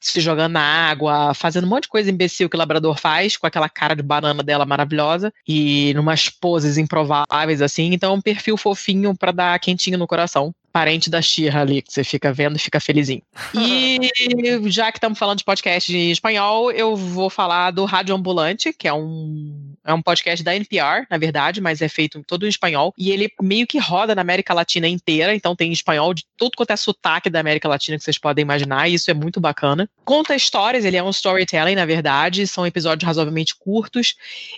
se 0.00 0.20
jogando 0.20 0.52
na 0.52 0.62
água, 0.62 1.34
fazendo 1.34 1.64
um 1.64 1.70
monte 1.70 1.84
de 1.84 1.88
coisa 1.88 2.10
imbecil 2.10 2.48
que 2.48 2.56
o 2.56 2.58
labrador 2.58 2.98
faz, 2.98 3.36
com 3.36 3.46
aquela 3.46 3.68
cara 3.68 3.94
de 3.94 4.02
banana 4.02 4.42
dela 4.42 4.64
maravilhosa, 4.64 5.32
e 5.46 5.92
numas 5.94 6.28
poses 6.28 6.78
improváveis, 6.78 7.62
assim. 7.62 7.92
Então, 7.92 8.12
é 8.12 8.16
um 8.16 8.20
perfil 8.20 8.56
fofinho 8.56 9.16
para 9.16 9.32
dar 9.32 9.58
quentinho 9.58 9.98
no 9.98 10.06
coração 10.06 10.54
parente 10.76 11.08
da 11.08 11.22
Xirra 11.22 11.62
ali, 11.62 11.80
que 11.80 11.90
você 11.90 12.04
fica 12.04 12.34
vendo 12.34 12.56
e 12.56 12.58
fica 12.58 12.78
felizinho. 12.78 13.22
E 13.54 13.98
já 14.70 14.92
que 14.92 14.98
estamos 14.98 15.18
falando 15.18 15.38
de 15.38 15.44
podcast 15.44 15.96
em 15.96 16.10
espanhol, 16.10 16.70
eu 16.70 16.94
vou 16.94 17.30
falar 17.30 17.70
do 17.70 17.86
Rádio 17.86 18.14
Ambulante, 18.14 18.74
que 18.74 18.86
é 18.86 18.92
um, 18.92 19.72
é 19.82 19.94
um 19.94 20.02
podcast 20.02 20.44
da 20.44 20.54
NPR, 20.54 21.06
na 21.08 21.16
verdade, 21.16 21.62
mas 21.62 21.80
é 21.80 21.88
feito 21.88 22.22
todo 22.26 22.44
em 22.44 22.50
espanhol. 22.50 22.92
E 22.98 23.10
ele 23.10 23.32
meio 23.40 23.66
que 23.66 23.78
roda 23.78 24.14
na 24.14 24.20
América 24.20 24.52
Latina 24.52 24.86
inteira, 24.86 25.34
então 25.34 25.56
tem 25.56 25.72
espanhol 25.72 26.12
de 26.12 26.26
tudo 26.36 26.54
quanto 26.54 26.72
é 26.72 26.76
sotaque 26.76 27.30
da 27.30 27.40
América 27.40 27.70
Latina 27.70 27.96
que 27.96 28.04
vocês 28.04 28.18
podem 28.18 28.42
imaginar, 28.42 28.86
e 28.86 28.92
isso 28.92 29.10
é 29.10 29.14
muito 29.14 29.40
bacana. 29.40 29.88
Conta 30.04 30.36
histórias, 30.36 30.84
ele 30.84 30.98
é 30.98 31.02
um 31.02 31.08
storytelling, 31.08 31.74
na 31.74 31.86
verdade, 31.86 32.46
são 32.46 32.66
episódios 32.66 33.06
razoavelmente 33.06 33.54
curtos 33.56 34.14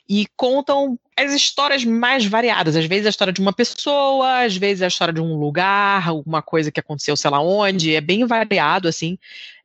e 0.08 0.26
contam 0.36 0.98
as 1.24 1.32
histórias 1.32 1.84
mais 1.84 2.24
variadas. 2.24 2.76
Às 2.76 2.86
vezes 2.86 3.06
a 3.06 3.10
história 3.10 3.32
de 3.32 3.40
uma 3.40 3.52
pessoa, 3.52 4.44
às 4.44 4.56
vezes 4.56 4.82
a 4.82 4.86
história 4.86 5.12
de 5.12 5.20
um 5.20 5.34
lugar, 5.34 6.08
alguma 6.08 6.40
coisa 6.42 6.70
que 6.70 6.80
aconteceu, 6.80 7.16
sei 7.16 7.30
lá 7.30 7.40
onde. 7.40 7.94
É 7.94 8.00
bem 8.00 8.24
variado, 8.24 8.88
assim. 8.88 9.18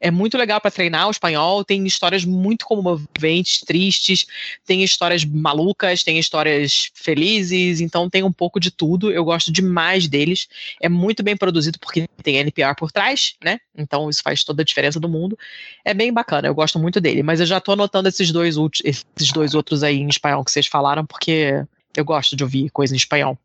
É 0.04 0.12
muito 0.12 0.38
legal 0.38 0.60
para 0.60 0.70
treinar 0.70 1.08
o 1.08 1.12
espanhol. 1.12 1.64
Tem 1.64 1.88
histórias 1.88 2.26
muito 2.26 2.66
comoventes, 2.66 3.62
tristes, 3.62 4.28
tem 4.66 4.84
histórias 4.84 5.24
malucas, 5.24 6.04
tem 6.04 6.20
histórias 6.20 6.92
felizes. 6.94 7.80
Então 7.80 8.10
tem 8.10 8.22
um 8.22 8.32
pouco 8.32 8.60
de 8.60 8.70
tudo. 8.70 9.10
Eu 9.10 9.24
gosto 9.24 9.50
demais 9.50 10.06
deles. 10.06 10.50
É 10.82 10.90
muito 10.90 11.24
bem 11.24 11.38
produzido 11.38 11.80
porque 11.80 12.06
tem 12.22 12.36
NPR 12.36 12.76
por 12.78 12.92
trás, 12.92 13.36
né? 13.42 13.60
Então 13.78 14.10
isso 14.10 14.22
faz 14.22 14.44
toda 14.44 14.62
a 14.62 14.66
diferença 14.66 15.00
do 15.00 15.08
mundo. 15.08 15.40
É 15.86 15.94
bem 15.94 16.12
bacana. 16.12 16.50
Eu 16.50 16.54
gosto 16.54 16.78
muito 16.78 17.00
dele. 17.00 17.24
Mas 17.24 17.40
eu 17.40 17.46
já 17.46 17.62
tô 17.62 17.72
anotando 17.72 18.10
esses 18.10 18.30
dois, 18.30 18.58
esses 18.84 19.32
dois 19.34 19.56
outros 19.56 19.84
aí 19.84 20.00
em 20.00 20.10
espanhol 20.10 20.44
que 20.44 20.52
vocês 20.52 20.68
falaram 20.68 21.06
porque 21.06 21.64
eu 22.00 22.06
gosto 22.06 22.36
de 22.36 22.44
ouvir 22.44 22.70
coisa 22.70 22.94
em 22.94 22.98
espanhol. 22.98 23.38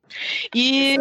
E, 0.55 0.97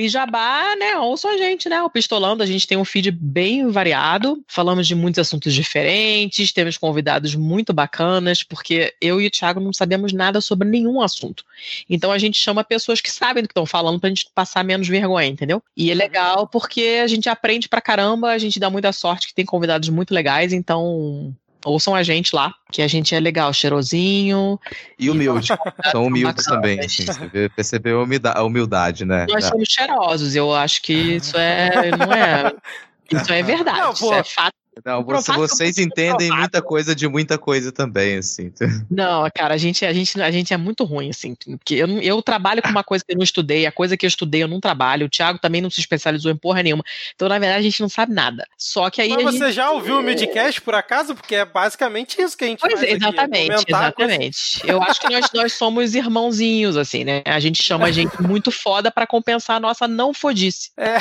e 0.00 0.08
Jabá, 0.08 0.76
né? 0.76 0.96
Ouçam 0.98 1.30
a 1.30 1.36
gente, 1.36 1.68
né? 1.68 1.82
O 1.82 1.90
Pistolando, 1.90 2.42
a 2.42 2.46
gente 2.46 2.66
tem 2.66 2.76
um 2.76 2.84
feed 2.84 3.10
bem 3.10 3.68
variado. 3.68 4.42
Falamos 4.46 4.86
de 4.86 4.94
muitos 4.94 5.18
assuntos 5.18 5.54
diferentes, 5.54 6.52
temos 6.52 6.76
convidados 6.76 7.34
muito 7.34 7.72
bacanas, 7.72 8.42
porque 8.42 8.94
eu 9.00 9.20
e 9.20 9.26
o 9.26 9.30
Thiago 9.30 9.60
não 9.60 9.72
sabemos 9.72 10.12
nada 10.12 10.40
sobre 10.40 10.68
nenhum 10.68 11.00
assunto. 11.00 11.44
Então 11.88 12.12
a 12.12 12.18
gente 12.18 12.40
chama 12.40 12.64
pessoas 12.64 13.00
que 13.00 13.10
sabem 13.10 13.42
do 13.42 13.48
que 13.48 13.52
estão 13.52 13.66
falando 13.66 13.98
pra 13.98 14.08
gente 14.08 14.26
passar 14.34 14.64
menos 14.64 14.88
vergonha, 14.88 15.28
entendeu? 15.28 15.62
E 15.76 15.90
é 15.90 15.94
legal 15.94 16.46
porque 16.46 17.00
a 17.02 17.06
gente 17.06 17.28
aprende 17.28 17.68
pra 17.68 17.80
caramba, 17.80 18.30
a 18.30 18.38
gente 18.38 18.60
dá 18.60 18.68
muita 18.68 18.92
sorte 18.92 19.28
que 19.28 19.34
tem 19.34 19.44
convidados 19.44 19.88
muito 19.88 20.12
legais, 20.12 20.52
então 20.52 21.34
ouçam 21.64 21.94
a 21.94 22.02
gente 22.02 22.34
lá, 22.34 22.52
que 22.70 22.82
a 22.82 22.88
gente 22.88 23.14
é 23.14 23.20
legal, 23.20 23.52
cheirosinho. 23.52 24.58
E 24.98 25.10
humilde. 25.10 25.48
São 25.90 26.06
humildes 26.06 26.44
também, 26.44 26.80
assim, 26.80 27.04
você 27.04 27.48
percebeu 27.54 28.00
a 28.00 28.42
humildade, 28.42 29.04
né? 29.04 29.26
Nós 29.28 29.44
somos 29.44 29.68
cheirosos, 29.68 30.34
eu 30.34 30.54
acho 30.54 30.82
que 30.82 30.92
isso 30.92 31.36
é, 31.36 31.90
não 31.96 32.12
é, 32.12 32.52
isso 33.10 33.32
é 33.32 33.42
verdade, 33.42 33.78
não, 33.78 33.92
isso 33.92 34.12
é 34.12 34.24
fato 34.24 34.61
não, 34.84 35.04
você, 35.04 35.32
vocês 35.32 35.76
entendem 35.76 36.30
muita 36.30 36.62
coisa 36.62 36.94
de 36.94 37.06
muita 37.06 37.36
coisa 37.36 37.70
também, 37.70 38.16
assim. 38.16 38.50
Não, 38.90 39.28
cara, 39.34 39.54
a 39.54 39.56
gente, 39.58 39.84
a 39.84 39.92
gente, 39.92 40.20
a 40.20 40.30
gente 40.30 40.54
é 40.54 40.56
muito 40.56 40.84
ruim, 40.84 41.10
assim. 41.10 41.34
Porque 41.34 41.74
eu, 41.74 41.86
eu 42.00 42.22
trabalho 42.22 42.62
com 42.62 42.70
uma 42.70 42.82
coisa 42.82 43.04
que 43.04 43.12
eu 43.12 43.16
não 43.16 43.22
estudei, 43.22 43.66
a 43.66 43.72
coisa 43.72 43.96
que 43.96 44.06
eu 44.06 44.08
estudei 44.08 44.42
eu 44.42 44.48
não 44.48 44.60
trabalho. 44.60 45.06
O 45.06 45.08
Thiago 45.08 45.38
também 45.38 45.60
não 45.60 45.70
se 45.70 45.80
especializou 45.80 46.32
em 46.32 46.36
porra 46.36 46.62
nenhuma. 46.62 46.84
Então, 47.14 47.28
na 47.28 47.38
verdade, 47.38 47.60
a 47.60 47.62
gente 47.62 47.80
não 47.80 47.88
sabe 47.88 48.14
nada. 48.14 48.46
Só 48.56 48.88
que 48.88 49.02
aí. 49.02 49.10
Mas 49.10 49.24
você 49.24 49.46
gente... 49.46 49.52
já 49.52 49.70
ouviu 49.70 49.98
o 49.98 50.02
Midcast, 50.02 50.60
por 50.62 50.74
acaso? 50.74 51.14
Porque 51.14 51.34
é 51.34 51.44
basicamente 51.44 52.20
isso 52.20 52.36
que 52.36 52.44
a 52.44 52.46
gente 52.46 52.60
pois 52.60 52.72
faz. 52.72 52.84
É, 52.84 52.92
exatamente, 52.92 53.52
aqui, 53.52 53.72
é 53.72 53.76
exatamente. 53.76 54.60
Coisa... 54.60 54.72
Eu 54.72 54.82
acho 54.82 55.00
que 55.00 55.10
nós, 55.10 55.30
nós 55.34 55.52
somos 55.52 55.94
irmãozinhos, 55.94 56.76
assim, 56.76 57.04
né? 57.04 57.22
A 57.26 57.40
gente 57.40 57.62
chama 57.62 57.86
a 57.86 57.92
gente 57.92 58.20
muito 58.22 58.50
foda 58.50 58.90
para 58.90 59.06
compensar 59.06 59.56
a 59.56 59.60
nossa 59.60 59.86
não 59.86 60.14
fodice. 60.14 60.70
É. 60.76 60.98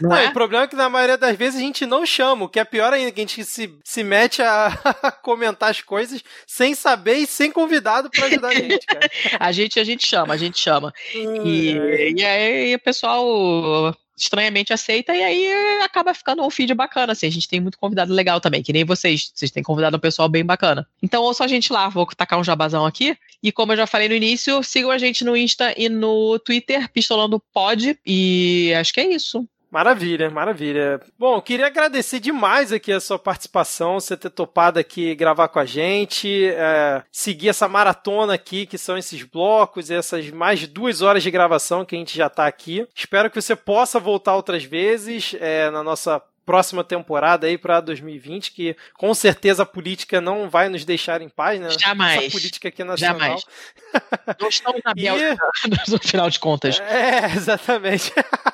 Não, 0.00 0.10
não 0.10 0.16
é? 0.16 0.28
O 0.28 0.32
problema 0.32 0.64
é 0.64 0.68
que 0.68 0.76
na 0.76 0.88
maioria 0.88 1.16
das 1.16 1.36
vezes 1.36 1.58
a 1.58 1.62
gente 1.62 1.86
não 1.86 2.04
chama, 2.04 2.44
o 2.44 2.48
que 2.48 2.60
é 2.60 2.64
pior 2.64 2.92
ainda, 2.92 3.05
que 3.12 3.20
a 3.20 3.22
gente 3.22 3.44
se 3.44 3.72
se 3.84 4.02
mete 4.02 4.42
a 4.42 4.70
comentar 5.22 5.70
as 5.70 5.80
coisas 5.80 6.22
sem 6.46 6.74
saber 6.74 7.16
e 7.16 7.26
sem 7.26 7.50
convidado 7.50 8.10
para 8.10 8.26
ajudar 8.26 8.48
a 8.48 8.54
gente, 8.54 8.86
cara. 8.86 9.10
a 9.40 9.52
gente, 9.52 9.80
a 9.80 9.84
gente 9.84 10.06
chama, 10.06 10.34
a 10.34 10.36
gente 10.36 10.58
chama. 10.58 10.92
e, 11.14 12.14
e 12.16 12.24
aí 12.24 12.74
o 12.74 12.78
pessoal 12.78 13.94
estranhamente 14.16 14.72
aceita 14.72 15.14
e 15.14 15.22
aí 15.22 15.52
acaba 15.82 16.14
ficando 16.14 16.42
um 16.42 16.50
feed 16.50 16.72
bacana, 16.74 17.12
assim, 17.12 17.26
a 17.26 17.30
gente 17.30 17.48
tem 17.48 17.60
muito 17.60 17.78
convidado 17.78 18.12
legal 18.12 18.40
também, 18.40 18.62
que 18.62 18.72
nem 18.72 18.84
vocês, 18.84 19.30
vocês 19.34 19.50
têm 19.50 19.62
convidado 19.62 19.96
um 19.96 20.00
pessoal 20.00 20.28
bem 20.28 20.44
bacana. 20.44 20.88
Então 21.02 21.22
ouça 21.22 21.44
a 21.44 21.48
gente 21.48 21.72
lá, 21.72 21.88
vou 21.88 22.06
tacar 22.06 22.38
um 22.38 22.44
jabazão 22.44 22.86
aqui, 22.86 23.16
e 23.42 23.52
como 23.52 23.72
eu 23.72 23.76
já 23.76 23.86
falei 23.86 24.08
no 24.08 24.14
início, 24.14 24.62
sigam 24.62 24.90
a 24.90 24.98
gente 24.98 25.24
no 25.24 25.36
Insta 25.36 25.74
e 25.76 25.88
no 25.88 26.38
Twitter, 26.38 26.90
Pistolando 26.90 27.40
Pod, 27.52 27.98
e 28.06 28.72
acho 28.78 28.92
que 28.92 29.00
é 29.00 29.10
isso. 29.10 29.46
Maravilha, 29.76 30.30
maravilha. 30.30 30.98
Bom, 31.18 31.38
queria 31.38 31.66
agradecer 31.66 32.18
demais 32.18 32.72
aqui 32.72 32.90
a 32.90 32.98
sua 32.98 33.18
participação, 33.18 34.00
você 34.00 34.16
ter 34.16 34.30
topado 34.30 34.78
aqui 34.78 35.14
gravar 35.14 35.48
com 35.48 35.58
a 35.58 35.66
gente, 35.66 36.46
é, 36.46 37.02
seguir 37.12 37.50
essa 37.50 37.68
maratona 37.68 38.32
aqui, 38.32 38.64
que 38.64 38.78
são 38.78 38.96
esses 38.96 39.22
blocos, 39.22 39.90
essas 39.90 40.30
mais 40.30 40.60
de 40.60 40.66
duas 40.66 41.02
horas 41.02 41.22
de 41.22 41.30
gravação 41.30 41.84
que 41.84 41.94
a 41.94 41.98
gente 41.98 42.16
já 42.16 42.28
está 42.28 42.46
aqui. 42.46 42.88
Espero 42.94 43.28
que 43.28 43.38
você 43.38 43.54
possa 43.54 44.00
voltar 44.00 44.34
outras 44.34 44.64
vezes 44.64 45.36
é, 45.38 45.70
na 45.70 45.82
nossa 45.82 46.22
próxima 46.46 46.84
temporada 46.84 47.48
aí 47.48 47.58
para 47.58 47.80
2020, 47.80 48.52
que 48.52 48.76
com 48.94 49.12
certeza 49.12 49.64
a 49.64 49.66
política 49.66 50.20
não 50.20 50.48
vai 50.48 50.68
nos 50.68 50.84
deixar 50.84 51.20
em 51.20 51.28
paz, 51.28 51.60
né? 51.60 51.68
Jamais. 51.70 52.22
Essa 52.22 52.30
política 52.30 52.68
aqui 52.68 52.84
nacional. 52.84 53.18
Jamais. 53.18 53.44
Não 54.40 54.48
estamos 54.48 54.80
na 54.84 54.94
Bélgica, 54.94 55.36
e... 55.64 55.90
no 55.90 55.98
final 55.98 56.28
de 56.28 56.38
contas. 56.38 56.80
É, 56.80 57.32
exatamente. 57.34 58.12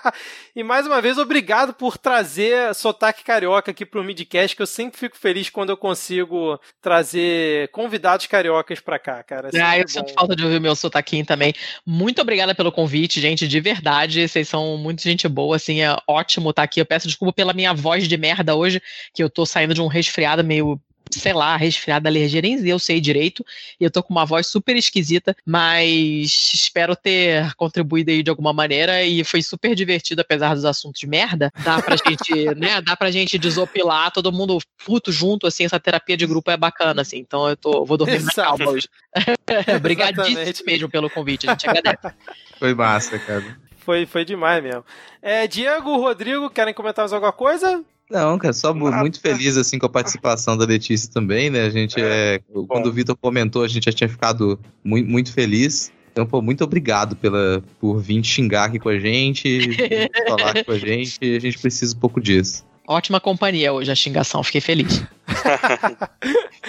e 0.55 0.63
mais 0.63 0.87
uma 0.87 1.01
vez, 1.01 1.19
obrigado 1.19 1.75
por 1.75 1.99
trazer 1.99 2.75
sotaque 2.75 3.25
carioca 3.25 3.71
aqui 3.71 3.85
pro 3.85 4.05
Midcast, 4.05 4.55
que 4.55 4.63
eu 4.63 4.67
sempre 4.67 4.99
fico 4.99 5.17
feliz 5.17 5.51
quando 5.51 5.71
eu 5.71 5.77
consigo 5.77 6.61
trazer 6.81 7.69
convidados 7.69 8.27
cariocas 8.27 8.81
para 8.81 8.99
cá, 8.99 9.23
cara. 9.23 9.51
É 9.53 9.61
ah, 9.61 9.79
eu 9.79 9.89
sinto 9.89 10.13
falta 10.15 10.37
de 10.37 10.45
ouvir 10.45 10.61
meu 10.61 10.77
sotaquinho 10.77 11.27
também. 11.27 11.53
Muito 11.85 12.23
obrigada 12.23 12.55
pelo 12.55 12.73
convite, 12.73 13.21
gente, 13.21 13.47
de 13.49 13.61
verdade. 13.61 14.29
Vocês 14.29 14.49
são 14.49 14.77
muito 14.77 15.03
gente 15.03 15.29
boa, 15.29 15.57
assim, 15.57 15.83
é 15.83 15.97
ótimo 16.07 16.51
estar 16.51 16.63
aqui. 16.63 16.81
Eu 16.81 16.87
peço 16.87 17.09
desculpa 17.09 17.33
pela 17.33 17.53
minha 17.53 17.75
voz 17.83 18.09
de 18.09 18.17
merda 18.17 18.55
hoje, 18.55 18.81
que 19.13 19.23
eu 19.23 19.29
tô 19.29 19.45
saindo 19.45 19.75
de 19.75 19.83
um 19.83 19.89
resfriado 19.89 20.43
meio 20.43 20.81
sei 21.11 21.33
lá, 21.33 21.57
resfriada, 21.57 22.09
alergia, 22.09 22.41
nem 22.41 22.67
eu 22.67 22.79
sei 22.79 23.01
direito, 23.01 23.45
e 23.79 23.85
eu 23.85 23.91
tô 23.91 24.03
com 24.03 24.13
uma 24.13 24.25
voz 24.25 24.47
super 24.47 24.77
esquisita, 24.77 25.37
mas 25.45 26.53
espero 26.55 26.97
ter 26.97 27.55
contribuído 27.55 28.11
aí 28.11 28.23
de 28.23 28.31
alguma 28.31 28.53
maneira, 28.53 29.03
e 29.03 29.23
foi 29.25 29.43
super 29.43 29.75
divertido, 29.75 30.21
apesar 30.21 30.55
dos 30.55 30.65
assuntos 30.65 31.01
de 31.01 31.07
merda, 31.07 31.53
dá 31.65 31.81
pra 31.83 31.97
gente, 31.97 32.33
né, 32.57 32.81
dá 32.81 32.97
pra 32.97 33.11
gente 33.11 33.39
desopilar, 33.39 34.11
todo 34.11 34.33
mundo 34.33 34.59
puto 34.85 35.13
junto, 35.13 35.47
assim, 35.47 35.65
essa 35.65 35.81
terapia 35.81 36.17
de 36.17 36.27
grupo 36.27 36.51
é 36.51 36.57
bacana, 36.57 37.03
assim, 37.03 37.19
então 37.19 37.49
eu 37.49 37.57
tô, 37.57 37.85
vou 37.85 37.97
dormir 37.97 38.23
na 38.23 38.33
calma 38.33 38.71
hoje. 38.71 38.89
Obrigadíssimo 39.77 40.67
mesmo 40.67 40.89
pelo 40.89 41.11
convite, 41.11 41.49
a 41.49 41.53
gente 41.53 41.69
agradece. 41.69 42.15
Foi 42.59 42.75
massa, 42.75 43.19
cara. 43.19 43.62
Foi, 43.85 44.07
foi 44.07 44.25
demais 44.25 44.63
mesmo. 44.63 44.85
É, 45.21 45.47
Diego, 45.47 45.97
Rodrigo, 45.97 46.49
querem 46.51 46.73
comentar 46.73 47.03
mais 47.03 47.13
alguma 47.13 47.33
coisa? 47.33 47.85
Não, 48.11 48.39
cara, 48.39 48.53
só 48.53 48.75
Nada. 48.75 48.99
muito 48.99 49.21
feliz 49.21 49.57
assim 49.57 49.79
com 49.79 49.87
a 49.87 49.89
participação 49.89 50.57
da 50.57 50.67
Letícia 50.67 51.11
também, 51.11 51.49
né? 51.49 51.63
A 51.63 51.71
gente 51.71 52.01
é, 52.01 52.35
é 52.35 52.41
quando 52.69 52.87
o 52.87 52.93
Vitor 52.93 53.17
comentou, 53.17 53.65
a 53.65 53.69
gente 53.69 53.85
já 53.85 53.93
tinha 53.93 54.09
ficado 54.09 54.61
muito, 54.85 55.09
muito 55.09 55.33
feliz. 55.33 55.91
Então, 56.13 56.27
pô, 56.27 56.43
muito 56.43 56.63
obrigado 56.63 57.17
pela, 57.17 57.63
por 57.81 57.99
vir 57.99 58.23
xingar 58.23 58.65
aqui 58.65 58.79
com 58.79 58.91
a 58.91 58.99
gente, 58.99 59.71
falar 60.29 60.51
aqui 60.51 60.65
com 60.65 60.73
a 60.73 60.79
gente. 60.79 61.19
A 61.23 61.41
gente 61.41 61.59
precisa 61.59 61.97
um 61.97 61.99
pouco 61.99 62.21
disso. 62.21 62.65
Ótima 62.87 63.19
companhia 63.19 63.73
hoje 63.73 63.91
a 63.91 63.95
xingação, 63.95 64.43
fiquei 64.43 64.61
feliz. 64.61 65.03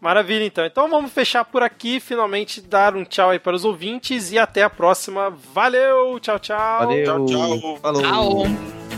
Maravilha, 0.00 0.44
então. 0.44 0.64
Então 0.64 0.88
vamos 0.88 1.12
fechar 1.12 1.44
por 1.44 1.62
aqui, 1.62 2.00
finalmente 2.00 2.60
dar 2.60 2.96
um 2.96 3.04
tchau 3.04 3.30
aí 3.30 3.38
para 3.38 3.54
os 3.54 3.64
ouvintes 3.64 4.32
e 4.32 4.38
até 4.38 4.62
a 4.62 4.70
próxima. 4.70 5.30
Valeu, 5.52 6.18
tchau, 6.18 6.38
tchau. 6.38 6.78
Valeu, 6.86 7.04
tchau, 7.04 7.26
tchau. 7.26 7.78
Falou. 7.82 8.02
Tchau. 8.02 8.89